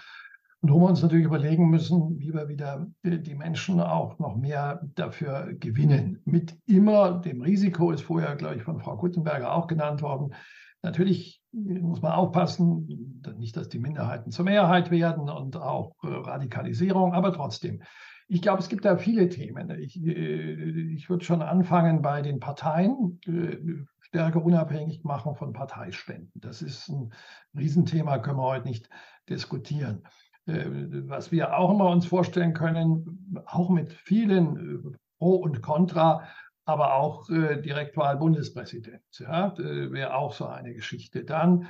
Und 0.62 0.72
wo 0.72 0.80
wir 0.80 0.88
uns 0.88 1.00
natürlich 1.00 1.24
überlegen 1.24 1.70
müssen, 1.70 2.18
wie 2.18 2.34
wir 2.34 2.48
wieder 2.48 2.88
äh, 3.02 3.18
die 3.18 3.36
Menschen 3.36 3.80
auch 3.80 4.18
noch 4.18 4.36
mehr 4.36 4.82
dafür 4.96 5.54
gewinnen. 5.54 6.20
Mit 6.24 6.58
immer 6.66 7.20
dem 7.20 7.40
Risiko, 7.40 7.92
ist 7.92 8.02
vorher, 8.02 8.34
glaube 8.36 8.56
ich, 8.56 8.62
von 8.64 8.80
Frau 8.80 8.96
Guttenberger 8.96 9.54
auch 9.54 9.68
genannt 9.68 10.02
worden, 10.02 10.34
Natürlich 10.82 11.39
muss 11.52 12.02
man 12.02 12.12
aufpassen, 12.12 13.22
nicht, 13.38 13.56
dass 13.56 13.68
die 13.68 13.78
Minderheiten 13.78 14.30
zur 14.30 14.44
Mehrheit 14.44 14.90
werden 14.90 15.28
und 15.28 15.56
auch 15.56 15.96
äh, 16.02 16.08
Radikalisierung, 16.08 17.12
aber 17.12 17.32
trotzdem. 17.32 17.82
Ich 18.28 18.42
glaube, 18.42 18.60
es 18.60 18.68
gibt 18.68 18.84
da 18.84 18.96
viele 18.96 19.28
Themen. 19.28 19.70
Ich, 19.80 20.00
äh, 20.00 20.92
ich 20.94 21.10
würde 21.10 21.24
schon 21.24 21.42
anfangen 21.42 22.02
bei 22.02 22.22
den 22.22 22.38
Parteien, 22.38 23.20
äh, 23.26 23.56
stärker 24.00 24.44
unabhängig 24.44 25.02
machen 25.04 25.34
von 25.34 25.52
Parteispenden. 25.52 26.40
Das 26.40 26.62
ist 26.62 26.88
ein 26.88 27.12
Riesenthema, 27.56 28.18
können 28.18 28.38
wir 28.38 28.44
heute 28.44 28.68
nicht 28.68 28.88
diskutieren. 29.28 30.02
Was 30.46 31.30
wir 31.30 31.56
auch 31.56 31.70
immer 31.70 31.90
uns 31.90 32.06
vorstellen 32.06 32.54
können, 32.54 33.44
auch 33.46 33.70
mit 33.70 33.92
vielen 33.92 34.96
Pro 35.18 35.36
und 35.36 35.62
Contra, 35.62 36.22
aber 36.70 36.94
auch 36.94 37.28
äh, 37.28 37.60
Direktwahl 37.60 38.16
Bundespräsident. 38.16 39.02
Ja, 39.18 39.54
wäre 39.58 40.14
auch 40.14 40.32
so 40.32 40.46
eine 40.46 40.72
Geschichte. 40.74 41.24
Dann 41.24 41.68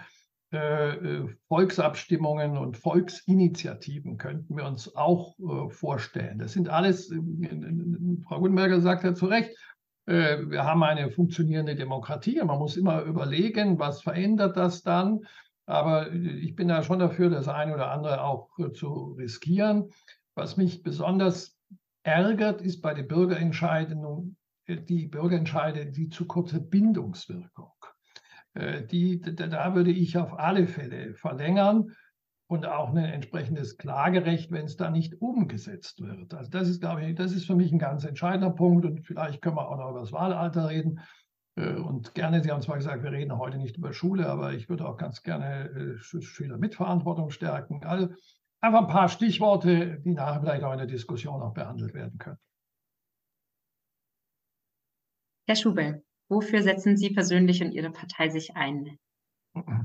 äh, 0.52 0.90
äh, 0.96 1.28
Volksabstimmungen 1.46 2.56
und 2.58 2.76
Volksinitiativen 2.76 4.18
könnten 4.18 4.56
wir 4.56 4.64
uns 4.64 4.96
auch 4.96 5.38
äh, 5.38 5.70
vorstellen. 5.70 6.40
Das 6.40 6.52
sind 6.52 6.68
alles, 6.68 7.12
äh, 7.12 7.20
Frau 8.26 8.40
Gutenberger 8.40 8.80
sagt 8.80 9.04
ja 9.04 9.14
zu 9.14 9.26
Recht, 9.26 9.56
äh, 10.06 10.38
wir 10.48 10.64
haben 10.64 10.82
eine 10.82 11.12
funktionierende 11.12 11.76
Demokratie. 11.76 12.42
Man 12.42 12.58
muss 12.58 12.76
immer 12.76 13.02
überlegen, 13.02 13.78
was 13.78 14.02
verändert 14.02 14.56
das 14.56 14.82
dann. 14.82 15.20
Aber 15.66 16.10
ich 16.12 16.56
bin 16.56 16.66
da 16.66 16.82
schon 16.82 16.98
dafür, 16.98 17.30
das 17.30 17.46
eine 17.46 17.72
oder 17.72 17.92
andere 17.92 18.24
auch 18.24 18.48
zu 18.74 19.14
riskieren. 19.16 19.90
Was 20.34 20.56
mich 20.56 20.82
besonders 20.82 21.56
ärgert, 22.02 22.60
ist 22.60 22.80
bei 22.80 22.92
den 22.92 23.06
Bürgerentscheidungen 23.06 24.36
die 24.76 25.06
Bürgerentscheide 25.06 25.86
die 25.86 26.08
zu 26.08 26.26
kurze 26.26 26.60
Bindungswirkung. 26.60 27.72
Äh, 28.54 28.86
die, 28.86 29.20
da 29.20 29.74
würde 29.74 29.90
ich 29.90 30.18
auf 30.18 30.38
alle 30.38 30.66
Fälle 30.66 31.14
verlängern 31.14 31.92
und 32.48 32.66
auch 32.66 32.90
ein 32.90 32.96
entsprechendes 32.96 33.76
Klagerecht, 33.76 34.50
wenn 34.50 34.64
es 34.66 34.76
da 34.76 34.90
nicht 34.90 35.20
umgesetzt 35.20 36.00
wird. 36.00 36.34
Also 36.34 36.50
das 36.50 36.68
ist, 36.68 36.80
glaube 36.80 37.04
ich, 37.04 37.14
das 37.14 37.32
ist 37.32 37.46
für 37.46 37.54
mich 37.54 37.70
ein 37.70 37.78
ganz 37.78 38.04
entscheidender 38.04 38.50
Punkt 38.50 38.84
und 38.84 39.06
vielleicht 39.06 39.40
können 39.40 39.56
wir 39.56 39.68
auch 39.68 39.78
noch 39.78 39.90
über 39.90 40.00
das 40.00 40.12
Wahlalter 40.12 40.68
reden. 40.68 41.00
Äh, 41.56 41.74
und 41.74 42.14
gerne, 42.14 42.42
Sie 42.42 42.50
haben 42.50 42.62
zwar 42.62 42.76
gesagt, 42.76 43.04
wir 43.04 43.12
reden 43.12 43.38
heute 43.38 43.58
nicht 43.58 43.76
über 43.76 43.92
Schule, 43.92 44.28
aber 44.28 44.52
ich 44.52 44.68
würde 44.68 44.88
auch 44.88 44.96
ganz 44.96 45.22
gerne 45.22 45.70
äh, 45.70 45.98
Schüler 45.98 46.58
Mitverantwortung 46.58 47.30
stärken. 47.30 47.84
Also 47.84 48.08
einfach 48.60 48.80
ein 48.80 48.88
paar 48.88 49.08
Stichworte, 49.08 50.00
die 50.00 50.12
nachher 50.12 50.40
vielleicht 50.40 50.64
auch 50.64 50.72
in 50.72 50.78
der 50.78 50.86
Diskussion 50.86 51.42
auch 51.42 51.54
behandelt 51.54 51.94
werden 51.94 52.18
können. 52.18 52.38
Herr 55.50 55.56
Schubel, 55.56 56.04
wofür 56.28 56.62
setzen 56.62 56.96
Sie 56.96 57.10
persönlich 57.10 57.60
und 57.60 57.72
Ihre 57.72 57.90
Partei 57.90 58.28
sich 58.28 58.54
ein? 58.54 59.00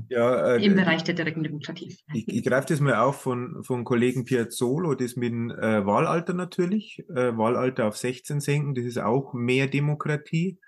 Ja, 0.08 0.54
äh, 0.54 0.64
Im 0.64 0.76
Bereich 0.76 1.02
der 1.02 1.16
direkten 1.16 1.42
Demokratie. 1.42 1.92
Ich, 2.14 2.28
ich 2.28 2.44
greife 2.44 2.68
das 2.68 2.78
mal 2.78 2.94
auf 2.94 3.20
von, 3.20 3.64
von 3.64 3.82
Kollegen 3.82 4.24
Piazzolo, 4.24 4.94
das 4.94 5.16
mit 5.16 5.32
dem 5.32 5.50
äh, 5.50 5.84
Wahlalter 5.84 6.34
natürlich, 6.34 7.04
äh, 7.08 7.36
Wahlalter 7.36 7.88
auf 7.88 7.96
16 7.96 8.38
senken, 8.38 8.76
das 8.76 8.84
ist 8.84 8.98
auch 8.98 9.34
mehr 9.34 9.66
Demokratie, 9.66 10.60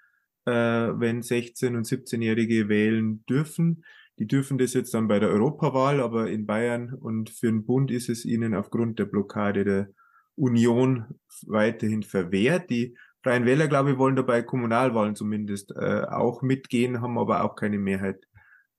äh, 0.47 0.51
wenn 0.51 1.23
16- 1.23 1.77
und 1.77 1.87
17-Jährige 1.87 2.69
wählen 2.69 3.25
dürfen. 3.27 3.85
Die 4.19 4.27
dürfen 4.27 4.59
das 4.59 4.75
jetzt 4.75 4.95
dann 4.95 5.07
bei 5.07 5.21
der 5.21 5.29
Europawahl, 5.29 6.01
aber 6.01 6.29
in 6.29 6.45
Bayern 6.45 6.93
und 6.93 7.31
für 7.31 7.47
den 7.47 7.65
Bund 7.65 7.93
ist 7.93 8.09
es 8.09 8.25
ihnen 8.25 8.53
aufgrund 8.53 8.99
der 8.99 9.05
Blockade 9.05 9.63
der 9.63 9.91
Union 10.35 11.05
weiterhin 11.47 12.03
verwehrt. 12.03 12.69
Die 12.71 12.97
Freien 13.23 13.47
Wähler, 13.47 13.69
glaube 13.69 13.93
ich, 13.93 13.99
wollen 13.99 14.17
dabei 14.17 14.43
Kommunalwahlen 14.43 15.15
zumindest 15.17 15.73
äh, 15.73 16.03
auch 16.09 16.43
mitgehen, 16.43 17.01
haben 17.01 17.19
aber 17.19 17.45
auch 17.45 17.57
keine 17.57 17.79
Mehrheit 17.79 18.27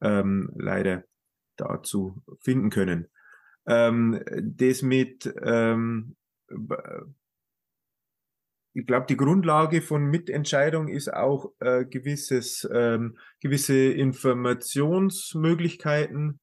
ähm, 0.02 0.52
leider 0.56 1.04
dazu 1.58 2.22
finden 2.40 2.70
können. 2.70 3.08
Ähm, 3.68 4.24
das 4.42 4.82
mit, 4.82 5.30
ähm, 5.44 6.16
ich 8.74 8.88
glaube, 8.88 9.08
die 9.10 9.18
Grundlage 9.18 9.82
von 9.82 10.06
Mitentscheidung 10.06 10.88
ist 10.88 11.14
auch 11.14 11.52
äh, 11.60 11.84
gewisses, 11.86 12.66
ähm, 12.74 13.18
gewisse 13.42 13.76
Informationsmöglichkeiten 13.76 16.40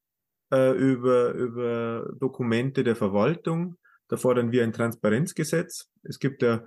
äh, 0.53 0.77
über, 0.77 1.33
über 1.33 2.13
Dokumente 2.21 2.85
der 2.85 2.97
Verwaltung. 2.97 3.79
Da 4.09 4.17
fordern 4.17 4.53
wir 4.53 4.63
ein 4.63 4.73
Transparenzgesetz. 4.73 5.91
Es 6.05 6.21
gibt 6.21 6.43
ja 6.43 6.63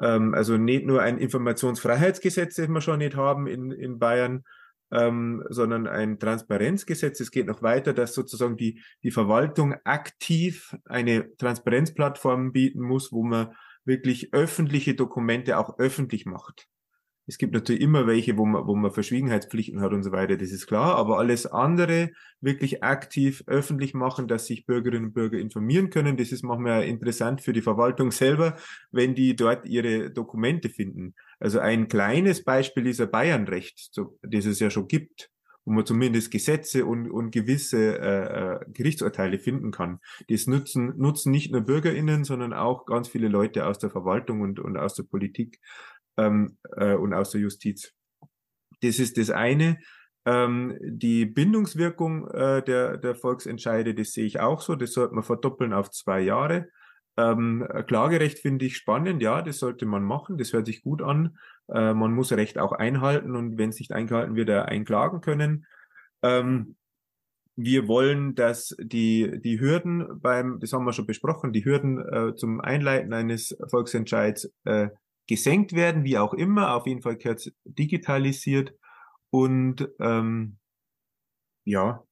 ähm, 0.00 0.34
also 0.34 0.56
nicht 0.56 0.86
nur 0.86 1.02
ein 1.02 1.18
Informationsfreiheitsgesetz, 1.18 2.56
das 2.56 2.68
wir 2.68 2.80
schon 2.80 2.98
nicht 2.98 3.16
haben 3.16 3.46
in, 3.46 3.70
in 3.70 3.98
Bayern, 3.98 4.44
ähm, 4.92 5.44
sondern 5.48 5.86
ein 5.86 6.18
Transparenzgesetz. 6.18 7.20
Es 7.20 7.30
geht 7.30 7.46
noch 7.46 7.62
weiter, 7.62 7.92
dass 7.92 8.14
sozusagen 8.14 8.56
die, 8.56 8.82
die 9.02 9.10
Verwaltung 9.10 9.74
aktiv 9.84 10.76
eine 10.84 11.34
Transparenzplattform 11.36 12.52
bieten 12.52 12.80
muss, 12.80 13.12
wo 13.12 13.24
man 13.24 13.54
wirklich 13.84 14.32
öffentliche 14.32 14.94
Dokumente 14.94 15.58
auch 15.58 15.78
öffentlich 15.78 16.26
macht. 16.26 16.68
Es 17.26 17.38
gibt 17.38 17.54
natürlich 17.54 17.80
immer 17.80 18.06
welche, 18.06 18.36
wo 18.36 18.44
man, 18.44 18.66
wo 18.66 18.74
man 18.74 18.92
Verschwiegenheitspflichten 18.92 19.80
hat 19.80 19.92
und 19.92 20.02
so 20.02 20.12
weiter, 20.12 20.36
das 20.36 20.50
ist 20.50 20.66
klar, 20.66 20.96
aber 20.96 21.18
alles 21.18 21.46
andere 21.46 22.10
wirklich 22.40 22.82
aktiv 22.82 23.42
öffentlich 23.46 23.94
machen, 23.94 24.28
dass 24.28 24.46
sich 24.46 24.66
Bürgerinnen 24.66 25.06
und 25.06 25.14
Bürger 25.14 25.38
informieren 25.38 25.88
können, 25.88 26.16
das 26.16 26.32
ist 26.32 26.42
manchmal 26.42 26.84
interessant 26.84 27.40
für 27.40 27.54
die 27.54 27.62
Verwaltung 27.62 28.10
selber, 28.10 28.56
wenn 28.92 29.14
die 29.14 29.36
dort 29.36 29.66
ihre 29.66 30.10
Dokumente 30.10 30.68
finden. 30.68 31.14
Also 31.40 31.60
ein 31.60 31.88
kleines 31.88 32.44
Beispiel 32.44 32.86
ist 32.86 33.00
ein 33.00 33.10
Bayernrecht, 33.10 33.88
so, 33.92 34.18
das 34.22 34.44
es 34.44 34.60
ja 34.60 34.70
schon 34.70 34.88
gibt, 34.88 35.30
wo 35.64 35.72
man 35.72 35.86
zumindest 35.86 36.30
Gesetze 36.30 36.84
und, 36.84 37.10
und 37.10 37.30
gewisse 37.30 37.98
äh, 37.98 38.52
äh 38.52 38.60
Gerichtsurteile 38.68 39.38
finden 39.38 39.70
kann. 39.70 40.00
Das 40.28 40.46
nutzen, 40.46 40.92
nutzen 40.98 41.30
nicht 41.30 41.52
nur 41.52 41.62
BürgerInnen, 41.62 42.24
sondern 42.24 42.52
auch 42.52 42.84
ganz 42.84 43.08
viele 43.08 43.28
Leute 43.28 43.66
aus 43.66 43.78
der 43.78 43.90
Verwaltung 43.90 44.42
und, 44.42 44.60
und 44.60 44.76
aus 44.76 44.94
der 44.94 45.04
Politik 45.04 45.60
ähm, 46.16 46.58
äh, 46.76 46.94
und 46.94 47.14
aus 47.14 47.30
der 47.30 47.40
Justiz. 47.40 47.92
Das 48.80 48.98
ist 48.98 49.18
das 49.18 49.30
eine. 49.30 49.78
Ähm, 50.26 50.78
die 50.80 51.26
Bindungswirkung 51.26 52.28
äh, 52.28 52.62
der, 52.62 52.96
der 52.96 53.14
Volksentscheide, 53.14 53.94
das 53.94 54.12
sehe 54.12 54.24
ich 54.24 54.40
auch 54.40 54.60
so. 54.60 54.74
Das 54.74 54.92
sollte 54.92 55.14
man 55.14 55.24
verdoppeln 55.24 55.72
auf 55.72 55.90
zwei 55.90 56.20
Jahre. 56.20 56.68
Ähm, 57.16 57.66
Klagerecht 57.86 58.40
finde 58.40 58.64
ich 58.64 58.76
spannend, 58.76 59.22
ja, 59.22 59.40
das 59.40 59.58
sollte 59.58 59.86
man 59.86 60.02
machen, 60.02 60.36
das 60.36 60.52
hört 60.52 60.66
sich 60.66 60.82
gut 60.82 61.00
an. 61.00 61.38
Äh, 61.68 61.94
man 61.94 62.12
muss 62.12 62.32
Recht 62.32 62.58
auch 62.58 62.72
einhalten 62.72 63.36
und 63.36 63.56
wenn 63.56 63.70
es 63.70 63.78
nicht 63.78 63.92
eingehalten 63.92 64.34
wird, 64.34 64.48
er 64.48 64.66
einklagen 64.66 65.20
können. 65.20 65.66
Ähm, 66.22 66.76
wir 67.56 67.86
wollen, 67.86 68.34
dass 68.34 68.74
die, 68.80 69.40
die 69.40 69.60
Hürden 69.60 70.20
beim, 70.20 70.58
das 70.58 70.72
haben 70.72 70.84
wir 70.84 70.92
schon 70.92 71.06
besprochen, 71.06 71.52
die 71.52 71.64
Hürden 71.64 72.00
äh, 72.00 72.34
zum 72.34 72.60
Einleiten 72.60 73.12
eines 73.12 73.56
Volksentscheids 73.68 74.52
äh, 74.64 74.88
gesenkt 75.26 75.72
werden, 75.72 76.04
wie 76.04 76.18
auch 76.18 76.34
immer. 76.34 76.74
Auf 76.74 76.86
jeden 76.86 77.02
Fall 77.02 77.16
gehört 77.16 77.52
digitalisiert 77.64 78.74
und 79.30 79.88
ähm, 80.00 80.58
ja, 81.64 82.04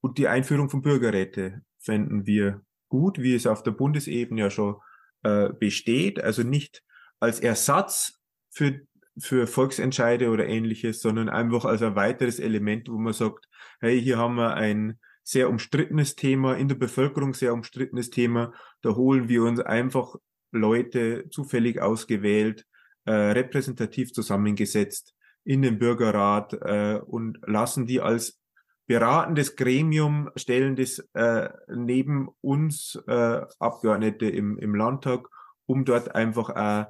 und 0.00 0.18
die 0.18 0.28
Einführung 0.28 0.70
von 0.70 0.82
Bürgerräte 0.82 1.62
fänden 1.78 2.26
wir 2.26 2.62
gut, 2.88 3.18
wie 3.18 3.34
es 3.34 3.46
auf 3.46 3.62
der 3.62 3.72
Bundesebene 3.72 4.40
ja 4.40 4.50
schon 4.50 4.76
äh, 5.22 5.50
besteht. 5.52 6.22
Also 6.22 6.42
nicht 6.42 6.84
als 7.18 7.40
Ersatz 7.40 8.20
für, 8.50 8.80
für 9.18 9.46
Volksentscheide 9.46 10.30
oder 10.30 10.46
ähnliches, 10.46 11.00
sondern 11.00 11.28
einfach 11.28 11.64
als 11.64 11.82
ein 11.82 11.96
weiteres 11.96 12.38
Element, 12.38 12.88
wo 12.88 12.98
man 12.98 13.12
sagt, 13.12 13.48
hey, 13.80 14.00
hier 14.00 14.18
haben 14.18 14.36
wir 14.36 14.54
ein 14.54 15.00
sehr 15.24 15.50
umstrittenes 15.50 16.14
Thema, 16.14 16.54
in 16.56 16.68
der 16.68 16.76
Bevölkerung 16.76 17.34
sehr 17.34 17.52
umstrittenes 17.52 18.10
Thema, 18.10 18.52
da 18.82 18.94
holen 18.94 19.28
wir 19.28 19.42
uns 19.42 19.58
einfach 19.58 20.14
Leute 20.52 21.28
zufällig 21.30 21.80
ausgewählt, 21.80 22.64
äh, 23.04 23.12
repräsentativ 23.12 24.12
zusammengesetzt 24.12 25.14
in 25.44 25.62
den 25.62 25.78
Bürgerrat 25.78 26.52
äh, 26.54 26.98
und 27.04 27.38
lassen 27.46 27.86
die 27.86 28.00
als 28.00 28.40
beratendes 28.86 29.56
Gremium, 29.56 30.30
stellen 30.36 30.76
das 30.76 30.98
äh, 31.14 31.48
neben 31.68 32.28
uns 32.40 33.00
äh, 33.06 33.40
Abgeordnete 33.58 34.26
im, 34.26 34.58
im 34.58 34.74
Landtag, 34.74 35.28
um 35.66 35.84
dort 35.84 36.14
einfach 36.14 36.50
äh, 36.50 36.86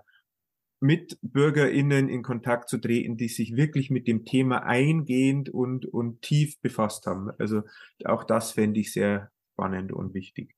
mit 0.80 1.18
BürgerInnen 1.22 2.08
in 2.08 2.22
Kontakt 2.22 2.68
zu 2.68 2.78
treten, 2.78 3.16
die 3.16 3.28
sich 3.28 3.56
wirklich 3.56 3.90
mit 3.90 4.06
dem 4.06 4.24
Thema 4.24 4.64
eingehend 4.64 5.48
und, 5.48 5.86
und 5.86 6.20
tief 6.20 6.60
befasst 6.60 7.06
haben. 7.06 7.30
Also 7.38 7.62
auch 8.04 8.24
das 8.24 8.52
fände 8.52 8.80
ich 8.80 8.92
sehr 8.92 9.30
spannend 9.54 9.92
und 9.92 10.12
wichtig. 10.12 10.54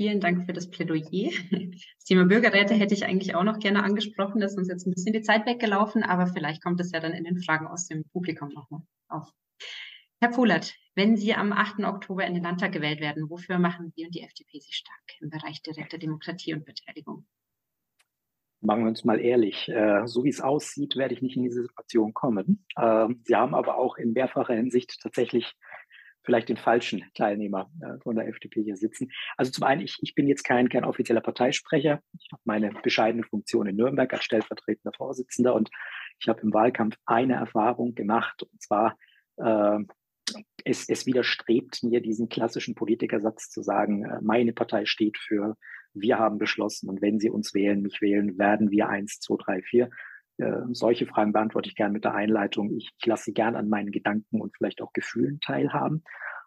Vielen 0.00 0.20
Dank 0.20 0.46
für 0.46 0.54
das 0.54 0.70
Plädoyer. 0.70 1.30
Das 1.50 2.04
Thema 2.06 2.24
Bürgerräte 2.24 2.72
hätte 2.72 2.94
ich 2.94 3.04
eigentlich 3.04 3.34
auch 3.34 3.44
noch 3.44 3.58
gerne 3.58 3.82
angesprochen. 3.82 4.40
Das 4.40 4.52
ist 4.52 4.58
uns 4.58 4.68
jetzt 4.68 4.86
ein 4.86 4.94
bisschen 4.94 5.12
die 5.12 5.20
Zeit 5.20 5.44
weggelaufen, 5.44 6.02
aber 6.02 6.26
vielleicht 6.26 6.62
kommt 6.62 6.80
es 6.80 6.90
ja 6.90 7.00
dann 7.00 7.12
in 7.12 7.24
den 7.24 7.36
Fragen 7.36 7.66
aus 7.66 7.86
dem 7.86 8.04
Publikum 8.08 8.48
nochmal 8.48 8.80
auf. 9.08 9.30
Herr 10.18 10.30
Pohlert, 10.30 10.74
wenn 10.94 11.18
Sie 11.18 11.34
am 11.34 11.52
8. 11.52 11.80
Oktober 11.80 12.24
in 12.24 12.32
den 12.32 12.44
Landtag 12.44 12.72
gewählt 12.72 13.02
werden, 13.02 13.28
wofür 13.28 13.58
machen 13.58 13.92
Sie 13.94 14.06
und 14.06 14.14
die 14.14 14.22
FDP 14.22 14.60
sich 14.60 14.74
stark 14.74 15.20
im 15.20 15.28
Bereich 15.28 15.60
direkter 15.60 15.98
Demokratie 15.98 16.54
und 16.54 16.64
Beteiligung? 16.64 17.26
Machen 18.62 18.84
wir 18.84 18.88
uns 18.88 19.04
mal 19.04 19.20
ehrlich, 19.20 19.68
äh, 19.68 20.06
so 20.06 20.24
wie 20.24 20.30
es 20.30 20.40
aussieht, 20.40 20.96
werde 20.96 21.12
ich 21.12 21.20
nicht 21.20 21.36
in 21.36 21.42
diese 21.42 21.60
Situation 21.60 22.14
kommen. 22.14 22.64
Ähm, 22.80 23.20
Sie 23.24 23.36
haben 23.36 23.54
aber 23.54 23.76
auch 23.76 23.98
in 23.98 24.14
mehrfacher 24.14 24.54
Hinsicht 24.54 24.98
tatsächlich 25.02 25.52
vielleicht 26.22 26.48
den 26.48 26.56
falschen 26.56 27.04
Teilnehmer 27.14 27.70
äh, 27.80 27.98
von 28.02 28.16
der 28.16 28.28
FDP 28.28 28.62
hier 28.62 28.76
sitzen. 28.76 29.10
Also 29.36 29.50
zum 29.52 29.64
einen, 29.64 29.80
ich, 29.80 29.98
ich 30.02 30.14
bin 30.14 30.26
jetzt 30.28 30.44
kein, 30.44 30.68
kein 30.68 30.84
offizieller 30.84 31.20
Parteisprecher. 31.20 32.00
Ich 32.18 32.28
habe 32.32 32.42
meine 32.44 32.70
bescheidene 32.82 33.24
Funktion 33.24 33.66
in 33.66 33.76
Nürnberg 33.76 34.12
als 34.12 34.24
stellvertretender 34.24 34.92
Vorsitzender 34.96 35.54
und 35.54 35.70
ich 36.18 36.28
habe 36.28 36.40
im 36.42 36.52
Wahlkampf 36.52 36.96
eine 37.06 37.34
Erfahrung 37.34 37.94
gemacht 37.94 38.42
und 38.42 38.60
zwar 38.60 38.96
äh, 39.36 39.78
es, 40.64 40.88
es 40.88 41.06
widerstrebt 41.06 41.82
mir 41.82 42.00
diesen 42.00 42.28
klassischen 42.28 42.74
Politikersatz 42.74 43.50
zu 43.50 43.62
sagen, 43.62 44.04
äh, 44.04 44.18
meine 44.20 44.52
Partei 44.52 44.84
steht 44.84 45.18
für 45.18 45.56
wir 45.92 46.18
haben 46.18 46.38
beschlossen 46.38 46.88
und 46.88 47.02
wenn 47.02 47.18
Sie 47.18 47.30
uns 47.30 47.52
wählen, 47.54 47.82
mich 47.82 48.00
wählen, 48.00 48.38
werden 48.38 48.70
wir 48.70 48.88
eins, 48.88 49.18
zwei, 49.18 49.36
drei, 49.42 49.62
vier. 49.62 49.90
Äh, 50.40 50.62
solche 50.72 51.06
Fragen 51.06 51.32
beantworte 51.32 51.68
ich 51.68 51.74
gerne 51.74 51.92
mit 51.92 52.04
der 52.04 52.14
Einleitung. 52.14 52.70
Ich, 52.76 52.90
ich 52.98 53.06
lasse 53.06 53.24
Sie 53.24 53.34
gern 53.34 53.56
an 53.56 53.68
meinen 53.68 53.90
Gedanken 53.90 54.40
und 54.40 54.56
vielleicht 54.56 54.80
auch 54.82 54.92
Gefühlen 54.92 55.40
teilhaben. 55.40 56.02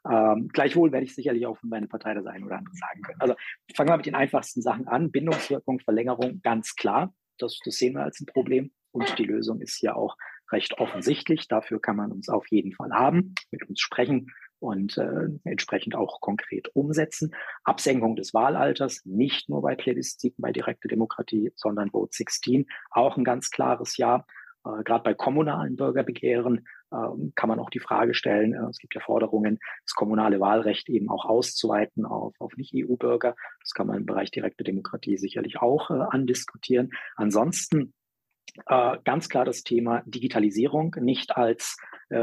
Ähm, 0.09 0.49
gleichwohl 0.51 0.91
werde 0.91 1.05
ich 1.05 1.15
sicherlich 1.15 1.45
auch 1.45 1.57
von 1.57 1.69
meiner 1.69 1.87
Partei 1.87 2.13
das 2.13 2.25
eine 2.25 2.45
oder 2.45 2.57
andere 2.57 2.75
sagen 2.75 3.01
können. 3.03 3.21
Also 3.21 3.35
fangen 3.75 3.89
wir 3.89 3.97
mit 3.97 4.05
den 4.05 4.15
einfachsten 4.15 4.61
Sachen 4.61 4.87
an. 4.87 5.11
Bindungswirkung, 5.11 5.79
Verlängerung, 5.79 6.41
ganz 6.41 6.75
klar. 6.75 7.13
Das, 7.37 7.59
das 7.63 7.75
sehen 7.75 7.93
wir 7.93 8.03
als 8.03 8.19
ein 8.19 8.25
Problem. 8.25 8.71
Und 8.91 9.17
die 9.17 9.23
Lösung 9.23 9.61
ist 9.61 9.81
ja 9.81 9.95
auch 9.95 10.17
recht 10.51 10.77
offensichtlich. 10.79 11.47
Dafür 11.47 11.81
kann 11.81 11.95
man 11.95 12.11
uns 12.11 12.29
auf 12.29 12.47
jeden 12.47 12.73
Fall 12.73 12.91
haben, 12.91 13.33
mit 13.51 13.67
uns 13.67 13.79
sprechen 13.79 14.27
und 14.63 14.97
äh, 14.97 15.27
entsprechend 15.43 15.95
auch 15.95 16.21
konkret 16.21 16.69
umsetzen. 16.73 17.35
Absenkung 17.65 18.15
des 18.15 18.33
Wahlalters, 18.33 19.01
nicht 19.03 19.49
nur 19.49 19.61
bei 19.61 19.75
Plebisziten, 19.75 20.41
bei 20.41 20.53
direkter 20.53 20.87
Demokratie, 20.87 21.51
sondern 21.55 21.91
Vote 21.91 22.15
16, 22.15 22.65
auch 22.91 23.17
ein 23.17 23.25
ganz 23.25 23.51
klares 23.51 23.97
Ja. 23.97 24.25
Äh, 24.65 24.83
Gerade 24.83 25.03
bei 25.03 25.13
kommunalen 25.13 25.75
Bürgerbegehren 25.75 26.65
äh, 26.91 26.95
kann 27.35 27.49
man 27.49 27.59
auch 27.59 27.69
die 27.69 27.81
Frage 27.81 28.13
stellen, 28.13 28.53
äh, 28.53 28.69
es 28.69 28.77
gibt 28.77 28.95
ja 28.95 29.01
Forderungen, 29.01 29.59
das 29.85 29.95
kommunale 29.95 30.39
Wahlrecht 30.39 30.87
eben 30.87 31.09
auch 31.09 31.25
auszuweiten 31.25 32.05
auf, 32.05 32.33
auf 32.39 32.55
Nicht-EU-Bürger. 32.55 33.35
Das 33.59 33.73
kann 33.73 33.87
man 33.87 33.97
im 33.97 34.05
Bereich 34.05 34.31
direkte 34.31 34.63
Demokratie 34.63 35.17
sicherlich 35.17 35.57
auch 35.57 35.89
äh, 35.89 36.05
andiskutieren. 36.09 36.91
Ansonsten 37.17 37.93
äh, 38.67 38.97
ganz 39.03 39.27
klar 39.27 39.43
das 39.43 39.63
Thema 39.63 40.03
Digitalisierung 40.05 40.95
nicht 41.01 41.35
als 41.35 41.77
äh, 42.09 42.15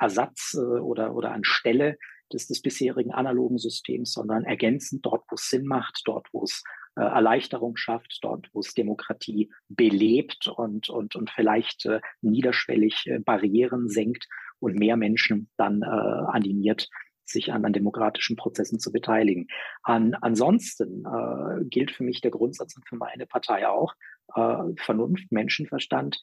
Ersatz 0.00 0.54
äh, 0.54 0.60
oder, 0.60 1.14
oder 1.14 1.32
anstelle 1.32 1.96
des, 2.32 2.46
des 2.46 2.62
bisherigen 2.62 3.12
analogen 3.12 3.58
Systems, 3.58 4.12
sondern 4.12 4.44
ergänzend 4.44 5.04
dort, 5.04 5.24
wo 5.30 5.34
es 5.34 5.48
Sinn 5.48 5.66
macht, 5.66 6.02
dort, 6.04 6.28
wo 6.32 6.42
es 6.42 6.62
äh, 6.96 7.02
Erleichterung 7.02 7.76
schafft, 7.76 8.18
dort, 8.22 8.48
wo 8.52 8.60
es 8.60 8.74
Demokratie 8.74 9.50
belebt 9.68 10.46
und, 10.46 10.88
und, 10.88 11.16
und 11.16 11.30
vielleicht 11.30 11.86
äh, 11.86 12.00
niederschwellig 12.22 13.06
äh, 13.06 13.18
Barrieren 13.18 13.88
senkt 13.88 14.26
und 14.58 14.78
mehr 14.78 14.96
Menschen 14.96 15.50
dann 15.56 15.82
äh, 15.82 15.86
animiert, 15.86 16.88
sich 17.24 17.52
an, 17.52 17.64
an 17.64 17.72
demokratischen 17.72 18.36
Prozessen 18.36 18.78
zu 18.78 18.92
beteiligen. 18.92 19.48
An, 19.82 20.14
ansonsten 20.14 21.04
äh, 21.04 21.64
gilt 21.64 21.90
für 21.90 22.04
mich 22.04 22.20
der 22.20 22.30
Grundsatz 22.30 22.76
und 22.76 22.86
für 22.86 22.96
meine 22.96 23.26
Partei 23.26 23.66
auch, 23.66 23.94
äh, 24.34 24.74
Vernunft, 24.76 25.30
Menschenverstand, 25.32 26.20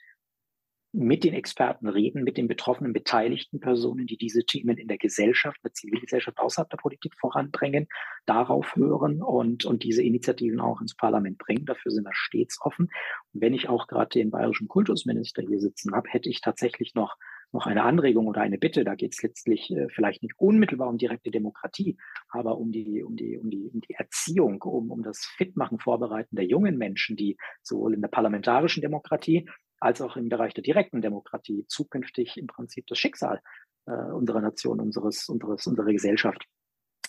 mit 0.93 1.23
den 1.23 1.33
Experten 1.33 1.87
reden, 1.87 2.23
mit 2.23 2.37
den 2.37 2.47
betroffenen 2.47 2.91
beteiligten 2.91 3.59
Personen, 3.59 4.07
die 4.07 4.17
diese 4.17 4.43
Themen 4.43 4.77
in 4.77 4.87
der 4.87 4.97
Gesellschaft, 4.97 5.57
der 5.63 5.73
Zivilgesellschaft 5.73 6.37
außerhalb 6.37 6.69
der 6.69 6.77
Politik 6.77 7.13
voranbringen, 7.19 7.87
darauf 8.25 8.75
hören 8.75 9.21
und, 9.21 9.65
und 9.65 9.83
diese 9.83 10.03
Initiativen 10.03 10.59
auch 10.59 10.81
ins 10.81 10.95
Parlament 10.95 11.37
bringen. 11.37 11.65
Dafür 11.65 11.91
sind 11.91 12.03
wir 12.03 12.13
stets 12.13 12.59
offen. 12.61 12.89
Und 13.33 13.41
wenn 13.41 13.53
ich 13.53 13.69
auch 13.69 13.87
gerade 13.87 14.09
den 14.09 14.31
bayerischen 14.31 14.67
Kultusminister 14.67 15.41
hier 15.41 15.59
sitzen 15.59 15.95
habe, 15.95 16.09
hätte 16.09 16.29
ich 16.29 16.41
tatsächlich 16.41 16.93
noch 16.93 17.15
noch 17.53 17.65
eine 17.65 17.83
Anregung 17.83 18.27
oder 18.27 18.41
eine 18.41 18.57
Bitte. 18.57 18.83
Da 18.83 18.95
geht 18.95 19.13
es 19.13 19.21
letztlich 19.21 19.71
äh, 19.71 19.87
vielleicht 19.89 20.23
nicht 20.23 20.35
unmittelbar 20.37 20.87
um 20.87 20.97
direkte 20.97 21.31
Demokratie, 21.31 21.97
aber 22.29 22.57
um 22.57 22.71
die, 22.71 23.03
um 23.03 23.15
die, 23.15 23.37
um 23.37 23.49
die, 23.49 23.69
um 23.73 23.81
die 23.81 23.93
Erziehung, 23.93 24.61
um, 24.61 24.89
um 24.91 25.03
das 25.03 25.25
Fitmachen, 25.37 25.79
Vorbereiten 25.79 26.35
der 26.35 26.45
jungen 26.45 26.77
Menschen, 26.77 27.15
die 27.15 27.37
sowohl 27.61 27.93
in 27.93 28.01
der 28.01 28.07
parlamentarischen 28.07 28.81
Demokratie 28.81 29.49
als 29.81 30.01
auch 30.01 30.15
im 30.15 30.29
Bereich 30.29 30.53
der 30.53 30.63
direkten 30.63 31.01
Demokratie 31.01 31.65
zukünftig 31.67 32.37
im 32.37 32.47
Prinzip 32.47 32.87
das 32.87 32.99
Schicksal 32.99 33.41
äh, 33.87 33.91
unserer 33.91 34.41
Nation, 34.41 34.79
unseres, 34.79 35.27
unseres, 35.27 35.67
unserer 35.67 35.91
Gesellschaft 35.91 36.45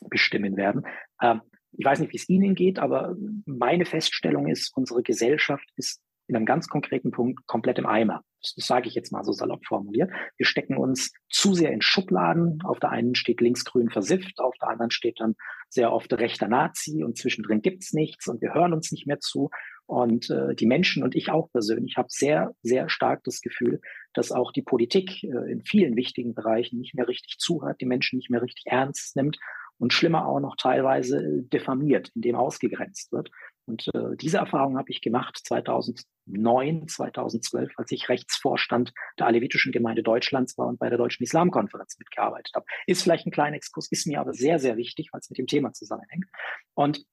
bestimmen 0.08 0.56
werden. 0.56 0.86
Ähm, 1.20 1.42
ich 1.72 1.84
weiß 1.84 2.00
nicht, 2.00 2.12
wie 2.12 2.16
es 2.16 2.28
Ihnen 2.28 2.54
geht, 2.54 2.78
aber 2.78 3.16
meine 3.46 3.86
Feststellung 3.86 4.48
ist, 4.48 4.76
unsere 4.76 5.02
Gesellschaft 5.02 5.66
ist 5.76 6.02
in 6.32 6.36
einem 6.36 6.46
ganz 6.46 6.68
konkreten 6.68 7.10
Punkt 7.10 7.46
komplett 7.46 7.78
im 7.78 7.86
Eimer. 7.86 8.22
Das, 8.40 8.54
das 8.54 8.66
sage 8.66 8.88
ich 8.88 8.94
jetzt 8.94 9.12
mal 9.12 9.22
so 9.22 9.32
salopp 9.32 9.66
formuliert. 9.66 10.10
Wir 10.38 10.46
stecken 10.46 10.78
uns 10.78 11.12
zu 11.28 11.52
sehr 11.52 11.72
in 11.72 11.82
Schubladen. 11.82 12.58
Auf 12.64 12.80
der 12.80 12.90
einen 12.90 13.14
steht 13.14 13.42
linksgrün 13.42 13.90
versifft, 13.90 14.40
auf 14.40 14.54
der 14.60 14.70
anderen 14.70 14.90
steht 14.90 15.20
dann 15.20 15.34
sehr 15.68 15.92
oft 15.92 16.12
rechter 16.14 16.48
Nazi 16.48 17.04
und 17.04 17.18
zwischendrin 17.18 17.60
gibt's 17.60 17.92
nichts 17.92 18.28
und 18.28 18.40
wir 18.40 18.54
hören 18.54 18.72
uns 18.72 18.90
nicht 18.92 19.06
mehr 19.06 19.20
zu. 19.20 19.50
Und 19.84 20.30
äh, 20.30 20.54
die 20.54 20.66
Menschen 20.66 21.02
und 21.02 21.14
ich 21.14 21.30
auch 21.30 21.50
persönlich 21.52 21.96
habe 21.98 22.08
sehr, 22.10 22.54
sehr 22.62 22.88
stark 22.88 23.24
das 23.24 23.42
Gefühl, 23.42 23.80
dass 24.14 24.32
auch 24.32 24.52
die 24.52 24.62
Politik 24.62 25.22
äh, 25.22 25.52
in 25.52 25.62
vielen 25.62 25.96
wichtigen 25.96 26.34
Bereichen 26.34 26.78
nicht 26.78 26.94
mehr 26.94 27.08
richtig 27.08 27.36
zuhört, 27.38 27.80
die 27.80 27.86
Menschen 27.86 28.16
nicht 28.16 28.30
mehr 28.30 28.40
richtig 28.40 28.64
ernst 28.66 29.16
nimmt 29.16 29.38
und 29.78 29.92
schlimmer 29.92 30.26
auch 30.26 30.40
noch 30.40 30.56
teilweise 30.56 31.18
äh, 31.18 31.42
diffamiert, 31.42 32.10
indem 32.14 32.36
ausgegrenzt 32.36 33.12
wird. 33.12 33.30
Und 33.64 33.88
äh, 33.94 34.16
diese 34.16 34.38
Erfahrung 34.38 34.76
habe 34.76 34.90
ich 34.90 35.00
gemacht 35.00 35.40
2009, 35.44 36.88
2012, 36.88 37.72
als 37.76 37.92
ich 37.92 38.08
Rechtsvorstand 38.08 38.92
der 39.18 39.26
Alevitischen 39.26 39.72
Gemeinde 39.72 40.02
Deutschlands 40.02 40.58
war 40.58 40.66
und 40.66 40.78
bei 40.78 40.88
der 40.88 40.98
Deutschen 40.98 41.22
Islamkonferenz 41.22 41.98
mitgearbeitet 41.98 42.52
habe. 42.54 42.66
Ist 42.86 43.02
vielleicht 43.02 43.26
ein 43.26 43.32
kleiner 43.32 43.56
Exkurs, 43.56 43.90
ist 43.90 44.06
mir 44.06 44.20
aber 44.20 44.32
sehr, 44.34 44.58
sehr 44.58 44.76
wichtig, 44.76 45.10
weil 45.12 45.20
es 45.20 45.30
mit 45.30 45.38
dem 45.38 45.46
Thema 45.46 45.72
zusammenhängt. 45.72 46.26
Und 46.74 47.04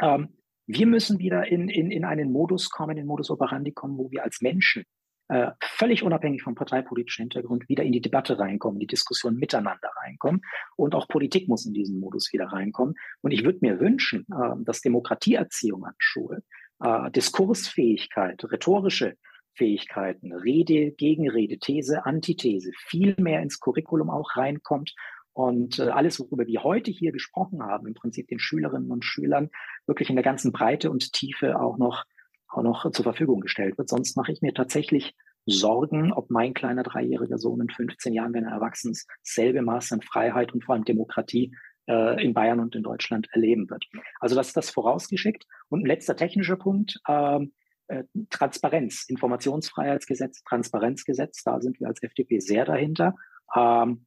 ähm, 0.00 0.36
wir 0.66 0.86
müssen 0.86 1.18
wieder 1.18 1.46
in, 1.46 1.68
in, 1.68 1.90
in 1.90 2.04
einen 2.04 2.32
Modus 2.32 2.70
kommen, 2.70 2.92
in 2.92 2.96
den 2.98 3.06
Modus 3.06 3.30
operandi 3.30 3.72
kommen, 3.72 3.98
wo 3.98 4.10
wir 4.10 4.24
als 4.24 4.40
Menschen 4.40 4.84
äh, 5.30 5.52
völlig 5.62 6.02
unabhängig 6.02 6.42
vom 6.42 6.56
parteipolitischen 6.56 7.22
Hintergrund 7.22 7.68
wieder 7.68 7.84
in 7.84 7.92
die 7.92 8.00
Debatte 8.00 8.38
reinkommen, 8.38 8.80
die 8.80 8.88
Diskussion 8.88 9.36
miteinander 9.36 9.90
reinkommen. 10.02 10.42
Und 10.74 10.96
auch 10.96 11.06
Politik 11.06 11.48
muss 11.48 11.66
in 11.66 11.72
diesen 11.72 12.00
Modus 12.00 12.32
wieder 12.32 12.46
reinkommen. 12.46 12.96
Und 13.20 13.30
ich 13.30 13.44
würde 13.44 13.60
mir 13.62 13.78
wünschen, 13.78 14.26
äh, 14.32 14.64
dass 14.64 14.80
Demokratieerziehung 14.80 15.84
an 15.84 15.94
Schulen, 15.98 16.42
äh, 16.82 17.12
Diskursfähigkeit, 17.12 18.42
rhetorische 18.50 19.16
Fähigkeiten, 19.54 20.32
Rede, 20.32 20.90
Gegenrede, 20.92 21.58
These, 21.58 22.04
Antithese 22.04 22.72
viel 22.88 23.14
mehr 23.18 23.40
ins 23.40 23.60
Curriculum 23.60 24.10
auch 24.10 24.36
reinkommt 24.36 24.94
und 25.32 25.78
äh, 25.78 25.90
alles, 25.90 26.18
worüber 26.18 26.48
wir 26.48 26.64
heute 26.64 26.90
hier 26.90 27.12
gesprochen 27.12 27.62
haben, 27.62 27.86
im 27.86 27.94
Prinzip 27.94 28.26
den 28.26 28.40
Schülerinnen 28.40 28.90
und 28.90 29.04
Schülern 29.04 29.50
wirklich 29.86 30.10
in 30.10 30.16
der 30.16 30.24
ganzen 30.24 30.50
Breite 30.50 30.90
und 30.90 31.12
Tiefe 31.12 31.60
auch 31.60 31.78
noch 31.78 32.04
auch 32.50 32.62
noch 32.62 32.90
zur 32.90 33.02
Verfügung 33.02 33.40
gestellt 33.40 33.78
wird. 33.78 33.88
Sonst 33.88 34.16
mache 34.16 34.32
ich 34.32 34.42
mir 34.42 34.54
tatsächlich 34.54 35.14
Sorgen, 35.46 36.12
ob 36.12 36.30
mein 36.30 36.54
kleiner 36.54 36.82
dreijähriger 36.82 37.38
Sohn 37.38 37.60
in 37.60 37.70
15 37.70 38.12
Jahren, 38.12 38.34
wenn 38.34 38.44
er 38.44 38.52
erwachsen 38.52 38.92
ist, 38.92 39.08
selbe 39.22 39.62
Maß 39.62 39.92
an 39.92 40.02
Freiheit 40.02 40.52
und 40.52 40.64
vor 40.64 40.74
allem 40.74 40.84
Demokratie 40.84 41.54
äh, 41.88 42.22
in 42.22 42.34
Bayern 42.34 42.60
und 42.60 42.74
in 42.74 42.82
Deutschland 42.82 43.28
erleben 43.32 43.68
wird. 43.70 43.84
Also 44.20 44.36
das 44.36 44.48
ist 44.48 44.56
das 44.56 44.70
vorausgeschickt. 44.70 45.46
Und 45.68 45.82
ein 45.82 45.86
letzter 45.86 46.16
technischer 46.16 46.56
Punkt, 46.56 47.00
äh, 47.08 47.40
äh, 47.88 48.04
Transparenz, 48.30 49.06
Informationsfreiheitsgesetz, 49.08 50.42
Transparenzgesetz, 50.44 51.42
da 51.42 51.60
sind 51.60 51.80
wir 51.80 51.88
als 51.88 52.02
FDP 52.02 52.38
sehr 52.38 52.64
dahinter. 52.64 53.14
Ähm, 53.56 54.06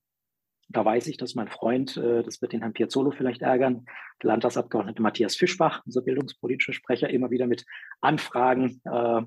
da 0.70 0.84
weiß 0.86 1.08
ich, 1.08 1.18
dass 1.18 1.36
mein 1.36 1.48
Freund, 1.48 1.98
äh, 1.98 2.24
das 2.24 2.42
wird 2.42 2.54
den 2.54 2.62
Herrn 2.62 2.74
Piazzolo 2.74 3.12
vielleicht 3.12 3.42
ärgern, 3.42 3.86
der 4.22 4.30
Landtagsabgeordnete 4.30 5.02
Matthias 5.02 5.36
Fischbach, 5.36 5.82
unser 5.86 6.02
bildungspolitischer 6.02 6.74
Sprecher, 6.74 7.10
immer 7.10 7.32
wieder 7.32 7.48
mit 7.48 7.66
Anfragen 8.02 8.82
äh, 8.86 9.22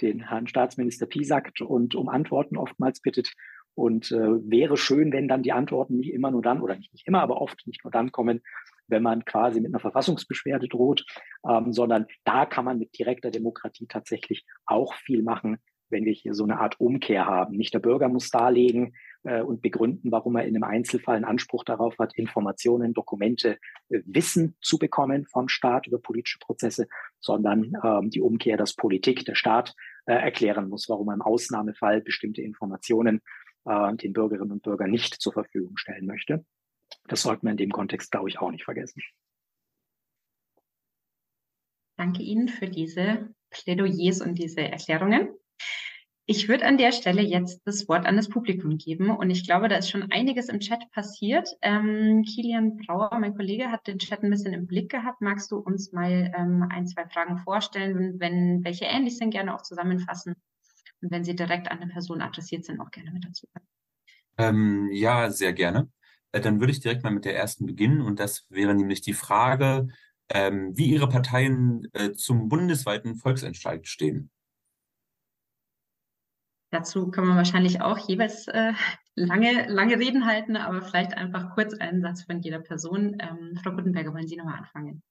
den 0.00 0.28
Herrn 0.28 0.46
Staatsminister 0.46 1.06
Piesackt 1.06 1.60
und 1.60 1.94
um 1.94 2.08
Antworten 2.08 2.56
oftmals 2.56 3.00
bittet. 3.00 3.32
Und 3.74 4.10
äh, 4.10 4.50
wäre 4.50 4.76
schön, 4.76 5.12
wenn 5.12 5.28
dann 5.28 5.44
die 5.44 5.52
Antworten 5.52 5.98
nicht 5.98 6.12
immer 6.12 6.32
nur 6.32 6.42
dann, 6.42 6.60
oder 6.60 6.74
nicht, 6.74 6.92
nicht 6.92 7.06
immer, 7.06 7.22
aber 7.22 7.40
oft 7.40 7.64
nicht 7.66 7.84
nur 7.84 7.92
dann 7.92 8.10
kommen, 8.10 8.42
wenn 8.88 9.02
man 9.02 9.24
quasi 9.24 9.60
mit 9.60 9.70
einer 9.70 9.80
Verfassungsbeschwerde 9.80 10.66
droht, 10.68 11.04
ähm, 11.48 11.72
sondern 11.72 12.06
da 12.24 12.44
kann 12.44 12.64
man 12.64 12.78
mit 12.78 12.98
direkter 12.98 13.30
Demokratie 13.30 13.86
tatsächlich 13.86 14.46
auch 14.66 14.94
viel 14.94 15.22
machen, 15.22 15.58
wenn 15.90 16.04
wir 16.04 16.12
hier 16.12 16.34
so 16.34 16.44
eine 16.44 16.58
Art 16.58 16.80
Umkehr 16.80 17.26
haben. 17.26 17.56
Nicht 17.56 17.74
der 17.74 17.78
Bürger 17.78 18.08
muss 18.08 18.30
darlegen, 18.30 18.94
äh, 19.24 19.42
und 19.42 19.62
begründen, 19.62 20.10
warum 20.10 20.36
er 20.36 20.44
in 20.44 20.54
einem 20.54 20.64
Einzelfall 20.64 21.16
einen 21.16 21.24
Anspruch 21.24 21.64
darauf 21.64 21.98
hat, 21.98 22.16
Informationen, 22.16 22.94
Dokumente, 22.94 23.58
äh, 23.88 24.00
Wissen 24.06 24.56
zu 24.60 24.78
bekommen 24.78 25.26
vom 25.26 25.48
Staat 25.48 25.86
über 25.86 25.98
politische 25.98 26.38
Prozesse, 26.38 26.88
sondern 27.20 27.72
ähm, 27.82 28.10
die 28.10 28.20
Umkehr, 28.20 28.56
dass 28.56 28.74
Politik, 28.74 29.24
der 29.24 29.34
Staat 29.34 29.74
äh, 30.06 30.14
erklären 30.14 30.68
muss, 30.68 30.88
warum 30.88 31.08
er 31.08 31.14
im 31.14 31.22
Ausnahmefall 31.22 32.00
bestimmte 32.00 32.42
Informationen 32.42 33.20
äh, 33.64 33.94
den 33.96 34.12
Bürgerinnen 34.12 34.52
und 34.52 34.62
Bürgern 34.62 34.90
nicht 34.90 35.20
zur 35.20 35.32
Verfügung 35.32 35.76
stellen 35.76 36.06
möchte. 36.06 36.44
Das 37.06 37.22
sollte 37.22 37.44
man 37.44 37.52
in 37.52 37.58
dem 37.58 37.72
Kontext, 37.72 38.10
glaube 38.10 38.28
ich, 38.28 38.38
auch 38.38 38.50
nicht 38.50 38.64
vergessen. 38.64 39.02
Danke 41.96 42.22
Ihnen 42.22 42.48
für 42.48 42.68
diese 42.68 43.34
Plädoyers 43.50 44.20
und 44.20 44.36
diese 44.36 44.60
Erklärungen. 44.60 45.34
Ich 46.30 46.46
würde 46.46 46.66
an 46.66 46.76
der 46.76 46.92
Stelle 46.92 47.22
jetzt 47.22 47.62
das 47.64 47.88
Wort 47.88 48.04
an 48.04 48.16
das 48.16 48.28
Publikum 48.28 48.76
geben 48.76 49.08
und 49.08 49.30
ich 49.30 49.46
glaube, 49.46 49.68
da 49.68 49.76
ist 49.76 49.88
schon 49.88 50.12
einiges 50.12 50.50
im 50.50 50.60
Chat 50.60 50.90
passiert. 50.90 51.48
Ähm, 51.62 52.22
Kilian 52.22 52.76
Brauer, 52.76 53.18
mein 53.18 53.34
Kollege, 53.34 53.70
hat 53.70 53.86
den 53.86 53.98
Chat 53.98 54.22
ein 54.22 54.28
bisschen 54.28 54.52
im 54.52 54.66
Blick 54.66 54.90
gehabt. 54.90 55.22
Magst 55.22 55.50
du 55.50 55.56
uns 55.56 55.90
mal 55.92 56.30
ähm, 56.36 56.66
ein, 56.68 56.86
zwei 56.86 57.06
Fragen 57.06 57.38
vorstellen, 57.38 58.20
wenn 58.20 58.62
welche 58.62 58.84
ähnlich 58.84 59.16
sind, 59.16 59.30
gerne 59.30 59.54
auch 59.54 59.62
zusammenfassen 59.62 60.34
und 61.00 61.10
wenn 61.10 61.24
sie 61.24 61.34
direkt 61.34 61.70
an 61.70 61.78
eine 61.78 61.90
Person 61.90 62.20
adressiert 62.20 62.66
sind, 62.66 62.78
auch 62.78 62.90
gerne 62.90 63.10
mit 63.10 63.24
dazu. 63.24 63.46
Ähm, 64.36 64.90
ja, 64.92 65.30
sehr 65.30 65.54
gerne. 65.54 65.88
Äh, 66.32 66.42
dann 66.42 66.60
würde 66.60 66.72
ich 66.72 66.80
direkt 66.80 67.04
mal 67.04 67.10
mit 67.10 67.24
der 67.24 67.36
ersten 67.36 67.64
beginnen 67.64 68.02
und 68.02 68.20
das 68.20 68.44
wäre 68.50 68.74
nämlich 68.74 69.00
die 69.00 69.14
Frage, 69.14 69.88
ähm, 70.28 70.76
wie 70.76 70.90
Ihre 70.90 71.08
Parteien 71.08 71.88
äh, 71.94 72.12
zum 72.12 72.50
bundesweiten 72.50 73.14
Volksentscheid 73.16 73.88
stehen. 73.88 74.30
Dazu 76.70 77.10
kann 77.10 77.26
man 77.26 77.36
wahrscheinlich 77.36 77.80
auch 77.80 77.96
jeweils 77.96 78.46
äh, 78.48 78.72
lange, 79.14 79.66
lange 79.68 79.98
Reden 79.98 80.26
halten, 80.26 80.56
aber 80.56 80.82
vielleicht 80.82 81.14
einfach 81.14 81.54
kurz 81.54 81.72
einen 81.74 82.02
Satz 82.02 82.24
von 82.24 82.40
jeder 82.40 82.60
Person. 82.60 83.16
Ähm, 83.20 83.58
Frau 83.62 83.72
Guttenberger, 83.72 84.12
wollen 84.12 84.26
Sie 84.28 84.36
nochmal 84.36 84.58
anfangen? 84.58 85.02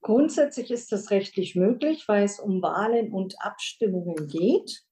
Grundsätzlich 0.00 0.70
ist 0.70 0.90
das 0.92 1.10
rechtlich 1.10 1.54
möglich, 1.54 2.08
weil 2.08 2.24
es 2.24 2.40
um 2.40 2.62
Wahlen 2.62 3.12
und 3.12 3.40
Abstimmungen 3.42 4.26
geht. 4.28 4.82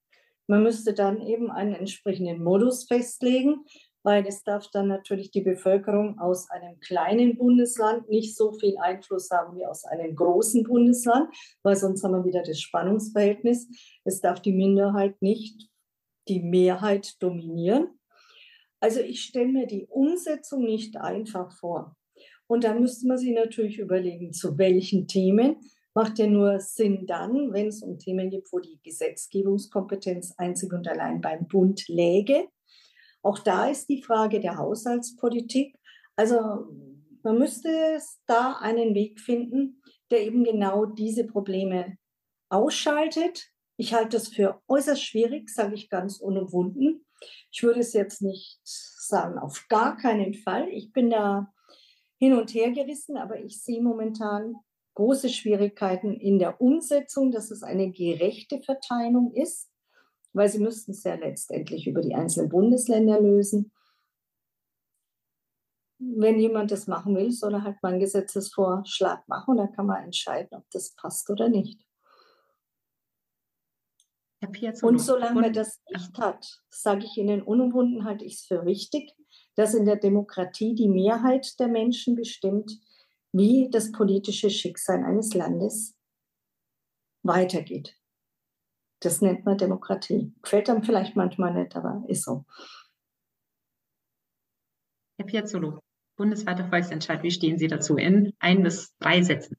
Man 0.45 0.61
müsste 0.63 0.93
dann 0.93 1.21
eben 1.21 1.51
einen 1.51 1.73
entsprechenden 1.73 2.43
Modus 2.43 2.85
festlegen, 2.87 3.65
weil 4.03 4.25
es 4.27 4.43
darf 4.43 4.69
dann 4.71 4.87
natürlich 4.87 5.31
die 5.31 5.41
Bevölkerung 5.41 6.19
aus 6.19 6.49
einem 6.49 6.79
kleinen 6.79 7.37
Bundesland 7.37 8.09
nicht 8.09 8.35
so 8.35 8.53
viel 8.53 8.77
Einfluss 8.77 9.29
haben 9.31 9.57
wie 9.57 9.65
aus 9.65 9.85
einem 9.85 10.15
großen 10.15 10.63
Bundesland, 10.63 11.33
weil 11.63 11.75
sonst 11.75 12.03
haben 12.03 12.13
wir 12.13 12.25
wieder 12.25 12.43
das 12.43 12.59
Spannungsverhältnis. 12.59 13.67
Es 14.05 14.21
darf 14.21 14.41
die 14.41 14.53
Minderheit 14.53 15.21
nicht 15.21 15.69
die 16.29 16.41
Mehrheit 16.41 17.15
dominieren. 17.19 17.87
Also 18.79 19.01
ich 19.01 19.21
stelle 19.21 19.49
mir 19.49 19.67
die 19.67 19.87
Umsetzung 19.87 20.63
nicht 20.63 20.95
einfach 20.95 21.51
vor. 21.51 21.95
Und 22.47 22.63
dann 22.63 22.79
müsste 22.79 23.07
man 23.07 23.17
sich 23.17 23.31
natürlich 23.31 23.77
überlegen, 23.77 24.31
zu 24.31 24.57
welchen 24.57 25.07
Themen. 25.07 25.57
Macht 25.93 26.17
ja 26.19 26.27
nur 26.27 26.59
Sinn 26.59 27.05
dann, 27.05 27.51
wenn 27.51 27.67
es 27.67 27.83
um 27.83 27.97
Themen 27.97 28.29
gibt, 28.29 28.53
wo 28.53 28.59
die 28.59 28.79
Gesetzgebungskompetenz 28.83 30.35
einzig 30.37 30.71
und 30.71 30.87
allein 30.87 31.19
beim 31.19 31.47
Bund 31.47 31.87
läge. 31.87 32.47
Auch 33.21 33.39
da 33.39 33.69
ist 33.69 33.89
die 33.89 34.01
Frage 34.01 34.39
der 34.39 34.57
Haushaltspolitik. 34.57 35.75
Also 36.15 36.37
man 37.23 37.37
müsste 37.37 37.99
da 38.27 38.57
einen 38.59 38.95
Weg 38.95 39.19
finden, 39.19 39.81
der 40.11 40.25
eben 40.25 40.43
genau 40.43 40.85
diese 40.85 41.25
Probleme 41.25 41.97
ausschaltet. 42.49 43.49
Ich 43.77 43.93
halte 43.93 44.17
das 44.17 44.29
für 44.29 44.61
äußerst 44.67 45.03
schwierig, 45.03 45.49
sage 45.49 45.75
ich 45.75 45.89
ganz 45.89 46.19
unumwunden. 46.19 47.05
Ich 47.51 47.63
würde 47.63 47.81
es 47.81 47.93
jetzt 47.93 48.21
nicht 48.21 48.59
sagen, 48.63 49.37
auf 49.37 49.65
gar 49.69 49.97
keinen 49.97 50.33
Fall. 50.33 50.69
Ich 50.69 50.91
bin 50.91 51.09
da 51.09 51.51
hin 52.17 52.33
und 52.33 52.53
her 52.53 52.71
gerissen, 52.71 53.17
aber 53.17 53.39
ich 53.39 53.61
sehe 53.61 53.81
momentan 53.81 54.55
große 54.95 55.29
Schwierigkeiten 55.29 56.13
in 56.13 56.39
der 56.39 56.59
Umsetzung, 56.59 57.31
dass 57.31 57.51
es 57.51 57.63
eine 57.63 57.91
gerechte 57.91 58.61
Verteilung 58.61 59.33
ist 59.33 59.69
weil 60.33 60.49
sie 60.49 60.59
müssten 60.59 60.91
es 60.91 61.03
ja 61.03 61.15
letztendlich 61.15 61.87
über 61.87 62.01
die 62.01 62.15
einzelnen 62.15 62.49
Bundesländer 62.49 63.19
lösen. 63.19 63.71
Wenn 65.99 66.39
jemand 66.39 66.71
das 66.71 66.87
machen 66.87 67.15
will, 67.15 67.31
soll 67.31 67.53
er 67.55 67.63
halt 67.63 67.81
mal 67.81 67.89
einen 67.89 67.99
Gesetzesvorschlag 67.99 69.27
machen 69.27 69.51
und 69.51 69.57
dann 69.57 69.71
kann 69.73 69.85
man 69.85 70.03
entscheiden, 70.03 70.57
ob 70.57 70.69
das 70.71 70.95
passt 70.95 71.29
oder 71.29 71.49
nicht. 71.49 71.85
Und 74.81 74.99
solange 74.99 75.41
man 75.41 75.53
das 75.53 75.81
nicht 75.89 76.17
hat, 76.17 76.61
sage 76.69 77.05
ich 77.05 77.17
Ihnen 77.17 77.41
unumwunden, 77.41 78.05
halte 78.05 78.23
ich 78.23 78.35
es 78.35 78.45
für 78.45 78.65
wichtig, 78.65 79.13
dass 79.55 79.73
in 79.73 79.85
der 79.85 79.97
Demokratie 79.97 80.73
die 80.75 80.87
Mehrheit 80.87 81.59
der 81.59 81.67
Menschen 81.67 82.15
bestimmt, 82.15 82.79
wie 83.33 83.69
das 83.69 83.91
politische 83.91 84.49
Schicksal 84.49 85.03
eines 85.03 85.33
Landes 85.33 85.95
weitergeht. 87.23 87.98
Das 89.01 89.21
nennt 89.21 89.45
man 89.45 89.57
Demokratie. 89.57 90.33
Gefällt 90.41 90.69
einem 90.69 90.83
vielleicht 90.83 91.15
manchmal 91.15 91.53
nicht, 91.53 91.75
aber 91.75 92.03
ist 92.07 92.23
so. 92.23 92.45
Herr 95.17 95.25
Piazzolo, 95.25 95.79
bundesweiter 96.17 96.67
Volksentscheid, 96.67 97.23
wie 97.23 97.31
stehen 97.31 97.57
Sie 97.57 97.67
dazu 97.67 97.97
in 97.97 98.33
ein 98.39 98.63
bis 98.63 98.95
drei 98.97 99.21
Sätzen? 99.21 99.57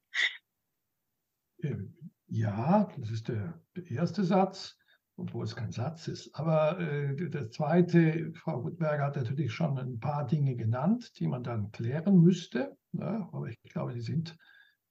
ja, 2.29 2.89
das 2.97 3.11
ist 3.11 3.29
der, 3.29 3.61
der 3.77 3.91
erste 3.91 4.25
Satz 4.25 4.79
obwohl 5.21 5.45
es 5.45 5.55
kein 5.55 5.71
Satz 5.71 6.09
ist. 6.09 6.35
Aber 6.35 6.81
äh, 6.81 7.15
der 7.15 7.51
zweite, 7.51 8.33
Frau 8.35 8.63
Gutberger 8.63 9.05
hat 9.05 9.17
natürlich 9.17 9.53
schon 9.53 9.79
ein 9.79 10.01
paar 10.01 10.27
Dinge 10.27 10.57
genannt, 10.57 11.13
die 11.19 11.27
man 11.27 11.43
dann 11.43 11.71
klären 11.73 12.21
müsste. 12.21 12.77
Ne? 12.93 13.29
Aber 13.33 13.49
ich 13.49 13.63
glaube, 13.63 13.93
die 13.93 14.01
sind 14.01 14.37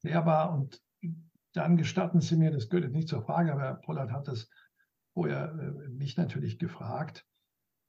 klärbar. 0.02 0.54
Und 0.54 0.82
dann 1.54 1.78
gestatten 1.78 2.22
Sie 2.22 2.36
mir, 2.36 2.52
das 2.52 2.70
gehört 2.70 2.86
jetzt 2.86 2.96
nicht 2.96 3.08
zur 3.08 3.24
Frage, 3.24 3.54
aber 3.54 3.62
Herr 3.62 3.76
Pollard 3.76 4.12
hat 4.12 4.28
das 4.28 4.50
vorher 5.14 5.54
äh, 5.54 5.90
mich 5.90 6.18
natürlich 6.18 6.60
gefragt 6.60 7.26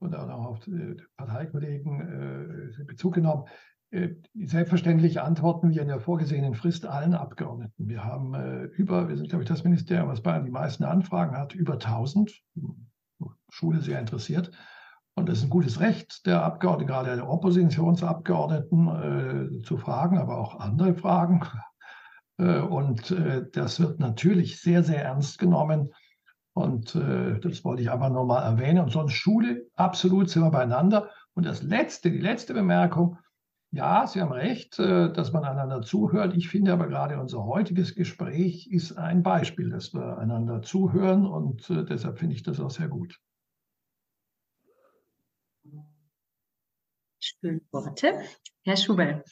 und 0.00 0.14
auch 0.14 0.46
auf 0.46 0.66
äh, 0.66 0.96
Parteikollegen 1.16 2.72
äh, 2.80 2.84
Bezug 2.84 3.14
genommen. 3.14 3.44
Äh, 3.90 4.14
selbstverständlich 4.34 5.20
antworten 5.20 5.70
wir 5.70 5.82
in 5.82 5.88
der 5.88 6.00
vorgesehenen 6.00 6.54
Frist 6.54 6.86
allen 6.86 7.14
Abgeordneten. 7.14 7.88
Wir 7.88 8.04
haben 8.04 8.34
äh, 8.34 8.64
über, 8.64 9.08
wir 9.08 9.16
sind, 9.16 9.28
glaube 9.28 9.42
ich, 9.42 9.48
das 9.48 9.64
Ministerium, 9.64 10.08
was 10.08 10.22
Bayern 10.22 10.44
die 10.44 10.50
meisten 10.50 10.84
Anfragen 10.84 11.36
hat, 11.36 11.54
über 11.54 11.74
1000. 11.74 12.42
Schule 13.50 13.80
sehr 13.80 14.00
interessiert. 14.00 14.50
Und 15.14 15.28
es 15.28 15.38
ist 15.38 15.44
ein 15.44 15.50
gutes 15.50 15.80
Recht 15.80 16.24
der 16.24 16.42
Abgeordneten, 16.42 16.88
gerade 16.88 17.16
der 17.16 17.28
Oppositionsabgeordneten, 17.28 19.58
äh, 19.58 19.62
zu 19.62 19.76
fragen, 19.76 20.18
aber 20.18 20.38
auch 20.38 20.60
andere 20.60 20.94
Fragen. 20.94 21.44
Äh, 22.40 22.60
und 22.60 23.10
äh, 23.10 23.44
das 23.52 23.80
wird 23.80 24.00
natürlich 24.00 24.60
sehr, 24.60 24.82
sehr 24.82 25.04
ernst 25.04 25.38
genommen. 25.38 25.92
Und 26.52 26.94
äh, 26.94 27.38
das 27.38 27.64
wollte 27.64 27.82
ich 27.82 27.90
einfach 27.90 28.10
nochmal 28.10 28.42
erwähnen. 28.44 28.80
Und 28.80 28.90
sonst 28.90 29.12
Schule, 29.12 29.66
absolut 29.76 30.30
sind 30.30 30.42
wir 30.42 30.50
beieinander. 30.50 31.10
Und 31.34 31.46
das 31.46 31.62
letzte, 31.62 32.10
die 32.10 32.18
letzte 32.18 32.54
Bemerkung, 32.54 33.18
ja, 33.72 34.04
Sie 34.04 34.20
haben 34.20 34.32
recht, 34.32 34.80
dass 34.80 35.32
man 35.32 35.44
einander 35.44 35.80
zuhört. 35.80 36.36
Ich 36.36 36.48
finde 36.48 36.72
aber 36.72 36.88
gerade 36.88 37.20
unser 37.20 37.44
heutiges 37.44 37.94
Gespräch 37.94 38.66
ist 38.68 38.98
ein 38.98 39.22
Beispiel, 39.22 39.70
dass 39.70 39.94
wir 39.94 40.18
einander 40.18 40.60
zuhören 40.60 41.24
und 41.24 41.68
deshalb 41.68 42.18
finde 42.18 42.34
ich 42.34 42.42
das 42.42 42.58
auch 42.58 42.72
sehr 42.72 42.88
gut. 42.88 43.20
Schöne 47.20 47.60
Worte. 47.70 48.18
Herr 48.64 48.76
Schubel, 48.76 49.22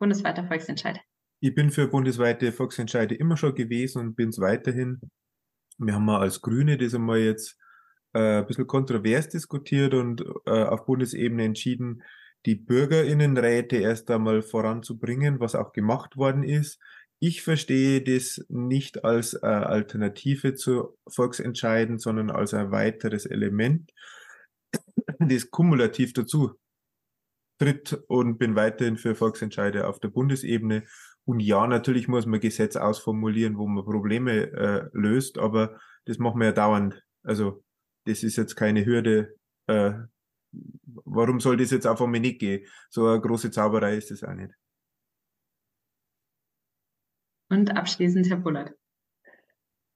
bundesweiter 0.00 0.44
Volksentscheid. 0.48 0.98
Ich 1.40 1.54
bin 1.54 1.70
für 1.70 1.88
bundesweite 1.88 2.50
Volksentscheide 2.50 3.14
immer 3.14 3.36
schon 3.36 3.54
gewesen 3.54 4.00
und 4.00 4.16
bin 4.16 4.30
es 4.30 4.38
weiterhin. 4.38 5.00
Wir 5.78 5.94
haben 5.94 6.04
mal 6.06 6.20
als 6.20 6.40
Grüne 6.40 6.78
das 6.78 6.94
einmal 6.94 7.18
jetzt 7.18 7.58
äh, 8.14 8.38
ein 8.38 8.46
bisschen 8.46 8.66
kontrovers 8.66 9.28
diskutiert 9.28 9.92
und 9.92 10.24
äh, 10.46 10.64
auf 10.64 10.86
Bundesebene 10.86 11.44
entschieden, 11.44 12.02
die 12.46 12.54
Bürgerinnenräte 12.54 13.76
erst 13.76 14.10
einmal 14.10 14.40
voranzubringen, 14.40 15.40
was 15.40 15.54
auch 15.54 15.72
gemacht 15.72 16.16
worden 16.16 16.42
ist. 16.42 16.80
Ich 17.18 17.42
verstehe 17.42 18.02
das 18.02 18.44
nicht 18.48 19.04
als 19.04 19.34
äh, 19.34 19.46
Alternative 19.46 20.54
zu 20.54 20.96
Volksentscheiden, 21.08 21.98
sondern 21.98 22.30
als 22.30 22.54
ein 22.54 22.70
weiteres 22.70 23.26
Element, 23.26 23.92
das 25.18 25.50
kumulativ 25.50 26.12
dazu 26.12 26.58
tritt 27.58 27.98
und 28.08 28.38
bin 28.38 28.54
weiterhin 28.54 28.96
für 28.96 29.14
Volksentscheide 29.14 29.86
auf 29.88 29.98
der 29.98 30.08
Bundesebene. 30.08 30.84
Und 31.26 31.40
ja, 31.40 31.66
natürlich 31.66 32.06
muss 32.06 32.24
man 32.24 32.40
Gesetz 32.40 32.76
ausformulieren, 32.76 33.58
wo 33.58 33.66
man 33.66 33.84
Probleme 33.84 34.52
äh, 34.52 34.88
löst, 34.92 35.38
aber 35.38 35.78
das 36.04 36.18
machen 36.18 36.38
wir 36.38 36.46
ja 36.46 36.52
dauernd. 36.52 37.04
Also 37.24 37.64
das 38.04 38.22
ist 38.22 38.36
jetzt 38.36 38.54
keine 38.54 38.86
Hürde, 38.86 39.34
äh, 39.66 39.92
warum 41.04 41.40
soll 41.40 41.56
das 41.56 41.72
jetzt 41.72 41.86
auf 41.86 42.00
einmal 42.00 42.20
nicht 42.20 42.38
gehen? 42.38 42.64
So 42.90 43.06
eine 43.06 43.20
große 43.20 43.50
Zauberei 43.50 43.96
ist 43.96 44.12
das 44.12 44.22
auch 44.22 44.34
nicht. 44.34 44.54
Und 47.48 47.76
abschließend 47.76 48.28
Herr 48.28 48.38
Bullert. 48.38 48.72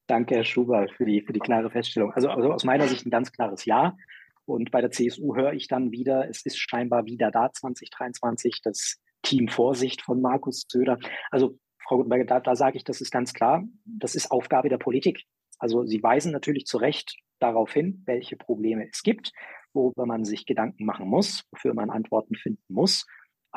Danke, 0.08 0.34
Herr 0.34 0.44
Schuber, 0.44 0.88
für 0.96 1.04
die, 1.04 1.22
für 1.22 1.32
die 1.32 1.40
klare 1.40 1.70
Feststellung. 1.70 2.12
Also, 2.12 2.28
also 2.28 2.52
aus 2.52 2.64
meiner 2.64 2.88
Sicht 2.88 3.06
ein 3.06 3.10
ganz 3.10 3.30
klares 3.30 3.64
Ja. 3.64 3.96
Und 4.44 4.72
bei 4.72 4.80
der 4.80 4.90
CSU 4.90 5.36
höre 5.36 5.52
ich 5.52 5.68
dann 5.68 5.92
wieder, 5.92 6.28
es 6.28 6.44
ist 6.44 6.58
scheinbar 6.58 7.04
wieder 7.06 7.30
da 7.30 7.52
2023, 7.52 8.62
das 8.62 8.98
Team 9.22 9.48
Vorsicht 9.48 10.02
von 10.02 10.20
Markus 10.20 10.64
Söder. 10.68 10.98
Also, 11.30 11.58
Frau 11.82 11.96
Gutenberger, 11.96 12.24
da, 12.24 12.40
da 12.40 12.54
sage 12.54 12.76
ich, 12.76 12.84
das 12.84 13.00
ist 13.00 13.10
ganz 13.10 13.32
klar, 13.32 13.64
das 13.84 14.14
ist 14.14 14.30
Aufgabe 14.30 14.68
der 14.68 14.78
Politik. 14.78 15.24
Also 15.58 15.84
Sie 15.84 16.02
weisen 16.02 16.32
natürlich 16.32 16.64
zu 16.64 16.78
Recht 16.78 17.16
darauf 17.38 17.72
hin, 17.72 18.02
welche 18.06 18.36
Probleme 18.36 18.88
es 18.88 19.02
gibt 19.02 19.32
worüber 19.72 20.06
man 20.06 20.24
sich 20.24 20.46
Gedanken 20.46 20.84
machen 20.84 21.08
muss, 21.08 21.44
wofür 21.50 21.74
man 21.74 21.90
Antworten 21.90 22.34
finden 22.34 22.62
muss. 22.74 23.06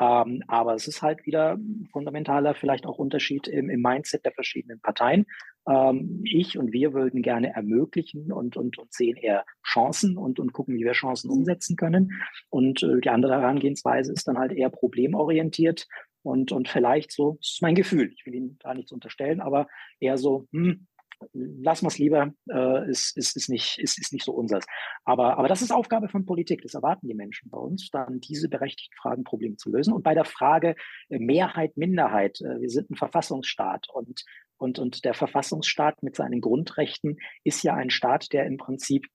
Ähm, 0.00 0.42
aber 0.48 0.74
es 0.74 0.88
ist 0.88 1.02
halt 1.02 1.24
wieder 1.26 1.58
fundamentaler, 1.92 2.54
vielleicht 2.54 2.86
auch 2.86 2.98
Unterschied 2.98 3.46
im, 3.46 3.70
im 3.70 3.80
Mindset 3.80 4.24
der 4.24 4.32
verschiedenen 4.32 4.80
Parteien. 4.80 5.26
Ähm, 5.68 6.22
ich 6.24 6.58
und 6.58 6.72
wir 6.72 6.92
würden 6.92 7.22
gerne 7.22 7.54
ermöglichen 7.54 8.32
und, 8.32 8.56
und, 8.56 8.78
und 8.78 8.92
sehen 8.92 9.16
eher 9.16 9.44
Chancen 9.64 10.16
und, 10.18 10.40
und 10.40 10.52
gucken, 10.52 10.76
wie 10.76 10.84
wir 10.84 10.92
Chancen 10.92 11.30
umsetzen 11.30 11.76
können. 11.76 12.10
Und 12.50 12.82
äh, 12.82 13.00
die 13.00 13.10
andere 13.10 13.34
Herangehensweise 13.34 14.12
ist 14.12 14.26
dann 14.26 14.38
halt 14.38 14.52
eher 14.52 14.70
problemorientiert 14.70 15.86
und, 16.22 16.52
und 16.52 16.68
vielleicht 16.68 17.12
so, 17.12 17.36
das 17.40 17.52
ist 17.52 17.62
mein 17.62 17.74
Gefühl, 17.74 18.10
ich 18.14 18.24
will 18.26 18.34
Ihnen 18.34 18.58
da 18.60 18.74
nichts 18.74 18.92
unterstellen, 18.92 19.40
aber 19.40 19.68
eher 20.00 20.18
so, 20.18 20.48
hm, 20.52 20.86
lassen 21.32 21.84
wir 21.84 21.88
es 21.88 21.98
lieber, 21.98 22.32
äh, 22.50 22.90
ist, 22.90 23.16
ist, 23.16 23.36
ist, 23.36 23.48
nicht, 23.48 23.78
ist, 23.78 23.98
ist 23.98 24.12
nicht 24.12 24.24
so 24.24 24.32
unseres. 24.32 24.66
Aber, 25.04 25.38
aber 25.38 25.48
das 25.48 25.62
ist 25.62 25.72
Aufgabe 25.72 26.08
von 26.08 26.26
Politik, 26.26 26.62
das 26.62 26.74
erwarten 26.74 27.08
die 27.08 27.14
Menschen 27.14 27.50
bei 27.50 27.58
uns, 27.58 27.90
dann 27.90 28.20
diese 28.20 28.48
berechtigten 28.48 28.96
Fragen, 28.96 29.24
Probleme 29.24 29.56
zu 29.56 29.70
lösen. 29.70 29.92
Und 29.92 30.02
bei 30.02 30.14
der 30.14 30.24
Frage 30.24 30.76
äh, 31.08 31.18
Mehrheit, 31.18 31.76
Minderheit, 31.76 32.40
äh, 32.40 32.60
wir 32.60 32.70
sind 32.70 32.90
ein 32.90 32.96
Verfassungsstaat 32.96 33.88
und, 33.92 34.24
und, 34.56 34.78
und 34.78 35.04
der 35.04 35.14
Verfassungsstaat 35.14 36.02
mit 36.02 36.16
seinen 36.16 36.40
Grundrechten 36.40 37.18
ist 37.42 37.62
ja 37.62 37.74
ein 37.74 37.90
Staat, 37.90 38.32
der 38.32 38.46
im 38.46 38.56
Prinzip 38.56 39.06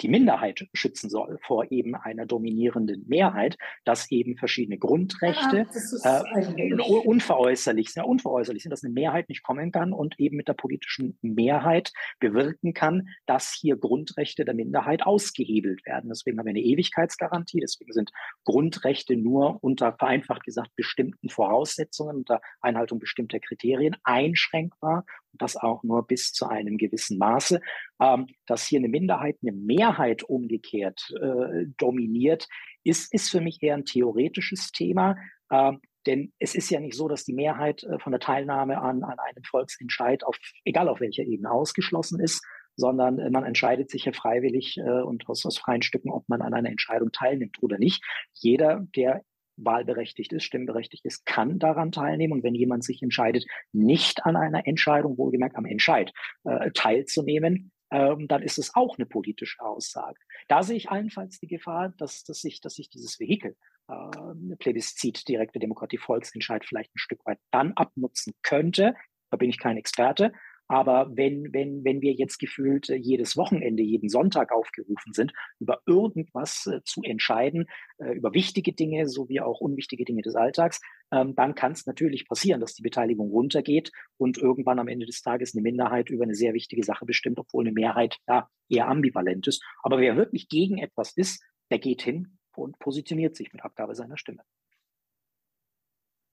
die 0.00 0.08
Minderheit 0.08 0.66
schützen 0.72 1.10
soll 1.10 1.38
vor 1.42 1.70
eben 1.70 1.94
einer 1.94 2.26
dominierenden 2.26 3.04
Mehrheit, 3.08 3.58
dass 3.84 4.10
eben 4.10 4.36
verschiedene 4.36 4.78
Grundrechte 4.78 5.66
ja, 6.04 6.24
äh, 6.34 6.74
unveräußerlich 6.74 7.90
sind, 7.90 8.02
ja, 8.02 8.08
unveräußerlich 8.08 8.62
sind, 8.62 8.70
dass 8.70 8.84
eine 8.84 8.92
Mehrheit 8.92 9.28
nicht 9.28 9.42
kommen 9.42 9.70
kann 9.70 9.92
und 9.92 10.18
eben 10.18 10.36
mit 10.36 10.48
der 10.48 10.54
politischen 10.54 11.18
Mehrheit 11.20 11.92
bewirken 12.20 12.72
kann, 12.72 13.08
dass 13.26 13.52
hier 13.52 13.76
Grundrechte 13.76 14.44
der 14.44 14.54
Minderheit 14.54 15.02
ausgehebelt 15.04 15.84
werden. 15.84 16.08
Deswegen 16.08 16.38
haben 16.38 16.46
wir 16.46 16.50
eine 16.50 16.60
Ewigkeitsgarantie, 16.60 17.60
deswegen 17.60 17.92
sind 17.92 18.10
Grundrechte 18.44 19.16
nur 19.16 19.62
unter 19.62 19.92
vereinfacht 19.92 20.44
gesagt 20.44 20.70
bestimmten 20.74 21.28
Voraussetzungen, 21.28 22.16
unter 22.16 22.40
Einhaltung 22.60 22.98
bestimmter 22.98 23.40
Kriterien 23.40 23.96
einschränkbar 24.04 25.04
das 25.34 25.56
auch 25.56 25.82
nur 25.82 26.06
bis 26.06 26.32
zu 26.32 26.46
einem 26.46 26.76
gewissen 26.78 27.18
Maße. 27.18 27.60
Ähm, 28.00 28.26
dass 28.46 28.66
hier 28.66 28.78
eine 28.78 28.88
Minderheit 28.88 29.36
eine 29.42 29.52
Mehrheit 29.52 30.22
umgekehrt 30.22 31.12
äh, 31.20 31.66
dominiert, 31.76 32.48
ist, 32.84 33.12
ist 33.12 33.30
für 33.30 33.40
mich 33.40 33.62
eher 33.62 33.74
ein 33.74 33.84
theoretisches 33.84 34.72
Thema. 34.72 35.16
Ähm, 35.50 35.80
denn 36.06 36.32
es 36.38 36.54
ist 36.54 36.70
ja 36.70 36.80
nicht 36.80 36.96
so, 36.96 37.08
dass 37.08 37.24
die 37.24 37.34
Mehrheit 37.34 37.84
äh, 37.84 37.98
von 37.98 38.12
der 38.12 38.20
Teilnahme 38.20 38.80
an, 38.80 39.04
an 39.04 39.18
einem 39.18 39.44
Volksentscheid 39.44 40.24
auf, 40.24 40.36
egal 40.64 40.88
auf 40.88 41.00
welcher 41.00 41.22
Ebene, 41.22 41.50
ausgeschlossen 41.50 42.20
ist, 42.20 42.44
sondern 42.76 43.18
äh, 43.18 43.30
man 43.30 43.44
entscheidet 43.44 43.90
sich 43.90 44.04
ja 44.04 44.12
freiwillig 44.12 44.78
äh, 44.78 45.02
und 45.02 45.28
aus, 45.28 45.46
aus 45.46 45.58
freien 45.58 45.82
Stücken, 45.82 46.10
ob 46.10 46.28
man 46.28 46.42
an 46.42 46.54
einer 46.54 46.70
Entscheidung 46.70 47.12
teilnimmt 47.12 47.62
oder 47.62 47.78
nicht. 47.78 48.02
Jeder, 48.34 48.86
der 48.96 49.22
wahlberechtigt 49.56 50.32
ist, 50.32 50.44
stimmberechtigt 50.44 51.04
ist, 51.04 51.26
kann 51.26 51.58
daran 51.58 51.92
teilnehmen. 51.92 52.32
Und 52.32 52.42
wenn 52.42 52.54
jemand 52.54 52.84
sich 52.84 53.02
entscheidet, 53.02 53.46
nicht 53.72 54.24
an 54.24 54.36
einer 54.36 54.66
Entscheidung, 54.66 55.18
wohlgemerkt 55.18 55.56
am 55.56 55.66
Entscheid, 55.66 56.12
äh, 56.44 56.70
teilzunehmen, 56.72 57.72
ähm, 57.90 58.26
dann 58.26 58.42
ist 58.42 58.58
es 58.58 58.74
auch 58.74 58.96
eine 58.98 59.06
politische 59.06 59.60
Aussage. 59.60 60.18
Da 60.48 60.62
sehe 60.62 60.76
ich 60.76 60.90
allenfalls 60.90 61.38
die 61.38 61.46
Gefahr, 61.46 61.92
dass, 61.98 62.24
dass, 62.24 62.40
sich, 62.40 62.60
dass 62.60 62.74
sich 62.74 62.88
dieses 62.88 63.20
Vehikel, 63.20 63.54
äh, 63.88 64.56
Plebiszit, 64.58 65.28
direkte 65.28 65.58
Demokratie, 65.58 65.98
Volksentscheid 65.98 66.64
vielleicht 66.64 66.94
ein 66.94 66.98
Stück 66.98 67.24
weit 67.26 67.38
dann 67.50 67.72
abnutzen 67.74 68.34
könnte. 68.42 68.94
Da 69.30 69.36
bin 69.36 69.50
ich 69.50 69.58
kein 69.58 69.76
Experte, 69.76 70.32
aber 70.72 71.14
wenn, 71.14 71.52
wenn, 71.52 71.84
wenn 71.84 72.00
wir 72.00 72.14
jetzt 72.14 72.38
gefühlt 72.38 72.88
äh, 72.88 72.94
jedes 72.94 73.36
Wochenende, 73.36 73.82
jeden 73.82 74.08
Sonntag 74.08 74.52
aufgerufen 74.52 75.12
sind, 75.12 75.34
über 75.60 75.82
irgendwas 75.84 76.66
äh, 76.66 76.80
zu 76.82 77.02
entscheiden, 77.02 77.66
äh, 77.98 78.14
über 78.14 78.32
wichtige 78.32 78.72
Dinge 78.72 79.06
sowie 79.06 79.40
auch 79.40 79.60
unwichtige 79.60 80.06
Dinge 80.06 80.22
des 80.22 80.34
Alltags, 80.34 80.80
ähm, 81.12 81.34
dann 81.34 81.54
kann 81.54 81.72
es 81.72 81.84
natürlich 81.84 82.26
passieren, 82.26 82.62
dass 82.62 82.72
die 82.72 82.80
Beteiligung 82.80 83.28
runtergeht 83.28 83.92
und 84.16 84.38
irgendwann 84.38 84.78
am 84.78 84.88
Ende 84.88 85.04
des 85.04 85.20
Tages 85.20 85.54
eine 85.54 85.60
Minderheit 85.60 86.08
über 86.08 86.24
eine 86.24 86.34
sehr 86.34 86.54
wichtige 86.54 86.84
Sache 86.84 87.04
bestimmt, 87.04 87.38
obwohl 87.38 87.64
eine 87.64 87.72
Mehrheit 87.72 88.16
ja 88.26 88.48
eher 88.70 88.88
ambivalent 88.88 89.46
ist. 89.48 89.62
Aber 89.82 89.98
wer 89.98 90.16
wirklich 90.16 90.48
gegen 90.48 90.78
etwas 90.78 91.12
ist, 91.14 91.44
der 91.70 91.80
geht 91.80 92.00
hin 92.00 92.38
und 92.56 92.78
positioniert 92.78 93.36
sich 93.36 93.52
mit 93.52 93.62
Abgabe 93.62 93.94
seiner 93.94 94.16
Stimme. 94.16 94.42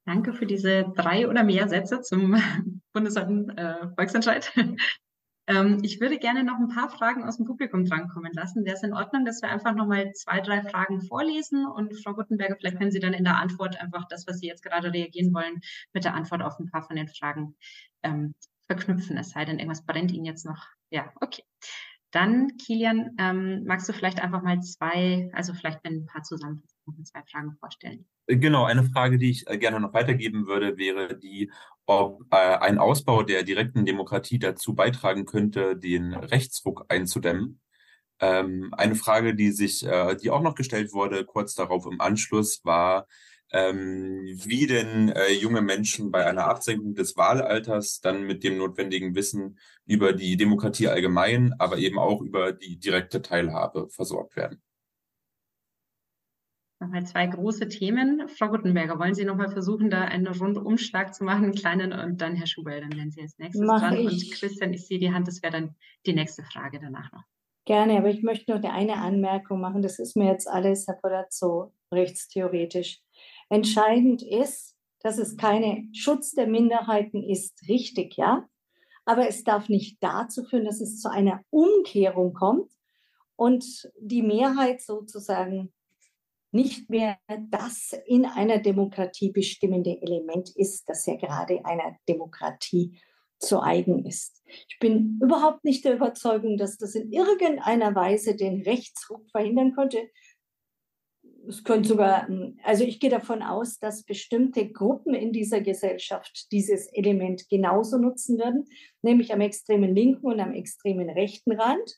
Danke 0.09 0.33
für 0.33 0.47
diese 0.47 0.91
drei 0.95 1.27
oder 1.27 1.43
mehr 1.43 1.69
Sätze 1.69 2.01
zum 2.01 2.33
bundesweiten 2.93 3.55
äh, 3.55 3.87
ähm, 5.47 5.77
ich 5.83 6.01
würde 6.01 6.17
gerne 6.17 6.43
noch 6.43 6.57
ein 6.57 6.69
paar 6.69 6.89
Fragen 6.89 7.23
aus 7.25 7.37
dem 7.37 7.45
Publikum 7.45 7.85
drankommen 7.85 8.33
lassen. 8.33 8.65
Wäre 8.65 8.75
es 8.75 8.81
in 8.81 8.95
Ordnung, 8.95 9.23
dass 9.23 9.43
wir 9.43 9.49
einfach 9.49 9.75
nochmal 9.75 10.11
zwei, 10.13 10.41
drei 10.41 10.63
Fragen 10.63 11.03
vorlesen 11.03 11.67
und 11.67 11.93
Frau 12.01 12.15
Guttenberger, 12.15 12.55
vielleicht 12.55 12.79
können 12.79 12.89
Sie 12.89 12.99
dann 12.99 13.13
in 13.13 13.23
der 13.23 13.37
Antwort 13.37 13.79
einfach 13.79 14.07
das, 14.09 14.25
was 14.25 14.39
Sie 14.39 14.47
jetzt 14.47 14.63
gerade 14.63 14.91
reagieren 14.91 15.31
wollen, 15.31 15.61
mit 15.93 16.05
der 16.05 16.15
Antwort 16.15 16.41
auf 16.41 16.57
ein 16.57 16.71
paar 16.71 16.81
von 16.81 16.95
den 16.95 17.07
Fragen 17.07 17.55
ähm, 18.01 18.33
verknüpfen, 18.65 19.15
es 19.15 19.29
sei 19.29 19.45
denn, 19.45 19.59
irgendwas 19.59 19.85
brennt 19.85 20.11
Ihnen 20.11 20.25
jetzt 20.25 20.43
noch. 20.43 20.65
Ja, 20.89 21.13
okay. 21.21 21.43
Dann, 22.11 22.57
Kilian, 22.57 23.15
ähm, 23.19 23.63
magst 23.65 23.87
du 23.87 23.93
vielleicht 23.93 24.19
einfach 24.21 24.41
mal 24.41 24.59
zwei, 24.61 25.29
also 25.33 25.53
vielleicht 25.53 25.85
ein 25.85 26.05
paar 26.07 26.23
Zusammenfassungen, 26.23 27.05
zwei 27.05 27.21
Fragen 27.23 27.55
vorstellen? 27.59 28.05
Genau, 28.25 28.65
eine 28.65 28.83
Frage, 28.83 29.17
die 29.17 29.29
ich 29.29 29.47
äh, 29.47 29.57
gerne 29.57 29.79
noch 29.79 29.93
weitergeben 29.93 30.47
würde, 30.47 30.77
wäre 30.77 31.17
die, 31.17 31.51
ob 31.85 32.25
äh, 32.31 32.35
ein 32.35 32.79
Ausbau 32.79 33.23
der 33.23 33.43
direkten 33.43 33.85
Demokratie 33.85 34.39
dazu 34.39 34.73
beitragen 34.73 35.25
könnte, 35.25 35.75
den 35.77 36.13
Rechtsruck 36.13 36.85
einzudämmen. 36.89 37.59
Ähm, 38.19 38.73
eine 38.73 38.95
Frage, 38.95 39.35
die 39.35 39.51
sich, 39.51 39.85
äh, 39.85 40.15
die 40.15 40.29
auch 40.29 40.41
noch 40.41 40.55
gestellt 40.55 40.93
wurde, 40.93 41.25
kurz 41.25 41.53
darauf 41.53 41.85
im 41.85 42.01
Anschluss, 42.01 42.61
war, 42.63 43.07
ähm, 43.51 44.23
wie 44.43 44.67
denn 44.67 45.09
äh, 45.09 45.31
junge 45.33 45.61
Menschen 45.61 46.11
bei 46.11 46.25
einer 46.25 46.45
Absenkung 46.45 46.93
des 46.93 47.17
Wahlalters 47.17 47.99
dann 48.01 48.23
mit 48.23 48.43
dem 48.43 48.57
notwendigen 48.57 49.15
Wissen 49.15 49.57
über 49.85 50.13
die 50.13 50.37
Demokratie 50.37 50.87
allgemein, 50.87 51.53
aber 51.57 51.77
eben 51.77 51.97
auch 51.97 52.21
über 52.21 52.51
die 52.51 52.77
direkte 52.77 53.21
Teilhabe 53.21 53.89
versorgt 53.89 54.35
werden. 54.35 54.61
Nochmal 56.81 57.05
zwei 57.05 57.27
große 57.27 57.67
Themen. 57.67 58.29
Frau 58.29 58.47
Guttenberger, 58.47 58.97
wollen 58.99 59.13
Sie 59.13 59.25
nochmal 59.25 59.51
versuchen, 59.51 59.89
da 59.89 60.05
einen 60.05 60.27
Rundumschlag 60.27 61.13
zu 61.13 61.25
machen, 61.25 61.45
einen 61.45 61.55
kleinen, 61.55 61.91
und 61.91 62.21
dann 62.21 62.35
Herr 62.35 62.47
Schubel, 62.47 62.79
dann 62.79 62.95
werden 62.95 63.11
Sie 63.11 63.21
als 63.21 63.37
nächstes 63.37 63.65
Mach 63.65 63.81
dran. 63.81 63.97
ich. 63.97 64.29
Und 64.29 64.31
Christian, 64.31 64.73
ich 64.73 64.87
sehe 64.87 64.97
die 64.97 65.11
Hand, 65.11 65.27
das 65.27 65.43
wäre 65.43 65.51
dann 65.51 65.75
die 66.05 66.13
nächste 66.13 66.43
Frage 66.43 66.79
danach 66.79 67.11
noch. 67.11 67.23
Gerne, 67.65 67.97
aber 67.97 68.09
ich 68.09 68.23
möchte 68.23 68.51
noch 68.51 68.63
eine 68.63 68.95
Anmerkung 68.95 69.59
machen. 69.59 69.81
Das 69.81 69.99
ist 69.99 70.15
mir 70.15 70.31
jetzt 70.31 70.47
alles, 70.47 70.87
Herr 70.87 71.27
so 71.29 71.73
rechtstheoretisch. 71.93 73.01
Entscheidend 73.49 74.21
ist, 74.21 74.75
dass 75.01 75.17
es 75.17 75.37
keine 75.37 75.87
Schutz 75.93 76.31
der 76.31 76.47
Minderheiten 76.47 77.23
ist, 77.23 77.67
richtig, 77.67 78.15
ja. 78.17 78.47
Aber 79.05 79.27
es 79.27 79.43
darf 79.43 79.69
nicht 79.69 79.97
dazu 80.01 80.43
führen, 80.43 80.65
dass 80.65 80.81
es 80.81 80.99
zu 80.99 81.09
einer 81.09 81.41
Umkehrung 81.49 82.33
kommt 82.33 82.71
und 83.35 83.89
die 83.99 84.21
Mehrheit 84.21 84.81
sozusagen 84.81 85.73
nicht 86.51 86.89
mehr 86.89 87.17
das 87.49 87.95
in 88.05 88.25
einer 88.25 88.59
Demokratie 88.59 89.31
bestimmende 89.31 90.01
Element 90.01 90.49
ist, 90.55 90.89
das 90.89 91.05
ja 91.05 91.15
gerade 91.15 91.63
einer 91.65 91.95
Demokratie 92.07 92.99
zu 93.39 93.61
eigen 93.61 94.05
ist. 94.05 94.43
Ich 94.67 94.77
bin 94.79 95.19
überhaupt 95.23 95.63
nicht 95.63 95.85
der 95.85 95.95
Überzeugung, 95.95 96.57
dass 96.57 96.77
das 96.77 96.95
in 96.95 97.11
irgendeiner 97.11 97.95
Weise 97.95 98.35
den 98.35 98.61
Rechtsruck 98.63 99.29
verhindern 99.31 99.73
könnte. 99.73 100.09
Es 101.49 101.63
könnte 101.63 101.89
sogar, 101.89 102.29
also 102.63 102.83
ich 102.83 102.99
gehe 102.99 103.09
davon 103.09 103.41
aus, 103.41 103.79
dass 103.79 104.03
bestimmte 104.03 104.69
Gruppen 104.71 105.15
in 105.15 105.33
dieser 105.33 105.61
Gesellschaft 105.61 106.51
dieses 106.51 106.85
Element 106.93 107.49
genauso 107.49 107.97
nutzen 107.97 108.37
würden, 108.37 108.65
nämlich 109.01 109.33
am 109.33 109.41
extremen 109.41 109.95
linken 109.95 110.27
und 110.27 110.39
am 110.39 110.53
extremen 110.53 111.09
rechten 111.09 111.53
Rand 111.53 111.97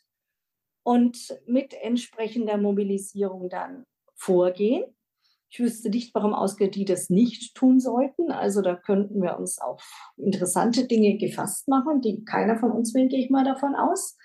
und 0.83 1.37
mit 1.47 1.73
entsprechender 1.73 2.55
Mobilisierung 2.55 3.49
dann 3.49 3.83
vorgehen. 4.15 4.85
Ich 5.49 5.59
wüsste 5.59 5.89
nicht, 5.89 6.15
warum 6.15 6.33
ausgerechnet 6.33 6.75
die 6.75 6.85
das 6.85 7.09
nicht 7.09 7.53
tun 7.53 7.81
sollten. 7.81 8.31
Also 8.31 8.61
da 8.61 8.77
könnten 8.77 9.21
wir 9.21 9.37
uns 9.37 9.59
auf 9.59 9.83
interessante 10.15 10.87
Dinge 10.87 11.17
gefasst 11.17 11.67
machen, 11.67 11.99
die 11.99 12.23
keiner 12.23 12.57
von 12.57 12.71
uns 12.71 12.93
will, 12.93 13.09
gehe 13.09 13.19
ich 13.19 13.29
mal 13.29 13.43
davon 13.43 13.75
aus. 13.75 14.17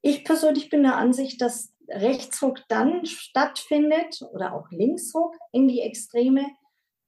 Ich 0.00 0.24
persönlich 0.24 0.70
bin 0.70 0.82
der 0.82 0.96
Ansicht, 0.96 1.42
dass 1.42 1.74
Rechtsruck 1.88 2.60
dann 2.68 3.06
stattfindet 3.06 4.22
oder 4.32 4.54
auch 4.54 4.70
Linksruck 4.70 5.34
in 5.52 5.68
die 5.68 5.80
Extreme, 5.80 6.46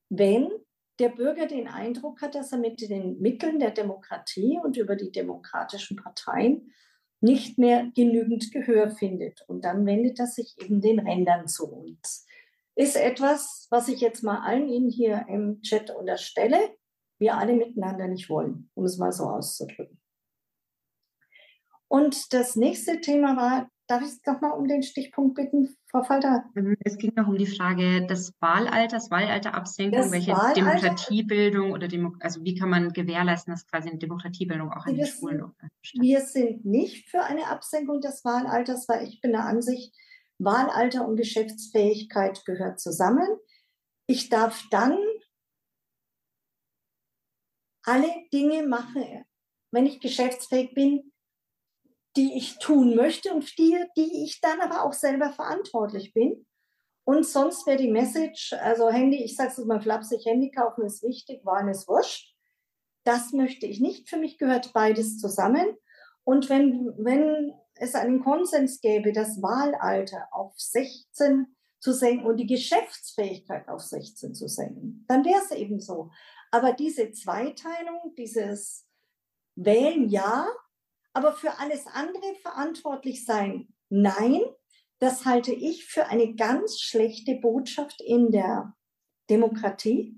wenn 0.09 0.51
der 0.99 1.09
Bürger 1.09 1.47
den 1.47 1.69
Eindruck 1.69 2.21
hat, 2.21 2.35
dass 2.35 2.53
er 2.53 2.59
mit 2.59 2.81
den 2.81 3.21
Mitteln 3.21 3.59
der 3.59 3.71
Demokratie 3.71 4.59
und 4.63 4.77
über 4.77 4.97
die 4.97 5.11
demokratischen 5.11 5.97
Parteien 5.97 6.73
nicht 7.21 7.59
mehr 7.59 7.91
genügend 7.95 8.51
Gehör 8.53 8.91
findet. 8.91 9.43
Und 9.49 9.65
dann 9.65 9.87
wendet 9.87 10.19
er 10.19 10.27
sich 10.27 10.57
eben 10.59 10.81
den 10.81 10.99
Rändern 10.99 11.49
zu 11.49 11.71
uns. 11.71 12.27
Ist 12.75 12.97
etwas, 12.97 13.67
was 13.71 13.89
ich 13.89 14.01
jetzt 14.01 14.23
mal 14.23 14.41
allen 14.41 14.69
Ihnen 14.69 14.91
hier 14.91 15.27
im 15.29 15.61
Chat 15.63 15.91
unterstelle, 15.91 16.59
wir 17.19 17.37
alle 17.37 17.55
miteinander 17.55 18.09
nicht 18.09 18.31
wollen, 18.31 18.71
um 18.75 18.85
es 18.85 18.97
mal 18.97 19.13
so 19.13 19.25
auszudrücken. 19.25 20.01
Und 21.89 22.33
das 22.33 22.57
nächste 22.57 23.01
Thema 23.01 23.37
war, 23.37 23.69
darf 23.91 24.03
ich 24.03 24.25
noch 24.25 24.41
mal 24.41 24.51
um 24.53 24.69
den 24.69 24.83
Stichpunkt 24.83 25.35
bitten, 25.35 25.77
Frau 25.91 26.03
Falter? 26.03 26.45
Es 26.85 26.97
ging 26.97 27.13
noch 27.17 27.27
um 27.27 27.37
die 27.37 27.47
Frage 27.47 28.07
des 28.07 28.33
Wahlalters, 28.41 29.11
Wahlalterabsenkung, 29.11 30.01
Das 30.03 30.13
welche 30.13 30.33
Wahlalter- 30.33 30.55
Demokratiebildung 30.55 31.73
oder 31.73 31.89
Demo 31.89 32.15
also 32.21 32.45
wie 32.45 32.55
kann 32.55 32.71
man 32.71 32.93
gewährleisten, 32.93 33.53
dass 33.53 33.67
quasi 33.67 33.89
eine 33.89 33.99
Demokratiebildung 33.99 34.71
auch 34.71 34.87
an 34.87 34.97
Wir 34.97 35.05
den 35.05 35.13
Schulen 35.13 35.39
stattfindet? 35.39 35.73
Wir 35.95 36.21
sind 36.21 36.65
nicht 36.65 37.09
für 37.11 37.23
eine 37.25 37.49
Absenkung 37.49 38.01
des 38.01 38.25
Wahlalters, 38.25 38.89
weil 38.89 39.07
ich 39.09 39.21
bin 39.21 39.33
der 39.33 39.45
Ansicht, 39.45 39.93
Wahlalter 40.39 41.07
und 41.07 41.17
Geschäftsfähigkeit 41.17 42.45
gehört 42.47 42.81
zusammen. 42.81 43.29
Ich 44.07 44.29
darf 44.29 44.65
dann 44.71 44.97
alle 47.85 48.09
Dinge 48.33 48.67
machen, 48.67 49.25
wenn 49.73 49.87
ich 49.87 50.01
geschäftsfähig 50.01 50.75
bin, 50.75 51.10
die 52.17 52.37
ich 52.37 52.59
tun 52.59 52.95
möchte 52.95 53.33
und 53.33 53.59
die, 53.59 53.77
die 53.97 54.25
ich 54.25 54.41
dann 54.41 54.61
aber 54.61 54.85
auch 54.85 54.93
selber 54.93 55.33
verantwortlich 55.33 56.13
bin. 56.13 56.47
Und 57.05 57.27
sonst 57.27 57.67
wäre 57.67 57.79
die 57.79 57.91
Message, 57.91 58.53
also 58.53 58.91
Handy, 58.91 59.23
ich 59.23 59.37
sage 59.37 59.51
es 59.51 59.59
mal 59.65 59.81
flapsig, 59.81 60.25
Handy 60.27 60.51
kaufen 60.51 60.85
ist 60.85 61.03
wichtig, 61.03 61.45
Wahlen 61.45 61.69
ist 61.69 61.89
wurscht. 61.89 62.35
Das 63.05 63.33
möchte 63.33 63.67
ich 63.67 63.81
nicht. 63.81 64.09
Für 64.09 64.19
mich 64.19 64.39
gehört 64.39 64.73
beides 64.73 65.19
zusammen. 65.19 65.67
Und 66.25 66.49
wenn, 66.49 66.93
wenn 66.99 67.53
es 67.75 67.95
einen 67.95 68.23
Konsens 68.23 68.81
gäbe, 68.81 69.13
das 69.13 69.41
Wahlalter 69.43 70.29
auf 70.33 70.53
16 70.57 71.47
zu 71.81 71.93
senken 71.93 72.27
und 72.27 72.37
die 72.37 72.47
Geschäftsfähigkeit 72.47 73.69
auf 73.69 73.81
16 73.81 74.35
zu 74.35 74.49
senken, 74.49 75.05
dann 75.09 75.25
wäre 75.25 75.41
es 75.43 75.51
eben 75.51 75.81
so. 75.81 76.11
Aber 76.51 76.73
diese 76.73 77.11
Zweiteilung, 77.13 78.15
dieses 78.19 78.87
Wählen 79.57 80.09
ja, 80.09 80.47
aber 81.13 81.33
für 81.33 81.59
alles 81.59 81.87
andere 81.87 82.35
verantwortlich 82.43 83.25
sein? 83.25 83.73
Nein, 83.89 84.43
das 84.99 85.25
halte 85.25 85.53
ich 85.53 85.87
für 85.87 86.07
eine 86.07 86.35
ganz 86.35 86.81
schlechte 86.81 87.37
Botschaft 87.37 88.01
in 88.01 88.31
der 88.31 88.75
Demokratie. 89.29 90.17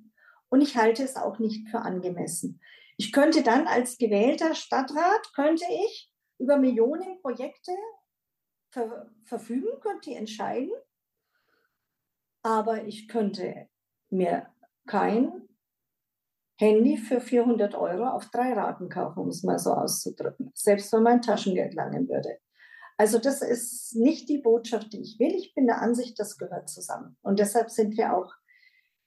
Und 0.48 0.60
ich 0.60 0.76
halte 0.76 1.02
es 1.02 1.16
auch 1.16 1.38
nicht 1.38 1.68
für 1.68 1.80
angemessen. 1.80 2.60
Ich 2.96 3.12
könnte 3.12 3.42
dann 3.42 3.66
als 3.66 3.96
gewählter 3.96 4.54
Stadtrat, 4.54 5.32
könnte 5.34 5.64
ich 5.86 6.12
über 6.38 6.56
Millionen 6.56 7.20
Projekte 7.20 7.72
ver 8.70 9.10
verfügen, 9.24 9.80
könnte 9.80 10.14
entscheiden, 10.14 10.72
aber 12.42 12.84
ich 12.84 13.08
könnte 13.08 13.68
mir 14.10 14.52
kein 14.86 15.48
Handy 16.56 16.96
für 16.96 17.20
400 17.20 17.74
Euro 17.74 18.08
auf 18.08 18.26
drei 18.30 18.52
Raten 18.52 18.88
kaufen, 18.88 19.20
um 19.20 19.28
es 19.28 19.42
mal 19.42 19.58
so 19.58 19.72
auszudrücken, 19.72 20.52
selbst 20.54 20.92
wenn 20.92 21.02
mein 21.02 21.22
Taschengeld 21.22 21.74
langen 21.74 22.08
würde. 22.08 22.38
Also 22.98 23.18
das 23.18 23.42
ist 23.42 23.96
nicht 23.96 24.28
die 24.28 24.38
Botschaft, 24.38 24.92
die 24.92 25.00
ich 25.00 25.18
will. 25.18 25.34
Ich 25.34 25.54
bin 25.54 25.66
der 25.66 25.80
Ansicht, 25.80 26.18
das 26.20 26.36
gehört 26.36 26.68
zusammen. 26.68 27.16
Und 27.22 27.38
deshalb 27.38 27.70
sind 27.70 27.96
wir 27.96 28.16
auch 28.16 28.32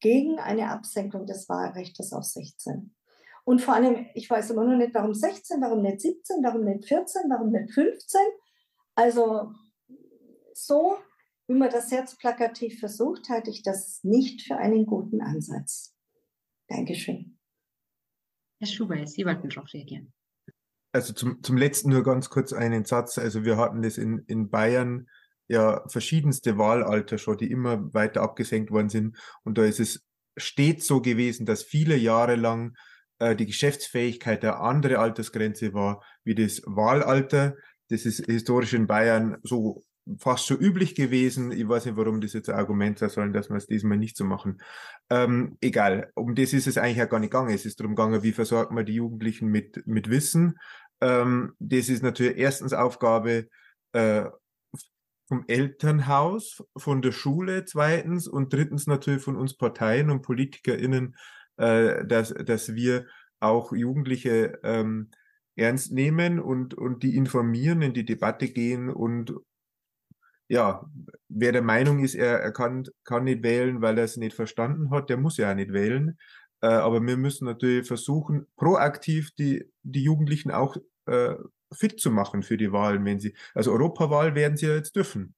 gegen 0.02 0.40
eine 0.40 0.70
Absenkung 0.70 1.26
des 1.26 1.48
Wahlrechts 1.48 2.12
auf 2.12 2.24
16. 2.24 2.94
Und 3.46 3.62
vor 3.62 3.76
allem, 3.76 4.08
ich 4.16 4.30
weiß 4.30 4.50
immer 4.50 4.66
noch 4.66 4.76
nicht, 4.76 4.94
warum 4.94 5.14
16, 5.14 5.62
warum 5.62 5.82
nicht 5.82 6.02
17, 6.02 6.44
warum 6.44 6.66
nicht 6.66 6.86
14, 6.88 7.30
warum 7.30 7.52
nicht 7.52 7.72
15. 7.74 8.20
Also 8.96 9.54
so, 10.54 10.98
wie 11.48 11.54
man 11.54 11.70
das 11.70 11.92
jetzt 11.92 12.20
plakativ 12.20 12.80
versucht, 12.80 13.30
halte 13.30 13.52
ich 13.52 13.62
das 13.62 14.04
nicht 14.04 14.42
für 14.42 14.58
einen 14.58 14.86
guten 14.86 15.22
Ansatz. 15.22 15.96
Dankeschön. 16.68 17.35
Herr 18.66 18.74
Schubert, 18.74 19.10
Sie 19.10 19.26
wollten 19.26 19.50
darauf 19.50 19.72
reagieren. 19.74 20.12
Also 20.92 21.14
zum, 21.14 21.44
zum 21.44 21.58
letzten 21.58 21.90
nur 21.90 22.04
ganz 22.04 22.30
kurz 22.30 22.52
einen 22.52 22.86
Satz. 22.86 23.18
Also 23.18 23.44
wir 23.44 23.58
hatten 23.58 23.82
das 23.82 23.98
in, 23.98 24.20
in 24.28 24.50
Bayern 24.50 25.08
ja 25.48 25.88
verschiedenste 25.88 26.58
Wahlalter 26.58 27.18
schon, 27.18 27.38
die 27.38 27.52
immer 27.52 27.94
weiter 27.94 28.22
abgesenkt 28.22 28.72
worden 28.72 28.90
sind. 28.90 29.18
Und 29.44 29.58
da 29.58 29.66
ist 29.66 29.80
es 29.80 30.04
stets 30.38 30.88
so 30.88 31.02
gewesen, 31.02 31.46
dass 31.46 31.64
viele 31.64 31.96
Jahre 31.96 32.36
lang 32.36 32.76
äh, 33.20 33.36
die 33.36 33.46
Geschäftsfähigkeit 33.46 34.42
der 34.42 34.62
andere 34.62 34.98
Altersgrenze 34.98 35.74
war 35.74 36.04
wie 36.24 36.34
das 36.34 36.62
Wahlalter. 36.66 37.56
Das 37.90 38.06
ist 38.06 38.26
historisch 38.26 38.74
in 38.74 38.88
Bayern 38.88 39.38
so 39.44 39.84
fast 40.20 40.46
schon 40.46 40.58
üblich 40.58 40.96
gewesen. 40.96 41.52
Ich 41.52 41.68
weiß 41.68 41.86
nicht, 41.86 41.98
warum 41.98 42.22
das 42.22 42.34
jetzt 42.34 42.50
ein 42.50 42.56
Argument 42.56 43.00
sein 43.00 43.10
soll, 43.10 43.32
dass 43.32 43.50
wir 43.50 43.58
es 43.58 43.68
diesmal 43.68 43.98
nicht 43.98 44.16
so 44.18 44.24
machen. 44.24 44.62
Ähm, 45.10 45.58
egal, 45.62 46.12
um 46.16 46.36
das 46.36 46.54
ist 46.54 46.68
es 46.68 46.78
eigentlich 46.78 46.98
ja 46.98 47.06
gar 47.06 47.20
nicht 47.20 47.32
gegangen. 47.32 47.54
Es 47.54 47.66
ist 47.66 47.80
darum 47.80 47.96
gegangen, 47.96 48.24
wie 48.24 48.32
versorgt 48.32 48.72
man 48.72 48.86
die 48.86 48.96
Jugendlichen 48.96 49.48
mit, 49.48 49.86
mit 49.88 50.10
Wissen. 50.10 50.60
Ähm, 51.02 51.54
das 51.60 51.90
ist 51.90 52.04
natürlich 52.04 52.38
erstens 52.38 52.74
Aufgabe 52.74 53.48
äh, 53.94 54.26
vom 55.28 55.44
Elternhaus, 55.48 56.64
von 56.78 57.02
der 57.02 57.12
Schule 57.12 57.66
zweitens 57.66 58.28
und 58.28 58.54
drittens 58.54 58.86
natürlich 58.86 59.24
von 59.24 59.36
uns 59.36 59.58
Parteien 59.58 60.12
und 60.12 60.22
PolitikerInnen, 60.22 61.16
äh, 61.58 62.06
dass, 62.06 62.30
dass 62.30 62.76
wir 62.76 63.08
auch 63.40 63.74
Jugendliche 63.74 64.60
ähm, 64.64 65.10
ernst 65.56 65.92
nehmen 65.92 66.40
und, 66.40 66.74
und 66.74 67.02
die 67.04 67.16
informieren, 67.16 67.82
in 67.82 67.94
die 67.94 68.06
Debatte 68.06 68.50
gehen 68.50 68.90
und 68.90 69.34
ja, 70.48 70.86
wer 71.28 71.52
der 71.52 71.62
Meinung 71.62 72.04
ist, 72.04 72.16
er, 72.16 72.40
er 72.40 72.52
kann, 72.52 72.86
kann 73.04 73.24
nicht 73.24 73.44
wählen, 73.44 73.82
weil 73.82 73.98
er 73.98 74.04
es 74.04 74.18
nicht 74.18 74.36
verstanden 74.36 74.92
hat, 74.92 75.10
der 75.10 75.18
muss 75.18 75.38
ja 75.38 75.52
auch 75.52 75.56
nicht 75.56 75.74
wählen. 75.74 76.18
Äh, 76.62 76.68
aber 76.68 77.02
wir 77.02 77.18
müssen 77.18 77.46
natürlich 77.46 77.88
versuchen, 77.88 78.48
proaktiv 78.56 79.32
die, 79.38 79.72
die 79.84 80.04
Jugendlichen 80.04 80.52
auch 80.52 80.78
äh, 81.08 81.36
fit 81.74 82.00
zu 82.00 82.12
machen 82.12 82.44
für 82.44 82.58
die 82.58 82.72
Wahlen, 82.72 83.06
wenn 83.06 83.20
sie, 83.20 83.36
also 83.54 83.72
Europawahl 83.72 84.36
werden 84.36 84.58
sie 84.58 84.68
ja 84.68 84.76
jetzt 84.76 84.96
dürfen. 84.96 85.36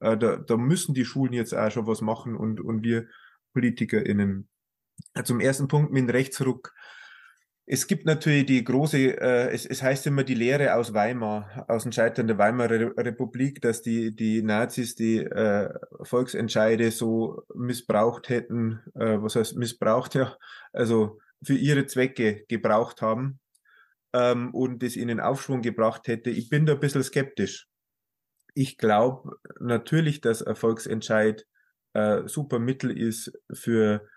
Äh, 0.00 0.16
da, 0.16 0.36
da 0.36 0.56
müssen 0.56 0.94
die 0.94 1.04
Schulen 1.04 1.32
jetzt 1.32 1.54
auch 1.54 1.70
schon 1.70 1.86
was 1.86 2.00
machen 2.00 2.36
und, 2.36 2.60
und 2.60 2.82
wir 2.82 3.06
PolitikerInnen. 3.52 4.48
Zum 5.24 5.40
ersten 5.40 5.68
Punkt 5.68 5.92
mit 5.92 6.02
dem 6.02 6.10
Rechtsruck 6.10 6.72
es 7.68 7.88
gibt 7.88 8.06
natürlich 8.06 8.46
die 8.46 8.62
große, 8.62 9.20
äh, 9.20 9.50
es, 9.52 9.66
es 9.66 9.82
heißt 9.82 10.06
immer 10.06 10.22
die 10.22 10.34
Lehre 10.34 10.74
aus 10.76 10.94
Weimar, 10.94 11.64
aus 11.66 11.82
dem 11.82 11.90
Scheitern 11.90 12.28
der 12.28 12.38
Weimarer 12.38 12.96
Republik, 12.96 13.60
dass 13.60 13.82
die, 13.82 14.14
die 14.14 14.40
Nazis 14.42 14.94
die 14.94 15.18
äh, 15.18 15.74
Volksentscheide 16.02 16.92
so 16.92 17.42
missbraucht 17.54 18.28
hätten, 18.28 18.80
äh, 18.94 19.20
was 19.20 19.34
heißt 19.34 19.56
missbraucht, 19.56 20.14
ja, 20.14 20.36
also 20.72 21.18
für 21.42 21.54
ihre 21.54 21.86
Zwecke 21.86 22.44
gebraucht 22.48 23.02
haben 23.02 23.40
ähm, 24.12 24.54
und 24.54 24.84
es 24.84 24.96
ihnen 24.96 25.18
Aufschwung 25.18 25.60
gebracht 25.60 26.06
hätte. 26.06 26.30
Ich 26.30 26.48
bin 26.48 26.66
da 26.66 26.74
ein 26.74 26.80
bisschen 26.80 27.02
skeptisch. 27.02 27.66
Ich 28.54 28.78
glaube 28.78 29.38
natürlich, 29.58 30.20
dass 30.20 30.40
ein 30.40 30.54
Volksentscheid 30.54 31.44
äh, 31.94 32.22
super 32.26 32.60
Mittel 32.60 32.96
ist 32.96 33.32
für 33.52 34.08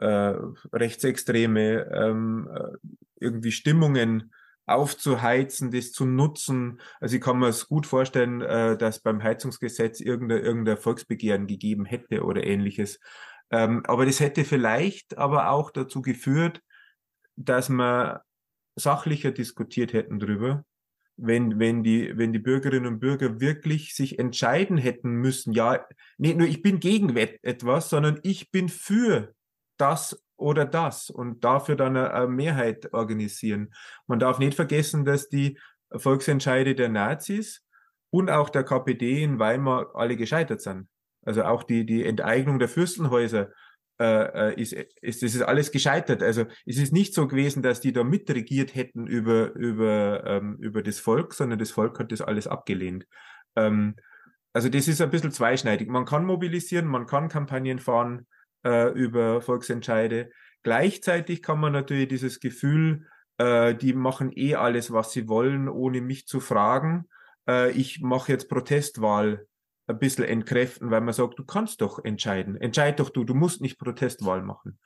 äh, 0.00 0.34
Rechtsextreme, 0.72 1.90
ähm, 1.92 2.48
äh, 2.52 2.76
irgendwie 3.20 3.52
Stimmungen 3.52 4.32
aufzuheizen, 4.66 5.70
das 5.70 5.92
zu 5.92 6.06
nutzen. 6.06 6.80
Also 7.00 7.16
ich 7.16 7.22
kann 7.22 7.38
mir 7.38 7.48
es 7.48 7.68
gut 7.68 7.86
vorstellen, 7.86 8.40
äh, 8.40 8.78
dass 8.78 9.00
beim 9.00 9.22
Heizungsgesetz 9.22 10.00
irgendein, 10.00 10.42
irgendein 10.42 10.76
Volksbegehren 10.76 11.46
gegeben 11.46 11.84
hätte 11.84 12.24
oder 12.24 12.44
ähnliches. 12.44 13.00
Ähm, 13.50 13.82
aber 13.86 14.06
das 14.06 14.20
hätte 14.20 14.44
vielleicht 14.44 15.18
aber 15.18 15.50
auch 15.50 15.70
dazu 15.70 16.02
geführt, 16.02 16.62
dass 17.36 17.68
wir 17.68 18.22
sachlicher 18.76 19.32
diskutiert 19.32 19.92
hätten 19.92 20.20
drüber, 20.20 20.64
wenn, 21.16 21.58
wenn, 21.58 21.82
die, 21.82 22.16
wenn 22.16 22.32
die 22.32 22.38
Bürgerinnen 22.38 22.86
und 22.86 23.00
Bürger 23.00 23.40
wirklich 23.40 23.94
sich 23.94 24.18
entscheiden 24.18 24.78
hätten 24.78 25.10
müssen, 25.10 25.52
ja, 25.52 25.84
nicht 26.16 26.38
nur 26.38 26.46
ich 26.46 26.62
bin 26.62 26.80
gegen 26.80 27.14
etwas, 27.16 27.90
sondern 27.90 28.20
ich 28.22 28.50
bin 28.50 28.68
für 28.68 29.34
das 29.80 30.22
oder 30.36 30.64
das 30.64 31.10
und 31.10 31.44
dafür 31.44 31.76
dann 31.76 31.96
eine, 31.96 32.26
Mehrheit 32.28 32.92
organisieren. 32.92 33.72
Man 34.06 34.18
darf 34.18 34.38
nicht 34.38 34.54
vergessen, 34.54 35.04
dass 35.04 35.28
die 35.28 35.58
Volksentscheide 35.94 36.74
der 36.74 36.88
Nazis 36.88 37.64
und 38.10 38.30
auch 38.30 38.48
der 38.48 38.64
KPD 38.64 39.22
in 39.22 39.38
Weimar 39.38 39.94
alle 39.94 40.16
gescheitert 40.16 40.60
sind. 40.60 40.88
Also 41.22 41.44
auch 41.44 41.62
die, 41.62 41.84
die 41.84 42.04
Enteignung 42.04 42.58
der 42.58 42.68
Fürstenhäuser 42.68 43.50
äh, 44.00 44.50
äh 44.50 44.60
ist, 44.60 44.72
ist, 44.72 45.22
das 45.22 45.34
ist 45.34 45.42
alles 45.42 45.70
gescheitert. 45.70 46.22
Also 46.22 46.46
es 46.64 46.78
ist 46.78 46.92
nicht 46.92 47.12
so 47.12 47.28
gewesen, 47.28 47.62
dass 47.62 47.80
die 47.80 47.92
da 47.92 48.02
mitregiert 48.02 48.74
hätten 48.74 49.06
über, 49.06 49.52
über, 49.54 50.24
ähm, 50.26 50.56
über 50.58 50.82
das 50.82 50.98
Volk, 50.98 51.34
sondern 51.34 51.58
das 51.58 51.70
Volk 51.70 51.98
hat 51.98 52.10
das 52.10 52.22
alles 52.22 52.46
abgelehnt. 52.46 53.06
Ähm, 53.56 53.96
also 54.52 54.68
das 54.68 54.88
ist 54.88 55.00
ein 55.00 55.10
bisschen 55.10 55.30
zweischneidig. 55.30 55.88
Man 55.88 56.06
kann 56.06 56.24
mobilisieren, 56.24 56.86
man 56.86 57.06
kann 57.06 57.28
Kampagnen 57.28 57.78
fahren, 57.78 58.26
äh, 58.64 58.90
über 58.92 59.40
Volksentscheide. 59.40 60.30
Gleichzeitig 60.62 61.42
kann 61.42 61.60
man 61.60 61.72
natürlich 61.72 62.08
dieses 62.08 62.40
Gefühl, 62.40 63.06
äh, 63.38 63.74
die 63.74 63.94
machen 63.94 64.30
eh 64.34 64.54
alles, 64.54 64.92
was 64.92 65.12
sie 65.12 65.28
wollen, 65.28 65.68
ohne 65.68 66.00
mich 66.00 66.26
zu 66.26 66.40
fragen. 66.40 67.08
Äh, 67.48 67.70
ich 67.72 68.00
mache 68.00 68.32
jetzt 68.32 68.48
Protestwahl 68.48 69.46
ein 69.86 69.98
bisschen 69.98 70.24
entkräften, 70.24 70.90
weil 70.90 71.00
man 71.00 71.14
sagt, 71.14 71.38
du 71.38 71.44
kannst 71.44 71.80
doch 71.80 72.04
entscheiden. 72.04 72.56
Entscheid 72.56 73.00
doch 73.00 73.10
du, 73.10 73.24
du 73.24 73.34
musst 73.34 73.60
nicht 73.60 73.78
Protestwahl 73.78 74.42
machen. 74.42 74.78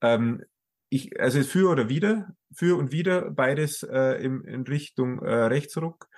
Ähm, 0.00 0.42
ich, 0.88 1.18
also 1.20 1.42
für 1.42 1.70
oder 1.70 1.88
wieder, 1.88 2.34
für 2.52 2.76
und 2.76 2.92
wieder 2.92 3.30
beides 3.30 3.82
äh, 3.84 4.22
in, 4.22 4.42
in 4.42 4.62
Richtung 4.64 5.20
äh, 5.20 5.32
Rechtsruck. 5.32 6.08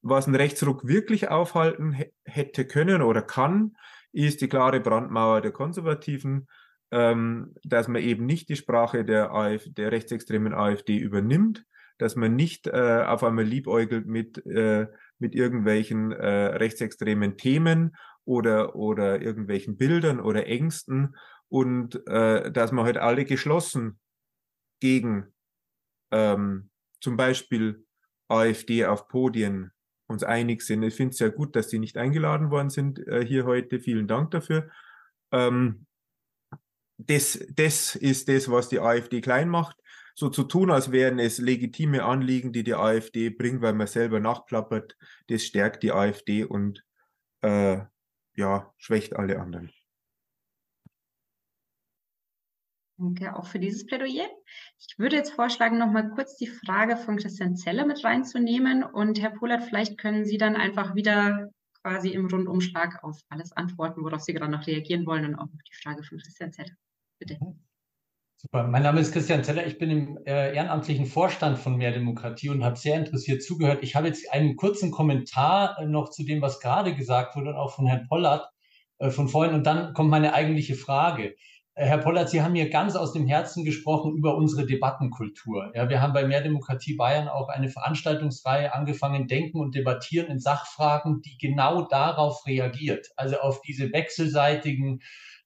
Was 0.00 0.26
ein 0.26 0.34
Rechtsruck 0.34 0.88
wirklich 0.88 1.28
aufhalten 1.28 1.96
hätte 2.24 2.66
können 2.66 3.02
oder 3.02 3.22
kann, 3.22 3.76
ist 4.10 4.40
die 4.40 4.48
klare 4.48 4.80
Brandmauer 4.80 5.42
der 5.42 5.52
Konservativen, 5.52 6.48
ähm, 6.92 7.54
dass 7.64 7.88
man 7.88 8.02
eben 8.02 8.26
nicht 8.26 8.50
die 8.50 8.56
Sprache 8.56 9.04
der, 9.04 9.32
AfD, 9.32 9.70
der 9.70 9.90
rechtsextremen 9.90 10.52
AfD 10.52 10.98
übernimmt, 10.98 11.64
dass 11.98 12.16
man 12.16 12.36
nicht 12.36 12.66
äh, 12.66 13.04
auf 13.06 13.24
einmal 13.24 13.44
liebäugelt 13.44 14.06
mit, 14.06 14.44
äh, 14.46 14.86
mit 15.18 15.34
irgendwelchen 15.34 16.12
äh, 16.12 16.26
rechtsextremen 16.26 17.38
Themen 17.38 17.96
oder, 18.24 18.76
oder 18.76 19.22
irgendwelchen 19.22 19.78
Bildern 19.78 20.20
oder 20.20 20.46
Ängsten 20.46 21.16
und 21.48 22.06
äh, 22.06 22.52
dass 22.52 22.72
man 22.72 22.84
halt 22.84 22.98
alle 22.98 23.24
geschlossen 23.24 23.98
gegen 24.80 25.32
ähm, 26.10 26.70
zum 27.00 27.16
Beispiel 27.16 27.86
AfD 28.28 28.84
auf 28.84 29.08
Podien 29.08 29.72
uns 30.08 30.24
einig 30.24 30.62
sind. 30.62 30.82
Ich 30.82 30.94
finde 30.94 31.12
es 31.12 31.18
sehr 31.18 31.30
gut, 31.30 31.56
dass 31.56 31.68
die 31.68 31.78
nicht 31.78 31.96
eingeladen 31.96 32.50
worden 32.50 32.68
sind 32.68 32.98
äh, 33.06 33.24
hier 33.24 33.46
heute. 33.46 33.80
Vielen 33.80 34.06
Dank 34.06 34.30
dafür. 34.30 34.70
Ähm, 35.32 35.86
das, 37.06 37.38
das 37.54 37.96
ist 37.96 38.28
das, 38.28 38.50
was 38.50 38.68
die 38.68 38.80
AfD 38.80 39.20
klein 39.20 39.48
macht. 39.48 39.76
So 40.14 40.28
zu 40.28 40.44
tun, 40.44 40.70
als 40.70 40.92
wären 40.92 41.18
es 41.18 41.38
legitime 41.38 42.04
Anliegen, 42.04 42.52
die 42.52 42.64
die 42.64 42.74
AfD 42.74 43.30
bringt, 43.30 43.62
weil 43.62 43.72
man 43.72 43.86
selber 43.86 44.20
nachplappert, 44.20 44.96
das 45.28 45.42
stärkt 45.44 45.82
die 45.82 45.92
AfD 45.92 46.44
und 46.44 46.84
äh, 47.40 47.78
ja, 48.34 48.72
schwächt 48.76 49.16
alle 49.16 49.40
anderen. 49.40 49.72
Danke 52.98 53.34
auch 53.34 53.46
für 53.46 53.58
dieses 53.58 53.86
Plädoyer. 53.86 54.28
Ich 54.78 54.98
würde 54.98 55.16
jetzt 55.16 55.32
vorschlagen, 55.32 55.78
noch 55.78 55.90
mal 55.90 56.10
kurz 56.10 56.36
die 56.36 56.46
Frage 56.46 56.96
von 56.96 57.16
Christian 57.16 57.56
Zeller 57.56 57.84
mit 57.84 58.04
reinzunehmen. 58.04 58.84
Und 58.84 59.20
Herr 59.20 59.30
Polat, 59.30 59.64
vielleicht 59.64 59.98
können 59.98 60.24
Sie 60.24 60.38
dann 60.38 60.54
einfach 60.54 60.94
wieder 60.94 61.50
quasi 61.82 62.10
im 62.10 62.26
Rundumschlag 62.26 63.02
auf 63.02 63.18
alles 63.28 63.52
antworten, 63.52 64.04
worauf 64.04 64.20
Sie 64.20 64.34
gerade 64.34 64.52
noch 64.52 64.66
reagieren 64.66 65.04
wollen 65.06 65.24
und 65.24 65.34
auch 65.34 65.44
auf 65.44 65.62
die 65.68 65.82
Frage 65.82 66.04
von 66.04 66.18
Christian 66.18 66.52
Zeller. 66.52 66.72
Bitte. 67.22 67.38
Super. 68.36 68.64
Mein 68.64 68.82
Name 68.82 68.98
ist 68.98 69.12
Christian 69.12 69.44
Zeller. 69.44 69.64
Ich 69.64 69.78
bin 69.78 69.90
im 69.92 70.18
äh, 70.26 70.56
ehrenamtlichen 70.56 71.06
Vorstand 71.06 71.56
von 71.56 71.76
Mehr 71.76 71.92
Demokratie 71.92 72.48
und 72.48 72.64
habe 72.64 72.76
sehr 72.76 72.96
interessiert 72.96 73.44
zugehört. 73.44 73.84
Ich 73.84 73.94
habe 73.94 74.08
jetzt 74.08 74.32
einen 74.32 74.56
kurzen 74.56 74.90
Kommentar 74.90 75.78
äh, 75.78 75.86
noch 75.86 76.10
zu 76.10 76.24
dem, 76.24 76.42
was 76.42 76.58
gerade 76.58 76.96
gesagt 76.96 77.36
wurde 77.36 77.50
und 77.50 77.56
auch 77.56 77.76
von 77.76 77.86
Herrn 77.86 78.08
Pollard 78.08 78.50
äh, 78.98 79.10
von 79.10 79.28
vorhin. 79.28 79.54
Und 79.54 79.68
dann 79.68 79.94
kommt 79.94 80.10
meine 80.10 80.34
eigentliche 80.34 80.74
Frage. 80.74 81.36
Äh, 81.74 81.86
Herr 81.86 81.98
Pollard, 81.98 82.28
Sie 82.28 82.42
haben 82.42 82.56
hier 82.56 82.70
ganz 82.70 82.96
aus 82.96 83.12
dem 83.12 83.28
Herzen 83.28 83.64
gesprochen 83.64 84.16
über 84.16 84.36
unsere 84.36 84.66
Debattenkultur. 84.66 85.70
Ja, 85.76 85.88
wir 85.88 86.02
haben 86.02 86.12
bei 86.12 86.26
Mehr 86.26 86.42
Demokratie 86.42 86.96
Bayern 86.96 87.28
auch 87.28 87.50
eine 87.50 87.68
Veranstaltungsreihe 87.68 88.74
angefangen, 88.74 89.28
Denken 89.28 89.60
und 89.60 89.76
Debattieren 89.76 90.26
in 90.26 90.40
Sachfragen, 90.40 91.22
die 91.22 91.38
genau 91.38 91.82
darauf 91.82 92.44
reagiert. 92.48 93.12
Also 93.14 93.36
auf 93.36 93.62
diese 93.62 93.92
wechselseitigen 93.92 95.02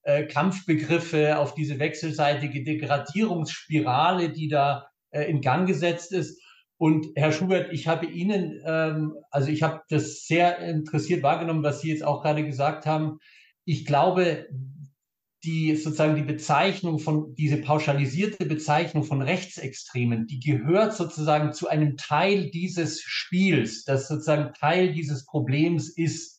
äh, 0.07 0.25
Kampfbegriffe, 0.25 1.37
auf 1.37 1.53
diese 1.53 1.79
wechselseitige 1.79 2.63
Degradierungsspirale, 2.63 4.31
die 4.31 4.47
da 4.47 4.87
äh, 5.11 5.23
in 5.23 5.41
Gang 5.41 5.67
gesetzt 5.67 6.13
ist. 6.13 6.41
Und 6.77 7.07
Herr 7.15 7.33
Schubert, 7.33 7.73
ich 7.73 7.89
habe 7.89 8.05
Ihnen, 8.05 8.61
ähm, 8.65 9.15
also 9.31 9.49
ich 9.49 9.63
habe 9.63 9.81
das 9.89 10.25
sehr 10.25 10.59
interessiert 10.59 11.23
wahrgenommen, 11.23 11.61
was 11.61 11.81
Sie 11.81 11.89
jetzt 11.89 12.05
auch 12.05 12.23
gerade 12.23 12.45
gesagt 12.45 12.85
haben. 12.85 13.17
Ich 13.65 13.85
glaube, 13.85 14.47
die 15.43 15.75
sozusagen 15.75 16.15
die 16.15 16.21
Bezeichnung 16.21 16.99
von, 16.99 17.35
diese 17.35 17.57
pauschalisierte 17.57 18.45
Bezeichnung 18.45 19.03
von 19.03 19.21
Rechtsextremen, 19.21 20.25
die 20.25 20.39
gehört 20.39 20.95
sozusagen 20.95 21.51
zu 21.51 21.67
einem 21.67 21.97
Teil 21.97 22.49
dieses 22.49 23.01
Spiels, 23.01 23.83
das 23.83 24.07
sozusagen 24.07 24.53
Teil 24.53 24.93
dieses 24.93 25.25
Problems 25.25 25.89
ist. 25.89 26.36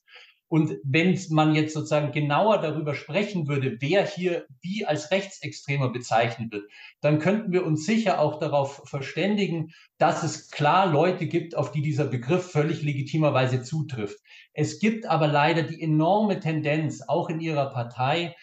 Und 0.48 0.78
wenn 0.82 1.18
man 1.30 1.54
jetzt 1.54 1.74
sozusagen 1.74 2.10
genauer 2.10 2.58
darüber 2.58 2.94
sprechen 2.94 3.48
würde, 3.48 3.76
wer 3.80 4.06
hier 4.06 4.46
wie 4.62 4.86
als 4.86 5.10
Rechtsextremer 5.10 5.90
bezeichnet 5.90 6.50
wird, 6.52 6.70
dann 7.02 7.18
könnten 7.18 7.52
wir 7.52 7.66
uns 7.66 7.84
sicher 7.84 8.18
auch 8.18 8.38
darauf 8.38 8.82
verständigen, 8.86 9.72
dass 9.98 10.22
es 10.22 10.50
klar 10.50 10.90
Leute 10.90 11.26
gibt, 11.26 11.54
auf 11.54 11.70
die 11.70 11.82
dieser 11.82 12.06
Begriff 12.06 12.50
völlig 12.50 12.82
legitimerweise 12.82 13.62
zutrifft. 13.62 14.18
Es 14.54 14.78
gibt 14.78 15.04
aber 15.06 15.28
leider 15.28 15.62
die 15.62 15.82
enorme 15.82 16.40
Tendenz, 16.40 17.02
auch 17.06 17.28
in 17.28 17.40
Ihrer 17.40 17.70
Partei, 17.70 18.34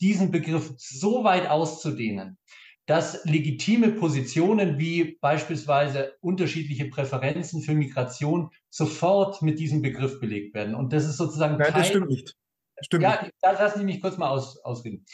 diesen 0.00 0.30
Begriff 0.30 0.74
so 0.76 1.24
weit 1.24 1.48
auszudehnen, 1.48 2.36
dass 2.86 3.24
legitime 3.24 3.90
Positionen 3.90 4.78
wie 4.78 5.18
beispielsweise 5.20 6.14
unterschiedliche 6.20 6.86
Präferenzen 6.86 7.60
für 7.60 7.74
Migration 7.74 8.50
sofort 8.70 9.42
mit 9.42 9.58
diesem 9.58 9.82
Begriff 9.82 10.20
belegt 10.20 10.54
werden. 10.54 10.74
Und 10.74 10.92
das 10.92 11.04
ist 11.04 11.16
sozusagen. 11.16 11.58
Nein, 11.58 11.72
das 11.74 11.88
stimmt 11.88 12.08
nicht. 12.08 12.34
Stimmt 12.80 13.02
ja, 13.02 13.22
nicht. 13.22 13.32
da 13.40 13.52
lassen 13.52 13.80
Sie 13.80 13.84
mich 13.84 14.00
kurz 14.00 14.18
mal 14.18 14.28
aus, 14.28 14.58
ausreden. 14.62 15.04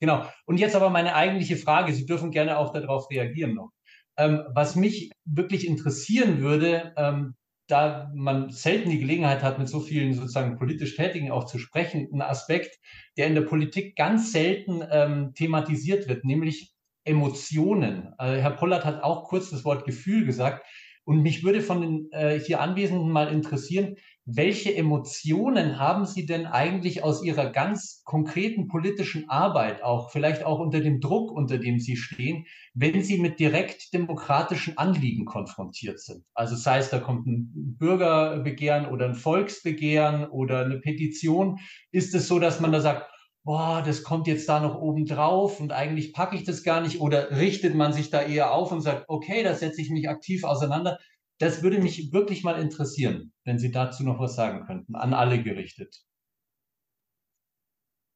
Genau. 0.00 0.26
Und 0.46 0.58
jetzt 0.58 0.74
aber 0.74 0.90
meine 0.90 1.14
eigentliche 1.14 1.56
Frage. 1.56 1.92
Sie 1.92 2.06
dürfen 2.06 2.30
gerne 2.30 2.58
auch 2.58 2.72
darauf 2.72 3.10
reagieren 3.10 3.54
noch. 3.54 3.70
Ähm, 4.16 4.42
was 4.52 4.74
mich 4.74 5.10
wirklich 5.24 5.66
interessieren 5.66 6.40
würde, 6.40 6.94
ähm, 6.96 7.34
da 7.68 8.10
man 8.14 8.50
selten 8.50 8.90
die 8.90 8.98
Gelegenheit 8.98 9.42
hat, 9.42 9.58
mit 9.58 9.68
so 9.68 9.80
vielen 9.80 10.14
sozusagen 10.14 10.58
politisch 10.58 10.96
Tätigen 10.96 11.30
auch 11.30 11.44
zu 11.44 11.58
sprechen, 11.58 12.08
ein 12.12 12.22
Aspekt, 12.22 12.78
der 13.16 13.28
in 13.28 13.34
der 13.34 13.42
Politik 13.42 13.94
ganz 13.94 14.32
selten 14.32 14.82
ähm, 14.90 15.32
thematisiert 15.34 16.08
wird, 16.08 16.24
nämlich 16.24 16.69
Emotionen. 17.04 18.14
Also 18.18 18.40
Herr 18.40 18.50
Pollert 18.50 18.84
hat 18.84 19.02
auch 19.02 19.24
kurz 19.24 19.50
das 19.50 19.64
Wort 19.64 19.84
Gefühl 19.84 20.24
gesagt. 20.24 20.64
Und 21.04 21.22
mich 21.22 21.42
würde 21.42 21.60
von 21.60 21.80
den 21.80 22.08
äh, 22.12 22.38
hier 22.38 22.60
Anwesenden 22.60 23.10
mal 23.10 23.32
interessieren, 23.32 23.96
welche 24.26 24.74
Emotionen 24.76 25.78
haben 25.78 26.06
Sie 26.06 26.24
denn 26.24 26.46
eigentlich 26.46 27.02
aus 27.02 27.24
Ihrer 27.24 27.50
ganz 27.50 28.02
konkreten 28.04 28.68
politischen 28.68 29.28
Arbeit, 29.28 29.82
auch 29.82 30.10
vielleicht 30.10 30.44
auch 30.44 30.60
unter 30.60 30.80
dem 30.80 31.00
Druck, 31.00 31.32
unter 31.32 31.58
dem 31.58 31.80
Sie 31.80 31.96
stehen, 31.96 32.44
wenn 32.74 33.02
Sie 33.02 33.18
mit 33.18 33.40
direkt 33.40 33.92
demokratischen 33.92 34.78
Anliegen 34.78 35.24
konfrontiert 35.24 35.98
sind? 36.00 36.22
Also 36.34 36.54
sei 36.54 36.78
es, 36.78 36.90
da 36.90 37.00
kommt 37.00 37.26
ein 37.26 37.76
Bürgerbegehren 37.78 38.86
oder 38.86 39.06
ein 39.06 39.14
Volksbegehren 39.14 40.28
oder 40.28 40.64
eine 40.64 40.78
Petition, 40.78 41.58
ist 41.90 42.14
es 42.14 42.28
so, 42.28 42.38
dass 42.38 42.60
man 42.60 42.70
da 42.72 42.80
sagt, 42.80 43.09
boah, 43.44 43.82
das 43.84 44.02
kommt 44.02 44.26
jetzt 44.26 44.48
da 44.48 44.60
noch 44.60 44.80
oben 44.80 45.06
drauf 45.06 45.60
und 45.60 45.72
eigentlich 45.72 46.12
packe 46.12 46.36
ich 46.36 46.44
das 46.44 46.62
gar 46.62 46.80
nicht 46.80 47.00
oder 47.00 47.30
richtet 47.30 47.74
man 47.74 47.92
sich 47.92 48.10
da 48.10 48.22
eher 48.22 48.52
auf 48.52 48.72
und 48.72 48.80
sagt, 48.80 49.04
okay, 49.08 49.42
da 49.42 49.54
setze 49.54 49.80
ich 49.80 49.90
mich 49.90 50.08
aktiv 50.08 50.44
auseinander. 50.44 50.98
Das 51.38 51.62
würde 51.62 51.78
mich 51.78 52.12
wirklich 52.12 52.44
mal 52.44 52.60
interessieren, 52.60 53.32
wenn 53.44 53.58
Sie 53.58 53.70
dazu 53.70 54.04
noch 54.04 54.18
was 54.18 54.36
sagen 54.36 54.66
könnten, 54.66 54.94
an 54.94 55.14
alle 55.14 55.42
gerichtet. 55.42 56.02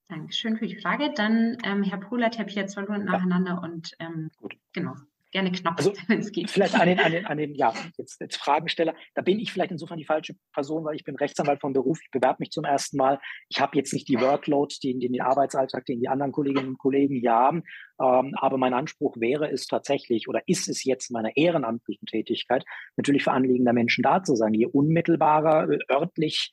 Dankeschön 0.09 0.59
für 0.59 0.67
die 0.67 0.79
Frage. 0.79 1.13
Dann, 1.15 1.57
ähm, 1.65 1.83
Herr 1.83 1.99
Polat, 1.99 2.39
habe 2.39 2.51
ich 2.51 2.57
jetzt 2.57 2.75
zwei 2.75 2.85
Runden 2.85 3.07
nacheinander 3.07 3.63
und 3.63 3.93
ähm, 3.99 4.31
Gut. 4.37 4.55
genau 4.73 4.95
gerne 5.35 5.53
knapp, 5.53 5.75
also, 5.77 5.93
wenn 6.09 6.21
es 6.21 6.33
geht. 6.33 6.51
Vielleicht 6.51 6.75
an 6.75 6.87
den, 6.87 6.99
an 6.99 7.13
den, 7.13 7.27
an 7.27 7.37
den 7.37 7.55
ja, 7.55 7.75
jetzt, 7.99 8.21
jetzt 8.21 8.37
Fragensteller. 8.37 8.95
Da 9.15 9.21
bin 9.21 9.39
ich 9.39 9.53
vielleicht 9.53 9.73
insofern 9.73 9.99
die 9.99 10.07
falsche 10.07 10.35
Person, 10.55 10.85
weil 10.85 10.97
ich 10.97 11.05
bin 11.05 11.17
Rechtsanwalt 11.17 11.61
von 11.61 11.75
Beruf. 11.75 11.99
Ich 12.03 12.11
bewerbe 12.11 12.37
mich 12.39 12.51
zum 12.51 12.65
ersten 12.65 12.97
Mal. 12.97 13.21
Ich 13.51 13.61
habe 13.61 13.77
jetzt 13.77 13.93
nicht 13.93 14.09
die 14.09 14.21
Workload, 14.21 14.75
den, 14.83 15.01
den, 15.01 15.13
den 15.13 15.21
Arbeitsalltag, 15.21 15.85
den 15.85 16.01
die 16.01 16.09
anderen 16.09 16.33
Kolleginnen 16.33 16.69
und 16.69 16.79
Kollegen 16.79 17.17
hier 17.17 17.33
haben. 17.33 17.65
Ähm, 18.01 18.33
aber 18.37 18.57
mein 18.57 18.73
Anspruch 18.73 19.17
wäre 19.19 19.51
es 19.51 19.67
tatsächlich 19.67 20.29
oder 20.29 20.43
ist 20.47 20.69
es 20.69 20.85
jetzt 20.85 21.11
meiner 21.11 21.37
ehrenamtlichen 21.37 22.07
Tätigkeit, 22.07 22.65
natürlich 22.97 23.25
für 23.25 23.33
Anliegen 23.33 23.65
der 23.65 23.75
Menschen 23.75 24.03
da 24.03 24.23
zu 24.23 24.37
sein. 24.37 24.55
Je 24.55 24.67
unmittelbarer, 24.67 25.69
örtlich 25.91 26.53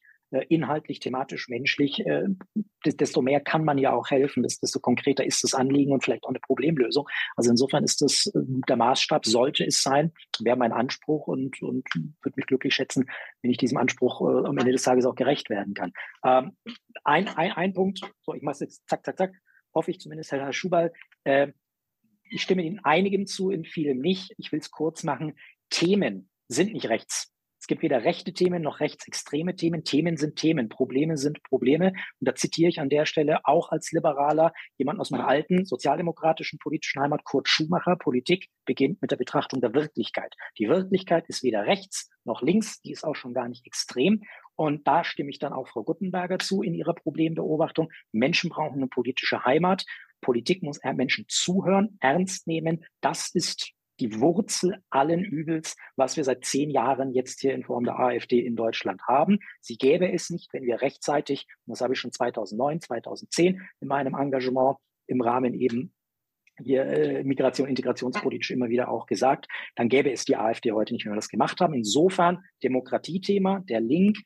inhaltlich, 0.49 0.99
thematisch, 0.99 1.49
menschlich, 1.49 2.05
äh, 2.05 2.27
desto 2.85 3.21
mehr 3.21 3.41
kann 3.41 3.63
man 3.65 3.77
ja 3.77 3.93
auch 3.93 4.09
helfen, 4.09 4.43
desto 4.43 4.79
konkreter 4.79 5.25
ist 5.25 5.43
das 5.43 5.53
Anliegen 5.53 5.91
und 5.91 6.03
vielleicht 6.03 6.23
auch 6.23 6.29
eine 6.29 6.39
Problemlösung. 6.39 7.07
Also 7.35 7.51
insofern 7.51 7.83
ist 7.83 8.01
das 8.01 8.27
äh, 8.27 8.39
der 8.67 8.77
Maßstab, 8.77 9.25
sollte 9.25 9.65
es 9.65 9.81
sein, 9.81 10.13
wäre 10.39 10.57
mein 10.57 10.71
Anspruch 10.71 11.27
und, 11.27 11.61
und 11.61 11.85
würde 11.93 12.33
mich 12.35 12.45
glücklich 12.45 12.73
schätzen, 12.73 13.05
wenn 13.41 13.51
ich 13.51 13.57
diesem 13.57 13.77
Anspruch 13.77 14.21
am 14.21 14.57
Ende 14.57 14.71
des 14.71 14.83
Tages 14.83 15.05
auch 15.05 15.15
gerecht 15.15 15.49
werden 15.49 15.73
kann. 15.73 15.91
Ähm, 16.25 16.55
ein, 17.03 17.27
ein, 17.27 17.51
ein 17.51 17.73
Punkt, 17.73 18.01
so 18.21 18.33
ich 18.33 18.41
mache 18.41 18.53
es 18.53 18.59
jetzt 18.61 18.87
zack, 18.87 19.05
zack, 19.05 19.17
zack, 19.17 19.33
hoffe 19.73 19.91
ich 19.91 19.99
zumindest, 19.99 20.31
Herr 20.31 20.53
Schubal, 20.53 20.91
ich 21.23 22.41
stimme 22.41 22.63
Ihnen 22.63 22.79
einigem 22.83 23.27
zu, 23.27 23.51
in 23.51 23.65
vielem 23.65 23.99
nicht. 23.99 24.33
Ich 24.37 24.51
will 24.51 24.59
es 24.59 24.71
kurz 24.71 25.03
machen. 25.03 25.33
Themen 25.69 26.29
sind 26.47 26.73
nicht 26.73 26.89
rechts. 26.89 27.30
Es 27.61 27.67
gibt 27.67 27.83
weder 27.83 28.03
rechte 28.03 28.33
Themen 28.33 28.63
noch 28.63 28.79
rechtsextreme 28.79 29.55
Themen. 29.55 29.83
Themen 29.83 30.17
sind 30.17 30.35
Themen, 30.35 30.67
Probleme 30.67 31.15
sind 31.15 31.43
Probleme. 31.43 31.93
Und 32.19 32.27
da 32.27 32.33
zitiere 32.33 32.69
ich 32.69 32.79
an 32.79 32.89
der 32.89 33.05
Stelle 33.05 33.41
auch 33.43 33.69
als 33.69 33.91
Liberaler 33.91 34.51
jemanden 34.79 34.99
aus 34.99 35.11
meiner 35.11 35.27
alten 35.27 35.63
sozialdemokratischen 35.63 36.57
politischen 36.57 37.03
Heimat, 37.03 37.23
Kurt 37.23 37.47
Schumacher. 37.47 37.97
Politik 37.97 38.49
beginnt 38.65 38.99
mit 39.03 39.11
der 39.11 39.17
Betrachtung 39.17 39.61
der 39.61 39.75
Wirklichkeit. 39.75 40.35
Die 40.57 40.69
Wirklichkeit 40.69 41.25
ist 41.27 41.43
weder 41.43 41.67
rechts 41.67 42.09
noch 42.23 42.41
links, 42.41 42.81
die 42.81 42.91
ist 42.91 43.03
auch 43.03 43.15
schon 43.15 43.35
gar 43.35 43.47
nicht 43.47 43.67
extrem. 43.67 44.23
Und 44.55 44.87
da 44.87 45.03
stimme 45.03 45.29
ich 45.29 45.37
dann 45.37 45.53
auch 45.53 45.67
Frau 45.67 45.83
Guttenberger 45.83 46.39
zu 46.39 46.63
in 46.63 46.73
ihrer 46.73 46.95
Problembeobachtung. 46.95 47.91
Menschen 48.11 48.49
brauchen 48.49 48.77
eine 48.77 48.87
politische 48.87 49.45
Heimat. 49.45 49.85
Politik 50.19 50.63
muss 50.63 50.79
Menschen 50.95 51.25
zuhören, 51.27 51.97
ernst 51.99 52.47
nehmen. 52.47 52.85
Das 53.01 53.29
ist 53.35 53.71
die 54.01 54.19
Wurzel 54.19 54.77
allen 54.89 55.23
Übels, 55.23 55.77
was 55.95 56.17
wir 56.17 56.23
seit 56.23 56.43
zehn 56.43 56.71
Jahren 56.71 57.13
jetzt 57.13 57.39
hier 57.39 57.53
in 57.53 57.63
Form 57.63 57.83
der 57.83 57.99
AfD 57.99 58.39
in 58.39 58.55
Deutschland 58.55 59.01
haben. 59.07 59.39
Sie 59.61 59.77
gäbe 59.77 60.11
es 60.11 60.31
nicht, 60.31 60.51
wenn 60.53 60.63
wir 60.63 60.81
rechtzeitig, 60.81 61.45
und 61.65 61.71
das 61.71 61.81
habe 61.81 61.93
ich 61.93 61.99
schon 61.99 62.11
2009, 62.11 62.81
2010 62.81 63.61
in 63.79 63.87
meinem 63.87 64.15
Engagement 64.15 64.77
im 65.05 65.21
Rahmen 65.21 65.53
eben 65.53 65.93
hier 66.63 66.85
äh, 66.85 67.23
Migration, 67.23 67.67
integrationspolitisch 67.67 68.51
immer 68.51 68.69
wieder 68.69 68.89
auch 68.89 69.05
gesagt, 69.05 69.47
dann 69.75 69.87
gäbe 69.87 70.11
es 70.11 70.25
die 70.25 70.35
AfD 70.35 70.71
heute 70.71 70.93
nicht, 70.93 71.05
wenn 71.05 71.13
wir 71.13 71.17
das 71.17 71.29
gemacht 71.29 71.59
haben. 71.61 71.73
Insofern 71.73 72.43
Demokratiethema, 72.63 73.59
der 73.69 73.81
Link 73.81 74.17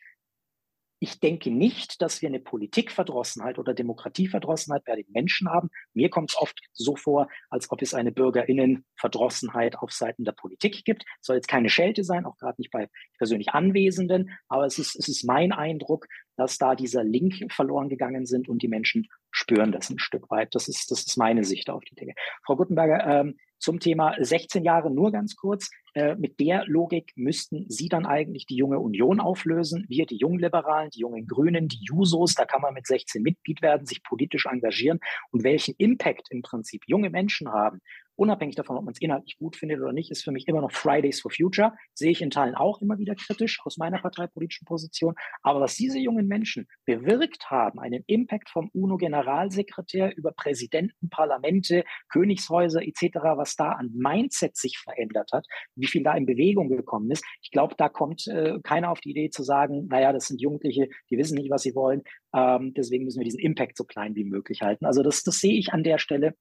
ich 0.99 1.19
denke 1.19 1.51
nicht, 1.51 2.01
dass 2.01 2.21
wir 2.21 2.29
eine 2.29 2.39
Politikverdrossenheit 2.39 3.59
oder 3.59 3.73
Demokratieverdrossenheit 3.73 4.83
bei 4.85 4.95
den 4.95 5.05
Menschen 5.11 5.49
haben. 5.49 5.69
Mir 5.93 6.09
kommt 6.09 6.31
es 6.31 6.37
oft 6.37 6.59
so 6.73 6.95
vor, 6.95 7.27
als 7.49 7.69
ob 7.71 7.81
es 7.81 7.93
eine 7.93 8.11
Bürgerinnenverdrossenheit 8.11 9.77
auf 9.77 9.91
Seiten 9.91 10.23
der 10.23 10.31
Politik 10.31 10.83
gibt. 10.85 11.03
Es 11.21 11.27
soll 11.27 11.35
jetzt 11.35 11.47
keine 11.47 11.69
Schelte 11.69 12.03
sein, 12.03 12.25
auch 12.25 12.37
gerade 12.37 12.59
nicht 12.59 12.71
bei 12.71 12.89
persönlich 13.17 13.49
Anwesenden, 13.49 14.31
aber 14.47 14.65
es 14.65 14.79
ist, 14.79 14.95
es 14.95 15.07
ist 15.07 15.23
mein 15.25 15.51
Eindruck, 15.51 16.07
dass 16.37 16.57
da 16.57 16.75
dieser 16.75 17.03
Link 17.03 17.51
verloren 17.51 17.89
gegangen 17.89 18.25
sind 18.25 18.49
und 18.49 18.61
die 18.61 18.67
Menschen 18.67 19.07
spüren 19.31 19.71
das 19.71 19.89
ein 19.89 19.99
Stück 19.99 20.29
weit. 20.29 20.55
Das 20.55 20.67
ist, 20.67 20.91
das 20.91 21.01
ist 21.01 21.17
meine 21.17 21.43
Sicht 21.43 21.69
auf 21.69 21.83
die 21.83 21.95
Dinge. 21.95 22.13
Frau 22.45 22.55
Guttenberger, 22.55 23.05
ähm, 23.05 23.37
zum 23.59 23.79
Thema 23.79 24.15
16 24.19 24.63
Jahre 24.63 24.91
nur 24.91 25.11
ganz 25.11 25.35
kurz. 25.35 25.69
Äh, 25.95 26.15
mit 26.15 26.41
der 26.41 26.65
Logik 26.65 27.13
müssten 27.15 27.69
Sie 27.69 27.87
dann 27.87 28.05
eigentlich 28.05 28.45
die 28.45 28.57
junge 28.57 28.79
Union 28.79 29.21
auflösen. 29.21 29.85
Wir, 29.87 30.05
die 30.05 30.17
jungen 30.17 30.39
Liberalen, 30.39 30.89
die 30.89 30.99
jungen 30.99 31.25
Grünen, 31.25 31.69
die 31.69 31.79
Jusos, 31.81 32.33
da 32.33 32.43
kann 32.43 32.61
man 32.61 32.73
mit 32.73 32.85
16 32.85 33.21
Mitglied 33.21 33.61
werden, 33.61 33.85
sich 33.85 34.03
politisch 34.03 34.45
engagieren 34.45 34.99
und 35.31 35.45
welchen 35.45 35.73
Impact 35.77 36.27
im 36.31 36.41
Prinzip 36.41 36.83
junge 36.85 37.09
Menschen 37.09 37.49
haben 37.49 37.79
unabhängig 38.15 38.55
davon, 38.55 38.77
ob 38.77 38.85
man 38.85 38.93
es 38.93 39.01
inhaltlich 39.01 39.37
gut 39.37 39.55
findet 39.55 39.79
oder 39.79 39.93
nicht, 39.93 40.11
ist 40.11 40.23
für 40.23 40.31
mich 40.31 40.47
immer 40.47 40.61
noch 40.61 40.71
Fridays 40.71 41.21
for 41.21 41.31
Future. 41.31 41.73
Sehe 41.93 42.11
ich 42.11 42.21
in 42.21 42.29
Teilen 42.29 42.55
auch 42.55 42.81
immer 42.81 42.97
wieder 42.97 43.15
kritisch 43.15 43.59
aus 43.63 43.77
meiner 43.77 43.99
parteipolitischen 43.99 44.65
Position. 44.65 45.15
Aber 45.41 45.61
was 45.61 45.75
diese 45.75 45.99
jungen 45.99 46.27
Menschen 46.27 46.67
bewirkt 46.85 47.49
haben, 47.49 47.79
einen 47.79 48.03
Impact 48.07 48.49
vom 48.49 48.69
UNO-Generalsekretär 48.73 50.15
über 50.17 50.31
Präsidenten, 50.31 51.09
Parlamente, 51.09 51.83
Königshäuser 52.09 52.81
etc., 52.81 53.17
was 53.35 53.55
da 53.55 53.71
an 53.71 53.91
Mindset 53.93 54.55
sich 54.57 54.77
verändert 54.77 55.31
hat, 55.33 55.45
wie 55.85 55.91
viel 55.91 56.03
da 56.03 56.13
in 56.15 56.25
Bewegung 56.25 56.69
gekommen 56.69 57.11
ist. 57.11 57.23
Ich 57.41 57.51
glaube, 57.51 57.75
da 57.77 57.89
kommt 57.89 58.27
äh, 58.27 58.59
keiner 58.63 58.91
auf 58.91 58.99
die 58.99 59.11
Idee 59.11 59.29
zu 59.29 59.43
sagen, 59.43 59.87
naja, 59.87 60.11
das 60.11 60.27
sind 60.27 60.41
Jugendliche, 60.41 60.89
die 61.09 61.17
wissen 61.17 61.35
nicht, 61.35 61.51
was 61.51 61.61
sie 61.61 61.75
wollen. 61.75 62.03
Ähm, 62.35 62.73
deswegen 62.73 63.05
müssen 63.05 63.19
wir 63.19 63.25
diesen 63.25 63.39
Impact 63.39 63.77
so 63.77 63.83
klein 63.83 64.15
wie 64.15 64.23
möglich 64.23 64.61
halten. 64.61 64.85
Also 64.85 65.03
das, 65.03 65.23
das 65.23 65.39
sehe 65.39 65.57
ich 65.57 65.73
an 65.73 65.83
der 65.83 65.99
Stelle. 65.99 66.35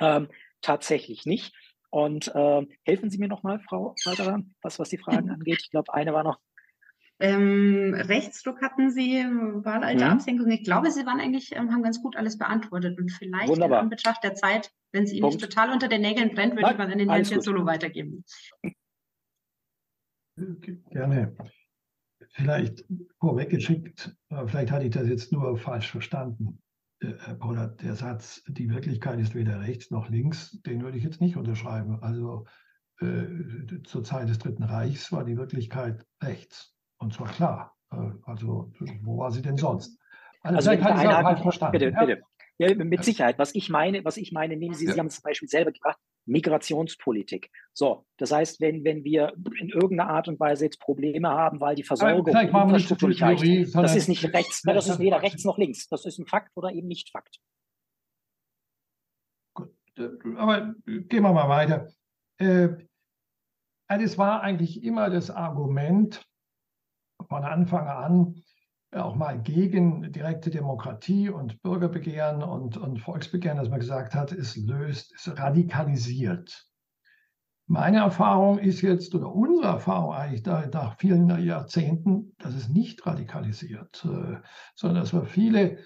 Ähm, 0.00 0.28
tatsächlich 0.60 1.26
nicht. 1.26 1.54
Und 1.90 2.28
äh, 2.34 2.66
helfen 2.84 3.10
Sie 3.10 3.18
mir 3.18 3.28
nochmal, 3.28 3.60
Frau 3.60 3.94
Walterer, 4.04 4.42
was, 4.62 4.78
was 4.78 4.90
die 4.90 4.98
Fragen 4.98 5.30
angeht. 5.30 5.60
Ich 5.62 5.70
glaube, 5.70 5.92
eine 5.94 6.12
war 6.12 6.24
noch. 6.24 6.38
Ähm, 7.20 7.94
Rechtsdruck 7.94 8.62
hatten 8.62 8.90
Sie, 8.90 9.24
Wahlalterabsenkung. 9.24 10.46
Mhm. 10.46 10.52
Ich 10.52 10.64
glaube, 10.64 10.90
Sie 10.90 11.04
waren 11.04 11.20
eigentlich, 11.20 11.54
ähm, 11.54 11.72
haben 11.72 11.82
ganz 11.82 12.00
gut 12.00 12.16
alles 12.16 12.38
beantwortet. 12.38 12.98
Und 12.98 13.10
vielleicht 13.10 13.48
Wunderbar. 13.48 13.80
in 13.80 13.84
Anbetracht 13.84 14.22
der 14.22 14.34
Zeit, 14.34 14.70
wenn 14.92 15.04
es 15.04 15.12
Ihnen 15.12 15.22
Punkt. 15.22 15.36
nicht 15.36 15.50
total 15.50 15.72
unter 15.72 15.88
den 15.88 16.02
Nägeln 16.02 16.34
brennt, 16.34 16.52
würde 16.52 16.62
Nein, 16.62 16.72
ich 16.72 16.78
mal 16.78 16.92
an 16.92 16.98
den 16.98 17.10
Herrn 17.10 17.42
Solo 17.42 17.66
weitergeben. 17.66 18.24
Gerne. 20.90 21.36
Vielleicht 22.30 22.84
vorweggeschickt, 23.18 24.14
vielleicht 24.46 24.70
hatte 24.70 24.84
ich 24.84 24.92
das 24.92 25.08
jetzt 25.08 25.32
nur 25.32 25.56
falsch 25.56 25.90
verstanden. 25.90 26.62
Herr 27.00 27.34
Paula, 27.34 27.68
der 27.68 27.94
Satz, 27.94 28.42
die 28.46 28.70
Wirklichkeit 28.70 29.18
ist 29.18 29.34
weder 29.34 29.60
rechts 29.60 29.90
noch 29.90 30.08
links, 30.08 30.60
den 30.62 30.82
würde 30.82 30.98
ich 30.98 31.04
jetzt 31.04 31.20
nicht 31.20 31.36
unterschreiben. 31.36 32.00
Also 32.02 32.46
äh, 33.00 33.82
zur 33.84 34.04
Zeit 34.04 34.28
des 34.28 34.38
Dritten 34.38 34.64
Reichs 34.64 35.10
war 35.10 35.24
die 35.24 35.36
Wirklichkeit 35.36 36.06
rechts. 36.22 36.76
Und 36.98 37.14
zwar 37.14 37.28
klar. 37.28 37.76
Äh, 37.92 37.96
also 38.24 38.72
wo 39.02 39.18
war 39.18 39.30
sie 39.30 39.42
denn 39.42 39.56
sonst? 39.56 39.98
Also, 40.42 40.56
also 40.56 40.70
vielleicht 40.70 40.84
hat 40.84 40.96
ich 40.96 41.10
es 41.10 41.16
falsch 41.16 41.42
verstanden. 41.42 41.72
Bitte, 41.72 41.90
ja? 41.90 42.04
bitte. 42.04 42.22
Ja, 42.60 42.74
mit 42.74 43.04
Sicherheit. 43.04 43.38
Was 43.38 43.54
ich 43.54 43.70
meine, 43.70 44.04
was 44.04 44.16
ich 44.16 44.32
meine, 44.32 44.56
nehmen 44.56 44.74
Sie, 44.74 44.86
ja. 44.86 44.92
Sie 44.92 44.98
haben 44.98 45.06
es 45.06 45.16
zum 45.16 45.22
Beispiel 45.22 45.48
selber 45.48 45.70
gebracht, 45.70 45.98
Migrationspolitik. 46.26 47.50
So, 47.72 48.04
das 48.16 48.32
heißt, 48.32 48.60
wenn, 48.60 48.84
wenn 48.84 49.04
wir 49.04 49.32
in 49.60 49.68
irgendeiner 49.68 50.10
Art 50.10 50.26
und 50.26 50.40
Weise 50.40 50.64
jetzt 50.64 50.80
Probleme 50.80 51.28
haben, 51.28 51.60
weil 51.60 51.76
die 51.76 51.84
Versorgung 51.84 52.26
Infrastruktur 52.26 53.08
nicht 53.10 53.22
reicht, 53.22 53.74
das 53.74 53.94
ist 53.94 54.08
nicht 54.08 54.24
rechts, 54.24 54.62
das 54.62 54.88
ist 54.88 54.98
weder 54.98 55.22
rechts 55.22 55.44
noch 55.44 55.56
links. 55.56 55.86
Das 55.88 56.04
ist 56.04 56.18
ein 56.18 56.26
Fakt 56.26 56.56
oder 56.56 56.72
eben 56.72 56.88
nicht 56.88 57.10
Fakt. 57.10 57.38
Gut, 59.54 59.72
äh, 59.96 60.08
aber 60.36 60.74
gehen 60.84 61.22
wir 61.22 61.32
mal 61.32 61.48
weiter. 61.48 61.88
Äh, 62.38 62.70
also 63.86 64.04
es 64.04 64.18
war 64.18 64.42
eigentlich 64.42 64.82
immer 64.82 65.10
das 65.10 65.30
Argument 65.30 66.28
von 67.28 67.44
Anfang 67.44 67.86
an, 67.86 68.34
auch 68.92 69.14
mal 69.14 69.40
gegen 69.40 70.10
direkte 70.12 70.50
Demokratie 70.50 71.28
und 71.28 71.62
Bürgerbegehren 71.62 72.42
und, 72.42 72.76
und 72.76 73.00
Volksbegehren, 73.00 73.58
dass 73.58 73.68
man 73.68 73.80
gesagt 73.80 74.14
hat, 74.14 74.32
es 74.32 74.56
löst, 74.56 75.12
es 75.14 75.38
radikalisiert. 75.38 76.66
Meine 77.66 77.98
Erfahrung 77.98 78.58
ist 78.58 78.80
jetzt, 78.80 79.14
oder 79.14 79.34
unsere 79.34 79.66
Erfahrung 79.66 80.14
eigentlich 80.14 80.42
nach 80.46 80.96
vielen 80.98 81.28
Jahrzehnten, 81.44 82.34
dass 82.38 82.54
es 82.54 82.70
nicht 82.70 83.06
radikalisiert, 83.06 84.06
äh, 84.06 84.36
sondern 84.74 85.02
dass 85.02 85.12
wir 85.12 85.26
viele 85.26 85.78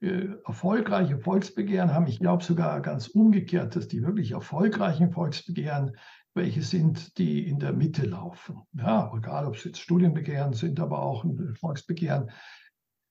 äh, 0.00 0.28
erfolgreiche 0.44 1.18
Volksbegehren 1.18 1.94
haben. 1.94 2.08
Ich 2.08 2.18
glaube 2.18 2.42
sogar 2.42 2.80
ganz 2.82 3.06
umgekehrt, 3.06 3.76
dass 3.76 3.86
die 3.86 4.02
wirklich 4.02 4.32
erfolgreichen 4.32 5.12
Volksbegehren 5.12 5.96
welche 6.38 6.62
sind, 6.62 7.18
die 7.18 7.46
in 7.46 7.58
der 7.58 7.74
Mitte 7.74 8.06
laufen. 8.06 8.62
Ja, 8.72 9.12
egal 9.14 9.46
ob 9.46 9.56
es 9.56 9.64
jetzt 9.64 9.80
Studienbegehren 9.80 10.54
sind, 10.54 10.80
aber 10.80 11.02
auch 11.02 11.26
Volksbegehren 11.60 12.30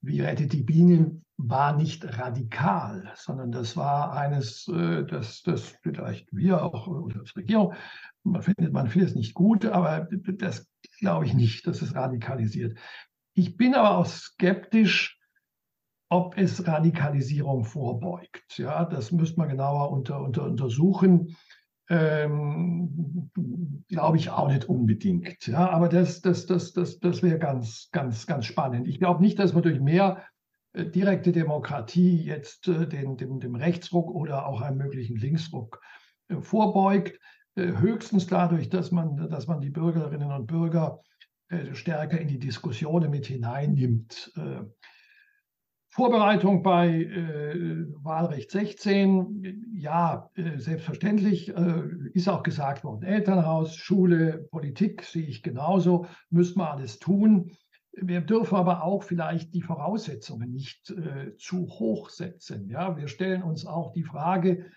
wie 0.02 0.22
Rettet 0.22 0.54
die 0.54 0.64
Bienen 0.64 1.26
war 1.38 1.76
nicht 1.76 2.04
radikal, 2.18 3.12
sondern 3.16 3.52
das 3.52 3.78
war 3.78 4.14
eines, 4.14 4.68
äh, 4.68 5.06
das, 5.06 5.44
das 5.44 5.76
vielleicht 5.84 6.28
wir 6.32 6.64
auch 6.64 6.88
als 7.16 7.36
Regierung, 7.36 7.74
man 8.24 8.42
findet 8.42 8.74
man 8.74 8.90
vieles 8.90 9.16
nicht 9.16 9.34
gut, 9.34 9.66
aber 9.66 10.08
das 10.10 10.68
glaube 11.00 11.26
ich 11.26 11.34
nicht, 11.34 11.68
dass 11.68 11.82
es 11.82 11.94
radikalisiert. 11.94 12.78
Ich 13.34 13.56
bin 13.56 13.76
aber 13.76 13.98
auch 13.98 14.06
skeptisch, 14.08 15.20
ob 16.10 16.38
es 16.38 16.66
Radikalisierung 16.66 17.66
vorbeugt. 17.66 18.58
Ja, 18.58 18.86
das 18.86 19.12
müsste 19.12 19.40
man 19.40 19.50
genauer 19.50 19.92
unter, 19.92 20.22
unter, 20.22 20.44
untersuchen. 20.46 21.36
Ähm, 21.90 23.32
glaube 23.88 24.18
ich 24.18 24.30
auch 24.30 24.50
nicht 24.50 24.66
unbedingt. 24.66 25.48
Ja, 25.48 25.70
aber 25.70 25.88
das, 25.88 26.22
das, 26.22 26.46
das, 26.46 26.74
das, 26.74 27.00
das 27.00 27.24
wäre 27.24 27.40
ganz, 27.40 27.90
ganz, 27.92 28.28
ganz 28.28 28.46
spannend. 28.46 28.88
Ich 28.88 29.00
glaube 29.00 29.22
nicht, 29.22 29.40
dass 29.40 29.54
man 29.54 29.64
durch 29.64 29.80
mehr 29.80 30.24
äh, 30.74 30.86
direkte 30.86 31.32
Demokratie 31.32 32.18
jetzt 32.24 32.68
äh, 32.68 32.88
den, 32.88 33.18
dem, 33.18 33.40
dem 33.40 33.56
Rechtsruck 33.56 34.12
oder 34.12 34.48
auch 34.48 34.62
einem 34.62 34.78
möglichen 34.78 35.16
Linksruck 35.16 35.82
äh, 36.28 36.42
vorbeugt. 36.42 37.20
Äh, 37.56 37.78
höchstens 37.78 38.28
dadurch, 38.28 38.70
dass 38.70 38.92
man, 38.92 39.30
dass 39.30 39.48
man 39.48 39.62
die 39.62 39.70
Bürgerinnen 39.70 40.32
und 40.32 40.48
Bürger 40.48 41.02
äh, 41.50 41.74
stärker 41.74 42.20
in 42.20 42.28
die 42.28 42.40
Diskussionen 42.40 43.10
mit 43.10 43.28
hineinnimmt. 43.28 44.34
Vorbereitung 45.98 46.62
bei 46.62 46.90
äh, 46.90 47.88
Wahlrecht 48.04 48.52
16, 48.52 49.72
ja, 49.74 50.30
äh, 50.36 50.60
selbstverständlich, 50.60 51.50
äh, 51.50 51.84
ist 52.14 52.30
auch 52.30 52.44
gesagt 52.44 52.84
worden, 52.84 53.02
Elternhaus, 53.02 53.76
Schule, 53.76 54.48
Politik 54.52 55.02
sehe 55.02 55.26
ich 55.26 55.42
genauso, 55.42 56.06
müssen 56.30 56.60
wir 56.60 56.72
alles 56.72 57.00
tun. 57.00 57.50
Wir 57.94 58.22
dürfen 58.22 58.58
aber 58.58 58.84
auch 58.84 59.02
vielleicht 59.02 59.56
die 59.56 59.64
Voraussetzungen 59.64 60.54
nicht 60.54 60.92
äh, 60.92 61.36
zu 61.38 61.66
hoch 61.66 62.12
setzen. 62.12 62.70
Ja? 62.70 62.96
Wir 62.96 63.08
stellen 63.08 63.42
uns 63.42 63.66
auch 63.66 63.92
die 63.92 64.04
Frage, 64.04 64.68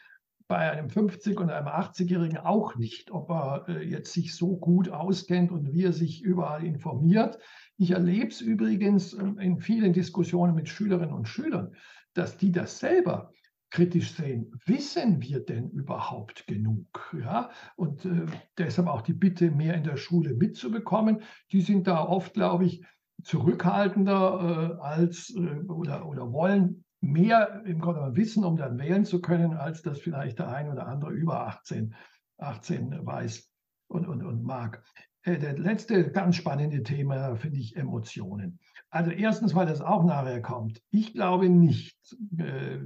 bei 0.51 0.73
einem 0.73 0.89
50- 0.89 1.37
und 1.37 1.49
einem 1.49 1.69
80-Jährigen 1.69 2.39
auch 2.39 2.75
nicht, 2.75 3.13
ob 3.13 3.31
er 3.31 3.67
äh, 3.69 3.85
jetzt 3.85 4.13
sich 4.13 4.35
so 4.35 4.57
gut 4.57 4.89
auskennt 4.89 5.53
und 5.53 5.73
wie 5.73 5.85
er 5.85 5.93
sich 5.93 6.23
überall 6.23 6.65
informiert. 6.65 7.39
Ich 7.81 7.93
erlebe 7.93 8.27
es 8.27 8.43
übrigens 8.43 9.15
ähm, 9.15 9.39
in 9.39 9.59
vielen 9.59 9.95
Diskussionen 9.95 10.55
mit 10.55 10.69
Schülerinnen 10.69 11.15
und 11.15 11.27
Schülern, 11.27 11.75
dass 12.13 12.37
die 12.37 12.53
das 12.53 12.79
selber 12.79 13.33
kritisch 13.71 14.13
sehen. 14.13 14.53
Wissen 14.67 15.23
wir 15.23 15.41
denn 15.41 15.71
überhaupt 15.71 16.47
genug? 16.47 17.17
Ja? 17.19 17.49
Und 17.77 18.05
äh, 18.05 18.27
deshalb 18.59 18.87
auch 18.87 19.01
die 19.01 19.15
Bitte, 19.15 19.51
mehr 19.51 19.73
in 19.73 19.85
der 19.85 19.97
Schule 19.97 20.35
mitzubekommen. 20.35 21.23
Die 21.53 21.63
sind 21.63 21.87
da 21.87 22.05
oft, 22.05 22.35
glaube 22.35 22.67
ich, 22.67 22.85
zurückhaltender 23.23 24.77
äh, 24.79 24.83
als 24.83 25.35
äh, 25.35 25.63
oder, 25.67 26.05
oder 26.05 26.31
wollen 26.35 26.85
mehr 27.01 27.63
im 27.65 27.81
Grunde 27.81 28.15
wissen, 28.15 28.45
um 28.45 28.59
dann 28.59 28.79
wählen 28.79 29.07
zu 29.07 29.23
können, 29.23 29.55
als 29.55 29.81
das 29.81 29.99
vielleicht 29.99 30.39
der 30.39 30.49
ein 30.49 30.71
oder 30.71 30.87
andere 30.87 31.13
über 31.13 31.47
18, 31.47 31.95
18 32.37 33.07
weiß 33.07 33.51
und, 33.91 34.07
und, 34.07 34.25
und 34.25 34.43
mag. 34.43 34.83
Äh, 35.23 35.39
der 35.39 35.59
letzte 35.59 36.11
ganz 36.11 36.37
spannende 36.37 36.83
Thema 36.83 37.37
finde 37.37 37.59
ich 37.59 37.77
Emotionen. 37.77 38.59
Also 38.91 39.11
erstens, 39.11 39.55
weil 39.55 39.67
das 39.67 39.81
auch 39.81 40.05
nachher 40.05 40.41
kommt. 40.41 40.81
Ich 40.91 41.13
glaube 41.13 41.49
nicht, 41.49 41.99
äh, 42.39 42.79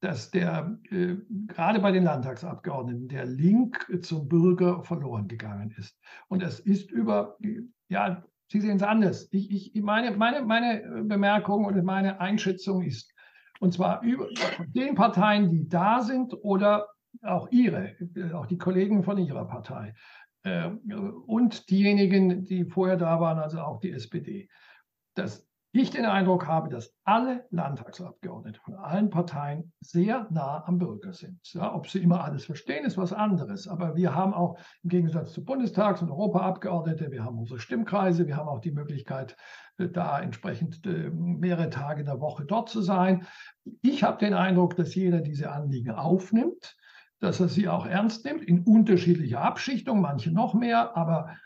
dass 0.00 0.30
der 0.30 0.78
äh, 0.90 1.16
gerade 1.48 1.80
bei 1.80 1.90
den 1.90 2.04
Landtagsabgeordneten 2.04 3.08
der 3.08 3.26
Link 3.26 3.86
zum 4.02 4.28
Bürger 4.28 4.82
verloren 4.84 5.26
gegangen 5.26 5.74
ist. 5.76 5.98
Und 6.28 6.42
es 6.42 6.60
ist 6.60 6.90
über, 6.90 7.36
ja, 7.88 8.24
Sie 8.50 8.60
sehen 8.60 8.76
es 8.76 8.82
anders. 8.82 9.28
Ich, 9.30 9.74
ich, 9.74 9.82
meine, 9.82 10.16
meine, 10.16 10.42
meine 10.42 11.02
Bemerkung 11.04 11.66
und 11.66 11.84
meine 11.84 12.18
Einschätzung 12.18 12.82
ist, 12.82 13.12
und 13.60 13.74
zwar 13.74 14.02
über 14.02 14.28
den 14.68 14.94
Parteien, 14.94 15.50
die 15.50 15.68
da 15.68 16.00
sind 16.00 16.32
oder 16.42 16.86
auch 17.22 17.48
Ihre, 17.50 17.94
auch 18.34 18.46
die 18.46 18.58
Kollegen 18.58 19.02
von 19.02 19.18
Ihrer 19.18 19.46
Partei, 19.46 19.94
äh, 20.44 20.68
und 21.26 21.70
diejenigen, 21.70 22.44
die 22.44 22.64
vorher 22.64 22.96
da 22.96 23.20
waren, 23.20 23.38
also 23.38 23.60
auch 23.60 23.80
die 23.80 23.92
SPD, 23.92 24.48
dass 25.14 25.46
ich 25.72 25.90
den 25.90 26.06
Eindruck 26.06 26.46
habe, 26.46 26.70
dass 26.70 26.94
alle 27.04 27.46
Landtagsabgeordnete 27.50 28.58
von 28.60 28.74
allen 28.74 29.10
Parteien 29.10 29.72
sehr 29.80 30.26
nah 30.30 30.64
am 30.66 30.78
Bürger 30.78 31.12
sind. 31.12 31.40
Ja, 31.52 31.74
ob 31.74 31.88
sie 31.88 31.98
immer 31.98 32.24
alles 32.24 32.46
verstehen, 32.46 32.86
ist 32.86 32.96
was 32.96 33.12
anderes. 33.12 33.68
Aber 33.68 33.94
wir 33.94 34.14
haben 34.14 34.32
auch 34.32 34.58
im 34.82 34.88
Gegensatz 34.88 35.32
zu 35.32 35.44
Bundestags- 35.44 36.00
und 36.00 36.10
Europaabgeordnete, 36.10 37.10
wir 37.10 37.22
haben 37.22 37.38
unsere 37.38 37.60
Stimmkreise, 37.60 38.26
wir 38.26 38.38
haben 38.38 38.48
auch 38.48 38.60
die 38.60 38.72
Möglichkeit, 38.72 39.36
äh, 39.76 39.88
da 39.88 40.20
entsprechend 40.20 40.86
äh, 40.86 41.10
mehrere 41.10 41.68
Tage 41.68 42.00
in 42.00 42.06
der 42.06 42.20
Woche 42.20 42.46
dort 42.46 42.70
zu 42.70 42.80
sein. 42.80 43.26
Ich 43.82 44.02
habe 44.04 44.18
den 44.18 44.32
Eindruck, 44.32 44.74
dass 44.74 44.94
jeder 44.94 45.20
diese 45.20 45.52
Anliegen 45.52 45.90
aufnimmt 45.90 46.77
dass 47.20 47.40
er 47.40 47.48
sie 47.48 47.68
auch 47.68 47.86
ernst 47.86 48.24
nimmt, 48.24 48.42
in 48.42 48.64
unterschiedlicher 48.64 49.42
Abschichtung, 49.42 50.00
manche 50.00 50.30
noch 50.30 50.54
mehr, 50.54 50.96
aber 50.96 51.36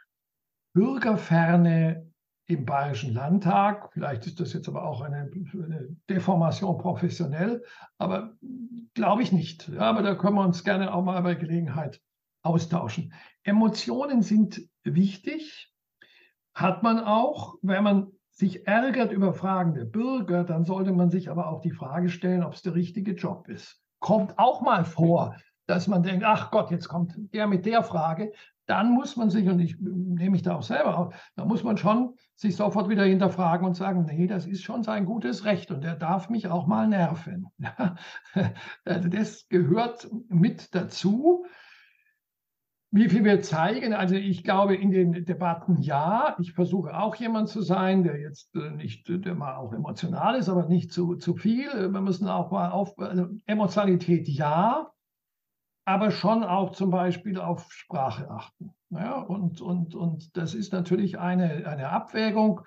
Bürgerferne 0.74 2.12
im 2.46 2.64
Bayerischen 2.64 3.14
Landtag, 3.14 3.92
vielleicht 3.92 4.26
ist 4.26 4.40
das 4.40 4.52
jetzt 4.52 4.68
aber 4.68 4.84
auch 4.84 5.00
eine, 5.00 5.30
eine 5.52 5.96
Deformation 6.08 6.78
professionell, 6.78 7.64
aber 7.98 8.36
glaube 8.94 9.22
ich 9.22 9.32
nicht. 9.32 9.68
Ja, 9.68 9.82
aber 9.82 10.02
da 10.02 10.14
können 10.14 10.36
wir 10.36 10.44
uns 10.44 10.64
gerne 10.64 10.92
auch 10.92 11.02
mal 11.02 11.20
bei 11.22 11.34
Gelegenheit 11.34 12.00
austauschen. 12.42 13.12
Emotionen 13.44 14.22
sind 14.22 14.62
wichtig, 14.82 15.72
hat 16.54 16.82
man 16.82 17.00
auch, 17.00 17.56
wenn 17.62 17.84
man 17.84 18.12
sich 18.30 18.66
ärgert 18.66 19.12
über 19.12 19.34
Fragen 19.34 19.74
der 19.74 19.84
Bürger, 19.84 20.44
dann 20.44 20.64
sollte 20.64 20.92
man 20.92 21.10
sich 21.10 21.30
aber 21.30 21.48
auch 21.48 21.60
die 21.60 21.70
Frage 21.70 22.08
stellen, 22.08 22.42
ob 22.42 22.54
es 22.54 22.62
der 22.62 22.74
richtige 22.74 23.12
Job 23.12 23.48
ist. 23.48 23.80
Kommt 24.00 24.38
auch 24.38 24.62
mal 24.62 24.84
vor, 24.84 25.36
dass 25.72 25.88
man 25.88 26.02
denkt, 26.02 26.22
ach 26.22 26.50
Gott, 26.50 26.70
jetzt 26.70 26.86
kommt 26.86 27.14
der 27.32 27.46
mit 27.46 27.64
der 27.64 27.82
Frage, 27.82 28.32
dann 28.66 28.92
muss 28.92 29.16
man 29.16 29.30
sich, 29.30 29.48
und 29.48 29.58
ich 29.58 29.80
nehme 29.80 30.32
mich 30.32 30.42
da 30.42 30.54
auch 30.54 30.62
selber 30.62 30.98
auf, 30.98 31.30
da 31.34 31.46
muss 31.46 31.64
man 31.64 31.78
schon 31.78 32.14
sich 32.34 32.56
sofort 32.56 32.90
wieder 32.90 33.04
hinterfragen 33.04 33.66
und 33.66 33.74
sagen, 33.74 34.04
nee, 34.04 34.26
das 34.26 34.46
ist 34.46 34.62
schon 34.62 34.82
sein 34.82 35.06
gutes 35.06 35.46
Recht 35.46 35.70
und 35.70 35.82
er 35.82 35.96
darf 35.96 36.28
mich 36.28 36.48
auch 36.48 36.66
mal 36.66 36.86
nerven. 36.86 37.46
Also 38.84 39.08
das 39.08 39.48
gehört 39.48 40.10
mit 40.28 40.74
dazu. 40.74 41.46
Wie 42.90 43.08
viel 43.08 43.24
wir 43.24 43.40
zeigen, 43.40 43.94
also 43.94 44.14
ich 44.14 44.44
glaube 44.44 44.76
in 44.76 44.90
den 44.90 45.24
Debatten 45.24 45.80
ja. 45.80 46.36
Ich 46.38 46.52
versuche 46.52 46.94
auch 46.98 47.14
jemand 47.16 47.48
zu 47.48 47.62
sein, 47.62 48.04
der 48.04 48.20
jetzt 48.20 48.54
äh, 48.54 48.70
nicht, 48.72 49.08
der 49.08 49.34
mal 49.34 49.56
auch 49.56 49.72
emotional 49.72 50.36
ist, 50.36 50.50
aber 50.50 50.66
nicht 50.66 50.92
zu, 50.92 51.16
zu 51.16 51.34
viel. 51.34 51.90
Wir 51.90 52.00
müssen 52.02 52.28
auch 52.28 52.50
mal 52.50 52.70
auf 52.70 52.98
also 52.98 53.28
Emotionalität 53.46 54.28
ja 54.28 54.92
aber 55.84 56.10
schon 56.10 56.44
auch 56.44 56.72
zum 56.72 56.90
Beispiel 56.90 57.38
auf 57.38 57.72
Sprache 57.72 58.30
achten. 58.30 58.72
Ja, 58.90 59.20
und, 59.20 59.60
und, 59.60 59.94
und 59.94 60.36
das 60.36 60.54
ist 60.54 60.72
natürlich 60.72 61.18
eine, 61.18 61.66
eine 61.66 61.88
Abwägung. 61.88 62.60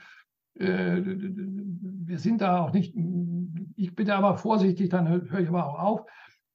Äh, 0.55 1.01
wir 1.03 2.19
sind 2.19 2.41
da 2.41 2.59
auch 2.61 2.73
nicht, 2.73 2.95
ich 3.75 3.95
bin 3.95 4.07
da 4.07 4.17
aber 4.17 4.37
vorsichtig, 4.37 4.89
dann 4.89 5.07
höre 5.07 5.39
ich 5.39 5.49
aber 5.49 5.65
auch 5.67 5.79
auf 5.79 6.05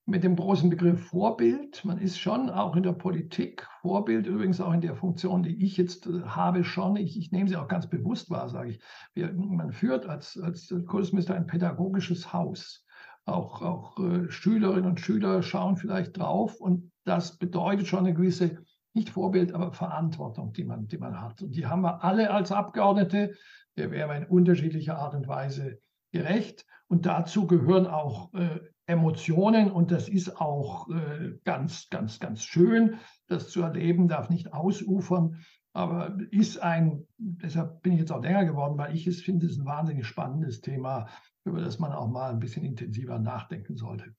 mit 0.06 0.24
dem 0.24 0.34
großen 0.34 0.68
Begriff 0.68 1.08
Vorbild. 1.08 1.84
Man 1.84 1.98
ist 1.98 2.18
schon 2.18 2.50
auch 2.50 2.74
in 2.74 2.82
der 2.82 2.92
Politik 2.92 3.66
Vorbild, 3.80 4.26
übrigens 4.26 4.60
auch 4.60 4.72
in 4.72 4.80
der 4.80 4.96
Funktion, 4.96 5.42
die 5.42 5.64
ich 5.64 5.76
jetzt 5.76 6.06
äh, 6.06 6.22
habe, 6.22 6.64
schon. 6.64 6.96
Ich, 6.96 7.16
ich 7.16 7.30
nehme 7.30 7.48
sie 7.48 7.56
auch 7.56 7.68
ganz 7.68 7.88
bewusst 7.88 8.28
wahr, 8.28 8.48
sage 8.48 8.70
ich. 8.70 8.80
Wir, 9.14 9.32
man 9.32 9.72
führt 9.72 10.06
als, 10.06 10.38
als 10.38 10.68
Kultusminister 10.86 11.34
ein 11.34 11.46
pädagogisches 11.46 12.32
Haus 12.32 12.84
auch, 13.30 13.62
auch 13.62 13.98
äh, 13.98 14.30
Schülerinnen 14.30 14.90
und 14.90 15.00
Schüler 15.00 15.42
schauen 15.42 15.76
vielleicht 15.76 16.18
drauf 16.18 16.60
und 16.60 16.90
das 17.04 17.38
bedeutet 17.38 17.86
schon 17.86 18.00
eine 18.00 18.14
gewisse, 18.14 18.58
nicht 18.92 19.10
Vorbild, 19.10 19.54
aber 19.54 19.72
Verantwortung, 19.72 20.52
die 20.52 20.64
man, 20.64 20.86
die 20.86 20.98
man 20.98 21.20
hat. 21.20 21.42
Und 21.42 21.54
die 21.54 21.66
haben 21.66 21.82
wir 21.82 22.04
alle 22.04 22.30
als 22.30 22.52
Abgeordnete. 22.52 23.34
Wir 23.74 23.90
werden 23.90 24.24
in 24.24 24.28
unterschiedlicher 24.28 24.98
Art 24.98 25.14
und 25.14 25.28
Weise 25.28 25.78
gerecht. 26.12 26.66
Und 26.88 27.06
dazu 27.06 27.46
gehören 27.46 27.86
auch 27.86 28.34
äh, 28.34 28.60
Emotionen 28.86 29.70
und 29.70 29.92
das 29.92 30.08
ist 30.08 30.40
auch 30.40 30.88
äh, 30.88 31.38
ganz, 31.44 31.88
ganz, 31.90 32.18
ganz 32.18 32.42
schön. 32.42 32.96
Das 33.28 33.48
zu 33.48 33.62
erleben 33.62 34.08
darf 34.08 34.28
nicht 34.28 34.52
ausufern, 34.52 35.40
aber 35.72 36.18
ist 36.32 36.58
ein, 36.58 37.06
deshalb 37.16 37.82
bin 37.82 37.92
ich 37.92 38.00
jetzt 38.00 38.10
auch 38.10 38.22
länger 38.22 38.44
geworden, 38.44 38.76
weil 38.76 38.94
ich 38.94 39.06
es 39.06 39.22
finde, 39.22 39.46
es 39.46 39.52
ist 39.52 39.60
ein 39.60 39.66
wahnsinnig 39.66 40.06
spannendes 40.06 40.60
Thema, 40.60 41.06
über 41.44 41.60
das 41.60 41.78
man 41.78 41.92
auch 41.92 42.08
mal 42.08 42.30
ein 42.30 42.40
bisschen 42.40 42.64
intensiver 42.64 43.18
nachdenken 43.18 43.76
sollte. 43.76 44.14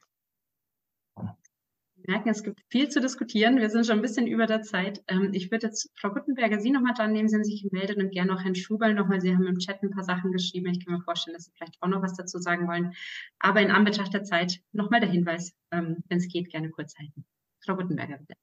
merken, 2.08 2.30
es 2.30 2.44
gibt 2.44 2.62
viel 2.70 2.90
zu 2.90 3.00
diskutieren. 3.00 3.58
Wir 3.58 3.70
sind 3.70 3.86
schon 3.86 3.98
ein 3.98 4.02
bisschen 4.02 4.28
über 4.28 4.48
der 4.48 4.62
Zeit. 4.62 5.04
Ähm, 5.08 5.30
ich 5.34 5.52
würde 5.52 5.68
jetzt 5.68 5.92
Frau 5.96 6.10
Guttenberger 6.10 6.60
Sie 6.60 6.72
nochmal 6.72 6.94
dran 6.96 7.12
nehmen, 7.12 7.30
Sie 7.30 7.36
haben 7.36 7.44
sich 7.44 7.64
gemeldet 7.64 7.98
und 7.98 8.12
gerne 8.12 8.34
auch 8.34 8.44
Herrn 8.44 8.56
Schubel 8.56 8.94
nochmal. 8.94 9.22
Sie 9.22 9.36
haben 9.36 9.46
im 9.46 9.60
Chat 9.60 9.84
ein 9.84 9.92
paar 9.92 10.04
Sachen 10.04 10.32
geschrieben. 10.32 10.72
Ich 10.72 10.84
kann 10.84 10.96
mir 10.96 11.04
vorstellen, 11.04 11.36
dass 11.36 11.46
Sie 11.46 11.52
vielleicht 11.56 11.78
auch 11.82 11.88
noch 11.88 12.02
was 12.02 12.16
dazu 12.16 12.40
sagen 12.40 12.68
wollen. 12.68 12.94
Aber 13.40 13.62
in 13.62 13.72
Anbetracht 13.72 14.14
der 14.14 14.24
Zeit 14.24 14.62
nochmal 14.72 15.00
der 15.00 15.10
Hinweis, 15.10 15.54
ähm, 15.72 16.04
wenn 16.10 16.18
es 16.18 16.28
geht, 16.28 16.50
gerne 16.50 16.70
kurz 16.70 16.98
halten. 16.98 17.26
Frau 17.64 17.76
Guttenberger, 17.76 18.18
bitte. 18.18 18.34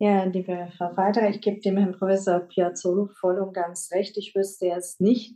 Ja, 0.00 0.24
liebe 0.24 0.70
Frau 0.76 0.94
Feiterer, 0.94 1.28
ich 1.28 1.40
gebe 1.40 1.60
dem 1.60 1.76
Herrn 1.76 1.92
Professor 1.92 2.38
Piazzolo 2.40 3.06
voll 3.06 3.40
und 3.40 3.52
ganz 3.52 3.90
recht. 3.90 4.16
Ich 4.16 4.32
wüsste 4.34 4.66
jetzt 4.66 5.00
nicht, 5.00 5.34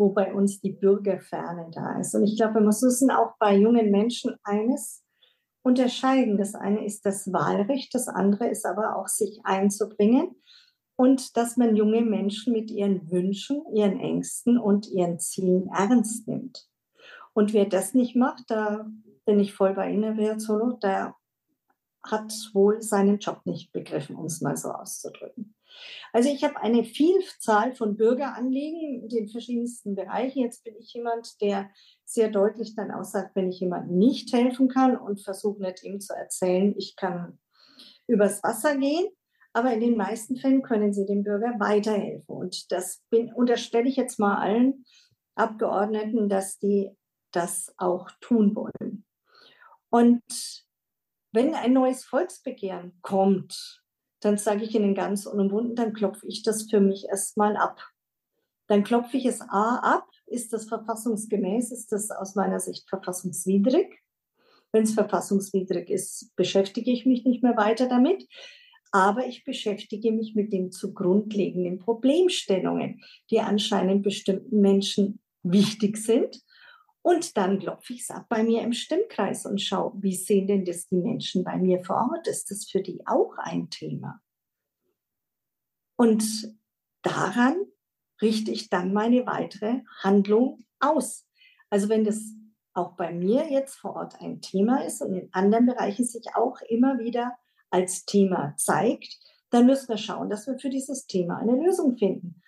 wo 0.00 0.08
bei 0.08 0.32
uns 0.32 0.60
die 0.60 0.72
Bürgerferne 0.72 1.70
da 1.72 2.00
ist. 2.00 2.14
Und 2.14 2.24
ich 2.24 2.36
glaube, 2.36 2.54
wir 2.54 2.62
müssen 2.62 3.10
auch 3.10 3.34
bei 3.38 3.54
jungen 3.54 3.90
Menschen 3.90 4.34
eines 4.42 5.04
unterscheiden. 5.62 6.38
Das 6.38 6.54
eine 6.54 6.86
ist 6.86 7.04
das 7.04 7.30
Wahlrecht, 7.32 7.94
das 7.94 8.08
andere 8.08 8.48
ist 8.48 8.64
aber 8.64 8.96
auch 8.96 9.08
sich 9.08 9.40
einzubringen 9.44 10.34
und 10.96 11.36
dass 11.36 11.58
man 11.58 11.76
junge 11.76 12.00
Menschen 12.00 12.54
mit 12.54 12.70
ihren 12.70 13.10
Wünschen, 13.10 13.62
ihren 13.74 14.00
Ängsten 14.00 14.58
und 14.58 14.88
ihren 14.88 15.20
Zielen 15.20 15.68
ernst 15.68 16.26
nimmt. 16.26 16.66
Und 17.34 17.52
wer 17.52 17.66
das 17.66 17.92
nicht 17.92 18.16
macht, 18.16 18.44
da 18.48 18.86
bin 19.26 19.38
ich 19.38 19.52
voll 19.52 19.74
bei 19.74 19.90
Ihnen, 19.90 20.02
Herr 20.02 20.14
Piazzolo, 20.14 20.78
der 20.82 21.14
hat 22.02 22.32
wohl 22.54 22.80
seinen 22.80 23.18
Job 23.18 23.42
nicht 23.44 23.70
begriffen, 23.70 24.16
um 24.16 24.24
es 24.24 24.40
mal 24.40 24.56
so 24.56 24.70
auszudrücken. 24.70 25.54
Also 26.12 26.28
ich 26.28 26.44
habe 26.44 26.60
eine 26.60 26.84
Vielzahl 26.84 27.74
von 27.74 27.96
Bürgeranliegen 27.96 29.02
in 29.02 29.08
den 29.08 29.28
verschiedensten 29.28 29.94
Bereichen. 29.94 30.40
Jetzt 30.40 30.64
bin 30.64 30.74
ich 30.76 30.92
jemand, 30.92 31.40
der 31.40 31.70
sehr 32.04 32.28
deutlich 32.28 32.74
dann 32.74 32.90
aussagt, 32.90 33.34
wenn 33.34 33.50
ich 33.50 33.60
jemandem 33.60 33.98
nicht 33.98 34.32
helfen 34.32 34.68
kann 34.68 34.96
und 34.96 35.20
versuche 35.20 35.62
nicht 35.62 35.84
ihm 35.84 36.00
zu 36.00 36.14
erzählen, 36.14 36.74
ich 36.76 36.96
kann 36.96 37.38
übers 38.06 38.42
Wasser 38.42 38.76
gehen. 38.76 39.08
Aber 39.52 39.72
in 39.72 39.80
den 39.80 39.96
meisten 39.96 40.36
Fällen 40.36 40.62
können 40.62 40.92
sie 40.92 41.06
dem 41.06 41.24
Bürger 41.24 41.54
weiterhelfen. 41.58 42.36
Und 42.36 42.70
das 42.70 43.02
bin, 43.10 43.32
unterstelle 43.32 43.88
ich 43.88 43.96
jetzt 43.96 44.18
mal 44.18 44.36
allen 44.36 44.84
Abgeordneten, 45.34 46.28
dass 46.28 46.58
die 46.58 46.90
das 47.32 47.74
auch 47.78 48.10
tun 48.20 48.54
wollen. 48.54 49.04
Und 49.88 50.22
wenn 51.32 51.54
ein 51.54 51.72
neues 51.72 52.04
Volksbegehren 52.04 52.98
kommt, 53.02 53.79
dann 54.20 54.38
sage 54.38 54.64
ich 54.64 54.74
Ihnen 54.74 54.94
ganz 54.94 55.26
unumwunden, 55.26 55.74
dann 55.74 55.92
klopfe 55.92 56.26
ich 56.26 56.42
das 56.42 56.70
für 56.70 56.80
mich 56.80 57.06
erstmal 57.08 57.56
ab. 57.56 57.80
Dann 58.66 58.84
klopfe 58.84 59.16
ich 59.16 59.26
es 59.26 59.40
A 59.40 59.78
ab, 59.78 60.06
ist 60.26 60.52
das 60.52 60.66
verfassungsgemäß, 60.66 61.72
ist 61.72 61.90
das 61.90 62.10
aus 62.10 62.34
meiner 62.34 62.60
Sicht 62.60 62.88
verfassungswidrig? 62.88 63.98
Wenn 64.72 64.84
es 64.84 64.94
verfassungswidrig 64.94 65.90
ist, 65.90 66.30
beschäftige 66.36 66.92
ich 66.92 67.04
mich 67.04 67.24
nicht 67.24 67.42
mehr 67.42 67.56
weiter 67.56 67.88
damit. 67.88 68.28
Aber 68.92 69.26
ich 69.26 69.44
beschäftige 69.44 70.12
mich 70.12 70.34
mit 70.34 70.52
den 70.52 70.70
zu 70.70 70.92
grundlegenden 70.94 71.78
Problemstellungen, 71.78 73.02
die 73.30 73.40
anscheinend 73.40 74.02
bestimmten 74.02 74.60
Menschen 74.60 75.20
wichtig 75.42 75.96
sind 75.96 76.40
und 77.02 77.36
dann 77.36 77.58
klopfe 77.58 77.94
ich 77.94 78.02
es 78.02 78.10
ab 78.10 78.26
bei 78.28 78.42
mir 78.42 78.62
im 78.62 78.72
Stimmkreis 78.72 79.46
und 79.46 79.60
schaue, 79.60 79.92
wie 80.02 80.14
sehen 80.14 80.46
denn 80.46 80.64
das 80.64 80.88
die 80.88 80.96
Menschen 80.96 81.44
bei 81.44 81.56
mir 81.56 81.82
vor 81.82 82.10
Ort? 82.12 82.26
Ist 82.26 82.50
das 82.50 82.68
für 82.68 82.82
die 82.82 83.06
auch 83.06 83.38
ein 83.38 83.70
Thema? 83.70 84.20
Und 85.96 86.24
daran 87.02 87.56
richte 88.20 88.50
ich 88.50 88.68
dann 88.68 88.92
meine 88.92 89.26
weitere 89.26 89.80
Handlung 90.02 90.64
aus. 90.78 91.26
Also 91.70 91.88
wenn 91.88 92.04
das 92.04 92.22
auch 92.74 92.96
bei 92.96 93.12
mir 93.12 93.50
jetzt 93.50 93.76
vor 93.76 93.96
Ort 93.96 94.20
ein 94.20 94.40
Thema 94.40 94.84
ist 94.84 95.00
und 95.00 95.14
in 95.14 95.28
anderen 95.32 95.66
Bereichen 95.66 96.04
sich 96.04 96.24
auch 96.34 96.60
immer 96.68 96.98
wieder 96.98 97.36
als 97.70 98.04
Thema 98.04 98.54
zeigt, 98.56 99.18
dann 99.50 99.66
müssen 99.66 99.88
wir 99.88 99.98
schauen, 99.98 100.30
dass 100.30 100.46
wir 100.46 100.58
für 100.58 100.70
dieses 100.70 101.06
Thema 101.06 101.38
eine 101.38 101.56
Lösung 101.56 101.96
finden. 101.96 102.39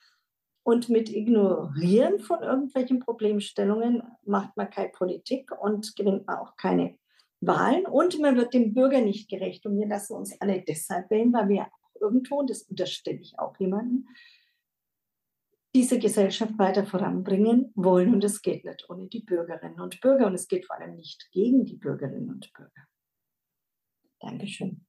Und 0.64 0.88
mit 0.88 1.08
Ignorieren 1.08 2.20
von 2.20 2.42
irgendwelchen 2.42 3.00
Problemstellungen 3.00 4.02
macht 4.24 4.56
man 4.56 4.70
keine 4.70 4.90
Politik 4.90 5.50
und 5.60 5.96
gewinnt 5.96 6.26
man 6.26 6.38
auch 6.38 6.56
keine 6.56 6.98
Wahlen. 7.40 7.84
Und 7.86 8.20
man 8.20 8.36
wird 8.36 8.54
dem 8.54 8.72
Bürger 8.72 9.00
nicht 9.00 9.28
gerecht. 9.28 9.66
Und 9.66 9.78
wir 9.78 9.88
lassen 9.88 10.14
uns 10.14 10.40
alle 10.40 10.62
deshalb 10.62 11.10
wählen, 11.10 11.32
weil 11.32 11.48
wir 11.48 11.66
irgendwo, 12.00 12.38
und 12.38 12.50
das 12.50 12.62
unterstelle 12.62 13.18
ich 13.18 13.38
auch 13.38 13.58
jemanden, 13.58 14.06
diese 15.74 15.98
Gesellschaft 15.98 16.56
weiter 16.58 16.86
voranbringen 16.86 17.72
wollen. 17.74 18.14
Und 18.14 18.22
es 18.22 18.40
geht 18.40 18.64
nicht 18.64 18.88
ohne 18.88 19.08
die 19.08 19.20
Bürgerinnen 19.20 19.80
und 19.80 20.00
Bürger. 20.00 20.26
Und 20.26 20.34
es 20.34 20.46
geht 20.46 20.66
vor 20.66 20.76
allem 20.76 20.94
nicht 20.94 21.28
gegen 21.32 21.64
die 21.64 21.76
Bürgerinnen 21.76 22.30
und 22.30 22.52
Bürger. 22.52 22.86
Dankeschön. 24.20 24.86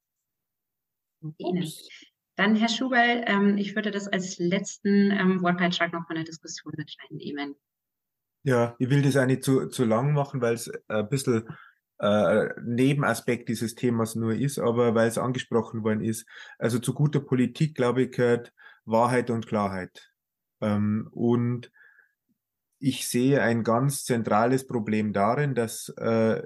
Ihnen. 1.38 1.68
Dann, 2.36 2.56
Herr 2.56 2.70
Schubel, 2.70 3.24
ähm, 3.28 3.58
ich 3.58 3.76
würde 3.76 3.92
das 3.92 4.08
als 4.08 4.40
letzten 4.40 5.12
ähm, 5.12 5.42
Wortbeitrag 5.42 5.94
noch 5.94 6.08
von 6.08 6.16
der 6.16 6.26
Diskussion 6.26 6.74
mit 6.76 6.96
reinnehmen. 7.04 7.56
Ja, 8.44 8.76
ich 8.80 8.90
will 8.90 9.02
das 9.02 9.16
auch 9.16 9.26
nicht 9.26 9.44
zu, 9.44 9.68
zu 9.68 9.86
lang 9.86 10.14
machen, 10.14 10.42
weil 10.42 10.56
es 10.56 10.70
ein 10.88 11.08
bisschen 11.08 11.48
äh, 12.00 12.50
Nebenaspekt 12.62 13.48
dieses 13.50 13.76
Themas 13.76 14.16
nur 14.16 14.34
ist, 14.34 14.60
aber 14.60 14.96
weil 14.96 15.08
es 15.08 15.18
angesprochen 15.18 15.84
worden 15.84 16.02
ist. 16.02 16.28
Also 16.58 16.80
zu 16.80 16.94
guter 16.94 17.22
Politik, 17.22 17.76
glaube 17.76 18.04
ich, 18.04 18.12
gehört 18.12 18.52
Wahrheit 18.86 19.30
und 19.30 19.48
Klarheit. 19.48 20.12
Ähm, 20.60 21.08
und 21.12 21.72
ich 22.80 23.08
sehe 23.08 23.42
ein 23.42 23.64
ganz 23.64 24.04
zentrales 24.04 24.68
Problem 24.68 25.14
darin, 25.14 25.56
dass 25.56 25.90
äh, 25.98 26.42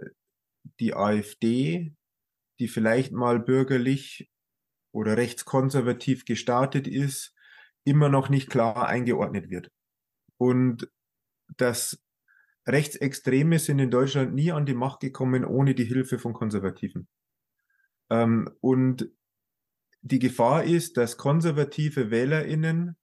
die 0.80 0.94
AfD, 0.94 1.94
die 2.60 2.68
vielleicht 2.68 3.12
mal 3.12 3.40
bürgerlich 3.40 4.30
oder 4.98 5.16
rechtskonservativ 5.16 6.26
gestartet 6.26 6.88
ist, 6.88 7.36
immer 7.84 8.10
noch 8.10 8.30
nicht 8.30 8.50
klar 8.50 8.88
eingeordnet 8.88 9.52
wird. 9.52 9.72
Und 10.38 10.90
dass 11.56 12.04
Rechtsextreme 12.68 13.60
sind 13.60 13.78
in 13.78 13.92
Deutschland 13.92 14.34
nie 14.34 14.52
an 14.52 14.66
die 14.66 14.74
Macht 14.74 15.00
gekommen 15.00 15.46
ohne 15.46 15.76
die 15.76 15.86
Hilfe 15.86 16.18
von 16.18 16.34
Konservativen. 16.34 17.08
Ähm, 18.10 18.50
und 18.60 19.10
die 20.02 20.20
Gefahr 20.20 20.64
ist, 20.64 20.98
dass 20.98 21.18
konservative 21.18 22.10
WählerInnen 22.10 22.98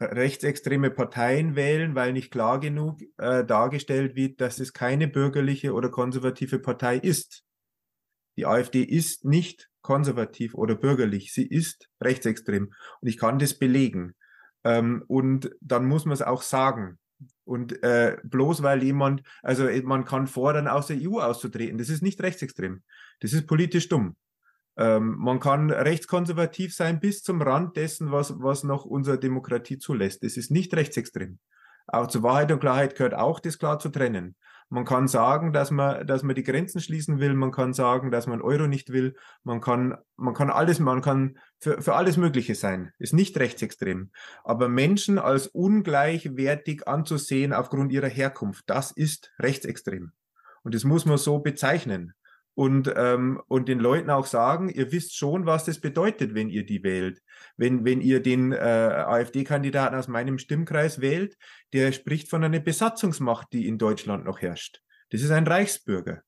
rechtsextreme 0.00 0.90
Parteien 0.90 1.56
wählen, 1.56 1.96
weil 1.96 2.12
nicht 2.12 2.30
klar 2.30 2.60
genug 2.60 3.02
äh, 3.18 3.44
dargestellt 3.44 4.14
wird, 4.14 4.40
dass 4.40 4.60
es 4.60 4.72
keine 4.72 5.08
bürgerliche 5.08 5.74
oder 5.74 5.90
konservative 5.90 6.60
Partei 6.60 6.96
ist. 6.96 7.44
Die 8.36 8.46
AfD 8.46 8.82
ist 8.82 9.24
nicht 9.24 9.68
konservativ 9.82 10.54
oder 10.54 10.74
bürgerlich. 10.74 11.32
Sie 11.32 11.46
ist 11.46 11.88
rechtsextrem. 12.00 12.72
Und 13.00 13.08
ich 13.08 13.18
kann 13.18 13.38
das 13.38 13.58
belegen. 13.58 14.14
Ähm, 14.64 15.04
und 15.06 15.50
dann 15.60 15.86
muss 15.86 16.04
man 16.04 16.12
es 16.12 16.22
auch 16.22 16.42
sagen. 16.42 16.98
Und 17.44 17.82
äh, 17.82 18.16
bloß 18.22 18.62
weil 18.62 18.82
jemand, 18.82 19.22
also 19.42 19.66
äh, 19.66 19.82
man 19.82 20.04
kann 20.04 20.26
fordern, 20.26 20.68
aus 20.68 20.86
der 20.86 20.98
EU 21.00 21.18
auszutreten, 21.20 21.78
das 21.78 21.88
ist 21.88 22.02
nicht 22.02 22.22
rechtsextrem. 22.22 22.82
Das 23.20 23.32
ist 23.32 23.46
politisch 23.46 23.88
dumm. 23.88 24.16
Ähm, 24.76 25.16
man 25.18 25.40
kann 25.40 25.70
rechtskonservativ 25.70 26.74
sein 26.74 27.00
bis 27.00 27.22
zum 27.22 27.42
Rand 27.42 27.76
dessen, 27.76 28.12
was, 28.12 28.40
was 28.40 28.64
noch 28.64 28.84
unsere 28.84 29.18
Demokratie 29.18 29.78
zulässt. 29.78 30.22
Das 30.22 30.36
ist 30.36 30.50
nicht 30.50 30.72
rechtsextrem. 30.74 31.38
Auch 31.86 32.06
zur 32.06 32.22
Wahrheit 32.22 32.52
und 32.52 32.60
Klarheit 32.60 32.94
gehört 32.94 33.14
auch, 33.14 33.40
das 33.40 33.58
klar 33.58 33.78
zu 33.78 33.88
trennen. 33.88 34.36
Man 34.72 34.84
kann 34.84 35.08
sagen, 35.08 35.52
dass 35.52 35.72
man, 35.72 36.06
dass 36.06 36.22
man 36.22 36.36
die 36.36 36.44
Grenzen 36.44 36.80
schließen 36.80 37.18
will. 37.18 37.34
Man 37.34 37.50
kann 37.50 37.72
sagen, 37.72 38.12
dass 38.12 38.28
man 38.28 38.40
Euro 38.40 38.68
nicht 38.68 38.92
will. 38.92 39.16
Man 39.42 39.60
kann, 39.60 39.98
man 40.16 40.32
kann 40.32 40.48
alles, 40.48 40.78
man 40.78 41.02
kann 41.02 41.38
für, 41.58 41.82
für 41.82 41.96
alles 41.96 42.16
Mögliche 42.16 42.54
sein. 42.54 42.92
Ist 42.98 43.12
nicht 43.12 43.36
rechtsextrem. 43.36 44.12
Aber 44.44 44.68
Menschen 44.68 45.18
als 45.18 45.48
ungleichwertig 45.48 46.86
anzusehen 46.86 47.52
aufgrund 47.52 47.90
ihrer 47.90 48.08
Herkunft, 48.08 48.62
das 48.68 48.92
ist 48.92 49.32
rechtsextrem. 49.40 50.12
Und 50.62 50.74
das 50.74 50.84
muss 50.84 51.04
man 51.04 51.18
so 51.18 51.40
bezeichnen 51.40 52.14
und, 52.54 52.92
ähm, 52.96 53.40
und 53.48 53.68
den 53.68 53.78
Leuten 53.78 54.10
auch 54.10 54.26
sagen, 54.26 54.68
ihr 54.68 54.92
wisst 54.92 55.16
schon, 55.16 55.46
was 55.46 55.64
das 55.64 55.80
bedeutet, 55.80 56.34
wenn 56.34 56.48
ihr 56.48 56.66
die 56.66 56.82
wählt. 56.82 57.22
Wenn, 57.56 57.84
wenn 57.84 58.00
ihr 58.00 58.20
den 58.22 58.52
äh, 58.52 58.56
AfD-Kandidaten 58.56 59.94
aus 59.96 60.08
meinem 60.08 60.38
Stimmkreis 60.38 61.00
wählt, 61.00 61.36
der 61.72 61.92
spricht 61.92 62.28
von 62.28 62.44
einer 62.44 62.60
Besatzungsmacht, 62.60 63.48
die 63.52 63.66
in 63.66 63.78
Deutschland 63.78 64.24
noch 64.24 64.40
herrscht. 64.40 64.82
Das 65.10 65.22
ist 65.22 65.30
ein 65.30 65.46
Reichsbürger. 65.46 66.22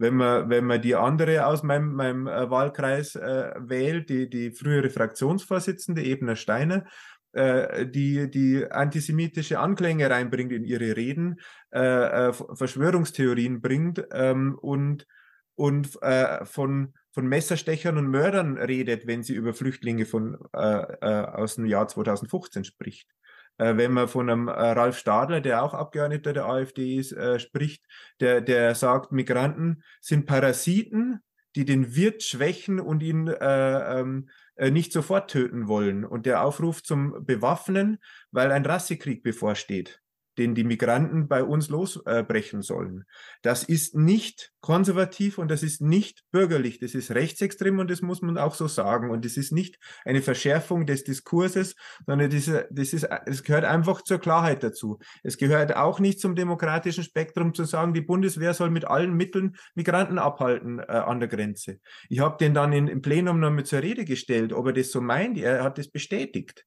Wenn 0.00 0.14
man, 0.14 0.48
wenn 0.48 0.64
man 0.64 0.80
die 0.80 0.94
andere 0.94 1.46
aus 1.46 1.64
meinem, 1.64 1.92
meinem 1.92 2.26
äh, 2.28 2.48
Wahlkreis 2.50 3.16
äh, 3.16 3.52
wählt, 3.58 4.08
die, 4.08 4.30
die 4.30 4.52
frühere 4.52 4.90
Fraktionsvorsitzende 4.90 6.04
Ebner 6.04 6.36
Steiner, 6.36 6.84
äh, 7.32 7.86
die, 7.86 8.30
die 8.30 8.70
antisemitische 8.70 9.58
Anklänge 9.58 10.08
reinbringt 10.08 10.52
in 10.52 10.64
ihre 10.64 10.96
Reden, 10.96 11.40
äh, 11.72 12.28
äh, 12.28 12.32
Verschwörungstheorien 12.32 13.60
bringt 13.60 14.04
ähm, 14.12 14.56
und 14.60 15.06
und 15.58 16.00
äh, 16.02 16.44
von, 16.44 16.94
von 17.10 17.26
Messerstechern 17.26 17.98
und 17.98 18.06
Mördern 18.06 18.56
redet, 18.56 19.08
wenn 19.08 19.24
sie 19.24 19.34
über 19.34 19.52
Flüchtlinge 19.52 20.06
von, 20.06 20.38
äh, 20.54 20.58
äh, 20.60 21.24
aus 21.26 21.56
dem 21.56 21.66
Jahr 21.66 21.88
2015 21.88 22.62
spricht. 22.62 23.08
Äh, 23.56 23.76
wenn 23.76 23.90
man 23.90 24.06
von 24.06 24.30
einem 24.30 24.46
äh, 24.46 24.52
Ralf 24.52 24.96
Stadler, 24.96 25.40
der 25.40 25.64
auch 25.64 25.74
Abgeordneter 25.74 26.32
der 26.32 26.46
AfD 26.46 26.94
ist, 26.94 27.10
äh, 27.10 27.40
spricht, 27.40 27.84
der, 28.20 28.40
der 28.40 28.76
sagt, 28.76 29.10
Migranten 29.10 29.82
sind 30.00 30.26
Parasiten, 30.26 31.24
die 31.56 31.64
den 31.64 31.96
Wirt 31.96 32.22
schwächen 32.22 32.78
und 32.78 33.02
ihn 33.02 33.26
äh, 33.26 33.98
ähm, 33.98 34.28
äh, 34.54 34.70
nicht 34.70 34.92
sofort 34.92 35.28
töten 35.28 35.66
wollen. 35.66 36.04
Und 36.04 36.24
der 36.24 36.44
Aufruf 36.44 36.84
zum 36.84 37.26
Bewaffnen, 37.26 37.98
weil 38.30 38.52
ein 38.52 38.64
Rassekrieg 38.64 39.24
bevorsteht 39.24 40.00
den 40.38 40.54
die 40.54 40.64
Migranten 40.64 41.28
bei 41.28 41.42
uns 41.42 41.68
losbrechen 41.68 42.62
sollen. 42.62 43.04
Das 43.42 43.64
ist 43.64 43.94
nicht 43.94 44.52
konservativ 44.60 45.38
und 45.38 45.50
das 45.50 45.62
ist 45.62 45.80
nicht 45.80 46.22
bürgerlich. 46.30 46.78
Das 46.78 46.94
ist 46.94 47.10
rechtsextrem 47.10 47.78
und 47.78 47.90
das 47.90 48.02
muss 48.02 48.22
man 48.22 48.38
auch 48.38 48.54
so 48.54 48.68
sagen. 48.68 49.10
Und 49.10 49.24
das 49.24 49.36
ist 49.36 49.52
nicht 49.52 49.78
eine 50.04 50.22
Verschärfung 50.22 50.86
des 50.86 51.04
Diskurses, 51.04 51.74
sondern 52.06 52.30
diese, 52.30 52.68
das 52.70 52.92
ist, 52.92 53.08
es 53.26 53.42
gehört 53.42 53.64
einfach 53.64 54.02
zur 54.02 54.18
Klarheit 54.18 54.62
dazu. 54.62 54.98
Es 55.22 55.38
gehört 55.38 55.76
auch 55.76 56.00
nicht 56.00 56.20
zum 56.20 56.34
demokratischen 56.34 57.04
Spektrum 57.04 57.54
zu 57.54 57.64
sagen, 57.64 57.94
die 57.94 58.00
Bundeswehr 58.00 58.54
soll 58.54 58.70
mit 58.70 58.84
allen 58.84 59.14
Mitteln 59.14 59.56
Migranten 59.74 60.18
abhalten 60.18 60.78
äh, 60.78 60.82
an 60.82 61.20
der 61.20 61.28
Grenze. 61.28 61.78
Ich 62.08 62.20
habe 62.20 62.36
den 62.38 62.54
dann 62.54 62.72
in, 62.72 62.88
im 62.88 63.02
Plenum 63.02 63.40
noch 63.40 63.50
mit 63.50 63.66
zur 63.66 63.82
Rede 63.82 64.04
gestellt, 64.04 64.52
ob 64.52 64.66
er 64.66 64.72
das 64.72 64.90
so 64.90 65.00
meint. 65.00 65.38
Er 65.38 65.64
hat 65.64 65.78
das 65.78 65.88
bestätigt. 65.88 66.64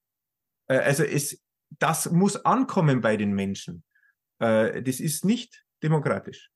Äh, 0.68 0.78
also 0.78 1.04
es, 1.04 1.42
das 1.80 2.12
muss 2.12 2.36
ankommen 2.38 3.02
bei 3.02 3.18
den 3.18 3.34
Menschen. 3.34 3.84
Äh, 4.40 4.82
das 4.84 5.00
ist 5.00 5.26
nicht 5.26 5.64
demokratisch. 5.84 6.50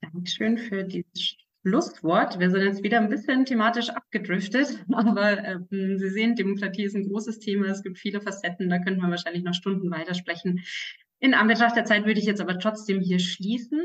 Dankeschön 0.00 0.58
für 0.58 0.84
dieses 0.84 1.36
Schlusswort. 1.66 2.38
Wir 2.38 2.50
sind 2.50 2.62
jetzt 2.62 2.82
wieder 2.82 2.98
ein 2.98 3.08
bisschen 3.08 3.44
thematisch 3.44 3.90
abgedriftet, 3.90 4.84
aber 4.92 5.44
ähm, 5.44 5.98
Sie 5.98 6.10
sehen, 6.10 6.36
Demokratie 6.36 6.84
ist 6.84 6.94
ein 6.94 7.08
großes 7.08 7.40
Thema. 7.40 7.66
Es 7.66 7.82
gibt 7.82 7.98
viele 7.98 8.20
Facetten, 8.20 8.70
da 8.70 8.78
könnten 8.78 9.00
wir 9.00 9.10
wahrscheinlich 9.10 9.44
noch 9.44 9.54
Stunden 9.54 9.90
weitersprechen. 9.90 10.62
In 11.20 11.34
Anbetracht 11.34 11.76
der 11.76 11.84
Zeit 11.84 12.06
würde 12.06 12.20
ich 12.20 12.26
jetzt 12.26 12.40
aber 12.40 12.58
trotzdem 12.58 13.00
hier 13.00 13.18
schließen 13.18 13.82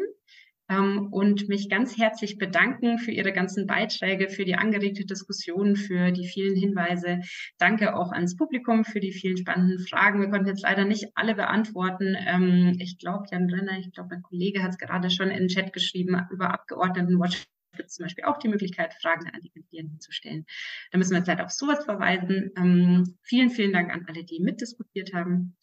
und 0.70 1.50
mich 1.50 1.70
ganz 1.70 1.98
herzlich 1.98 2.38
bedanken 2.38 2.98
für 2.98 3.12
Ihre 3.12 3.34
ganzen 3.34 3.68
Beiträge, 3.68 4.30
für 4.30 4.46
die 4.46 4.56
angeregte 4.56 5.06
Diskussion, 5.06 5.76
für 5.76 6.12
die 6.12 6.28
vielen 6.28 6.56
Hinweise. 6.56 7.20
Danke 7.58 7.96
auch 7.96 8.12
ans 8.12 8.36
Publikum 8.36 8.86
für 8.86 9.00
die 9.00 9.12
vielen 9.12 9.38
spannenden 9.38 9.80
Fragen. 9.80 10.22
Wir 10.22 10.30
konnten 10.30 10.48
jetzt 10.48 10.64
leider 10.64 10.86
nicht 10.86 11.10
alle 11.16 11.36
beantworten. 11.36 12.16
Ähm, 12.18 12.78
ich 12.80 12.98
glaube, 12.98 13.26
Jan 13.32 13.50
Renner, 13.50 13.78
ich 13.80 13.92
glaube, 13.92 14.10
mein 14.12 14.24
Kollege 14.24 14.64
hat 14.64 14.72
es 14.72 14.78
gerade 14.78 15.10
schon 15.10 15.30
in 15.30 15.40
den 15.40 15.48
Chat 15.50 15.74
geschrieben, 15.74 16.20
über 16.32 16.54
Abgeordnetenwatch 16.54 17.44
gibt 17.76 17.90
es 17.90 17.96
zum 17.96 18.06
Beispiel 18.06 18.26
auch 18.26 18.38
die 18.38 18.50
Möglichkeit, 18.50 18.94
Fragen 18.94 19.30
an 19.34 19.42
die 19.42 19.52
Regierenden 19.56 20.00
zu 20.00 20.12
stellen. 20.12 20.46
Da 20.92 20.98
müssen 20.98 21.12
wir 21.12 21.18
jetzt 21.18 21.28
leider 21.28 21.46
auf 21.46 21.52
sowas 21.52 21.84
verweisen. 21.86 22.52
Ähm, 22.56 23.18
vielen, 23.24 23.50
vielen 23.50 23.74
Dank 23.74 23.92
an 23.92 24.06
alle, 24.08 24.24
die 24.24 24.40
mitdiskutiert 24.40 25.14
haben. 25.14 25.56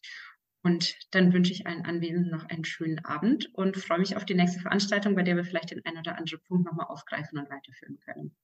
Und 0.62 0.95
dann 1.11 1.32
wünsche 1.32 1.53
ich 1.53 1.66
allen 1.66 1.85
Anwesenden 1.87 2.31
noch 2.31 2.45
einen 2.45 2.65
schönen 2.65 3.03
Abend 3.05 3.53
und 3.55 3.77
freue 3.78 3.99
mich 3.99 4.16
auf 4.16 4.27
die 4.27 4.35
nächste 4.35 4.61
Veranstaltung, 4.61 5.15
bei 5.15 5.23
der 5.23 5.37
wir 5.37 5.45
vielleicht 5.45 5.70
den 5.70 5.85
einen 5.85 5.99
oder 5.99 6.19
anderen 6.19 6.43
Punkt 6.45 6.66
nochmal 6.66 6.87
aufgreifen 6.87 7.39
und 7.39 7.51
weiterführen 7.51 7.99
können. 8.01 8.37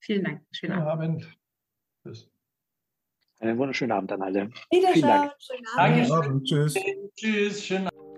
Vielen 0.00 0.24
Dank. 0.24 0.42
Schönen 0.52 0.72
Abend. 0.72 1.24
Abend. 1.24 1.38
Tschüss. 2.02 2.30
Einen 3.38 3.56
wunderschönen 3.56 3.92
Abend 3.92 4.12
an 4.12 4.22
alle. 4.22 4.50
Wiederschauen. 4.70 5.30
Schönen 5.38 5.66
Abend. 5.76 6.10
Danke. 6.10 6.42
Tschüss. 6.44 6.74
Tschüss. 7.16 7.64
Schönen 7.64 7.86
Abend. 7.86 8.09